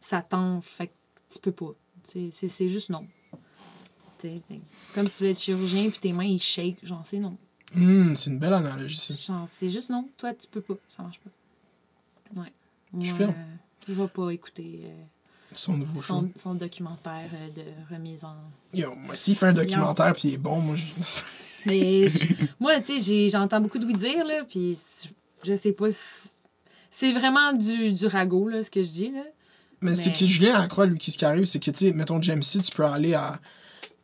Ça 0.00 0.26
fait 0.62 0.88
que 0.88 0.92
tu 1.32 1.38
peux 1.40 1.52
pas. 1.52 1.72
C'est- 2.04 2.68
juste 2.68 2.90
non. 2.90 3.06
Tu 4.18 4.28
sais, 4.28 4.42
c'est 4.48 4.60
comme 4.94 5.06
si 5.06 5.14
tu 5.16 5.18
voulais 5.22 5.30
être 5.30 5.40
chirurgien, 5.40 5.90
puis 5.90 5.98
tes 6.00 6.12
mains, 6.12 6.24
ils 6.24 6.40
shake, 6.42 6.84
genre, 6.84 7.02
c'est 7.04 7.18
non. 7.18 7.36
Hum, 7.74 8.16
c'est 8.16 8.30
une 8.30 8.38
belle 8.38 8.52
analogie, 8.52 8.98
ça. 8.98 9.14
Genre, 9.14 9.46
c'est 9.48 9.68
juste 9.68 9.90
non. 9.90 10.08
Toi, 10.16 10.34
tu 10.34 10.46
peux 10.48 10.60
pas. 10.60 10.74
Ça 10.88 11.02
marche 11.02 11.20
pas. 11.20 12.40
Ouais. 12.40 12.52
Je 13.00 13.12
filme. 13.14 13.30
euh, 13.30 13.54
je 13.88 13.94
vais 13.94 14.08
pas 14.08 14.30
écouter 14.30 14.80
euh, 14.84 15.02
Son 15.54 15.78
nouveau 15.78 16.00
show. 16.00 16.14
son, 16.14 16.30
son 16.36 16.54
documentaire 16.54 17.30
euh, 17.32 17.50
de 17.50 17.94
remise 17.94 18.24
en. 18.24 18.36
Yo, 18.74 18.94
moi, 18.94 19.14
s'il 19.14 19.36
fait 19.36 19.46
un 19.46 19.52
documentaire 19.52 20.12
puis 20.14 20.28
il 20.28 20.34
est 20.34 20.38
bon, 20.38 20.60
moi, 20.60 20.76
je... 20.76 20.84
Mais 21.66 22.06
moi, 22.58 22.80
tu 22.80 23.00
sais, 23.00 23.28
j'entends 23.28 23.60
beaucoup 23.60 23.78
de 23.78 23.86
oui 23.86 23.94
dire, 23.94 24.24
là, 24.26 24.44
puis 24.44 24.76
je 25.44 25.54
sais 25.56 25.72
pas 25.72 25.90
si. 25.90 25.98
C'est 26.90 27.12
vraiment 27.12 27.52
du, 27.54 27.92
du 27.92 28.06
ragot, 28.06 28.48
là, 28.48 28.62
ce 28.62 28.70
que 28.70 28.82
je 28.82 28.88
dis, 28.88 29.10
là. 29.10 29.22
Mais, 29.80 29.94
c'est 29.96 30.12
que 30.12 30.26
Julien 30.26 30.52
Lacroix, 30.58 30.86
lui, 30.86 30.98
ce 31.00 31.18
qui 31.18 31.24
arrive, 31.24 31.44
c'est 31.44 31.58
que, 31.58 31.70
tu 31.72 31.86
sais, 31.86 31.92
mettons, 31.92 32.20
James 32.22 32.42
C, 32.42 32.60
tu 32.62 32.70
peux 32.70 32.84
aller 32.84 33.14
à, 33.14 33.40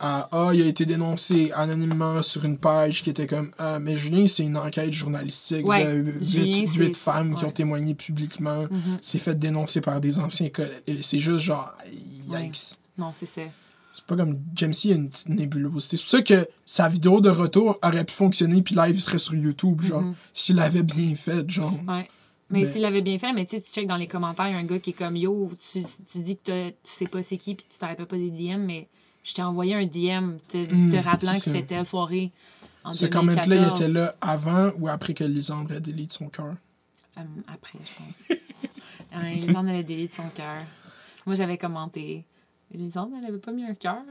Ah, 0.00 0.50
il 0.54 0.62
a 0.62 0.66
été 0.66 0.86
dénoncé 0.86 1.52
anonymement 1.54 2.22
sur 2.22 2.44
une 2.44 2.56
page 2.58 3.02
qui 3.02 3.10
était 3.10 3.26
comme 3.26 3.50
Ah, 3.58 3.78
mais 3.78 3.96
Julien, 3.96 4.26
c'est 4.26 4.44
une 4.44 4.56
enquête 4.56 4.92
journalistique 4.92 5.66
Ouais, 5.66 5.84
de 5.84 6.14
Julien, 6.20 6.44
huit, 6.44 6.66
c'est- 6.68 6.74
huit 6.78 6.96
femmes 6.96 7.34
qui 7.36 7.44
ont 7.44 7.50
témoigné 7.52 7.94
publiquement. 7.94 8.62
Mhm. 8.70 8.98
C'est 9.02 9.18
fait 9.18 9.38
dénoncer 9.38 9.80
par 9.80 10.00
des 10.00 10.18
anciens 10.18 10.48
collègues. 10.48 11.00
C'est 11.02 11.18
juste 11.18 11.44
genre, 11.44 11.74
Ouais. 12.28 12.44
yikes. 12.46 12.76
Non, 12.96 13.10
c'est 13.12 13.26
ça. 13.26 13.42
C'est 13.92 14.04
pas 14.04 14.16
comme 14.16 14.38
James 14.54 14.72
C, 14.72 14.88
il 14.88 14.90
y 14.90 14.94
a 14.94 14.96
une 14.96 15.10
petite 15.10 15.28
nébulosité. 15.28 15.96
C'est 15.96 16.02
pour 16.04 16.10
ça 16.10 16.22
que 16.22 16.48
sa 16.64 16.88
vidéo 16.88 17.20
de 17.20 17.30
retour 17.30 17.78
aurait 17.82 18.04
pu 18.04 18.12
fonctionner, 18.14 18.62
puis 18.62 18.74
live, 18.76 18.94
il 18.94 19.00
serait 19.00 19.18
sur 19.18 19.34
YouTube, 19.34 19.80
genre, 19.80 20.02
Mhm. 20.02 20.14
s'il 20.32 20.56
l'avait 20.56 20.82
bien 20.84 21.14
fait, 21.16 21.48
genre. 21.50 21.72
Ouais. 21.88 22.08
Mais 22.50 22.62
Ben- 22.62 22.72
s'il 22.72 22.80
l'avait 22.82 23.02
bien 23.02 23.18
fait, 23.18 23.32
mais 23.32 23.44
tu 23.44 23.56
sais, 23.56 23.62
tu 23.62 23.70
check 23.72 23.86
dans 23.86 23.96
les 23.96 24.06
commentaires, 24.06 24.46
il 24.48 24.52
y 24.52 24.54
a 24.54 24.58
un 24.58 24.64
gars 24.64 24.78
qui 24.78 24.90
est 24.90 24.94
comme 24.94 25.16
Yo, 25.16 25.50
tu, 25.60 25.82
tu 26.10 26.18
dis 26.20 26.36
que 26.36 26.68
tu 26.70 26.74
sais 26.84 27.06
pas 27.06 27.22
c'est 27.22 27.36
qui, 27.36 27.54
puis 27.54 27.66
tu 27.68 27.76
t'arrêtes 27.78 28.02
pas 28.04 28.16
des 28.16 28.30
DM, 28.30 28.64
mais 28.64 28.88
je 29.24 29.34
t'ai 29.34 29.42
envoyé 29.42 29.74
un 29.74 29.84
DM 29.84 30.38
te, 30.48 30.56
Mm, 30.74 30.90
te 30.90 30.96
rappelant 30.96 31.32
que 31.34 31.40
c'était 31.40 31.64
telle 31.64 31.84
soirée. 31.84 32.30
En 32.84 32.92
Ce 32.94 33.04
comment-là, 33.06 33.42
il 33.44 33.48
2014. 33.50 33.80
était 33.82 33.92
là 33.92 34.14
avant 34.22 34.70
ou 34.78 34.88
après 34.88 35.12
que 35.12 35.24
Lisandre 35.24 35.72
ait 35.74 35.80
délité 35.80 36.14
son 36.14 36.28
cœur? 36.28 36.54
Euh, 37.18 37.22
après, 37.52 37.78
je 37.82 37.94
pense. 37.96 38.38
Euh, 39.14 39.22
Lisande, 39.34 39.68
elle 39.68 39.76
a 39.76 39.82
délité 39.82 40.08
de 40.08 40.14
son 40.22 40.28
cœur. 40.28 40.64
Moi, 41.26 41.34
j'avais 41.34 41.56
commenté. 41.58 42.24
Lisande, 42.74 43.10
elle 43.18 43.24
avait 43.24 43.38
pas 43.38 43.52
mis 43.52 43.64
un 43.64 43.74
cœur. 43.74 44.02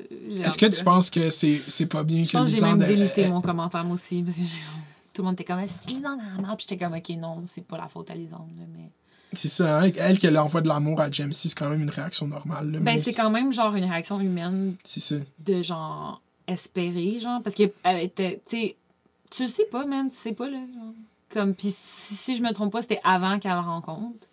Euh, 0.00 0.42
Est-ce 0.44 0.58
que 0.58 0.66
tu 0.66 0.84
penses 0.84 1.10
que 1.10 1.30
c'est 1.30 1.60
c'est 1.68 1.86
pas 1.86 2.02
bien 2.04 2.22
Je 2.24 2.30
que 2.30 2.36
pense 2.36 2.50
que 2.50 2.54
j'ai 2.56 2.62
même 2.62 2.78
délité 2.78 3.28
mon 3.28 3.40
commentaire, 3.40 3.84
moi 3.84 3.94
aussi. 3.94 4.22
Parce 4.22 4.36
que 4.36 4.42
tout 5.12 5.22
le 5.22 5.24
monde 5.24 5.34
était 5.34 5.44
comme, 5.44 5.60
c'est 5.66 5.90
Lisande 5.90 6.20
à 6.20 6.40
la. 6.40 6.56
Puis 6.56 6.66
j'étais 6.68 6.84
comme, 6.84 6.94
ok, 6.94 7.08
non, 7.16 7.42
c'est 7.52 7.64
pas 7.64 7.76
la 7.78 7.88
faute 7.88 8.10
à 8.10 8.14
Lisande. 8.14 8.48
là, 8.58 8.64
mais... 8.76 8.90
C'est 9.32 9.48
ça, 9.48 9.80
hein? 9.80 9.90
Elle, 9.98 10.18
qu'elle 10.18 10.38
envoie 10.38 10.60
de 10.62 10.68
l'amour 10.68 11.00
à 11.00 11.10
James 11.10 11.32
C, 11.32 11.48
c'est 11.48 11.58
quand 11.58 11.68
même 11.68 11.82
une 11.82 11.90
réaction 11.90 12.26
normale. 12.26 12.70
là, 12.70 12.78
Ben, 12.80 12.96
c'est 12.98 13.10
si- 13.10 13.16
quand 13.16 13.28
même 13.30 13.52
genre 13.52 13.74
une 13.74 13.84
réaction 13.84 14.18
humaine 14.20 14.76
C'est 14.84 15.00
ça. 15.00 15.16
de 15.44 15.62
genre 15.62 16.22
espérer, 16.46 17.18
genre. 17.20 17.42
Parce 17.42 17.54
qu'elle 17.54 17.72
était, 18.00 18.40
tu 18.48 18.56
sais, 18.58 18.76
tu 19.30 19.46
sais 19.46 19.64
pas, 19.70 19.84
man, 19.84 20.08
tu 20.08 20.16
sais 20.16 20.32
pas, 20.32 20.48
là. 20.48 20.58
Genre. 20.58 20.94
Comme, 21.30 21.54
puis 21.54 21.74
si, 21.76 22.14
si 22.14 22.36
je 22.36 22.42
me 22.42 22.52
trompe 22.52 22.72
pas, 22.72 22.80
c'était 22.80 23.00
avant 23.04 23.38
qu'elle 23.38 23.52
le 23.52 23.58
rencontre. 23.58 24.26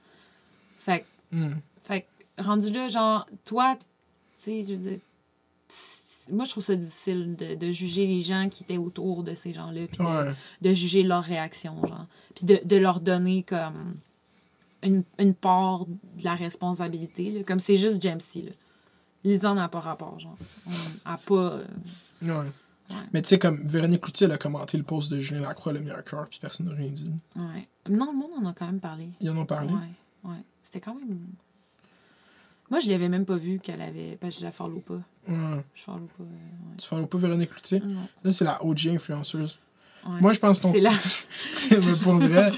Fait 0.77 0.99
que 1.31 1.35
Hmm. 1.35 1.55
Fait 1.83 2.01
que, 2.01 2.05
rendu 2.37 2.71
là, 2.71 2.87
genre, 2.87 3.25
toi, 3.45 3.75
tu 3.77 3.81
sais, 4.35 4.63
je 4.65 4.73
veux 4.73 4.79
dire, 4.89 4.99
moi, 6.31 6.43
je 6.45 6.51
trouve 6.51 6.63
ça 6.63 6.75
difficile 6.75 7.35
de, 7.35 7.55
de 7.55 7.71
juger 7.71 8.07
les 8.07 8.19
gens 8.19 8.49
qui 8.49 8.63
étaient 8.63 8.77
autour 8.77 9.23
de 9.23 9.33
ces 9.35 9.53
gens-là, 9.53 9.87
puis 9.87 9.97
de, 9.99 10.03
Ouais. 10.03 10.33
de 10.61 10.73
juger 10.73 11.03
leur 11.03 11.23
réaction, 11.23 11.75
genre. 11.85 12.07
Puis 12.35 12.45
de, 12.45 12.59
de 12.65 12.75
leur 12.77 12.99
donner 12.99 13.43
comme 13.43 13.95
une, 14.83 15.03
une 15.19 15.33
part 15.35 15.85
de 15.85 16.23
la 16.23 16.35
responsabilité, 16.35 17.31
là. 17.31 17.43
Comme 17.43 17.59
c'est 17.59 17.75
juste 17.75 18.01
James 18.01 18.19
C, 18.19 18.41
là. 18.41 18.51
Lisanne 19.23 19.55
n'a 19.55 19.67
pas 19.69 19.79
rapport, 19.79 20.19
genre. 20.19 20.35
On 20.67 21.09
a 21.11 21.17
pas... 21.17 21.33
euh, 21.35 21.65
Ouais. 22.21 22.95
Mais 23.13 23.21
tu 23.23 23.29
sais, 23.29 23.39
comme 23.39 23.67
Véronique 23.67 24.01
Cloutier, 24.01 24.25
elle 24.25 24.31
a 24.33 24.37
commenté 24.37 24.77
le 24.77 24.83
post 24.83 25.11
de 25.11 25.17
Julien 25.17 25.41
Lacroix, 25.41 25.73
le 25.73 25.79
meilleur 25.79 26.03
cœur, 26.03 26.27
puis 26.29 26.37
personne 26.39 26.67
n'a 26.67 26.75
rien 26.75 26.89
dit. 26.89 27.11
ouais. 27.35 27.67
Non, 27.89 28.11
le 28.11 28.17
monde 28.17 28.31
en 28.39 28.45
a 28.47 28.53
quand 28.53 28.67
même 28.67 28.79
parlé. 28.79 29.09
Ils 29.21 29.29
en 29.31 29.37
ont 29.37 29.45
parlé. 29.45 29.73
Ouais, 29.73 30.29
ouais. 30.31 30.37
C'était 30.61 30.79
quand 30.81 30.93
même... 30.93 31.19
Moi, 32.71 32.79
je 32.79 32.89
l'avais 32.89 33.09
même 33.09 33.25
pas 33.25 33.35
vu 33.37 33.59
qu'elle 33.59 33.81
avait... 33.81 34.17
Parce 34.19 34.35
que 34.35 34.41
je 34.41 34.45
la 34.45 34.51
follow 34.51 34.79
pas. 34.79 35.01
Ouais. 35.27 35.63
Je 35.75 35.81
follow 35.83 36.07
pas, 36.17 36.23
euh, 36.23 36.25
ouais. 36.25 36.75
Tu 36.79 36.87
follow 36.87 37.05
pas 37.05 37.17
Véronique 37.17 37.51
Cloutier? 37.51 37.79
Non. 37.79 38.07
Là, 38.23 38.31
c'est 38.31 38.45
la 38.45 38.63
OG 38.65 38.87
influenceuse. 38.87 39.59
Ouais. 40.07 40.21
Moi, 40.21 40.33
je 40.33 40.39
pense 40.39 40.59
qu'on. 40.59 40.71
C'est 40.71 40.79
là. 40.79 40.91
Pour 42.03 42.13
vrai, 42.15 42.51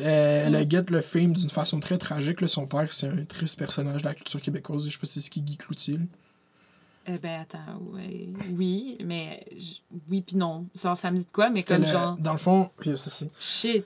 euh, 0.00 0.44
elle 0.46 0.54
a 0.56 0.64
le 0.64 1.00
fame 1.02 1.32
d'une 1.34 1.50
façon 1.50 1.80
très 1.80 1.98
tragique. 1.98 2.40
là. 2.40 2.48
Son 2.48 2.66
père, 2.66 2.90
c'est 2.92 3.08
un 3.08 3.24
triste 3.24 3.58
personnage 3.58 4.02
de 4.02 4.06
la 4.08 4.14
culture 4.14 4.40
québécoise. 4.40 4.86
Je 4.86 4.92
sais 4.92 4.98
pas 4.98 5.06
si 5.06 5.20
c'est 5.20 5.28
qui 5.30 5.42
Guy 5.42 5.56
Cloutier. 5.58 5.98
Euh, 7.08 7.16
ben 7.22 7.40
attends, 7.40 7.58
ouais, 7.94 8.28
oui, 8.52 8.98
mais 9.02 9.42
j- 9.56 9.82
oui 10.10 10.20
puis 10.20 10.36
non. 10.36 10.66
Genre, 10.74 10.96
ça 10.96 11.10
me 11.10 11.16
dit 11.18 11.24
de 11.24 11.30
quoi, 11.32 11.48
mais 11.48 11.62
comme 11.62 11.80
le- 11.82 11.86
genre, 11.88 12.16
Dans 12.18 12.32
le 12.32 12.38
fond, 12.38 12.70
puis 12.78 12.96
ça, 12.98 13.08
c'est- 13.10 13.30
shit. 13.40 13.84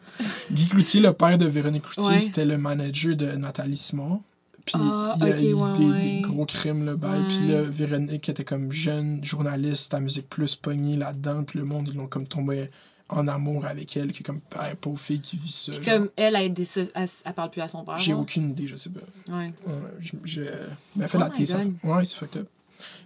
Guy 0.51 0.66
Cloutier, 0.68 1.01
le 1.01 1.12
père 1.12 1.39
de 1.39 1.47
Véronique 1.47 1.84
Cloutier, 1.84 2.12
Ouais. 2.14 2.18
c'était 2.18 2.44
le 2.44 2.59
manager 2.59 3.14
de 3.14 3.26
Nathalie 3.32 3.76
Simon. 3.76 4.22
Puis 4.64 4.74
Ah, 4.78 5.14
il 5.20 5.26
y 5.26 5.30
a 5.30 5.40
eu 5.40 5.52
ouais, 5.55 5.72
des, 5.72 5.84
ouais. 5.84 6.01
des 6.01 6.20
gros 6.20 6.47
crimes 6.47 6.84
là-bas. 6.84 7.18
Ouais. 7.18 7.28
Puis 7.28 7.48
là, 7.48 7.62
Véronique 7.62 8.28
était 8.28 8.44
comme 8.44 8.70
jeune 8.72 9.22
journaliste 9.24 9.93
à 9.94 10.01
Musique 10.01 10.28
Plus 10.28 10.56
pognée 10.56 10.97
là-dedans. 10.97 11.44
Puis 11.44 11.59
le 11.59 11.64
monde, 11.64 11.89
ils 11.89 11.97
l'ont 11.97 12.06
comme 12.06 12.26
tombé 12.26 12.70
en 13.09 13.28
amour 13.28 13.66
avec 13.66 13.94
elle, 13.97 14.10
qui 14.12 14.20
est 14.20 14.26
comme 14.26 14.40
ah, 14.56 14.74
pauvre 14.80 14.98
fille 14.98 15.20
qui 15.20 15.36
vit 15.36 15.51
ça. 15.52 15.72
Puis 15.72 15.84
genre. 15.84 15.98
comme 15.98 16.09
elle, 16.16 16.34
elle, 16.36 16.55
elle, 16.94 17.09
elle 17.24 17.32
parle 17.34 17.51
plus 17.51 17.60
à 17.60 17.68
son 17.68 17.84
père. 17.84 17.98
J'ai 17.98 18.14
aucune 18.14 18.51
idée, 18.51 18.66
je 18.66 18.76
sais 18.76 18.90
pas. 18.90 19.01
Ouais. 19.36 19.52
Je, 20.01 20.12
je- 20.24 20.40
mais 20.97 21.05
elle 21.05 21.09
fait 21.09 21.16
Oh 21.18 21.20
la 21.20 21.26
my 21.26 21.32
télé, 21.32 21.47
ça. 21.47 21.59
Ouais, 21.84 22.05
c'est 22.05 22.16
fucked 22.16 22.40
up. 22.43 22.48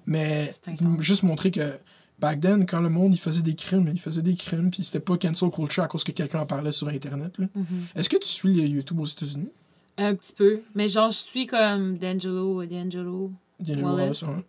Mais 0.06 0.54
juste 1.00 1.22
montrer 1.24 1.50
que 1.50 1.78
back 2.20 2.40
then, 2.40 2.66
quand 2.66 2.80
le 2.80 2.88
monde 2.88 3.14
il 3.14 3.18
faisait 3.20 3.42
des 3.42 3.54
crimes, 3.54 3.88
il 3.92 4.00
faisait 4.00 4.22
des 4.22 4.36
crimes, 4.36 4.70
puis 4.70 4.84
c'était 4.84 5.00
pas 5.00 5.16
cancel 5.18 5.50
culture 5.50 5.82
à 5.82 5.88
cause 5.88 6.04
que 6.04 6.12
quelqu'un 6.12 6.40
en 6.40 6.46
parlait 6.46 6.72
sur 6.72 6.88
Internet. 6.88 7.36
Mhm. 7.38 7.64
Est-ce 7.94 8.08
que 8.08 8.16
tu 8.16 8.28
suis 8.28 8.54
les 8.54 8.68
YouTube 8.68 9.00
aux 9.00 9.06
États-Unis? 9.06 9.48
Un 9.98 10.14
petit 10.14 10.32
peu. 10.34 10.60
Mais 10.74 10.88
genre, 10.88 11.10
je 11.10 11.16
suis 11.18 11.46
comme 11.46 11.96
D'Angelo, 11.98 12.64
D'Angelo. 12.66 13.32
D'Angelo 13.60 13.88
Wallace. 13.94 14.22
Ouais. 14.22 14.44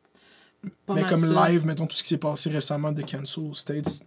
Mais 0.93 1.03
comme 1.05 1.33
ça. 1.33 1.49
live, 1.49 1.65
mettons 1.65 1.85
tout 1.87 1.95
ce 1.95 2.03
qui 2.03 2.09
s'est 2.09 2.17
passé 2.17 2.49
récemment 2.49 2.91
de 2.91 3.01
Cancel 3.01 3.53
States. 3.55 4.01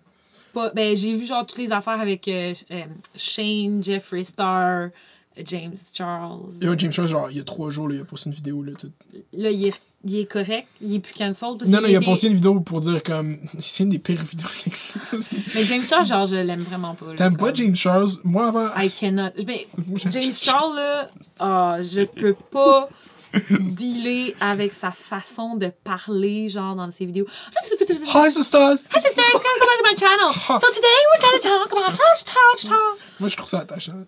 Pas- 0.53 0.71
ben, 0.75 0.95
j'ai 0.97 1.15
vu 1.15 1.25
genre 1.25 1.47
toutes 1.47 1.59
les 1.59 1.73
affaires 1.73 2.01
avec 2.01 2.27
euh, 2.29 2.53
euh, 2.73 2.83
Shane, 3.15 3.83
Jeffree 3.83 4.25
Star, 4.25 4.91
James 5.45 5.77
Charles. 5.95 6.53
Yo, 6.61 6.75
James 6.77 6.93
Charles, 6.93 7.09
genre, 7.09 7.31
il 7.31 7.37
y 7.39 7.41
a 7.41 7.45
trois 7.45 7.71
jours, 7.71 7.89
là, 7.89 7.95
il 7.95 8.01
a 8.01 8.05
posté 8.05 8.29
une 8.31 8.35
vidéo. 8.37 8.63
Là, 8.63 8.73
tout- 8.79 8.91
Là, 9.33 9.51
il 9.51 9.67
est, 9.67 9.81
il 10.05 10.19
est 10.19 10.27
correct. 10.27 10.67
Il 10.81 10.95
est 10.95 11.01
plus 11.01 11.15
cancel. 11.15 11.51
Parce 11.59 11.71
Non, 11.71 11.81
non, 11.81 11.89
il 11.89 11.97
a 11.97 12.01
posté 12.01 12.29
une 12.29 12.35
vidéo 12.35 12.59
pour 12.61 12.81
dire 12.81 13.03
comme. 13.03 13.39
C'est 13.61 13.83
une 13.83 13.91
des 13.91 13.99
pires 13.99 14.23
vidéos 14.25 14.49
qui 14.49 14.69
existent. 14.71 15.19
Mais 15.55 15.65
James 15.65 15.83
Charles, 15.87 16.07
genre, 16.07 16.27
je 16.27 16.37
l'aime 16.37 16.63
vraiment 16.63 16.95
pas. 16.95 17.15
T'aimes 17.17 17.37
pas 17.37 17.53
James 17.53 17.77
Charles? 17.77 18.09
Moi, 18.25 18.47
avant. 18.49 18.69
I 18.77 18.91
cannot. 18.91 19.31
Mais 19.47 19.67
James 20.11 20.33
Charles, 20.33 20.77
là, 20.77 21.11
ah, 21.39 21.79
je 21.83 22.03
peux 22.03 22.35
pas 22.35 22.89
dealer 23.61 24.35
avec 24.41 24.73
sa 24.73 24.91
façon 24.91 25.57
de 25.57 25.71
parler, 25.85 26.49
genre, 26.49 26.75
dans 26.75 26.91
ses 26.91 27.05
vidéos. 27.05 27.27
Hi, 27.53 28.31
sisters! 28.31 28.79
Hi, 28.91 29.01
sisters, 29.01 29.33
come 29.33 29.43
to 29.43 29.85
my 29.85 29.97
channel. 29.99 30.33
So 30.33 30.67
today 30.73 30.99
we're 31.13 31.21
gonna 31.21 31.39
talk 31.41 31.73
about 31.73 31.91
touch, 31.91 32.25
touch, 32.25 32.65
touch. 32.65 32.71
Moi, 33.21 33.29
je 33.29 33.37
trouve 33.37 33.49
ça 33.49 33.61
attachant. 33.61 34.07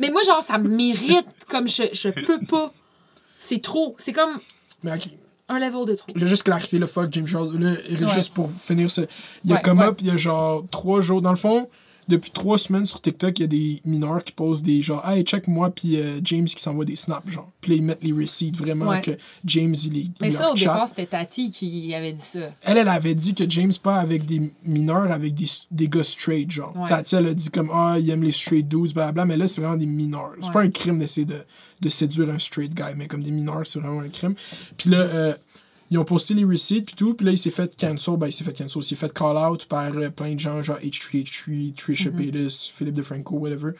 Mais 0.00 0.10
moi, 0.10 0.22
genre, 0.24 0.42
ça 0.42 0.58
mérite 0.58 1.26
comme 1.48 1.68
je, 1.68 1.84
je 1.92 2.08
peux 2.08 2.40
pas. 2.40 2.72
C'est 3.38 3.62
trop. 3.62 3.94
C'est 3.98 4.12
comme 4.12 4.38
Mais 4.82 4.92
ok, 4.92 5.08
un 5.48 5.58
level 5.58 5.84
de 5.86 5.94
trop. 5.94 6.12
vais 6.14 6.26
juste 6.26 6.42
clarifier 6.42 6.78
le 6.78 6.86
fuck 6.86 7.08
James 7.12 7.26
Charles. 7.26 7.58
Là, 7.58 7.70
Ouais. 8.06 8.14
juste 8.14 8.34
pour 8.34 8.50
finir 8.50 8.90
ce. 8.90 9.02
Il 9.44 9.50
y 9.50 9.52
a 9.52 9.56
Ouais, 9.56 9.62
ouais. 9.78 9.86
up, 9.86 9.96
il 10.00 10.06
y 10.08 10.10
a 10.10 10.16
genre 10.16 10.64
trois 10.70 11.00
jours. 11.00 11.22
Dans 11.22 11.30
le 11.30 11.36
fond, 11.36 11.68
depuis 12.08 12.30
trois 12.30 12.58
semaines 12.58 12.84
sur 12.86 13.00
TikTok, 13.00 13.38
il 13.38 13.42
y 13.42 13.44
a 13.44 13.48
des 13.48 13.80
mineurs 13.84 14.24
qui 14.24 14.32
posent 14.32 14.62
des 14.62 14.80
genre, 14.82 15.06
hey, 15.08 15.22
check 15.22 15.46
moi, 15.46 15.70
puis 15.70 15.96
euh, 15.96 16.20
James 16.24 16.46
qui 16.46 16.60
s'envoie 16.60 16.84
des 16.84 16.96
snaps, 16.96 17.28
genre. 17.30 17.50
Puis 17.60 17.72
là, 17.72 17.76
ils 17.76 17.82
mettent 17.82 18.02
les 18.02 18.12
receipts 18.12 18.56
vraiment 18.56 18.88
Ouais. 18.88 19.00
que 19.00 19.10
James, 19.44 19.74
il, 19.84 19.96
est- 19.98 20.00
il 20.00 20.12
Mais 20.20 20.30
ça, 20.30 20.44
leur 20.44 20.52
au 20.52 20.56
chatte. 20.56 20.72
départ, 20.74 20.88
c'était 20.88 21.06
Tati 21.06 21.50
qui 21.50 21.94
avait 21.94 22.12
dit 22.14 22.22
ça. 22.22 22.50
Elle, 22.62 22.78
elle 22.78 22.88
avait 22.88 23.14
dit 23.14 23.34
que 23.34 23.48
James 23.48 23.72
pas 23.82 23.96
avec 23.96 24.24
des 24.24 24.50
mineurs, 24.64 25.12
avec 25.12 25.34
des, 25.34 25.46
des 25.70 25.88
gars 25.88 26.04
straight, 26.04 26.50
genre. 26.50 26.74
Ouais. 26.76 26.88
Tati, 26.88 27.14
elle 27.16 27.26
a 27.26 27.34
dit 27.34 27.50
comme, 27.50 27.70
ah, 27.72 27.96
il 27.98 28.08
aime 28.10 28.22
les 28.22 28.32
straight 28.32 28.66
dudes, 28.66 28.94
blablabla, 28.94 29.24
mais 29.26 29.36
là, 29.36 29.46
c'est 29.46 29.60
vraiment 29.60 29.76
des 29.76 29.86
mineurs. 29.86 30.32
C'est 30.40 30.46
Ouais. 30.48 30.52
pas 30.52 30.60
un 30.62 30.70
crime 30.70 30.98
d'essayer 30.98 31.26
de, 31.26 31.36
de 31.80 31.88
séduire 31.88 32.30
un 32.30 32.38
straight 32.38 32.74
guy, 32.74 32.94
mais 32.96 33.06
comme 33.06 33.22
des 33.22 33.30
mineurs, 33.30 33.66
c'est 33.66 33.78
vraiment 33.78 34.00
un 34.00 34.08
crime. 34.08 34.34
Puis 34.76 34.90
là, 34.90 34.98
euh, 34.98 35.34
ils 35.90 35.98
ont 35.98 36.04
posté 36.04 36.34
les 36.34 36.44
receipts, 36.44 36.84
puis 36.86 36.94
tout, 36.94 37.14
puis 37.14 37.24
là, 37.26 37.32
il 37.32 37.38
s'est 37.38 37.50
fait 37.50 37.74
cancel, 37.78 38.16
ben, 38.16 38.26
il 38.28 38.32
s'est 38.32 38.44
fait 38.44 38.56
cancel, 38.56 38.82
il 38.82 38.84
s'est 38.84 38.96
fait 38.96 39.12
call 39.12 39.36
out 39.36 39.66
par 39.66 39.90
euh, 39.96 40.10
plein 40.10 40.34
de 40.34 40.38
gens, 40.40 40.60
genre 40.62 40.78
H3H3, 40.78 41.74
Trisha 41.74 42.10
Mm-hmm. 42.10 42.16
Paytas, 42.16 42.70
Philippe 42.74 42.94
DeFranco, 42.94 43.36
whatever. 43.36 43.72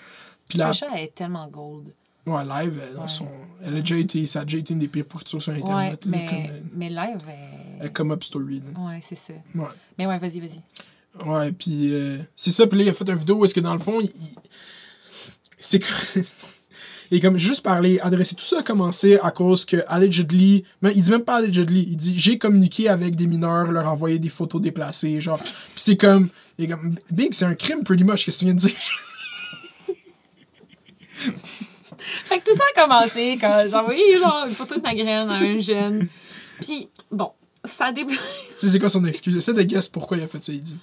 Puis 0.49 0.59
là, 0.59 0.71
Trisha, 0.71 0.87
elle 0.95 1.05
est 1.05 1.15
tellement 1.15 1.47
gold. 1.49 1.93
ouais, 2.27 2.45
live, 2.45 2.81
elle, 2.91 2.99
Ouais. 2.99 3.09
son- 3.09 3.29
elle 3.63 3.77
a 3.77 3.81
déjà 3.81 3.97
été, 3.97 4.27
ça 4.27 4.41
a 4.41 4.45
déjà 4.45 4.59
été 4.59 4.73
une 4.75 4.81
des 4.81 4.89
pires 4.89 5.05
pourritures 5.07 5.41
sur 5.43 5.53
Ouais, 5.53 5.59
Internet, 5.61 6.05
là, 6.05 6.11
mais, 6.11 6.27
comme, 6.27 6.39
euh, 6.39 6.61
mais 6.75 6.89
live, 6.89 7.19
euh, 7.29 7.79
elle... 7.81 7.93
come 7.93 8.11
up 8.13 8.23
story, 8.25 8.61
là. 8.61 8.81
Ouais, 8.81 9.01
c'est 9.03 9.17
ça. 9.19 9.33
Ouais. 9.55 9.67
Mais 9.99 10.07
ouais, 10.07 10.19
vas-y, 10.19 10.41
vas-y. 10.41 11.29
Ouais, 11.29 11.53
puis 11.53 11.93
euh, 11.95 12.19
c'est 12.37 12.51
ça. 12.51 12.67
Puis 12.67 12.79
là, 12.79 12.85
il 12.85 12.89
a 12.91 12.93
fait 12.95 13.09
une 13.09 13.17
vidéo 13.19 13.37
où 13.37 13.45
est-ce 13.45 13.55
que 13.55 13.61
dans 13.61 13.73
le 13.73 13.81
fond, 13.81 14.01
il. 14.01 14.07
il- 14.07 14.37
C'est 15.59 15.81
est 17.17 17.21
comme 17.21 17.39
juste 17.39 17.63
parler, 17.63 17.99
adresser 18.01 18.35
tout 18.35 18.45
ça 18.45 18.59
a 18.59 18.63
commencé 18.63 19.19
à 19.23 19.31
cause 19.31 19.65
que 19.65 19.79
allegedly, 19.89 20.65
mais 20.83 20.93
il 20.95 21.03
dit 21.03 21.11
même 21.11 21.25
pas 21.25 21.37
allegedly, 21.37 21.87
il 21.89 21.97
dit 21.97 22.19
j'ai 22.19 22.37
communiqué 22.37 22.89
avec 22.89 23.17
des 23.17 23.27
mineurs, 23.27 23.71
leur 23.71 23.89
envoyé 23.89 24.19
des 24.19 24.29
photos 24.29 24.61
déplacées, 24.61 25.21
genre. 25.21 25.43
Puis 25.43 25.53
c'est 25.77 25.97
comme, 25.97 26.29
il 26.59 26.67
est 26.67 26.69
comme 26.69 26.97
big, 27.11 27.33
c'est 27.33 27.47
un 27.47 27.55
crime 27.55 27.83
pretty 27.83 28.05
much 28.05 28.25
qu'est-ce 28.25 28.39
que 28.39 28.41
tu 28.41 28.45
viens 28.45 28.55
de 28.55 28.61
dire? 28.61 28.77
Fait 31.99 32.39
que 32.39 32.51
tout 32.51 32.57
ça 32.57 32.63
a 32.75 32.87
commencé 32.87 33.39
quand 33.41 33.65
j'ai 33.69 33.75
envoyé 33.75 34.19
genre 34.19 34.45
une 34.47 34.55
photo 34.55 34.77
de 34.77 34.83
ma 34.83 34.95
graine 34.95 35.29
à 35.29 35.35
un 35.35 35.59
jeune. 35.61 36.09
Puis, 36.61 36.89
bon, 37.11 37.33
ça 37.65 37.91
dé... 37.93 38.05
tu 38.07 38.15
sais 38.57 38.69
c'est 38.69 38.79
quoi 38.79 38.89
son 38.89 39.05
excuse? 39.05 39.37
Essaie 39.37 39.55
de 39.55 39.63
guess 39.63 39.89
pourquoi 39.89 40.17
il 40.17 40.23
a 40.23 40.27
fait 40.27 40.43
ça, 40.43 40.53
il 40.53 40.63
dit. 40.63 40.77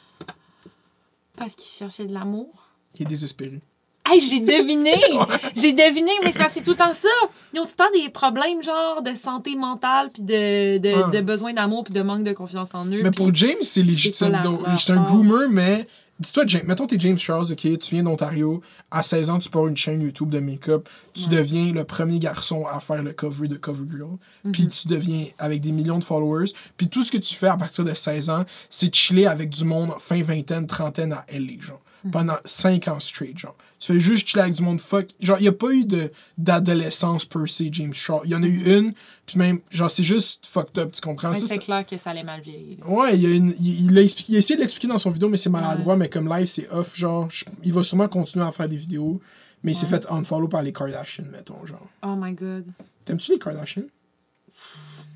Parce 1.36 1.56
qu'il 1.56 1.70
cherchait 1.70 2.06
de 2.06 2.14
l'amour. 2.14 2.70
Il 2.96 3.04
est 3.04 3.10
désespéré. 3.10 3.62
Hey, 4.08 4.20
j'ai 4.22 4.40
deviné! 4.40 4.94
J'ai 5.56 5.74
deviné, 5.74 6.12
mais 6.24 6.32
c'est 6.32 6.38
parce 6.38 6.54
que 6.54 6.60
c'est 6.60 6.64
tout 6.64 6.72
le 6.72 6.78
temps 6.78 6.94
ça. 6.94 7.08
Ils 7.54 7.60
ont 7.60 7.64
tout 7.64 7.72
le 7.72 7.76
temps 7.86 7.92
des 8.04 8.10
problèmes, 8.10 8.62
genre, 8.62 9.02
de 9.02 9.14
santé 9.16 9.56
mentale, 9.56 10.12
puis 10.14 10.22
de, 10.22 10.78
de, 10.78 10.94
Ah. 11.06 11.10
de 11.10 11.22
besoin 11.22 11.54
d'amour, 11.54 11.84
puis 11.86 11.94
de 11.94 12.02
manque 12.02 12.24
de 12.24 12.34
confiance 12.34 12.70
en 12.74 12.86
eux. 12.86 13.02
Mais 13.02 13.12
pour 13.12 13.34
James, 13.34 13.56
c'est 13.62 13.82
légitime. 13.82 14.38
C'est 14.78 14.92
un 14.92 15.02
groomer, 15.02 15.50
mais 15.50 15.88
dis-toi, 16.20 16.44
James, 16.46 16.62
mettons 16.66 16.86
t'es 16.86 16.98
James 17.00 17.18
Charles, 17.18 17.52
ok, 17.52 17.58
tu 17.80 17.96
viens 17.96 18.04
d'Ontario, 18.04 18.62
à 18.92 19.02
16 19.02 19.30
ans, 19.32 19.40
tu 19.40 19.50
pars 19.50 19.66
une 19.68 19.76
chaîne 19.78 20.02
YouTube 20.02 20.30
de 20.30 20.40
make-up, 20.40 20.88
tu 21.14 21.24
Ouais. 21.24 21.38
deviens 21.38 21.72
le 21.74 21.84
premier 21.84 22.20
garçon 22.20 22.66
à 22.68 22.80
faire 22.80 23.02
le 23.02 23.12
cover 23.14 23.48
de 23.48 23.56
CoverGirl, 23.58 24.18
Mhm. 24.44 24.52
puis 24.52 24.68
tu 24.68 24.88
deviens 24.88 25.26
avec 25.40 25.62
des 25.62 25.72
millions 25.72 25.98
de 26.00 26.04
followers, 26.04 26.52
puis 26.78 26.88
tout 26.90 27.02
ce 27.04 27.12
que 27.12 27.18
tu 27.18 27.34
fais 27.34 27.48
à 27.48 27.58
partir 27.58 27.84
de 27.84 27.94
16 27.94 28.30
ans, 28.30 28.46
c'est 28.70 28.94
chiller 28.94 29.26
avec 29.28 29.50
du 29.50 29.66
monde 29.66 29.94
fin 30.00 30.22
vingtaine, 30.22 30.68
trentaine 30.68 31.12
à 31.14 31.26
LA, 31.30 31.60
genre. 31.60 31.82
Mhm. 32.04 32.12
Pendant 32.12 32.38
5 32.46 32.88
ans 32.88 33.00
straight, 33.00 33.38
genre. 33.40 33.56
Tu 33.86 33.94
fais 33.94 34.00
juste 34.00 34.28
chiller 34.28 34.42
avec 34.42 34.56
du 34.56 34.64
monde 34.64 34.80
fuck. 34.82 35.10
Genre, 35.20 35.38
il 35.38 35.44
n'y 35.44 35.48
a 35.48 35.52
pas 35.52 35.72
eu 35.72 35.86
de- 35.86 36.12
d'adolescence 36.40 37.24
per 37.26 37.46
se, 37.46 37.66
James 37.72 37.94
Charles. 37.94 38.22
Il 38.26 38.32
y 38.32 38.36
en 38.36 38.42
a 38.42 38.48
eu 38.48 38.64
une, 38.78 38.94
puis 39.28 39.38
même, 39.38 39.60
genre, 39.70 39.92
c'est 39.92 40.02
juste 40.02 40.46
fucked 40.48 40.78
up, 40.80 40.92
tu 40.92 41.02
comprends? 41.02 41.30
Mais 41.30 41.36
Ça, 41.36 41.46
c'est 41.46 41.60
clair 41.60 41.86
que 41.86 41.96
ça 41.98 42.10
allait 42.10 42.24
mal 42.24 42.42
vieillir. 42.42 42.78
Ouais, 42.90 43.16
il, 43.16 43.26
a 43.28 43.30
une, 43.36 43.54
il, 43.60 43.86
il 43.92 43.98
a 43.98 44.02
expliqué- 44.02 44.34
il 44.34 44.36
a 44.38 44.40
essayé 44.40 44.56
de 44.56 44.62
l'expliquer 44.62 44.88
dans 44.88 44.98
son 44.98 45.12
vidéo, 45.12 45.30
mais 45.30 45.38
c'est 45.38 45.52
maladroit, 45.52 45.96
mais 45.96 46.10
comme 46.10 46.28
live, 46.28 46.48
c'est 46.48 46.68
off, 46.72 46.96
genre, 46.98 47.30
je- 47.30 47.46
il 47.64 47.74
va 47.74 47.84
sûrement 47.84 48.08
continuer 48.08 48.46
à 48.46 48.52
faire 48.52 48.68
des 48.68 48.76
vidéos, 48.78 49.22
mais 49.62 49.74
il 49.74 49.76
s'est 49.76 49.86
fait 49.88 50.06
unfollow 50.10 50.48
par 50.48 50.64
les 50.64 50.74
Kardashians, 50.74 51.26
mettons, 51.32 51.64
genre. 51.68 51.88
Oh 52.02 52.16
my 52.18 52.34
god. 52.34 52.66
T'aimes-tu 53.06 53.34
les 53.34 53.40
Kardashians? 53.40 53.84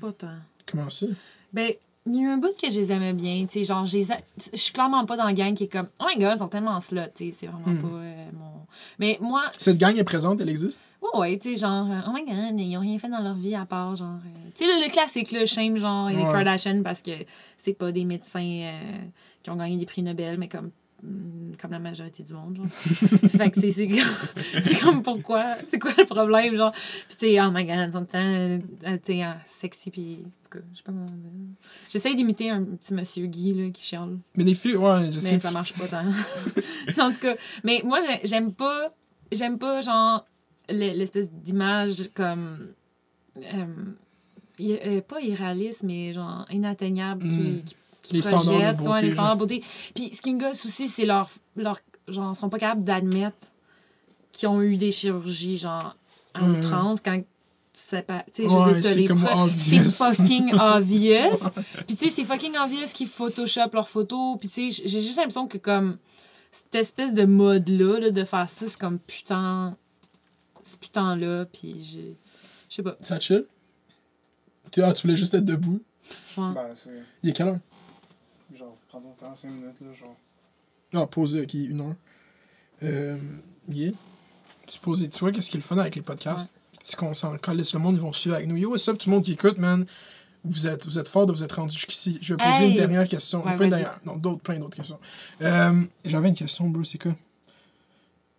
Pas 0.00 0.12
tant. 0.12 0.36
Comment 0.66 0.90
ça? 0.90 1.06
Ben, 1.52 1.72
il 2.06 2.16
y 2.16 2.18
a 2.18 2.22
eu 2.22 2.26
un 2.28 2.38
bout 2.38 2.48
que 2.60 2.70
je 2.70 2.78
les 2.80 2.92
aimais 2.92 3.12
bien, 3.12 3.44
tu 3.46 3.52
sais, 3.60 3.64
genre, 3.64 3.84
je 3.86 3.98
suis 4.54 4.72
clairement 4.72 5.04
pas 5.04 5.16
dans 5.16 5.24
la 5.24 5.32
gang 5.34 5.54
qui 5.54 5.64
est 5.64 5.68
comme, 5.72 5.88
oh 6.00 6.04
my 6.08 6.18
god, 6.20 6.32
ils 6.34 6.38
sont 6.38 6.48
tellement 6.48 6.80
slot, 6.80 7.02
tu 7.14 7.26
sais, 7.26 7.32
c'est 7.32 7.46
vraiment 7.46 7.78
Hmm. 7.78 7.82
pas 7.82 7.88
euh, 7.98 8.24
mon... 8.32 8.50
Mais 8.98 9.18
moi, 9.20 9.42
Cette 9.58 9.78
gang 9.78 9.96
est 9.96 10.04
présente, 10.04 10.40
elle 10.40 10.48
existe? 10.48 10.80
ouais, 11.02 11.18
ouais, 11.20 11.38
tu 11.38 11.50
sais, 11.50 11.56
genre, 11.60 11.86
euh, 11.90 12.00
oh 12.08 12.10
my 12.12 12.24
god, 12.24 12.58
ils 12.58 12.76
ont 12.76 12.80
rien 12.80 12.98
fait 12.98 13.08
dans 13.08 13.20
leur 13.20 13.34
vie 13.34 13.54
à 13.54 13.66
part, 13.66 13.94
genre, 13.96 14.16
euh, 14.24 14.50
tu 14.54 14.64
sais, 14.64 14.66
le, 14.66 14.84
le 14.84 14.90
classique, 14.90 15.30
le 15.32 15.44
shame, 15.46 15.76
genre, 15.78 16.08
et 16.08 16.16
les 16.16 16.22
Ouais. 16.22 16.32
Kardashians, 16.32 16.82
parce 16.82 17.02
que 17.02 17.10
c'est 17.56 17.74
pas 17.74 17.92
des 17.92 18.04
médecins 18.04 18.40
euh, 18.42 18.80
qui 19.42 19.50
ont 19.50 19.56
gagné 19.56 19.76
des 19.76 19.86
prix 19.86 20.02
Nobel, 20.02 20.38
mais 20.38 20.48
comme 20.48 20.66
mm, 20.66 20.70
comme 21.60 21.70
la 21.72 21.78
majorité 21.78 22.22
du 22.22 22.32
monde, 22.34 22.56
genre. 22.56 22.66
fait 22.70 23.50
que 23.50 23.60
c'est- 23.60 23.72
c'est 23.72 23.88
comme, 23.88 23.98
c'est 24.62 24.80
comme 24.80 25.02
pourquoi, 25.02 25.56
c'est 25.62 25.78
quoi 25.78 25.92
le 25.96 26.04
problème, 26.04 26.56
genre? 26.56 26.72
Puis 26.72 27.16
tu 27.18 27.26
sais, 27.26 27.40
oh 27.40 27.50
my 27.50 27.64
god, 27.64 27.84
ils 27.88 27.92
sont 27.92 28.04
tant, 28.04 28.18
euh, 28.18 28.58
tu 29.04 29.12
sais, 29.14 29.24
sexy, 29.46 29.90
puis 29.90 30.18
en 30.22 30.24
tout 30.44 30.58
cas, 30.58 30.64
je 30.72 30.76
sais 30.78 30.82
pas 30.82 30.92
comment... 30.92 31.06
J'essaye 31.90 32.16
d'imiter 32.16 32.50
un 32.50 32.64
petit 32.64 32.94
monsieur 32.94 33.26
Guy, 33.26 33.52
là, 33.54 33.70
qui 33.70 33.82
chiale. 33.82 34.18
Mais 34.36 34.44
les 34.44 34.54
filles, 34.54 34.76
ouais, 34.76 35.10
je 35.12 35.20
sais. 35.20 35.32
Mais 35.32 35.38
ça 35.38 35.50
marche 35.50 35.74
pas 35.74 35.86
tant. 35.88 36.06
en 37.02 37.12
tout 37.12 37.18
cas, 37.18 37.34
mais 37.64 37.82
moi, 37.84 38.00
j'ai- 38.00 38.26
j'aime 38.26 38.52
pas, 38.52 38.88
j'aime 39.32 39.58
pas, 39.58 39.80
genre, 39.80 40.24
le- 40.68 40.96
l'espèce 40.96 41.30
d'image 41.30 42.10
comme. 42.14 42.74
euh, 43.38 43.66
euh, 44.60 45.00
pas 45.00 45.20
irréaliste, 45.22 45.82
mais 45.84 46.12
genre 46.12 46.44
inatteignable 46.50 47.22
qui, 47.28 47.34
Mm. 47.40 47.56
qui, 47.62 47.62
qui 47.64 47.76
Les 48.12 48.22
standards 48.22 48.44
de 48.44 48.50
projettent, 48.52 48.76
beauté, 48.78 48.90
ouais, 48.90 49.02
les 49.02 49.10
standards 49.12 49.34
de 49.34 49.38
beauté. 49.40 49.64
Puis 49.94 50.12
ce 50.14 50.20
qui 50.20 50.32
me 50.34 50.40
gosse 50.40 50.64
aussi, 50.66 50.88
c'est 50.88 51.06
leur, 51.06 51.28
leur. 51.56 51.78
Genre, 52.08 52.36
sont 52.36 52.48
pas 52.48 52.58
capables 52.58 52.82
d'admettre 52.82 53.48
qu'ils 54.32 54.48
ont 54.48 54.60
eu 54.62 54.76
des 54.76 54.90
chirurgies, 54.90 55.58
genre, 55.58 55.96
en 56.34 56.46
Mm. 56.48 56.58
outrance 56.58 57.00
quand. 57.00 57.20
C'est 57.72 58.02
pas. 58.04 58.24
Tu 58.32 58.42
sais, 58.42 58.48
je 58.48 58.48
veux 58.48 58.60
Ouais, 58.60 58.80
dire, 58.80 58.84
c'est 58.84 59.70
les 59.70 59.88
fucking 59.88 60.54
obvious. 60.60 61.38
Puis 61.86 61.96
tu 61.96 62.08
sais, 62.08 62.10
c'est 62.10 62.24
fucking 62.24 62.56
obvious 62.56 62.86
qu'ils 62.92 63.06
photoshop 63.06 63.70
leurs 63.72 63.88
photos. 63.88 64.38
Puis 64.40 64.48
tu 64.48 64.70
sais, 64.72 64.82
j'ai 64.86 65.00
juste 65.00 65.16
l'impression 65.18 65.46
que 65.46 65.56
comme 65.58 65.96
cette 66.50 66.74
espèce 66.74 67.14
de 67.14 67.24
mode-là, 67.24 68.00
là, 68.00 68.10
de 68.10 68.24
faire 68.24 68.48
ça, 68.48 68.66
c'est 68.68 68.78
comme 68.78 68.98
putain. 68.98 69.76
C'est 70.62 70.78
putain 70.80 71.14
là. 71.16 71.44
Puis 71.46 71.76
j'ai. 71.80 72.16
Je 72.68 72.74
sais 72.74 72.82
pas. 72.82 72.96
Ça 73.00 73.20
chill? 73.20 73.44
Tu- 74.72 74.82
Ah, 74.82 74.92
tu 74.92 75.02
voulais 75.02 75.16
juste 75.16 75.34
être 75.34 75.44
debout? 75.44 75.80
Ouais. 76.36 76.52
Ben, 76.54 76.66
c'est. 76.74 76.90
Il 77.22 77.30
est 77.30 77.32
quelle 77.32 77.48
heure? 77.48 77.58
Genre, 78.52 78.76
prends 78.88 79.00
ton 79.00 79.12
temps, 79.12 79.34
5 79.34 79.48
minutes, 79.50 79.76
là, 79.80 79.92
genre. 79.92 80.16
Ah, 80.92 81.06
posé, 81.06 81.42
ok, 81.42 81.54
une 81.54 81.80
heure. 81.82 81.94
Euh, 82.82 83.18
yeah. 83.68 83.92
Tu 84.66 84.80
poses, 84.80 85.08
tu 85.08 85.18
vois, 85.20 85.30
qu'est-ce 85.32 85.50
qui 85.50 85.56
est 85.56 85.60
le 85.60 85.64
fun 85.64 85.78
avec 85.78 85.94
les 85.96 86.02
podcasts? 86.02 86.52
C'est 86.82 86.96
qu'on 86.96 87.14
s'en 87.14 87.36
calisse. 87.38 87.74
Le 87.74 87.80
monde, 87.80 87.94
ils 87.96 88.00
vont 88.00 88.12
suivre 88.12 88.36
avec 88.36 88.48
nous. 88.48 88.56
Yo, 88.56 88.70
what's 88.70 88.88
up, 88.88 88.98
tout 88.98 89.08
le 89.10 89.16
monde 89.16 89.24
qui 89.24 89.32
écoute, 89.32 89.58
man? 89.58 89.84
Vous 90.42 90.66
êtes, 90.66 90.86
vous 90.86 90.98
êtes 90.98 91.08
fort 91.08 91.26
de 91.26 91.32
vous 91.32 91.44
être 91.44 91.52
rendu 91.56 91.74
jusqu'ici. 91.74 92.18
Je 92.22 92.34
vais 92.34 92.42
poser 92.42 92.64
Hey! 92.64 92.70
une 92.70 92.76
dernière 92.76 93.06
question. 93.06 93.44
Ouais, 93.44 93.54
une. 93.62 93.86
Non, 94.06 94.16
d'autres, 94.16 94.40
plein 94.40 94.58
d'autres 94.58 94.76
questions. 94.76 94.98
Euh, 95.42 95.84
J'avais 96.04 96.28
une 96.30 96.34
question, 96.34 96.68
bro, 96.70 96.82
c'est 96.82 96.96
quoi? 96.98 97.14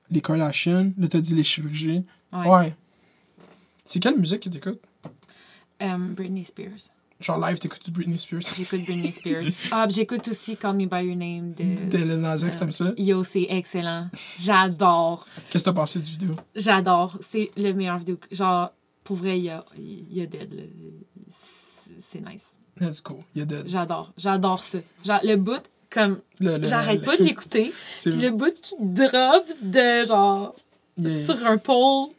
Les 0.09 0.19
Kardashians, 0.21 0.91
là, 0.97 1.07
t'as 1.07 1.19
dit 1.21 1.35
les 1.35 1.43
chirurgies. 1.43 2.03
Ouais. 2.33 2.47
Ouais. 2.49 2.75
C'est 3.85 3.99
quelle 3.99 4.17
musique 4.17 4.41
que 4.41 4.49
t'écoutes? 4.49 4.81
Euh, 5.81 5.97
Britney 5.97 6.43
Spears. 6.43 6.89
Genre 7.21 7.39
live, 7.39 7.59
t'écoutes 7.59 7.83
du 7.85 7.91
Britney 7.91 8.17
Spears? 8.17 8.41
J'écoute 8.55 8.81
Britney 8.85 9.11
Spears. 9.11 9.43
Ah, 9.71 9.87
j'écoute 9.89 10.27
aussi 10.27 10.57
Call 10.57 10.75
Me 10.75 10.85
By 10.87 11.05
Your 11.05 11.15
Name 11.15 11.53
de. 11.53 11.97
Lil 11.97 12.15
Nas 12.21 12.37
X, 12.37 12.57
t'aimes 12.57 12.71
ça? 12.71 12.91
Yo, 12.97 13.23
c'est 13.23 13.45
excellent. 13.49 14.07
J'adore. 14.39 15.27
Qu'est-ce 15.49 15.63
que 15.63 15.69
t'as 15.69 15.73
pensé 15.75 15.99
du 15.99 16.09
vidéo? 16.09 16.31
J'adore. 16.55 17.17
C'est 17.21 17.51
le 17.57 17.71
meilleur 17.73 17.99
vidéo. 17.99 18.17
Genre, 18.31 18.71
pour 19.03 19.17
vrai, 19.17 19.37
il 19.37 19.45
y 19.45 19.49
a, 19.49 19.63
y 19.77 20.21
a 20.21 20.25
Dead. 20.25 20.53
là. 20.53 20.63
C'est- 21.99 22.21
nice. 22.21 22.47
Let's 22.79 23.03
go. 23.03 23.19
Il 23.35 23.39
y 23.39 23.41
a 23.43 23.45
de... 23.45 23.63
J'adore. 23.67 24.11
J'adore 24.17 24.63
ça. 24.63 24.79
Genre, 25.05 25.19
le 25.23 25.35
bout, 25.35 25.61
comme. 25.89 26.19
J'arrête 26.39 27.03
pas 27.03 27.17
de 27.17 27.23
l'écouter. 27.23 27.71
Puis 28.01 28.11
le 28.13 28.31
bout 28.31 28.53
qui 28.59 28.75
drop 28.79 29.45
de 29.61 30.03
genre. 30.07 30.55
Yeah. 30.97 31.25
sur 31.25 31.45
un 31.47 31.57
pôle 31.57 32.09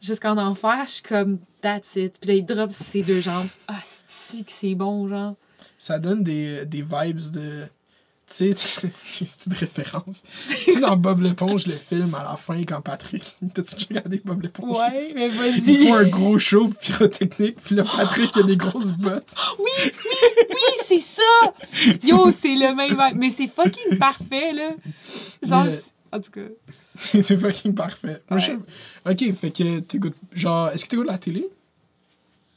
jusqu'en 0.00 0.36
enfer, 0.38 0.82
je 0.86 0.90
suis 0.90 1.02
comme 1.02 1.38
that's 1.66 1.96
it. 1.96 2.18
Puis 2.20 2.28
là, 2.28 2.34
il 2.34 2.44
drop 2.46 2.70
ses 2.70 3.02
deux 3.02 3.20
jambes. 3.20 3.48
Ah, 3.68 3.74
c'est 4.06 4.44
que 4.44 4.52
c'est 4.52 4.74
bon, 4.74 5.08
genre? 5.08 5.34
Ça 5.78 5.98
donne 5.98 6.22
des, 6.22 6.64
des 6.66 6.82
vibes 6.82 7.32
de. 7.32 7.64
Tu 8.28 8.52
sais, 8.54 8.88
c'est 9.24 9.46
une 9.46 9.52
référence? 9.52 10.24
tu 10.48 10.72
sais, 10.72 10.80
dans 10.80 10.96
Bob 10.96 11.20
l'éponge, 11.20 11.66
le 11.68 11.74
film, 11.76 12.12
à 12.16 12.24
la 12.24 12.36
fin, 12.36 12.60
quand 12.64 12.80
Patrick. 12.80 13.22
T'as-tu 13.54 13.76
déjà 13.76 13.86
regardé 13.90 14.20
Bob 14.24 14.42
l'éponge? 14.42 14.76
Ouais, 14.76 15.12
mais 15.14 15.28
Il 15.28 15.32
vas-y. 15.32 15.86
faut 15.86 15.94
un 15.94 16.04
gros 16.08 16.38
show 16.38 16.68
pyrotechnique, 16.80 17.60
puis 17.62 17.76
là, 17.76 17.84
Patrick, 17.84 18.30
il 18.34 18.40
a 18.40 18.42
des 18.44 18.56
grosses 18.56 18.92
bottes. 18.92 19.32
Oui, 19.60 19.64
oui, 19.84 20.44
oui, 20.50 20.72
c'est 20.84 20.98
ça! 20.98 21.22
Yo, 22.02 22.30
c'est 22.32 22.54
le 22.56 22.74
même 22.74 22.90
vibe. 22.98 23.16
Mais 23.20 23.30
c'est 23.30 23.46
fucking 23.48 23.96
parfait, 23.98 24.52
là. 24.52 24.70
Genre, 25.42 25.64
Mais- 25.66 25.80
en 26.12 26.20
tout 26.20 26.30
cas. 26.32 26.48
c'est 26.96 27.36
fucking 27.36 27.74
parfait. 27.74 28.22
Ouais. 28.30 28.58
Ok, 29.08 29.32
fait 29.34 29.50
que 29.50 29.78
t'écoutes. 29.80 30.16
Genre, 30.32 30.70
est-ce 30.70 30.84
que 30.84 30.90
t'écoutes 30.90 31.06
la 31.06 31.18
télé? 31.18 31.48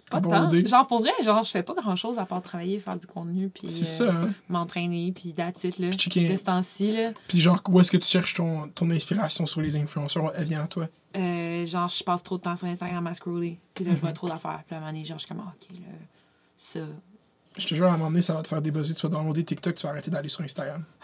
Pas 0.10 0.22
tant. 0.22 0.52
Genre, 0.52 0.88
pour 0.88 1.00
vrai, 1.00 1.12
genre, 1.24 1.44
je 1.44 1.52
fais 1.52 1.64
pas 1.64 1.74
grand-chose 1.74 2.18
à 2.20 2.26
part 2.26 2.42
travailler, 2.42 2.80
faire 2.80 2.98
du 2.98 3.06
contenu, 3.08 3.50
puis 3.50 3.68
euh, 4.02 4.12
hein? 4.12 4.30
m'entraîner, 4.50 5.12
puis 5.12 5.34
that's 5.34 5.64
it, 5.64 5.78
là. 5.78 5.90
De 5.90 5.98
ce 5.98 6.44
temps-ci, 6.44 6.92
là. 6.92 7.12
Puis 7.28 7.40
genre, 7.42 7.62
où 7.70 7.80
est-ce 7.80 7.92
que 7.92 7.98
tu 7.98 8.08
cherches 8.08 8.34
ton, 8.34 8.68
ton 8.70 8.90
inspiration 8.90 9.46
sur 9.46 9.62
les 9.62 9.76
influenceurs? 9.76 10.32
Elle 10.36 10.46
vient 10.46 10.64
à 10.64 10.68
toi. 10.68 10.88
Euh, 11.16 11.66
genre, 11.66 11.88
je 11.90 12.04
passe 12.04 12.24
trop 12.24 12.38
de 12.38 12.44
temps 12.44 12.56
sur 12.56 12.68
Instagram 12.68 13.06
à 13.08 13.14
scroller. 13.14 13.60
Puis 13.74 13.84
là, 13.86 13.92
je 13.92 13.96
Mhm. 13.98 14.02
vois 14.02 14.14
trop 14.14 14.28
d'affaires. 14.28 14.62
Puis 14.66 14.76
à 14.76 14.78
un 14.78 14.82
moment 14.82 14.92
donné, 14.94 15.06
genre, 15.06 15.18
je 15.20 15.26
suis 15.26 15.30
comme, 15.34 15.44
ah, 15.46 15.54
OK, 15.56 15.78
là, 15.80 15.86
ça. 16.58 16.80
Je 17.58 17.66
te 17.68 17.74
jure, 17.76 17.88
à 17.88 17.94
un 17.94 17.98
moment 17.98 18.10
donné, 18.12 18.22
ça 18.22 18.34
va 18.34 18.42
te 18.42 18.48
faire 18.48 18.62
débuzzer. 18.62 18.94
Tu 18.94 19.08
vas 19.08 19.16
downloader 19.16 19.44
TikTok, 19.44 19.76
tu 19.76 19.84
vas 19.86 19.90
arrêter 19.92 20.12
d'aller 20.12 20.30
sur 20.30 20.42
Instagram. 20.42 20.84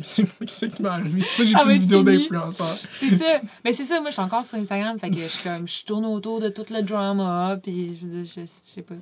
c'est 0.00 0.26
ça 0.48 0.66
qui 0.68 0.82
m'est 0.82 0.88
arrivé. 0.88 1.20
C'est 1.22 1.26
pour 1.28 1.36
ça 1.36 1.42
que 1.42 1.48
j'ai 1.48 1.54
Ah, 1.56 1.64
plus 1.64 1.74
de 1.74 1.80
vidéos 1.80 2.02
d'influenceurs. 2.02 2.78
C'est 2.92 3.16
ça. 3.18 3.40
Mais 3.64 3.72
c'est 3.72 3.84
ça, 3.84 4.00
moi, 4.00 4.10
je 4.10 4.14
suis 4.14 4.22
encore 4.22 4.44
sur 4.44 4.58
Instagram. 4.58 4.98
Fait 4.98 5.10
que 5.10 5.16
je 5.16 5.26
suis 5.26 5.48
comme, 5.48 5.68
je 5.68 5.84
tourne 5.84 6.06
autour 6.06 6.40
de 6.40 6.48
tout 6.48 6.64
le 6.70 6.82
drama. 6.82 7.58
Puis 7.62 7.98
je 8.00 8.24
je, 8.24 8.40
je 8.40 8.46
sais 8.46 8.82
pas. 8.82 8.94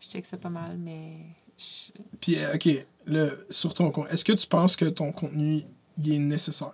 Je 0.00 0.08
check 0.08 0.24
ça 0.26 0.36
pas 0.36 0.48
mal, 0.50 0.76
mais. 0.78 1.16
je- 1.58 1.92
Puis, 2.20 2.36
euh, 2.36 2.54
OK, 2.54 2.68
là, 3.06 3.28
sur 3.50 3.74
ton 3.74 3.90
compte, 3.90 4.06
est-ce 4.10 4.24
que 4.24 4.32
tu 4.32 4.46
penses 4.46 4.76
que 4.76 4.84
ton 4.86 5.10
contenu 5.12 5.62
il 5.98 6.12
est 6.14 6.18
nécessaire? 6.18 6.72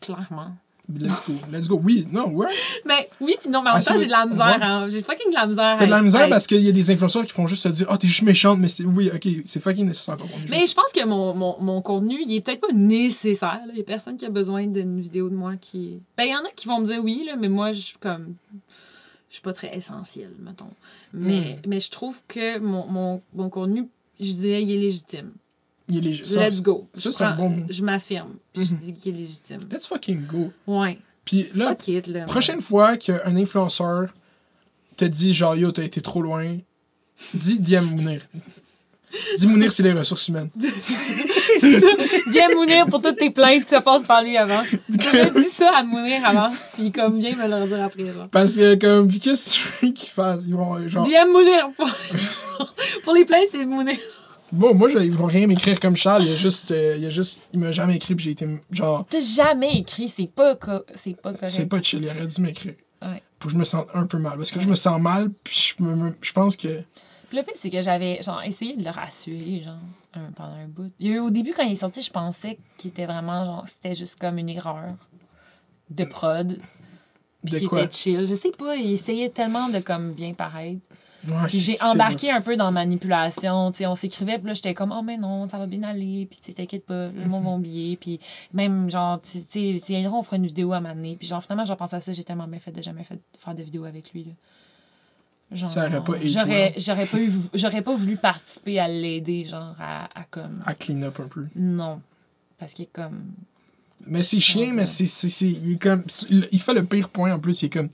Clairement. 0.00 0.56
Let's 0.94 1.26
go. 1.26 1.32
Let's 1.52 1.68
go. 1.68 1.80
Oui, 1.82 2.06
non, 2.10 2.28
ouais. 2.32 2.48
Mais 2.84 3.08
oui, 3.20 3.36
puis 3.40 3.48
non, 3.48 3.62
mais 3.62 3.70
en 3.70 3.72
Ah, 3.74 3.76
même 3.76 3.84
temps, 3.84 3.96
j'ai 3.96 4.06
de 4.06 4.10
la 4.10 4.26
misère. 4.26 4.46
ouais. 4.46 4.62
hein. 4.62 4.88
J'ai 4.90 5.02
fucking 5.02 5.30
de 5.30 5.34
la 5.34 5.46
misère. 5.46 5.76
T'as 5.78 5.86
de 5.86 5.90
la 5.90 6.02
misère 6.02 6.28
parce 6.28 6.46
qu'il 6.46 6.62
y 6.62 6.68
a 6.68 6.72
des 6.72 6.90
influenceurs 6.90 7.24
qui 7.24 7.32
font 7.32 7.46
juste 7.46 7.62
te 7.62 7.68
dire 7.68 7.86
Ah, 7.88 7.96
t'es 7.98 8.08
juste 8.08 8.22
méchante, 8.22 8.58
mais 8.58 8.68
c'est. 8.68 8.84
Oui, 8.84 9.10
OK, 9.14 9.28
c'est 9.44 9.60
fucking 9.60 9.86
nécessaire 9.86 10.16
contenu. 10.16 10.44
Mais 10.50 10.66
je 10.66 10.74
pense 10.74 10.90
que 10.92 11.04
mon, 11.04 11.34
mon, 11.34 11.56
mon 11.60 11.80
contenu, 11.82 12.18
il 12.26 12.34
est 12.34 12.40
peut-être 12.40 12.60
pas 12.60 12.72
nécessaire. 12.74 13.60
là. 13.66 13.72
Il 13.72 13.78
y 13.78 13.80
a 13.80 13.84
personne 13.84 14.16
qui 14.16 14.26
a 14.26 14.30
besoin 14.30 14.66
d'une 14.66 15.00
vidéo 15.00 15.28
de 15.28 15.34
moi 15.34 15.54
qui. 15.60 16.00
Ben, 16.16 16.24
il 16.24 16.30
y 16.30 16.34
en 16.36 16.40
a 16.44 16.50
qui 16.54 16.66
vont 16.68 16.80
me 16.80 16.86
dire 16.86 17.02
oui, 17.02 17.24
là, 17.26 17.36
mais 17.36 17.48
moi, 17.48 17.72
je 17.72 17.80
suis 17.80 17.98
comme. 17.98 18.34
Je 19.30 19.36
suis 19.36 19.42
pas 19.42 19.54
très 19.54 19.74
essentielle, 19.74 20.34
mettons. 20.40 20.66
Mais, 21.14 21.58
Hmm. 21.64 21.68
mais 21.68 21.80
je 21.80 21.90
trouve 21.90 22.20
que 22.28 22.58
mon, 22.58 22.86
mon, 22.86 23.22
mon 23.34 23.48
contenu, 23.48 23.88
je 24.20 24.32
dirais, 24.32 24.62
il 24.62 24.70
est 24.72 24.76
légitime. 24.78 25.32
Il 25.92 26.06
est 26.08 26.34
Let's 26.36 26.62
go. 26.62 26.88
ça, 26.94 27.12
c'est 27.12 27.24
un 27.24 27.36
bon 27.36 27.48
mot. 27.50 27.66
Je 27.68 27.82
m'affirme. 27.82 28.34
Puis 28.52 28.64
je 28.66 28.72
Mhm. 28.74 28.78
dis 28.80 28.94
qu'il 28.94 29.14
est 29.14 29.18
légitime. 29.18 29.60
Let's 29.70 29.86
fucking 29.86 30.26
go. 30.26 30.50
Ouais. 30.66 30.98
Puis 31.24 31.48
là, 31.54 31.68
Fuck 31.68 31.88
it, 31.88 32.06
là. 32.08 32.24
prochaine 32.24 32.60
fois 32.60 32.96
qu'un 32.96 33.36
influenceur 33.36 34.12
te 34.96 35.04
dit 35.04 35.32
genre 35.34 35.54
yo, 35.56 35.70
t'as 35.72 35.84
été 35.84 36.00
trop 36.00 36.22
loin, 36.22 36.56
dis 37.34 37.58
DM 37.58 37.84
Mounir. 37.96 38.20
Dis 39.38 39.46
Mounir, 39.46 39.70
c'est 39.70 39.82
les 39.82 39.92
ressources 39.92 40.28
humaines. 40.28 40.48
C'est 40.80 41.80
ça. 41.80 41.86
Dis 42.30 42.40
à 42.40 42.48
Mounir 42.48 42.86
pour 42.86 43.02
toutes 43.02 43.18
tes 43.18 43.28
plaintes, 43.28 43.68
ça 43.68 43.82
passe 43.82 44.04
par 44.04 44.22
lui 44.22 44.38
avant. 44.38 44.62
J'aurais 44.88 45.30
dit 45.30 45.50
ça 45.52 45.70
à 45.76 45.82
Mounir 45.84 46.24
avant, 46.24 46.48
puis 46.74 46.90
comme 46.90 47.18
bien 47.20 47.36
me 47.36 47.46
le 47.46 47.66
dire 47.68 47.84
après. 47.84 48.06
Genre. 48.06 48.28
Parce 48.30 48.54
que, 48.56 48.74
comme, 48.76 49.08
qu'est-ce 49.12 49.52
que 49.52 49.78
tu 49.80 49.86
veux 49.86 49.92
qu'ils 49.92 50.08
fassent? 50.08 50.44
Ils 50.46 50.54
vont, 50.54 50.76
euh, 50.76 50.88
genre, 50.88 51.06
DM 51.06 51.30
Mounir 51.30 51.70
pour... 51.76 51.90
pour 53.04 53.12
les 53.12 53.26
plaintes, 53.26 53.48
c'est 53.52 53.66
Mounir. 53.66 53.96
Bon, 54.52 54.74
moi, 54.74 54.88
je- 54.88 54.98
ils 54.98 55.12
vont 55.12 55.26
rien 55.26 55.46
m'écrire 55.46 55.80
comme 55.80 55.96
Charles, 55.96 56.22
il 56.24 56.28
y 56.30 56.32
a 56.32 56.36
juste, 56.36 56.70
euh, 56.70 56.96
il 56.98 57.04
a 57.06 57.10
juste, 57.10 57.40
il 57.52 57.58
m'a 57.58 57.72
jamais 57.72 57.96
écrit, 57.96 58.14
puis 58.14 58.24
j'ai 58.26 58.30
été, 58.32 58.46
genre, 58.70 59.04
T'as 59.08 59.20
jamais 59.20 59.78
écrit, 59.78 60.08
c'est 60.08 60.26
pas, 60.28 60.56
c'est 60.94 61.20
pas 61.20 61.32
correct. 61.32 61.48
c'est 61.48 61.66
pas 61.66 61.82
chill, 61.82 62.02
il 62.02 62.08
aurait 62.08 62.26
dû 62.26 62.40
m'écrire. 62.42 62.74
Ouais. 63.02 63.22
Pour 63.38 63.48
que 63.48 63.54
je 63.54 63.58
me 63.58 63.64
sente 63.64 63.88
un 63.94 64.06
peu 64.06 64.18
mal. 64.18 64.36
Parce 64.36 64.52
que 64.52 64.60
je 64.60 64.68
me 64.68 64.76
sens 64.76 65.00
mal, 65.00 65.30
puis 65.42 65.74
je, 65.78 65.82
me- 65.82 66.14
je 66.20 66.32
pense 66.32 66.54
que. 66.56 66.82
Puis 67.28 67.38
le 67.38 67.42
pire, 67.42 67.54
c'est 67.56 67.70
que 67.70 67.82
j'avais 67.82 68.22
genre 68.22 68.42
essayé 68.44 68.76
de 68.76 68.84
le 68.84 68.90
rassurer, 68.90 69.60
genre, 69.60 69.74
un- 70.14 70.30
pendant 70.36 70.52
un 70.54 70.68
bout. 70.68 70.92
Il 71.00 71.08
y 71.08 71.10
a 71.10 71.14
eu, 71.16 71.18
au 71.18 71.30
début, 71.30 71.52
quand 71.52 71.64
il 71.64 71.72
est 71.72 71.76
sorti, 71.76 72.00
je 72.02 72.10
pensais 72.12 72.58
qu'il 72.78 72.90
était 72.90 73.06
vraiment, 73.06 73.44
genre, 73.44 73.64
c'était 73.66 73.94
juste 73.96 74.20
comme 74.20 74.38
une 74.38 74.50
erreur 74.50 74.84
de 75.90 76.04
prod. 76.04 76.58
Puis 77.42 77.52
De 77.54 77.58
qu'il 77.58 77.68
quoi? 77.68 77.82
était 77.82 77.92
chill. 77.96 78.26
Je 78.28 78.34
sais 78.34 78.52
pas, 78.52 78.76
il 78.76 78.92
essayait 78.92 79.30
tellement 79.30 79.68
de, 79.68 79.80
comme, 79.80 80.12
bien 80.12 80.32
paraître. 80.34 80.80
Ouais, 81.26 81.34
j'ai 81.48 81.76
embarqué 81.82 82.30
un 82.30 82.40
peu 82.40 82.56
dans 82.56 82.64
la 82.64 82.70
manipulation. 82.70 83.70
On 83.84 83.94
s'écrivait, 83.94 84.38
puis 84.38 84.48
là, 84.48 84.54
j'étais 84.54 84.74
comme, 84.74 84.92
oh, 84.96 85.02
mais 85.02 85.16
non, 85.16 85.48
ça 85.48 85.58
va 85.58 85.66
bien 85.66 85.82
aller. 85.84 86.26
Puis, 86.28 86.52
t'inquiète 86.52 86.84
pas, 86.84 87.08
le 87.08 87.24
monde 87.26 87.44
va 87.44 87.50
oublier. 87.50 87.96
Puis, 87.96 88.18
même, 88.52 88.90
genre, 88.90 89.20
tu 89.22 89.38
sais, 89.48 90.06
on 90.08 90.22
fera 90.22 90.36
une 90.36 90.46
vidéo 90.46 90.72
à 90.72 90.80
m'amener. 90.80 91.16
Puis, 91.16 91.28
genre, 91.28 91.42
finalement, 91.42 91.64
j'ai 91.64 91.76
pensé 91.76 91.96
à 91.96 92.00
ça, 92.00 92.12
j'ai 92.12 92.24
tellement 92.24 92.48
bien 92.48 92.58
fait 92.58 92.72
de 92.72 92.82
jamais 92.82 93.04
fait, 93.04 93.20
faire 93.38 93.54
de 93.54 93.62
vidéo 93.62 93.84
avec 93.84 94.12
lui. 94.12 94.24
Là. 94.24 94.32
Genre, 95.56 95.68
Ça 95.68 95.86
aurait 95.86 96.02
pas 96.02 96.14
age 96.16 96.26
j'aurais, 96.78 97.06
pas 97.06 97.18
eu, 97.20 97.32
j'aurais 97.54 97.82
pas 97.82 97.94
voulu 97.94 98.16
participer 98.16 98.80
à 98.80 98.88
l'aider, 98.88 99.44
genre, 99.44 99.74
à, 99.78 100.04
à 100.18 100.24
comme. 100.30 100.62
À 100.66 100.74
clean 100.74 101.02
up 101.02 101.20
un 101.20 101.28
peu. 101.28 101.46
Non. 101.54 102.00
Parce 102.58 102.72
qu'il 102.72 102.84
est 102.84 102.92
comme. 102.92 103.32
Mais 104.06 104.22
c'est 104.22 104.40
chien, 104.40 104.62
Comment 104.66 104.76
mais 104.76 104.86
c'est, 104.86 105.06
c'est, 105.06 105.28
c'est- 105.28 105.48
il 105.48 105.74
est 105.74 105.82
comme, 105.82 106.04
il 106.50 106.60
fait 106.60 106.74
le 106.74 106.84
pire 106.84 107.08
point 107.08 107.32
en 107.32 107.38
plus, 107.38 107.62
il 107.62 107.66
est 107.66 107.70
comme, 107.70 107.90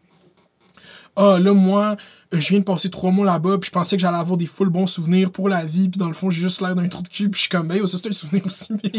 ah 1.16 1.38
là 1.38 1.52
moi, 1.52 1.96
je 2.32 2.48
viens 2.48 2.58
de 2.58 2.64
passer 2.64 2.90
trois 2.90 3.10
mois 3.10 3.24
là-bas, 3.26 3.58
puis 3.58 3.68
je 3.68 3.72
pensais 3.72 3.96
que 3.96 4.02
j'allais 4.02 4.18
avoir 4.18 4.36
des 4.36 4.46
full 4.46 4.68
bons 4.68 4.86
souvenirs 4.86 5.30
pour 5.30 5.48
la 5.48 5.64
vie, 5.64 5.88
puis 5.88 5.98
dans 5.98 6.08
le 6.08 6.14
fond 6.14 6.30
j'ai 6.30 6.42
juste 6.42 6.60
l'air 6.60 6.74
d'un 6.74 6.88
trou 6.88 7.02
de 7.02 7.08
cul, 7.08 7.30
puis 7.30 7.38
je 7.38 7.42
suis 7.42 7.48
comme, 7.48 7.68
ben 7.68 7.76
yo, 7.76 7.86
ça 7.86 7.98
c'est 7.98 8.08
un 8.08 8.12
souvenir 8.12 8.44
aussi, 8.46 8.72
mais 8.72 8.90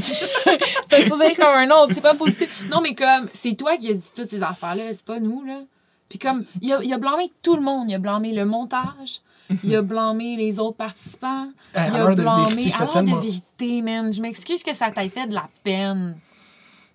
C'est 0.90 1.06
un 1.06 1.10
souvenir 1.10 1.36
comme 1.36 1.46
un 1.46 1.70
autre, 1.70 1.94
c'est 1.94 2.02
pas 2.02 2.16
positif. 2.16 2.64
Non, 2.70 2.82
mais 2.82 2.96
comme, 2.96 3.28
c'est 3.34 3.54
toi 3.54 3.78
qui 3.78 3.90
as 3.90 3.94
dit 3.94 4.12
toutes 4.16 4.30
ces 4.30 4.42
affaires-là, 4.42 4.86
c'est 4.92 5.06
pas 5.06 5.20
nous, 5.20 5.44
là. 5.44 5.62
Puis 6.10 6.18
comme, 6.18 6.44
il 6.62 6.74
a, 6.74 6.82
il 6.84 6.92
a 6.92 6.98
blâmé 6.98 7.32
tout 7.44 7.56
le 7.56 7.62
monde. 7.62 7.88
Il 7.90 7.94
a 7.94 8.00
blâmé 8.00 8.34
le 8.34 8.44
montage, 8.44 9.22
il 9.64 9.76
a 9.76 9.84
blâmé 9.84 10.36
les 10.36 10.60
autres 10.60 10.78
participants, 10.78 11.52
à 11.76 11.88
il 11.88 11.96
a 11.96 12.16
blâmé... 12.16 12.70
tellement. 12.92 13.18
de 13.18 13.22
vérité, 13.22 13.82
man. 13.84 14.12
Je 14.12 14.22
m'excuse 14.22 14.64
que 14.64 14.74
ça 14.74 14.90
t'ait 14.90 15.10
fait 15.10 15.28
de 15.28 15.36
la 15.36 15.48
peine. 15.64 16.18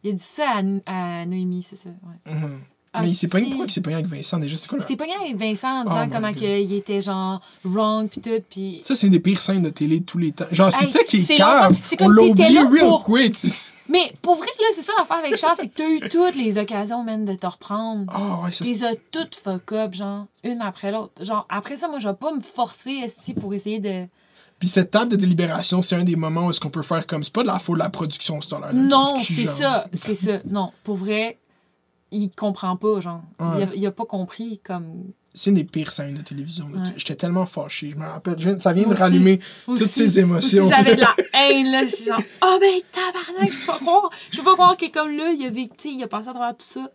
Il 0.03 0.11
a 0.11 0.13
dit 0.15 0.23
ça 0.23 0.57
à, 0.87 1.21
à 1.21 1.25
Noémie, 1.27 1.63
c'est 1.63 1.77
ça, 1.77 1.89
ouais. 1.89 2.33
Mhm. 2.35 2.61
Ah, 2.97 3.03
mais 3.03 3.11
il 3.11 3.17
s'est 3.17 3.29
pas 3.29 3.39
si. 3.41 3.45
une 3.47 3.57
quoi 3.57 3.65
qu'il 3.67 3.73
s'est 3.73 3.81
pas 3.81 3.93
avec 3.93 4.07
Vincent 4.07 4.39
déjà, 4.39 4.57
c'est 4.57 4.69
quoi 4.69 4.79
là? 4.79 4.85
C'est 4.87 4.97
pas 4.97 5.05
avec 5.21 5.37
Vincent 5.37 5.69
en 5.69 5.83
Oh 5.85 5.89
disant 5.89 6.09
comment 6.11 6.31
God. 6.33 6.41
que 6.41 6.61
il 6.63 6.73
était 6.75 7.01
genre 7.01 7.41
wrong 7.65 8.09
pis 8.09 8.21
tout, 8.21 8.31
pis... 8.49 8.81
Ça, 8.85 8.95
c'est 8.95 9.07
une 9.09 9.13
des 9.13 9.21
pires 9.21 9.43
scènes 9.43 9.63
de 9.63 9.71
télé 9.71 10.01
de 10.01 10.05
tous 10.05 10.19
les 10.19 10.33
temps. 10.33 10.45
Genre, 10.53 10.73
c'est 10.73 10.85
Hey, 10.85 10.91
ça 10.91 11.03
qui 11.05 11.17
est. 11.19 11.25
C'est 11.25 11.43
On 11.43 12.07
comme 12.07 12.17
t'étais 12.17 12.51
là 12.51 12.63
real 12.69 12.89
pour- 12.89 13.05
quick. 13.05 13.37
Mais 13.91 14.13
pour 14.23 14.37
vrai, 14.37 14.47
là, 14.47 14.67
c'est 14.75 14.81
ça 14.83 14.93
l'affaire 14.99 15.19
avec 15.19 15.37
Charles, 15.37 15.57
c'est 15.59 15.69
que 15.69 15.75
t'as 15.77 15.89
eu 15.89 16.01
toutes 16.09 16.37
les 16.37 16.57
occasions, 16.57 17.03
man, 17.05 17.27
de 17.27 17.35
te 17.35 17.47
reprendre. 17.47 18.07
Ah 18.09 18.41
ouais, 18.45 18.51
ça 18.53 18.87
as 18.89 18.95
toutes 19.11 19.35
fuck 19.35 19.73
up, 19.73 19.93
genre, 19.95 20.25
une 20.43 20.63
après 20.63 20.91
l'autre. 20.91 21.23
Genre, 21.23 21.45
après 21.51 21.77
ça, 21.77 21.89
moi, 21.89 21.99
je 21.99 22.09
vais 22.09 22.15
pas 22.15 22.33
me 22.33 22.41
forcer, 22.41 22.93
esti, 23.05 23.35
pour 23.35 23.53
essayer 23.53 23.81
de... 23.81 24.07
Puis 24.59 24.69
cette 24.69 24.93
table 24.93 25.11
de 25.11 25.17
délibération, 25.17 25.83
c'est 25.83 25.97
un 25.97 26.05
des 26.05 26.17
moments 26.17 26.47
où 26.47 26.51
est-ce 26.51 26.61
qu'on 26.61 26.71
peut 26.71 26.81
faire 26.81 27.07
comme. 27.07 27.23
C'est 27.25 27.33
pas 27.35 27.43
de 27.43 27.49
la 27.49 27.59
faute 27.59 27.75
de 27.75 27.83
la 27.83 27.91
production, 27.91 28.41
c'est 28.41 28.55
Non, 28.73 29.17
c'est 29.21 29.45
ça, 29.45 29.87
c'est 29.93 30.15
ça. 30.15 30.39
Non, 30.47 30.71
pour 30.85 30.95
vrai, 30.95 31.37
il 32.17 32.31
comprend 32.31 32.77
pas, 32.77 33.01
genre. 33.01 33.23
Ouais. 33.41 33.47
Il, 33.59 33.63
a, 33.63 33.69
il 33.75 33.87
a 33.87 33.91
pas 33.93 34.05
compris, 34.05 34.61
comme, 34.65 35.05
c'est 35.37 35.51
une 35.51 35.57
des 35.57 35.65
pires 35.65 35.91
scènes 35.91 36.15
de 36.15 36.23
télévision. 36.23 36.67
Ouais. 36.67 36.79
J'étais 36.97 37.17
tellement 37.17 37.45
fâché. 37.45 37.91
Je 37.91 37.97
me 37.97 38.07
rappelle. 38.07 38.39
je- 38.39 38.57
Ça 38.61 38.73
vient 38.73 38.85
de 38.85 38.89
Moi 38.91 38.97
rallumer 38.97 39.41
Aussi- 39.67 39.83
toutes 39.83 39.91
ces 39.93 40.21
émotions. 40.21 40.65
J'avais 40.69 40.95
de 40.95 41.01
la 41.01 41.15
haine, 41.35 41.73
là. 41.73 41.85
Je 41.85 41.91
suis 41.97 42.05
genre, 42.05 42.21
oh, 42.45 42.59
ben, 42.61 42.81
tabarnak, 42.93 43.51
je 43.51 43.61
peux 43.61 43.67
pas 43.73 43.79
croire. 43.79 44.11
Je 44.31 44.37
peux 44.39 44.45
pas 44.45 44.53
croire 44.55 44.77
que, 44.77 44.89
comme 44.93 45.17
là, 45.17 45.33
il 45.33 45.45
a 45.45 45.51
vécu, 45.51 45.89
il 45.89 46.03
a 46.05 46.07
passé 46.07 46.29
à 46.29 46.33
travers 46.33 46.57
tout 46.57 46.65
ça. 46.67 46.89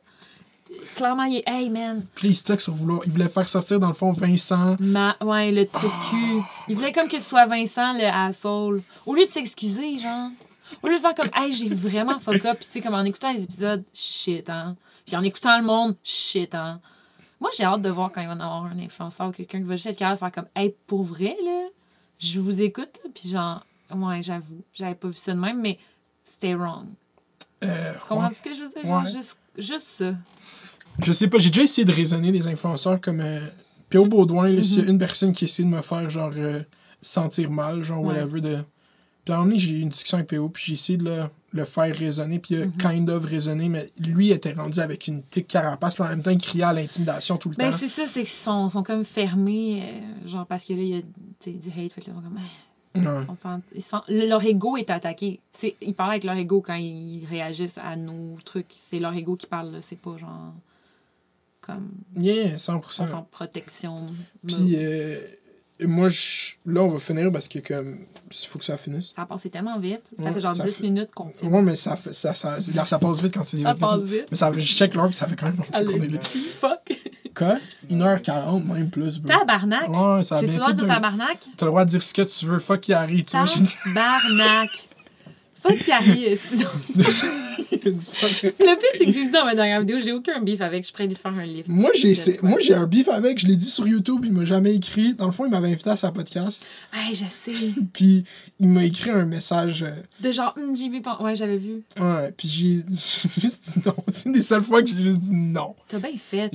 Clairement, 0.95 1.23
il 1.23 1.37
est, 1.37 1.43
hey, 1.47 1.69
man. 1.69 2.05
Puis 2.15 2.29
il 2.29 2.59
sur 2.61 2.73
vouloir. 2.73 3.01
Il 3.05 3.11
voulait 3.11 3.27
faire 3.27 3.49
sortir, 3.49 3.79
dans 3.79 3.87
le 3.87 3.93
fond, 3.93 4.11
Vincent. 4.11 4.77
Ma... 4.79 5.17
Ouais, 5.21 5.51
le 5.51 5.65
trou 5.65 5.87
de 5.87 6.09
cul. 6.09 6.41
Il 6.67 6.75
voulait 6.75 6.91
comme 6.93 7.07
que 7.07 7.19
ce 7.19 7.27
soit 7.27 7.45
Vincent, 7.45 7.93
le 7.93 8.05
asshole. 8.05 8.83
Au 9.05 9.15
lieu 9.15 9.25
de 9.25 9.29
s'excuser, 9.31 9.97
genre. 9.97 10.29
Au 10.83 10.87
lieu 10.87 10.95
de 10.97 11.01
faire 11.01 11.15
comme, 11.15 11.29
hey, 11.35 11.51
j'ai 11.51 11.67
vraiment 11.73 12.19
fuck 12.19 12.45
up. 12.45 12.57
Puis, 12.59 12.67
tu 12.67 12.71
sais, 12.73 12.81
comme 12.81 12.93
en 12.93 13.03
écoutant 13.03 13.33
les 13.33 13.43
épisodes, 13.43 13.83
shit, 13.93 14.47
hein. 14.49 14.75
Puis 15.09 15.17
en 15.17 15.23
écoutant 15.23 15.57
le 15.59 15.65
monde, 15.65 15.95
shit, 16.03 16.53
hein. 16.55 16.79
Moi, 17.41 17.49
j'ai 17.57 17.63
hâte 17.63 17.81
de 17.81 17.89
voir 17.89 18.11
quand 18.11 18.21
il 18.21 18.27
va 18.27 18.33
y 18.33 18.35
avoir 18.35 18.65
un 18.65 18.79
influenceur 18.79 19.29
ou 19.29 19.31
quelqu'un 19.31 19.59
qui 19.59 19.63
va 19.63 19.75
juste 19.75 19.87
être 19.87 19.97
capable 19.97 20.15
de 20.15 20.19
faire 20.19 20.31
comme, 20.31 20.47
hey, 20.55 20.75
pour 20.87 21.03
vrai, 21.03 21.35
là, 21.43 21.67
je 22.19 22.39
vous 22.39 22.61
écoute, 22.61 22.89
là. 23.03 23.09
Puis 23.13 23.29
genre, 23.29 23.65
ouais, 23.95 24.21
j'avoue, 24.21 24.63
j'avais 24.73 24.95
pas 24.95 25.07
vu 25.07 25.13
ça 25.15 25.33
de 25.33 25.39
même, 25.39 25.61
mais 25.61 25.77
c'était 26.23 26.53
wrong. 26.53 26.87
Euh, 27.63 27.93
Tu 27.99 28.05
comprends 28.07 28.31
ce 28.31 28.41
que 28.41 28.53
je 28.53 28.63
veux 28.63 28.69
dire? 28.69 28.85
Genre, 28.85 29.03
Ouais. 29.03 29.11
juste, 29.11 29.37
juste 29.57 29.85
ça. 29.87 30.13
Je 31.01 31.11
sais 31.13 31.27
pas, 31.27 31.39
j'ai 31.39 31.49
déjà 31.49 31.63
essayé 31.63 31.85
de 31.85 31.93
raisonner 31.93 32.31
des 32.31 32.47
influenceurs 32.47 32.99
comme 33.01 33.21
euh, 33.21 33.39
P.O. 33.89 34.05
Baudouin, 34.05 34.61
s'il 34.61 34.77
y 34.77 34.81
a 34.81 34.83
Mhm. 34.83 34.89
une 34.89 34.99
personne 34.99 35.31
qui 35.31 35.45
essaie 35.45 35.63
de 35.63 35.69
me 35.69 35.81
faire 35.81 36.09
genre 36.09 36.31
euh, 36.35 36.61
sentir 37.01 37.49
mal, 37.51 37.81
genre 37.83 38.01
Ouais. 38.03 38.15
whatever 38.21 38.41
de. 38.41 38.63
Puis 39.29 39.33
à 39.33 39.35
un 39.35 39.39
moment 39.41 39.49
donné, 39.51 39.59
j'ai 39.59 39.75
eu 39.75 39.81
une 39.81 39.89
discussion 39.89 40.17
avec 40.17 40.27
P.O. 40.29 40.49
puis 40.49 40.63
j'ai 40.65 40.73
essayé 40.73 40.97
de 40.97 41.03
le, 41.03 41.23
le 41.51 41.63
faire 41.65 41.95
raisonner, 41.95 42.39
puis 42.39 42.55
il 42.55 42.61
a 42.63 42.65
Mhm. 42.65 42.77
kind 42.77 43.09
of 43.11 43.25
raisonné, 43.25 43.69
mais 43.69 43.91
lui 43.99 44.31
était 44.31 44.53
rendu 44.53 44.79
avec 44.79 45.05
une 45.05 45.21
tique 45.21 45.47
carapace, 45.47 45.99
mais 45.99 46.05
en 46.07 46.09
même 46.09 46.23
temps 46.23 46.31
il 46.31 46.39
criait 46.39 46.63
à 46.63 46.73
l'intimidation 46.73 47.37
tout 47.37 47.49
le 47.49 47.55
Ben, 47.55 47.69
temps. 47.69 47.77
c'est 47.77 47.89
ça, 47.89 48.07
c'est 48.07 48.21
qu'ils 48.21 48.29
sont, 48.29 48.69
sont 48.69 48.81
comme 48.81 49.03
fermés, 49.03 49.83
euh, 50.25 50.27
genre, 50.27 50.47
parce 50.47 50.63
que 50.63 50.73
là, 50.73 50.81
il 50.81 50.89
y 50.89 50.95
a 50.97 51.01
du 51.51 51.69
hate, 51.69 51.93
fait 51.93 52.01
que 52.01 52.07
là, 52.09 52.13
ils 52.13 52.13
sont 52.15 52.21
comme, 52.21 52.39
eh, 52.95 52.99
Ouais. 52.99 53.65
ils 53.75 53.81
sont- 53.83 54.01
leur 54.09 54.43
ego 54.43 54.77
est 54.77 54.89
attaqué. 54.89 55.39
Ils 55.79 55.93
parlent 55.93 56.09
avec 56.09 56.23
leur 56.23 56.35
ego 56.35 56.61
quand 56.65 56.73
ils 56.73 57.23
réagissent 57.29 57.77
à 57.77 57.95
nos 57.95 58.35
trucs. 58.43 58.73
C'est 58.75 58.99
leur 58.99 59.13
ego 59.13 59.35
qui 59.35 59.45
parle. 59.45 59.77
C'est 59.81 59.99
pas 59.99 60.17
genre, 60.17 60.55
comme, 61.61 61.91
Yeah, 62.15 62.53
ils 62.53 62.59
sont 62.59 62.73
100%. 62.81 63.13
en 63.13 63.21
protection. 63.23 64.07
Puis 64.45 64.75
euh, 64.75 65.19
moi, 65.87 66.09
je- 66.09 66.53
là, 66.65 66.81
on 66.83 66.87
va 66.87 66.99
finir 66.99 67.31
parce 67.31 67.47
que 67.47 67.59
comme 67.59 67.97
il 68.31 68.47
faut 68.47 68.59
que 68.59 68.65
ça 68.65 68.77
finisse. 68.77 69.11
Ça 69.15 69.23
a 69.23 69.25
passé 69.25 69.49
tellement 69.49 69.79
vite. 69.79 70.01
Ça 70.17 70.23
Ouais, 70.23 70.33
fait 70.33 70.41
genre 70.41 70.53
ça 70.53 70.63
10 70.65 70.71
fait- 70.73 70.83
minutes 70.83 71.09
qu'on 71.15 71.29
fait. 71.29 71.45
Ouais, 71.47 71.61
mais 71.61 71.75
ça, 71.75 71.95
fait, 71.95 72.13
ça, 72.13 72.33
ça, 72.33 72.59
ça, 72.61 72.85
ça 72.85 72.99
passe 72.99 73.21
vite 73.21 73.33
quand 73.33 73.43
tu 73.43 73.55
dis 73.55 73.63
Ça 73.63 73.71
vite. 73.71 73.79
passe 73.81 74.01
vite. 74.01 74.25
Mais 74.29 74.37
ça, 74.37 74.51
je 74.55 74.59
check 74.61 74.93
l'heure, 74.93 75.13
ça 75.13 75.27
fait 75.27 75.35
quand 75.35 75.47
même 75.47 75.57
longtemps 75.57 75.83
qu'on 75.83 76.03
est 76.03 76.07
là. 76.07 76.19
petit 76.19 76.43
fuck. 76.59 76.79
Quoi? 77.35 77.57
1h40, 77.89 78.65
même 78.65 78.89
plus. 78.89 79.19
bro. 79.19 79.37
Tabarnak. 79.37 79.87
Ouais, 79.89 80.23
ça 80.23 80.35
J'ai-tu 80.37 80.53
le 80.53 80.57
droit 80.59 80.71
de 80.73 80.77
dire 80.79 80.87
tabarnak? 80.87 81.39
T'as 81.57 81.65
le 81.65 81.71
droit 81.71 81.85
de 81.85 81.89
dire 81.89 82.03
ce 82.03 82.13
que 82.13 82.21
tu 82.23 82.45
veux, 82.45 82.59
fuck 82.59 82.81
qui 82.81 82.93
arrive, 82.93 83.23
tu 83.23 83.37
vois. 83.37 83.45
j'ai 83.45 83.61
dit- 83.61 83.75
Tabarnak. 83.85 84.69
Fuck 85.61 85.77
Carrie. 85.85 86.37
sinon- 86.37 86.65
Le 87.85 87.91
pire, 88.79 88.89
c'est 88.97 89.05
que 89.05 89.11
j'ai 89.11 89.25
dit 89.25 89.31
dans 89.31 89.45
ma 89.45 89.55
dernière 89.55 89.79
vidéo, 89.81 89.99
j'ai 89.99 90.11
aucun 90.11 90.41
beef 90.41 90.61
avec. 90.61 90.85
Je 90.85 90.91
pourrais 90.91 91.07
lui 91.07 91.15
faire 91.15 91.33
un 91.33 91.45
livre. 91.45 91.67
Moi, 91.69 91.91
j'ai 91.95 92.13
moi, 92.41 92.59
j'ai 92.59 92.73
un 92.75 92.85
beef 92.87 93.07
avec, 93.09 93.39
je 93.39 93.47
l'ai 93.47 93.55
dit 93.55 93.65
sur 93.65 93.87
YouTube, 93.87 94.21
il 94.25 94.31
m'a 94.33 94.45
jamais 94.45 94.73
écrit. 94.75 95.13
Dans 95.15 95.25
le 95.25 95.31
fond, 95.31 95.45
il 95.45 95.51
m'avait 95.51 95.67
invité 95.71 95.89
à 95.89 95.97
sa 95.97 96.11
podcast, 96.11 96.65
Hey, 96.93 97.13
je 97.15 97.25
sais. 97.25 97.51
puis 97.93 98.23
il 98.59 98.67
m'a 98.69 98.85
écrit 98.85 99.11
un 99.11 99.25
message. 99.25 99.83
euh, 99.83 99.91
De 100.21 100.31
genre, 100.31 100.53
vu. 100.57 101.01
pas- 101.01 101.21
Ouais, 101.21 101.35
j'avais 101.35 101.57
vu. 101.57 101.83
ouais, 101.99 102.31
puis 102.35 102.47
j'ai 102.47 102.83
juste 103.41 103.77
dit 103.77 103.83
non. 103.85 103.95
C'est 104.07 104.25
une 104.27 104.33
des 104.33 104.41
seules 104.41 104.63
fois 104.63 104.81
que 104.81 104.89
j'ai 104.89 105.01
juste 105.01 105.19
dit 105.19 105.33
non. 105.33 105.75
T'as 105.87 105.99
bien 105.99 106.11
fait. 106.17 106.49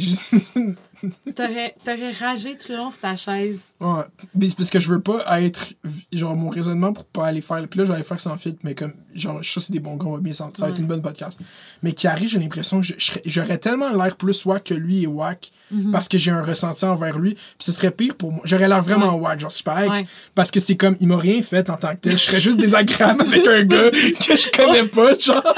T'aurais 1.35 1.75
t'aurais 1.85 2.11
ragé 2.11 2.57
tout 2.57 2.71
le 2.71 2.77
long 2.77 2.91
sur 2.91 3.01
ta 3.01 3.17
chaise. 3.17 3.59
Ouais. 3.81 4.03
Mais 4.35 4.49
c'est 4.49 4.57
parce 4.57 4.71
que 4.71 4.81
je 4.81 4.89
veux 4.89 5.01
pas 5.01 5.41
être. 5.43 5.75
Genre, 6.13 6.35
mon 6.37 6.49
raisonnement 6.49 6.93
pour 6.93 7.05
pas 7.05 7.27
aller 7.27 7.41
faire. 7.41 7.67
Puis 7.69 7.79
là, 7.79 7.85
je 7.85 7.89
vais 7.91 7.95
aller 7.97 8.05
faire 8.05 8.21
sans 8.21 8.37
filtre, 8.37 8.61
mais 8.63 8.75
comme. 8.75 8.94
Genre, 9.15 9.43
je 9.43 9.61
sais 9.61 9.73
des 9.73 9.79
bons 9.79 9.97
gars, 9.97 10.07
on 10.07 10.12
va 10.15 10.19
bien 10.19 10.33
sentir. 10.33 10.59
Ça 10.59 10.66
va 10.66 10.73
être 10.73 10.79
une 10.81 10.87
bonne 10.87 11.03
podcast. 11.03 11.39
Mais 11.83 11.93
Carrie, 11.93 12.27
j'ai 12.27 12.39
l'impression 12.41 12.81
que 12.81 12.89
j'aurais 13.27 13.59
tellement 13.59 13.91
l'air 13.93 14.16
plus 14.16 14.45
wack 14.45 14.65
que 14.65 14.75
lui 14.75 15.03
et 15.05 15.07
wack 15.07 15.51
Mhm. 15.71 15.93
parce 15.93 16.09
que 16.09 16.19
j'ai 16.19 16.31
un 16.31 16.43
ressenti 16.43 16.85
envers 16.85 17.19
lui. 17.19 17.35
Puis 17.35 17.41
ce 17.61 17.73
serait 17.73 17.91
pire 17.91 18.15
pour 18.16 18.33
moi. 18.33 18.43
J'aurais 18.45 18.69
l'air 18.69 18.83
vraiment 18.83 19.15
wack. 19.15 19.39
Genre, 19.41 19.53
si 19.53 19.61
je 19.61 19.65
parlais 19.65 19.89
avec-. 19.89 20.07
Parce 20.35 20.51
que 20.51 20.59
c'est 20.61 20.77
comme. 20.77 20.97
Il 21.01 21.09
m'a 21.09 21.16
rien 21.16 21.41
fait 21.43 21.69
en 21.71 21.77
tant 21.77 21.95
que 21.95 22.01
tel. 22.03 22.12
Je 22.12 22.19
serais 22.19 22.41
juste 22.41 22.59
désagréable 22.59 23.21
avec 23.27 23.47
un 23.47 23.62
gars 23.65 23.91
que 23.91 24.37
je 24.37 24.51
connais 24.51 24.85
pas. 24.89 25.16
Genre. 25.19 25.43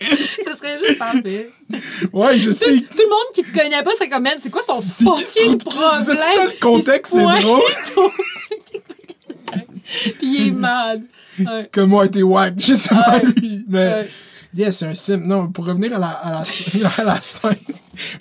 Ce 0.00 0.56
serait 0.56 0.78
juste 0.84 0.98
parfait. 0.98 1.48
Ouais, 2.12 2.36
je 2.38 2.46
Tout, 2.48 2.52
sais. 2.54 2.64
tout 2.80 2.98
le 2.98 3.08
monde 3.08 3.32
qui 3.34 3.44
te 3.44 3.56
connaît 3.56 3.82
pas, 3.84 3.92
c'est 3.96 4.08
comme, 4.08 4.24
man, 4.24 4.36
c'est 4.42 4.50
quoi 4.50 4.62
son 4.66 4.80
fucking 4.82 5.58
problème? 5.58 5.90
C'est 6.04 6.44
le 6.46 6.60
contexte, 6.60 7.14
c'est 7.14 7.22
drôle. 7.22 7.62
Puis 10.04 10.14
il 10.22 10.48
est 10.48 10.50
mad. 10.50 11.02
Ouais. 11.38 11.68
Que 11.72 11.80
moi, 11.80 12.06
été 12.06 12.22
wack, 12.22 12.58
juste 12.60 12.90
avant 12.92 13.12
Ouais. 13.18 13.22
lui. 13.36 13.64
Mais. 13.68 13.86
Ouais. 13.88 14.10
Yeah, 14.54 14.70
c'est 14.70 14.86
un 14.86 14.92
sim. 14.92 15.16
Non, 15.16 15.48
pour 15.50 15.64
revenir 15.64 15.96
à 15.96 15.98
la, 15.98 16.08
à 16.08 16.30
la, 16.32 16.88
à 16.98 17.04
la 17.04 17.22
scène. 17.22 17.56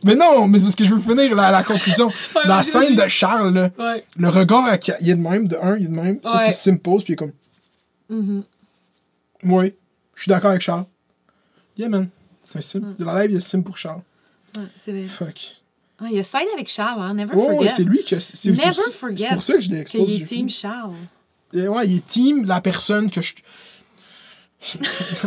Mais 0.02 0.16
non, 0.16 0.48
mais 0.48 0.60
c'est 0.60 0.66
parce 0.66 0.76
que 0.78 0.86
je 0.86 0.96
veux 0.96 1.02
finir 1.02 1.36
la, 1.36 1.52
la 1.52 1.62
conclusion. 1.64 2.08
Ouais, 2.36 2.42
la 2.46 2.64
scène 2.64 2.96
de 2.96 3.08
Charles, 3.10 3.54
là, 3.54 3.70
Ouais. 3.78 4.06
le 4.16 4.30
regard, 4.30 4.66
à, 4.66 4.78
il 5.02 5.10
est 5.10 5.16
de 5.16 5.20
même, 5.22 5.50
de 5.50 5.58
un, 5.62 5.76
il 5.76 5.84
est 5.84 5.88
de 5.90 5.94
même. 5.94 6.20
Ça, 6.24 6.36
Ouais. 6.38 6.40
c'est 6.46 6.52
Sim 6.54 6.78
pose, 6.78 7.04
puis 7.04 7.12
il 7.12 7.14
est 7.16 7.18
comme, 7.18 7.34
Mhm. 8.10 8.44
oui, 9.44 9.74
je 10.16 10.22
suis 10.22 10.30
d'accord 10.30 10.52
avec 10.52 10.62
Charles. 10.62 10.86
Yeah, 11.78 11.90
man. 11.90 12.08
C'est 12.46 12.58
un 12.60 12.62
sim. 12.62 12.80
Mm. 12.80 12.96
De 12.98 13.04
la 13.06 13.22
live, 13.22 13.32
il 13.32 13.36
y 13.36 13.38
a 13.38 13.42
sim 13.42 13.62
pour 13.62 13.78
Charles. 13.78 14.02
Ouais, 14.58 14.64
c'est 14.76 14.92
vrai. 14.92 15.04
Fuck. 15.08 15.58
Il 16.10 16.16
y 16.16 16.20
a 16.20 16.24
side 16.24 16.48
avec 16.54 16.68
Charles, 16.70 17.02
hein. 17.02 17.14
Never 17.14 17.34
Oh, 17.36 17.46
forget. 17.56 17.70
c'est 17.70 17.84
lui 17.84 18.00
qui 18.04 18.16
a. 18.16 18.18
Never 18.46 18.72
forget 18.94 19.18
C'est 19.28 19.34
pour 19.34 19.44
ça 19.44 19.54
que 19.54 19.60
je 19.60 19.70
l'ai 19.70 19.84
Qu'il 19.84 20.02
exposé. 20.02 20.24
est 20.24 20.26
team 20.26 20.50
Charles. 20.50 20.94
Euh, 21.56 21.68
Ouais, 21.68 21.88
il 21.88 21.98
est 21.98 22.08
team, 22.08 22.46
la 22.46 22.62
personne 22.62 23.10
que 23.10 23.22
je. 23.22 23.34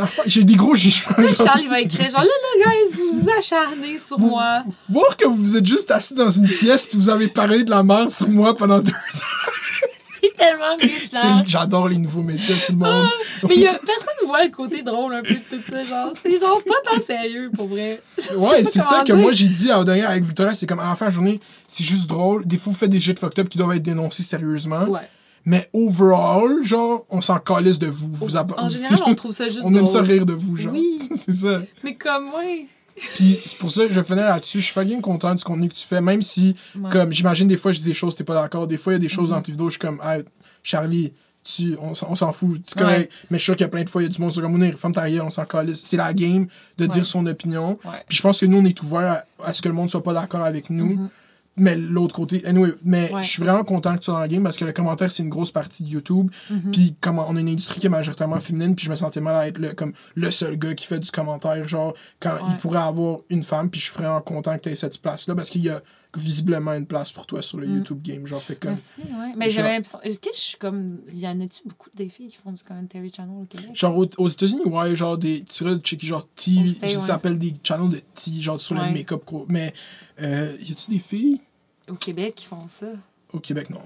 Enfin, 0.00 0.22
J'ai 0.26 0.44
des 0.44 0.54
gros 0.54 0.74
jugements. 0.76 1.16
Là. 1.18 1.32
Charles, 1.32 1.60
il 1.62 1.68
va 1.68 1.80
écrire 1.80 2.08
genre, 2.08 2.20
là, 2.20 2.26
là, 2.26 2.70
guys, 2.70 2.94
vous 2.94 3.20
vous 3.20 3.28
acharnez 3.36 3.98
sur 3.98 4.16
Vous- 4.18 4.28
moi. 4.28 4.62
Voir 4.88 5.16
que 5.16 5.26
vous 5.26 5.56
êtes 5.56 5.66
juste 5.66 5.90
assis 5.90 6.14
dans 6.14 6.30
une 6.30 6.46
pièce 6.48 6.86
puis 6.86 6.96
vous 6.98 7.10
avez 7.10 7.26
parlé 7.28 7.64
de 7.64 7.70
la 7.70 7.82
merde 7.82 8.10
sur 8.10 8.28
moi 8.28 8.56
pendant 8.56 8.78
deux 8.78 8.92
heures. 8.92 9.50
C'est 10.22 10.34
tellement 10.36 10.76
méchant. 10.80 11.42
J'adore 11.46 11.88
les 11.88 11.98
nouveaux 11.98 12.22
médias, 12.22 12.54
tout 12.64 12.72
le 12.72 12.78
monde. 12.78 13.08
Mais 13.48 13.56
y 13.56 13.66
a, 13.66 13.72
personne 13.74 14.26
voit 14.26 14.44
le 14.44 14.50
côté 14.50 14.82
drôle 14.82 15.12
un 15.14 15.22
peu 15.22 15.34
de 15.34 15.40
tout 15.50 15.62
ça. 15.68 15.82
Genre, 15.82 16.12
c'est 16.22 16.40
genre 16.40 16.62
pas 16.64 16.90
tant 16.92 17.00
sérieux, 17.04 17.50
pour 17.54 17.68
vrai. 17.68 18.00
Je 18.18 18.34
Ouais, 18.34 18.64
c'est 18.64 18.78
ça 18.78 19.02
que 19.06 19.12
moi 19.12 19.32
j'ai 19.32 19.48
dit 19.48 19.70
à 19.70 19.80
Audrey 19.80 20.00
avec 20.00 20.24
Victoria, 20.24 20.54
c'est 20.54 20.66
comme 20.66 20.80
à 20.80 20.88
la 20.88 20.94
fin 20.96 21.06
de 21.06 21.10
la 21.10 21.14
journée, 21.14 21.40
c'est 21.68 21.84
juste 21.84 22.08
drôle. 22.08 22.46
Des 22.46 22.56
fois, 22.56 22.72
vous 22.72 22.78
faites 22.78 22.88
des 22.90 23.00
shit 23.00 23.18
fucked 23.18 23.38
up 23.38 23.48
qui 23.50 23.58
doivent 23.58 23.76
être 23.76 23.82
dénoncés 23.82 24.22
sérieusement. 24.22 24.84
Ouais. 24.84 25.08
Mais 25.46 25.68
overall, 25.72 26.64
genre, 26.64 27.04
on 27.10 27.20
s'en 27.20 27.38
calisse 27.38 27.78
de 27.78 27.86
vous. 27.86 28.08
vous 28.12 28.36
En 28.36 28.68
général, 28.68 29.00
on 29.06 29.14
trouve 29.14 29.32
ça 29.32 29.48
juste 29.48 29.60
on 29.64 29.74
aime 29.74 29.86
ça 29.86 29.98
drôle. 29.98 30.10
rire 30.12 30.26
de 30.26 30.32
vous, 30.32 30.56
genre. 30.56 30.72
Oui. 30.72 31.00
c'est 31.16 31.32
ça. 31.32 31.60
Mais 31.82 31.94
comme, 31.96 32.28
ouais. 32.34 32.66
Puis 32.96 33.38
c'est 33.44 33.58
pour 33.58 33.70
ça 33.70 33.86
que 33.86 33.92
je 33.92 34.00
finis 34.02 34.20
là-dessus. 34.20 34.60
Je 34.60 34.64
suis 34.66 34.72
fucking 34.72 35.00
content 35.00 35.34
du 35.34 35.42
contenu 35.44 35.68
que 35.68 35.74
tu 35.74 35.84
fais, 35.84 36.00
même 36.00 36.22
si, 36.22 36.54
Ouais. 36.76 36.90
comme, 36.90 37.12
j'imagine 37.12 37.48
des 37.48 37.56
fois, 37.56 37.72
je 37.72 37.78
dis 37.80 37.84
des 37.86 37.94
choses, 37.94 38.14
t'es 38.14 38.24
pas 38.24 38.34
d'accord. 38.34 38.66
Des 38.66 38.76
fois, 38.76 38.92
il 38.92 38.96
y 38.96 38.98
a 38.98 39.00
des 39.00 39.08
choses 39.08 39.28
Mhm. 39.30 39.34
dans 39.36 39.42
tes 39.42 39.52
vidéos, 39.52 39.68
je 39.68 39.72
suis 39.72 39.80
comme, 39.80 40.00
hey, 40.04 40.22
Charlie, 40.62 41.12
tu, 41.42 41.76
on, 41.80 41.92
s'en- 41.92 42.06
on 42.08 42.14
s'en 42.14 42.32
fout, 42.32 42.62
c'est 42.64 42.78
correct. 42.78 43.12
Mais 43.30 43.36
je 43.36 43.42
suis 43.42 43.46
sûr 43.46 43.56
qu'il 43.56 43.64
y 43.64 43.66
a 43.66 43.68
plein 43.68 43.82
de 43.84 43.90
fois, 43.90 44.00
il 44.00 44.06
y 44.06 44.08
a 44.08 44.10
du 44.10 44.18
monde 44.22 44.32
sur 44.32 44.40
comme, 44.40 44.52
Mounir, 44.52 44.78
femme 44.78 44.94
ta 44.94 45.10
gueule, 45.10 45.20
on 45.22 45.28
s'en 45.30 45.44
calisse. 45.44 45.82
C'est 45.84 45.98
la 45.98 46.14
game 46.14 46.46
de 46.78 46.86
dire 46.86 47.02
Ouais. 47.02 47.04
son 47.04 47.26
opinion. 47.26 47.78
Ouais. 47.84 47.90
Puis 48.08 48.16
je 48.16 48.22
pense 48.22 48.40
que 48.40 48.46
nous, 48.46 48.58
on 48.58 48.64
est 48.64 48.80
ouvert 48.82 49.24
à, 49.40 49.48
à 49.48 49.52
ce 49.52 49.60
que 49.60 49.68
le 49.68 49.74
monde 49.74 49.90
soit 49.90 50.02
pas 50.02 50.14
d'accord 50.14 50.40
avec 50.42 50.70
nous. 50.70 50.94
Mhm. 50.94 51.10
Mais 51.56 51.76
l'autre 51.76 52.14
côté, 52.14 52.44
anyway, 52.46 52.70
mais 52.84 53.12
Ouais. 53.12 53.22
je 53.22 53.28
suis 53.28 53.42
vraiment 53.42 53.62
content 53.62 53.94
que 53.94 54.00
tu 54.00 54.04
sois 54.06 54.14
dans 54.14 54.20
la 54.20 54.28
game 54.28 54.42
parce 54.42 54.56
que 54.56 54.64
le 54.64 54.72
commentaire, 54.72 55.12
c'est 55.12 55.22
une 55.22 55.28
grosse 55.28 55.52
partie 55.52 55.84
de 55.84 55.88
YouTube. 55.88 56.30
Mhm. 56.50 56.70
Puis 56.72 56.96
comme 57.00 57.18
on 57.20 57.36
a 57.36 57.40
une 57.40 57.48
industrie 57.48 57.80
qui 57.80 57.86
est 57.86 57.90
majoritairement 57.90 58.40
féminine, 58.40 58.74
puis 58.74 58.86
je 58.86 58.90
me 58.90 58.96
sentais 58.96 59.20
mal 59.20 59.36
à 59.36 59.46
être 59.46 59.58
le, 59.58 59.72
comme 59.72 59.92
le 60.16 60.30
seul 60.32 60.56
gars 60.58 60.74
qui 60.74 60.86
fait 60.86 60.98
du 60.98 61.10
commentaire, 61.10 61.66
genre 61.68 61.94
quand 62.18 62.36
il 62.46 62.52
Ouais. 62.52 62.58
pourrait 62.58 62.78
avoir 62.82 63.18
une 63.30 63.44
femme, 63.44 63.70
puis 63.70 63.80
je 63.80 63.86
suis 63.90 63.94
vraiment 63.94 64.20
content 64.20 64.56
que 64.56 64.62
tu 64.62 64.68
aies 64.70 64.74
cette 64.76 65.00
place-là 65.00 65.34
parce 65.36 65.48
qu'il 65.50 65.62
y 65.62 65.70
a 65.70 65.80
visiblement 66.16 66.72
une 66.74 66.86
place 66.86 67.10
pour 67.10 67.26
toi 67.26 67.42
sur 67.42 67.58
le 67.58 67.66
Mm. 67.66 67.76
YouTube 67.78 68.00
game. 68.02 68.24
Genre, 68.26 68.40
fait 68.40 68.54
comme. 68.54 68.70
Merci, 68.72 69.12
ouais. 69.12 69.32
Mais 69.36 69.50
j'avais 69.50 69.72
l'impression. 69.72 70.00
Est-ce 70.02 70.20
que 70.20 70.30
je 70.32 70.38
suis 70.40 70.56
comme. 70.58 71.00
Y 71.12 71.26
en 71.26 71.40
a-tu 71.40 71.62
beaucoup 71.66 71.90
des 71.94 72.08
filles 72.08 72.28
qui 72.28 72.36
font 72.36 72.52
du 72.52 72.62
commentary 72.62 73.10
channel 73.14 73.34
au 73.42 73.44
Québec? 73.46 73.70
Genre 73.74 73.96
aux, 73.96 74.06
aux 74.18 74.28
États-Unis, 74.28 74.62
ouais, 74.64 74.94
genre 74.94 75.18
des. 75.18 75.44
Tu 75.44 75.64
checker 75.82 76.06
genre 76.06 76.28
T, 76.36 76.52
ça 76.80 76.86
ouais. 76.86 76.92
s'appelle 76.94 77.38
des 77.38 77.52
channels 77.64 77.88
de 77.90 77.98
T, 78.14 78.30
genre 78.40 78.60
sur 78.60 78.74
le 78.76 78.82
Ouais. 78.82 78.92
make-up. 78.92 79.22
gros. 79.26 79.44
Mais 79.48 79.74
euh, 80.22 80.56
y 80.60 80.72
a-tu 80.72 80.90
des 80.90 80.98
filles? 80.98 81.40
Au 81.88 81.94
Québec, 81.94 82.34
qui 82.36 82.46
font 82.46 82.66
ça? 82.66 82.86
Au 83.32 83.40
Québec, 83.40 83.70
non. 83.70 83.82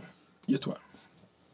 Y 0.46 0.54
a 0.54 0.58
toi. 0.58 0.78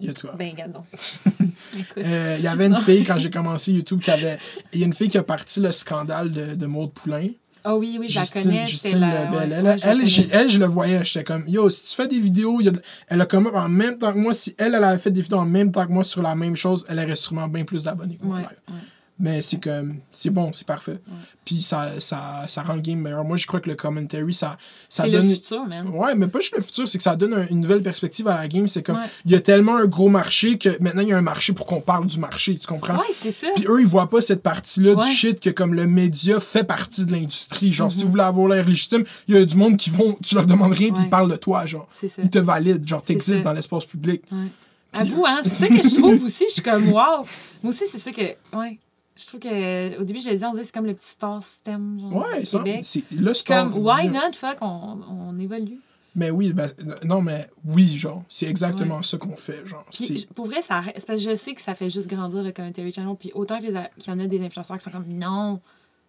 Y 0.00 0.08
a 0.08 0.12
toi. 0.12 0.34
Ben, 0.36 0.54
donc. 0.72 0.84
Écoute. 1.78 2.04
Euh, 2.04 2.36
Il 2.38 2.44
y 2.44 2.48
avait 2.48 2.66
une 2.66 2.76
fille 2.76 3.04
quand 3.04 3.18
j'ai 3.18 3.30
commencé 3.30 3.72
YouTube 3.72 4.00
qui 4.00 4.10
avait. 4.10 4.38
Il 4.72 4.80
y 4.80 4.82
a 4.82 4.86
une 4.86 4.92
fille 4.92 5.08
qui 5.08 5.18
a 5.18 5.22
parti 5.22 5.60
le 5.60 5.72
scandale 5.72 6.30
de, 6.30 6.54
de 6.54 6.66
Maud 6.66 6.92
Poulain. 6.92 7.28
Ah 7.66 7.76
oui, 7.76 7.96
oui, 7.98 8.08
je 8.08 8.20
la 8.20 8.26
connais. 8.26 8.66
Justine 8.66 8.98
la... 8.98 9.24
Lebel. 9.24 9.64
ouais, 9.64 9.76
elle, 9.82 10.02
ouais, 10.02 10.28
elle, 10.32 10.50
je 10.50 10.58
le 10.58 10.66
voyais, 10.66 11.02
j'étais 11.02 11.24
comme, 11.24 11.48
yo, 11.48 11.70
si 11.70 11.84
tu 11.84 11.94
fais 11.94 12.06
des 12.06 12.20
vidéos, 12.20 12.60
a 12.60 12.72
elle 13.08 13.20
a 13.22 13.24
comme 13.24 13.46
en 13.46 13.68
même 13.70 13.96
temps 13.96 14.12
que 14.12 14.18
moi, 14.18 14.34
si 14.34 14.54
elle, 14.58 14.74
elle 14.74 14.84
avait 14.84 14.98
fait 14.98 15.10
des 15.10 15.22
vidéos 15.22 15.38
en 15.38 15.46
même 15.46 15.72
temps 15.72 15.86
que 15.86 15.90
moi 15.92 16.04
sur 16.04 16.20
la 16.20 16.34
même 16.34 16.56
chose, 16.56 16.84
elle 16.90 16.98
aurait 16.98 17.16
sûrement 17.16 17.48
bien 17.48 17.64
plus 17.64 17.84
d'abonnés 17.84 18.16
que 18.16 18.26
moi. 18.26 18.40
Ouais. 18.40 18.74
Mais 19.18 19.40
c'est 19.40 19.62
comme. 19.62 20.00
C'est 20.12 20.28
bon, 20.28 20.52
c'est 20.52 20.66
parfait. 20.66 20.98
Puis 21.44 21.60
ça, 21.60 22.00
ça, 22.00 22.44
ça 22.46 22.62
rend 22.62 22.74
le 22.74 22.80
game 22.80 22.98
meilleur. 22.98 23.22
Moi, 23.24 23.36
je 23.36 23.46
crois 23.46 23.60
que 23.60 23.68
le 23.68 23.76
commentary, 23.76 24.32
ça, 24.32 24.56
ça 24.88 25.08
donne. 25.08 25.28
le 25.28 25.34
futur, 25.34 25.66
man. 25.66 25.86
Ouais, 25.88 26.14
mais 26.14 26.26
pas 26.26 26.40
juste 26.40 26.54
le 26.56 26.62
futur, 26.62 26.88
c'est 26.88 26.96
que 26.98 27.04
ça 27.04 27.16
donne 27.16 27.34
un- 27.34 27.46
une 27.48 27.60
nouvelle 27.60 27.82
perspective 27.82 28.26
à 28.28 28.34
la 28.40 28.48
game. 28.48 28.66
C'est 28.66 28.82
comme. 28.82 28.96
Ouais. 28.96 29.06
Il 29.26 29.32
y 29.32 29.34
a 29.34 29.40
tellement 29.40 29.76
un 29.76 29.84
gros 29.86 30.08
marché 30.08 30.56
que 30.56 30.70
maintenant, 30.80 31.02
il 31.02 31.08
y 31.08 31.12
a 31.12 31.18
un 31.18 31.22
marché 31.22 31.52
pour 31.52 31.66
qu'on 31.66 31.80
parle 31.82 32.06
du 32.06 32.18
marché, 32.18 32.56
tu 32.56 32.66
comprends? 32.66 32.96
Ouais, 32.96 33.04
c'est 33.20 33.30
ça. 33.36 33.48
Puis 33.56 33.66
eux, 33.68 33.80
ils 33.80 33.86
voient 33.86 34.08
pas 34.08 34.22
cette 34.22 34.42
partie-là 34.42 34.92
Ouais. 34.94 35.04
du 35.04 35.10
shit 35.10 35.38
que 35.40 35.50
comme 35.50 35.74
le 35.74 35.86
média 35.86 36.40
fait 36.40 36.64
partie 36.64 37.04
de 37.04 37.12
l'industrie. 37.12 37.70
Genre, 37.72 37.88
Mhm. 37.88 37.90
si 37.92 38.04
vous 38.04 38.10
voulez 38.10 38.22
avoir 38.22 38.48
l'air 38.48 38.66
légitime, 38.66 39.04
il 39.28 39.34
y 39.34 39.38
a 39.38 39.44
du 39.44 39.56
monde 39.56 39.76
qui 39.76 39.90
vont, 39.90 40.16
tu 40.24 40.34
leur 40.34 40.46
demandes 40.46 40.72
rien, 40.72 40.92
puis 40.92 41.02
ils 41.04 41.10
parlent 41.10 41.30
de 41.30 41.36
toi, 41.36 41.66
genre. 41.66 41.86
C'est 41.90 42.08
ça. 42.08 42.22
Ils 42.22 42.30
te 42.30 42.38
valident, 42.38 42.86
genre, 42.86 43.02
t'existes 43.02 43.42
dans 43.42 43.52
l'espace 43.52 43.84
public. 43.84 44.22
Ouais. 44.32 44.46
Puis- 44.92 45.02
Avoue, 45.02 45.26
hein, 45.26 45.40
c'est 45.42 45.48
ça 45.50 45.68
que 45.68 45.82
je 45.82 45.94
trouve 45.96 46.22
aussi. 46.24 46.44
Je 46.48 46.52
suis 46.54 46.62
comme, 46.62 46.88
wow. 46.88 47.24
Moi 47.62 47.72
aussi, 47.72 47.84
c'est 47.90 47.98
ça 47.98 48.12
que. 48.12 48.22
Ouais. 48.56 48.78
Je 49.16 49.26
trouve 49.26 49.40
que. 49.40 50.00
Au 50.00 50.04
début, 50.04 50.20
je 50.20 50.26
le 50.28 50.32
disais, 50.34 50.46
on 50.46 50.50
disait 50.52 50.64
c'est 50.64 50.74
comme 50.74 50.86
le 50.86 50.94
petit 50.94 51.08
star 51.08 51.42
system. 51.42 52.00
Genre, 52.00 52.14
Ouais, 52.16 52.40
du 52.40 52.46
ça, 52.46 52.58
Québec. 52.58 52.80
c'est 52.82 53.04
le 53.12 53.32
star. 53.34 53.70
comme, 53.70 53.84
why 53.84 54.08
not, 54.08 54.32
fuck, 54.34 54.58
on, 54.60 55.00
on 55.08 55.38
évolue. 55.38 55.78
Mais 56.16 56.30
oui, 56.30 56.52
ben, 56.52 56.70
non, 57.04 57.20
mais 57.20 57.48
oui, 57.64 57.88
genre, 57.96 58.22
c'est 58.28 58.46
exactement 58.46 59.02
ça 59.02 59.18
qu'on 59.18 59.36
fait, 59.36 59.66
genre. 59.66 59.84
Puis, 59.92 60.28
pour 60.34 60.46
vrai, 60.46 60.62
ça 60.62 60.82
c'est 60.96 61.06
parce 61.06 61.24
que 61.24 61.30
je 61.30 61.34
sais 61.34 61.54
que 61.54 61.60
ça 61.60 61.74
fait 61.74 61.90
juste 61.90 62.06
grandir 62.08 62.42
le 62.44 62.52
commentary 62.52 62.92
channel. 62.92 63.16
Puis 63.18 63.32
autant 63.34 63.58
qu'il 63.58 63.72
y 63.72 64.10
en 64.10 64.18
a 64.20 64.26
des 64.28 64.40
influenceurs 64.40 64.78
qui 64.78 64.84
sont 64.84 64.90
comme 64.92 65.08
non, 65.08 65.60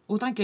autant 0.08 0.32
que 0.32 0.44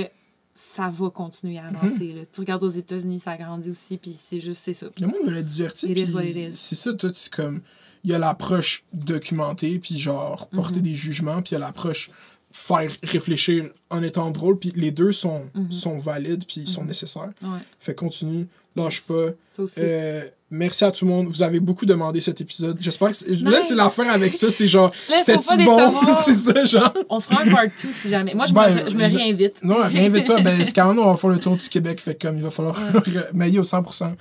ça 0.56 0.90
va 0.90 1.10
continuer 1.12 1.60
à 1.60 1.66
avancer. 1.66 2.06
Mhm. 2.10 2.16
là. 2.18 2.22
Tu 2.32 2.42
regardes 2.42 2.64
aux 2.64 2.70
États-Unis, 2.70 3.20
ça 3.20 3.38
grandit 3.38 3.70
aussi. 3.70 3.98
Puis 3.98 4.18
c'est 4.20 4.40
juste, 4.40 4.62
c'est 4.64 4.74
ça. 4.74 4.88
Le 5.00 5.06
monde 5.08 5.30
veut 5.30 5.38
être 5.38 5.46
diverti. 5.46 5.92
It 5.92 6.10
is 6.10 6.12
what 6.14 6.22
puis 6.22 6.32
it 6.32 6.38
is. 6.54 6.58
C'est 6.58 6.76
ça, 6.76 6.94
tout. 6.94 7.12
C'est 7.14 7.32
comme. 7.34 7.62
Il 8.04 8.10
y 8.10 8.16
a 8.16 8.20
l'approche 8.20 8.84
documentée, 8.94 9.78
puis 9.78 9.96
genre, 10.00 10.48
porter 10.48 10.78
Mhm. 10.78 10.82
des 10.86 10.96
jugements, 10.96 11.44
puis 11.44 11.52
il 11.52 11.54
y 11.54 11.56
a 11.58 11.60
l'approche 11.60 12.10
faire 12.54 12.90
réfléchir 13.04 13.70
en 13.90 14.02
étant 14.04 14.32
drôle, 14.32 14.58
puis 14.60 14.72
les 14.76 14.92
deux 14.92 15.12
sont, 15.12 15.50
Mhm. 15.56 15.72
sont 15.72 15.98
valides, 15.98 16.46
puis 16.46 16.62
ils 16.62 16.68
sont 16.68 16.82
Mhm. 16.82 16.88
nécessaires. 16.88 17.32
Ouais. 17.42 17.60
Fait 17.80 17.96
continue, 17.96 18.48
lâche 18.76 19.02
pas. 19.02 19.30
Toi 19.54 19.64
aussi. 19.66 19.76
Euh, 19.80 20.22
merci 20.52 20.84
à 20.86 20.92
tout 20.92 21.06
le 21.06 21.12
monde. 21.12 21.28
Vous 21.28 21.42
avez 21.42 21.60
beaucoup 21.60 21.86
demandé 21.86 22.22
cet 22.22 22.40
épisode. 22.42 22.78
J'espère 22.80 23.08
que. 23.10 23.16
c'est- 23.16 23.30
Là, 23.42 23.62
c'est 23.62 23.74
l'affaire 23.76 24.12
avec 24.12 24.34
ça. 24.34 24.50
C'est 24.52 24.68
genre. 24.68 24.92
Pas 25.26 25.58
bon? 25.58 25.92
c'est 26.26 26.34
ça, 26.34 26.66
genre. 26.66 26.94
On 27.10 27.20
fera 27.20 27.42
un 27.42 27.50
part 27.50 27.64
2 27.82 27.92
si 27.92 28.10
jamais. 28.10 28.34
Moi, 28.36 28.46
je, 28.46 28.54
Ben, 28.54 28.84
me, 28.84 28.90
je 28.90 28.96
me 28.96 29.04
réinvite. 29.18 29.64
Non, 29.64 29.78
réinvite-toi. 29.84 30.42
ben, 30.42 30.64
c'est 30.64 30.74
quand 30.74 30.88
même, 30.94 31.00
on 31.00 31.10
va 31.12 31.18
faire 31.18 31.30
le 31.32 31.40
tour 31.40 31.58
du 31.58 31.68
Québec. 31.70 32.00
Fait 32.02 32.14
comme 32.22 32.36
il 32.38 32.44
va 32.44 32.52
falloir. 32.52 32.78
Il 33.34 33.56
est 33.56 33.60
au 33.60 33.64
100%. 33.64 34.04
Ouais. 34.10 34.16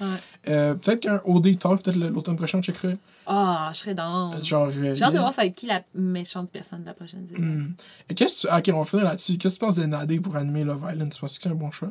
Euh, 0.48 0.74
peut-être 0.74 1.01
qu'un 1.01 1.20
OD 1.27 1.59
Talk, 1.59 1.82
peut-être 1.82 1.97
l'automne 1.98 2.36
prochain, 2.36 2.59
on 2.59 2.62
checkerait. 2.62 2.97
Ah, 3.27 3.70
je 3.74 3.78
serais 3.78 3.94
dans. 3.94 4.43
Genre. 4.43 4.69
euh, 4.77 4.94
J'ai 4.94 5.05
hâte 5.05 5.12
de 5.12 5.19
voir 5.19 5.32
ça 5.32 5.43
avec 5.43 5.55
qui 5.55 5.66
la 5.66 5.82
méchante 5.94 6.48
personne 6.51 6.81
de 6.82 6.86
la 6.86 6.94
prochaine. 6.94 7.24
Hmm. 7.36 7.73
Et 8.09 8.15
qu'est-ce 8.15 8.47
que 8.47 8.52
tu. 8.52 8.70
Ok, 8.70 8.74
on 8.74 8.78
va 8.81 8.85
finir 8.86 9.05
là-dessus. 9.05 9.36
Qu'est-ce 9.36 9.55
que 9.57 9.61
tu 9.61 9.66
penses 9.66 9.77
de 9.77 9.85
Nadé 9.85 10.19
pour 10.19 10.35
animer 10.36 10.65
Love 10.65 10.85
Island? 10.90 11.12
Tu 11.12 11.20
penses 11.20 11.36
que 11.36 11.43
c'est 11.43 11.48
un 11.48 11.55
bon 11.55 11.70
choix? 11.70 11.90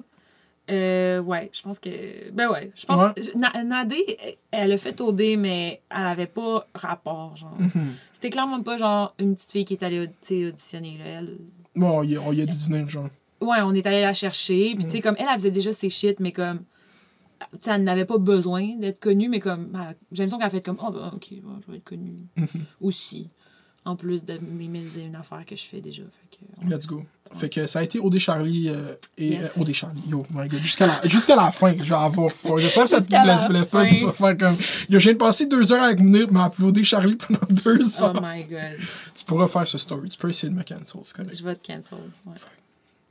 Euh, 0.70 1.20
ouais, 1.22 1.50
je 1.54 1.62
pense 1.62 1.80
que. 1.80 2.30
Ben 2.32 2.50
ouais, 2.50 2.72
je 2.76 2.86
pense 2.86 3.00
Ouais. 3.02 3.14
que. 3.16 3.38
Na- 3.38 3.64
Nadé, 3.64 4.04
elle 4.52 4.72
a 4.72 4.78
fait 4.78 5.00
OD, 5.02 5.36
mais 5.38 5.82
elle 5.90 5.98
avait 6.06 6.28
pas 6.28 6.68
rapport, 6.76 7.36
genre. 7.36 7.58
Mhm. 7.60 7.94
C'était 8.14 8.30
clairement 8.30 8.62
pas, 8.62 8.78
genre, 8.78 9.16
une 9.20 9.36
petite 9.36 9.52
fille 9.52 9.66
qui 9.66 9.74
est 9.74 9.84
allée 9.84 10.00
auditionner, 10.32 10.98
là. 10.98 11.06
Elle... 11.06 11.38
Bon, 11.76 12.04
il- 12.04 12.20
on 12.20 12.32
y 12.34 12.42
a 12.42 12.46
dit 12.46 12.64
venir, 12.70 12.88
genre. 12.90 13.08
Ouais, 13.42 13.58
on 13.64 13.74
est 13.74 13.86
allé 13.88 14.02
la 14.02 14.14
chercher, 14.14 14.74
puis 14.76 14.84
tu 14.86 14.92
sais, 14.92 15.02
comme, 15.02 15.16
elle, 15.18 15.26
elle 15.30 15.36
faisait 15.38 15.52
déjà 15.52 15.72
ses 15.72 15.90
shit, 15.90 16.20
mais 16.20 16.32
comme. 16.32 16.62
Elle 17.66 17.84
n'avait 17.84 18.04
pas 18.06 18.18
besoin 18.18 18.76
d'être 18.78 19.00
connue, 19.00 19.30
mais 19.30 19.40
comme. 19.40 19.70
J'ai 20.12 20.24
l'impression 20.24 20.38
qu'elle 20.38 20.48
a 20.48 20.50
fait 20.50 20.62
comme, 20.62 20.78
oh, 20.86 20.92
ben, 20.92 21.12
ok, 21.16 21.30
bon, 21.42 21.52
je 21.66 21.72
vais 21.72 21.78
être 21.78 21.84
connue 21.86 22.18
Mhm. 22.36 22.48
aussi. 22.82 23.30
En 23.90 23.96
plus 23.96 24.24
de 24.24 24.38
m'imaginer 24.38 25.06
une 25.06 25.16
affaire 25.16 25.44
que 25.48 25.56
je 25.56 25.64
fais 25.64 25.82
déjà. 25.82 26.04
Fait 26.04 26.38
que, 26.38 26.68
ouais. 26.68 26.76
Let's 26.76 26.86
go. 26.86 27.04
Fait 27.34 27.50
que 27.50 27.66
ça 27.66 27.80
a 27.80 27.84
été 27.84 28.00
OD 28.00 28.18
Charlie 28.20 28.70
euh, 28.70 28.94
et 29.18 29.30
Yes. 29.34 29.52
euh, 29.58 29.74
Charlie. 29.74 30.02
Yo, 30.08 30.26
my 30.32 30.48
god. 30.48 30.60
Jusqu'à 30.62 31.36
la, 31.36 31.52
fin, 31.52 31.74
je 31.78 31.84
vais 31.84 31.94
avoir 31.96 32.32
froid. 32.32 32.60
J'espère 32.60 32.84
que 32.84 32.90
ça 32.90 33.02
te 33.02 33.08
blesse 33.08 33.46
pas. 33.70 33.86
Puis 33.86 34.04
vas 34.04 34.14
faire 34.14 34.38
comme. 34.38 34.56
Yo, 34.90 35.00
je 35.00 35.04
viens 35.06 35.14
de 35.14 35.18
passer 35.18 35.46
deux 35.48 35.72
heures 35.74 35.84
avec 35.84 36.00
Mounir, 36.00 36.28
mais 36.32 36.40
appelé 36.42 36.68
OD 36.68 36.84
Charlie 36.84 37.16
pendant 37.16 37.40
deux 37.50 37.82
Oh 38.00 38.04
heures. 38.04 38.22
my 38.22 38.44
god. 38.44 38.78
Tu 39.16 39.26
pourras 39.26 39.48
faire 39.48 39.68
ce 39.68 39.78
story. 39.78 40.10
Tu 40.10 40.18
peux 40.18 40.30
essayer 40.30 40.52
de 40.54 40.58
me 40.58 40.64
cancel. 40.64 41.02
C'est 41.04 41.16
correct. 41.16 41.36
Je 41.38 41.44
vais 41.44 41.56
te 41.56 41.66
cancel. 41.68 41.98
Ouais. 42.26 42.34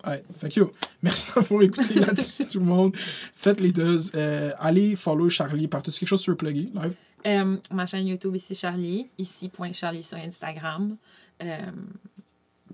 Ouais. 0.07 0.25
Fait 0.39 0.49
que 0.49 0.61
yo, 0.61 0.73
merci 1.03 1.31
d'avoir 1.37 1.63
écouté 1.63 1.95
là-dessus, 1.95 2.45
tout 2.47 2.61
le 2.61 2.65
monde. 2.67 2.95
Faites 3.35 3.61
les 3.61 3.73
deux. 3.73 3.97
Euh, 4.15 4.53
allez 4.61 4.95
follow 4.95 5.29
Charlie 5.29 5.67
partout. 5.67 5.91
C'est 5.91 5.99
quelque 6.01 6.09
chose 6.09 6.27
veux 6.29 6.37
plugger 6.37 6.71
live? 6.75 6.95
Euh, 7.29 7.57
ma 7.71 7.87
chaîne 7.87 8.07
YouTube, 8.07 8.35
ici 8.37 8.55
Charlie. 8.55 9.09
Ici.charlie 9.19 10.03
sur 10.03 10.19
Instagram. 10.19 10.97
Euh, 11.43 11.57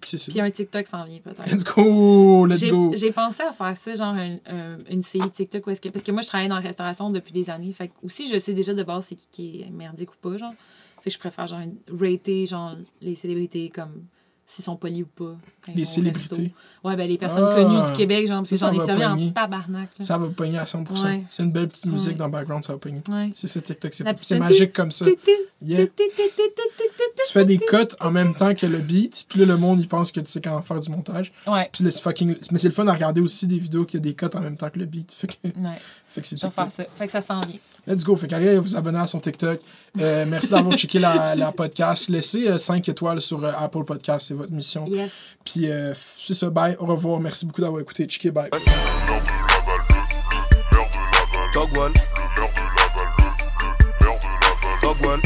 Puis 0.01 0.41
un 0.41 0.51
TikTok 0.51 0.87
s'en 0.87 1.05
vient 1.05 1.19
peut-être. 1.21 1.47
Let's 1.51 1.65
go! 1.65 2.47
Let's 2.47 2.61
J'ai 2.61 2.71
go! 2.71 2.93
j'ai 2.95 3.11
pensé 3.13 3.43
à 3.43 3.53
faire 3.53 3.77
ça, 3.77 3.95
genre 3.95 4.15
un- 4.15 4.37
un- 4.47 4.79
une 4.91 5.03
série 5.03 5.31
TikTok. 5.31 5.67
Où 5.67 5.71
est-ce 5.71 5.81
que, 5.81 5.89
parce 5.89 6.03
que 6.05 6.13
moi, 6.13 6.23
je 6.23 6.29
travaille 6.29 6.49
dans 6.49 6.57
la 6.57 6.61
restauration 6.61 7.11
depuis 7.11 7.33
des 7.33 7.49
années. 7.51 7.73
Fait 7.73 7.89
que 7.89 7.95
aussi, 8.03 8.29
je 8.29 8.39
sais 8.39 8.53
déjà 8.53 8.75
de 8.75 8.83
base 8.83 9.07
c'est 9.07 9.15
qui, 9.15 9.27
qui 9.31 9.63
est 9.63 9.71
merdique 9.71 10.11
ou 10.13 10.17
pas. 10.21 10.37
Genre. 10.37 10.53
Fait 11.01 11.11
que 11.11 11.15
je 11.15 11.19
préfère 11.19 11.47
genre 11.47 11.61
rater 12.01 12.47
genre, 12.47 12.77
les 13.03 13.15
célébrités 13.15 13.69
comme 13.71 14.05
s'ils 14.47 14.65
sont 14.65 14.77
polis 14.77 15.03
ou 15.03 15.07
pas. 15.07 15.37
Les 15.75 15.85
célébrités. 15.85 16.35
resto. 16.37 16.51
Ouais, 16.85 16.97
ben 16.97 17.09
les 17.09 17.17
personnes 17.17 17.49
Ah. 17.51 17.55
connues 17.55 17.91
du 17.91 17.97
Québec, 17.97 18.27
genre, 18.27 18.39
parce 18.41 18.51
que 18.51 18.57
j'en 18.57 18.73
ai 18.73 18.79
va 18.79 18.85
servi 18.85 19.03
pogner. 19.03 19.29
en 19.29 19.33
tabarnak. 19.33 19.89
Là. 19.99 20.05
Ça 20.05 20.19
va 20.19 20.27
pogner 20.29 20.59
à 20.59 20.65
100%. 20.67 21.05
Ouais. 21.07 21.25
C'est 21.29 21.43
une 21.43 21.51
belle 21.51 21.69
petite 21.69 21.87
musique 21.87 22.11
Ouais. 22.11 22.15
dans 22.15 22.27
le 22.27 22.33
background, 22.33 22.65
ça 22.65 22.75
va 22.75 22.79
pogner. 22.79 23.03
Ouais. 23.09 23.31
C'est 23.33 23.49
ça, 23.49 23.61
TikTok. 23.61 23.95
C'est 24.19 24.39
magique 24.39 24.73
comme 24.73 24.91
ça. 24.91 25.07
Tu, 25.07 25.91
fais 27.33 27.45
des 27.45 27.59
cuts 27.59 27.77
en 28.01 28.11
même 28.11 28.35
temps 28.35 28.55
que 28.55 28.67
le 28.67 28.79
beat, 28.79 29.25
puis 29.29 29.41
là, 29.41 29.47
le 29.47 29.57
monde, 29.57 29.81
il 29.81 29.89
pense 29.89 30.13
que 30.13 30.21
tu 30.21 30.31
sais 30.31 30.41
comment 30.41 30.63
faire 30.63 30.81
du 30.81 30.91
montage. 30.91 31.33
Ouais. 31.47 31.69
Puis 31.73 31.91
fucking... 31.91 32.37
Mais 32.53 32.59
c'est 32.59 32.69
le 32.69 32.75
fun 32.75 32.87
à 32.87 32.93
regarder 32.93 33.21
aussi 33.21 33.47
des 33.47 33.59
vidéos 33.59 33.85
qui 33.85 33.97
a 33.97 34.01
des 34.01 34.15
cuts 34.15 34.27
en 34.35 34.41
même 34.41 34.57
temps 34.57 34.71
que 34.71 34.79
le 34.79 34.85
beat. 34.85 35.13
Fait 35.13 35.27
que, 35.27 35.33
fait 36.07 36.21
que 36.21 36.27
c'est. 36.27 36.39
Fait 36.97 37.07
que 37.07 37.13
ça 37.13 37.21
s'en 37.21 37.41
vient. 37.41 37.59
Let's 37.87 38.05
go. 38.05 38.17
Fait 38.17 38.27
qu'allez 38.27 38.59
vous 38.59 38.77
abonner 38.77 38.99
à 38.99 39.07
son 39.07 39.21
TikTok. 39.21 39.61
Euh, 40.01 40.25
merci 40.29 40.51
d'avoir 40.51 40.77
checké 40.77 40.99
la, 40.99 41.35
la 41.37 41.53
podcast. 41.53 42.09
Laissez 42.09 42.59
5 42.59 42.89
étoiles 42.89 43.21
sur 43.21 43.45
euh, 43.45 43.53
Apple 43.57 43.85
Podcast, 43.85 44.29
c'est 44.29 44.35
votre 44.35 44.53
mission. 44.53 44.87
Yes. 44.87 45.13
Puis 45.45 45.71
euh, 45.71 45.93
c'est 45.97 46.35
ça, 46.35 46.51
bye, 46.51 46.77
au 46.79 46.87
revoir. 46.87 47.21
Merci 47.21 47.47
beaucoup 47.47 47.61
d'avoir 47.61 47.81
écouté. 47.81 48.07
Checké, 48.07 48.31
bye. 48.31 48.51
Dogwall. 51.55 51.93
Dogwall. 54.83 55.21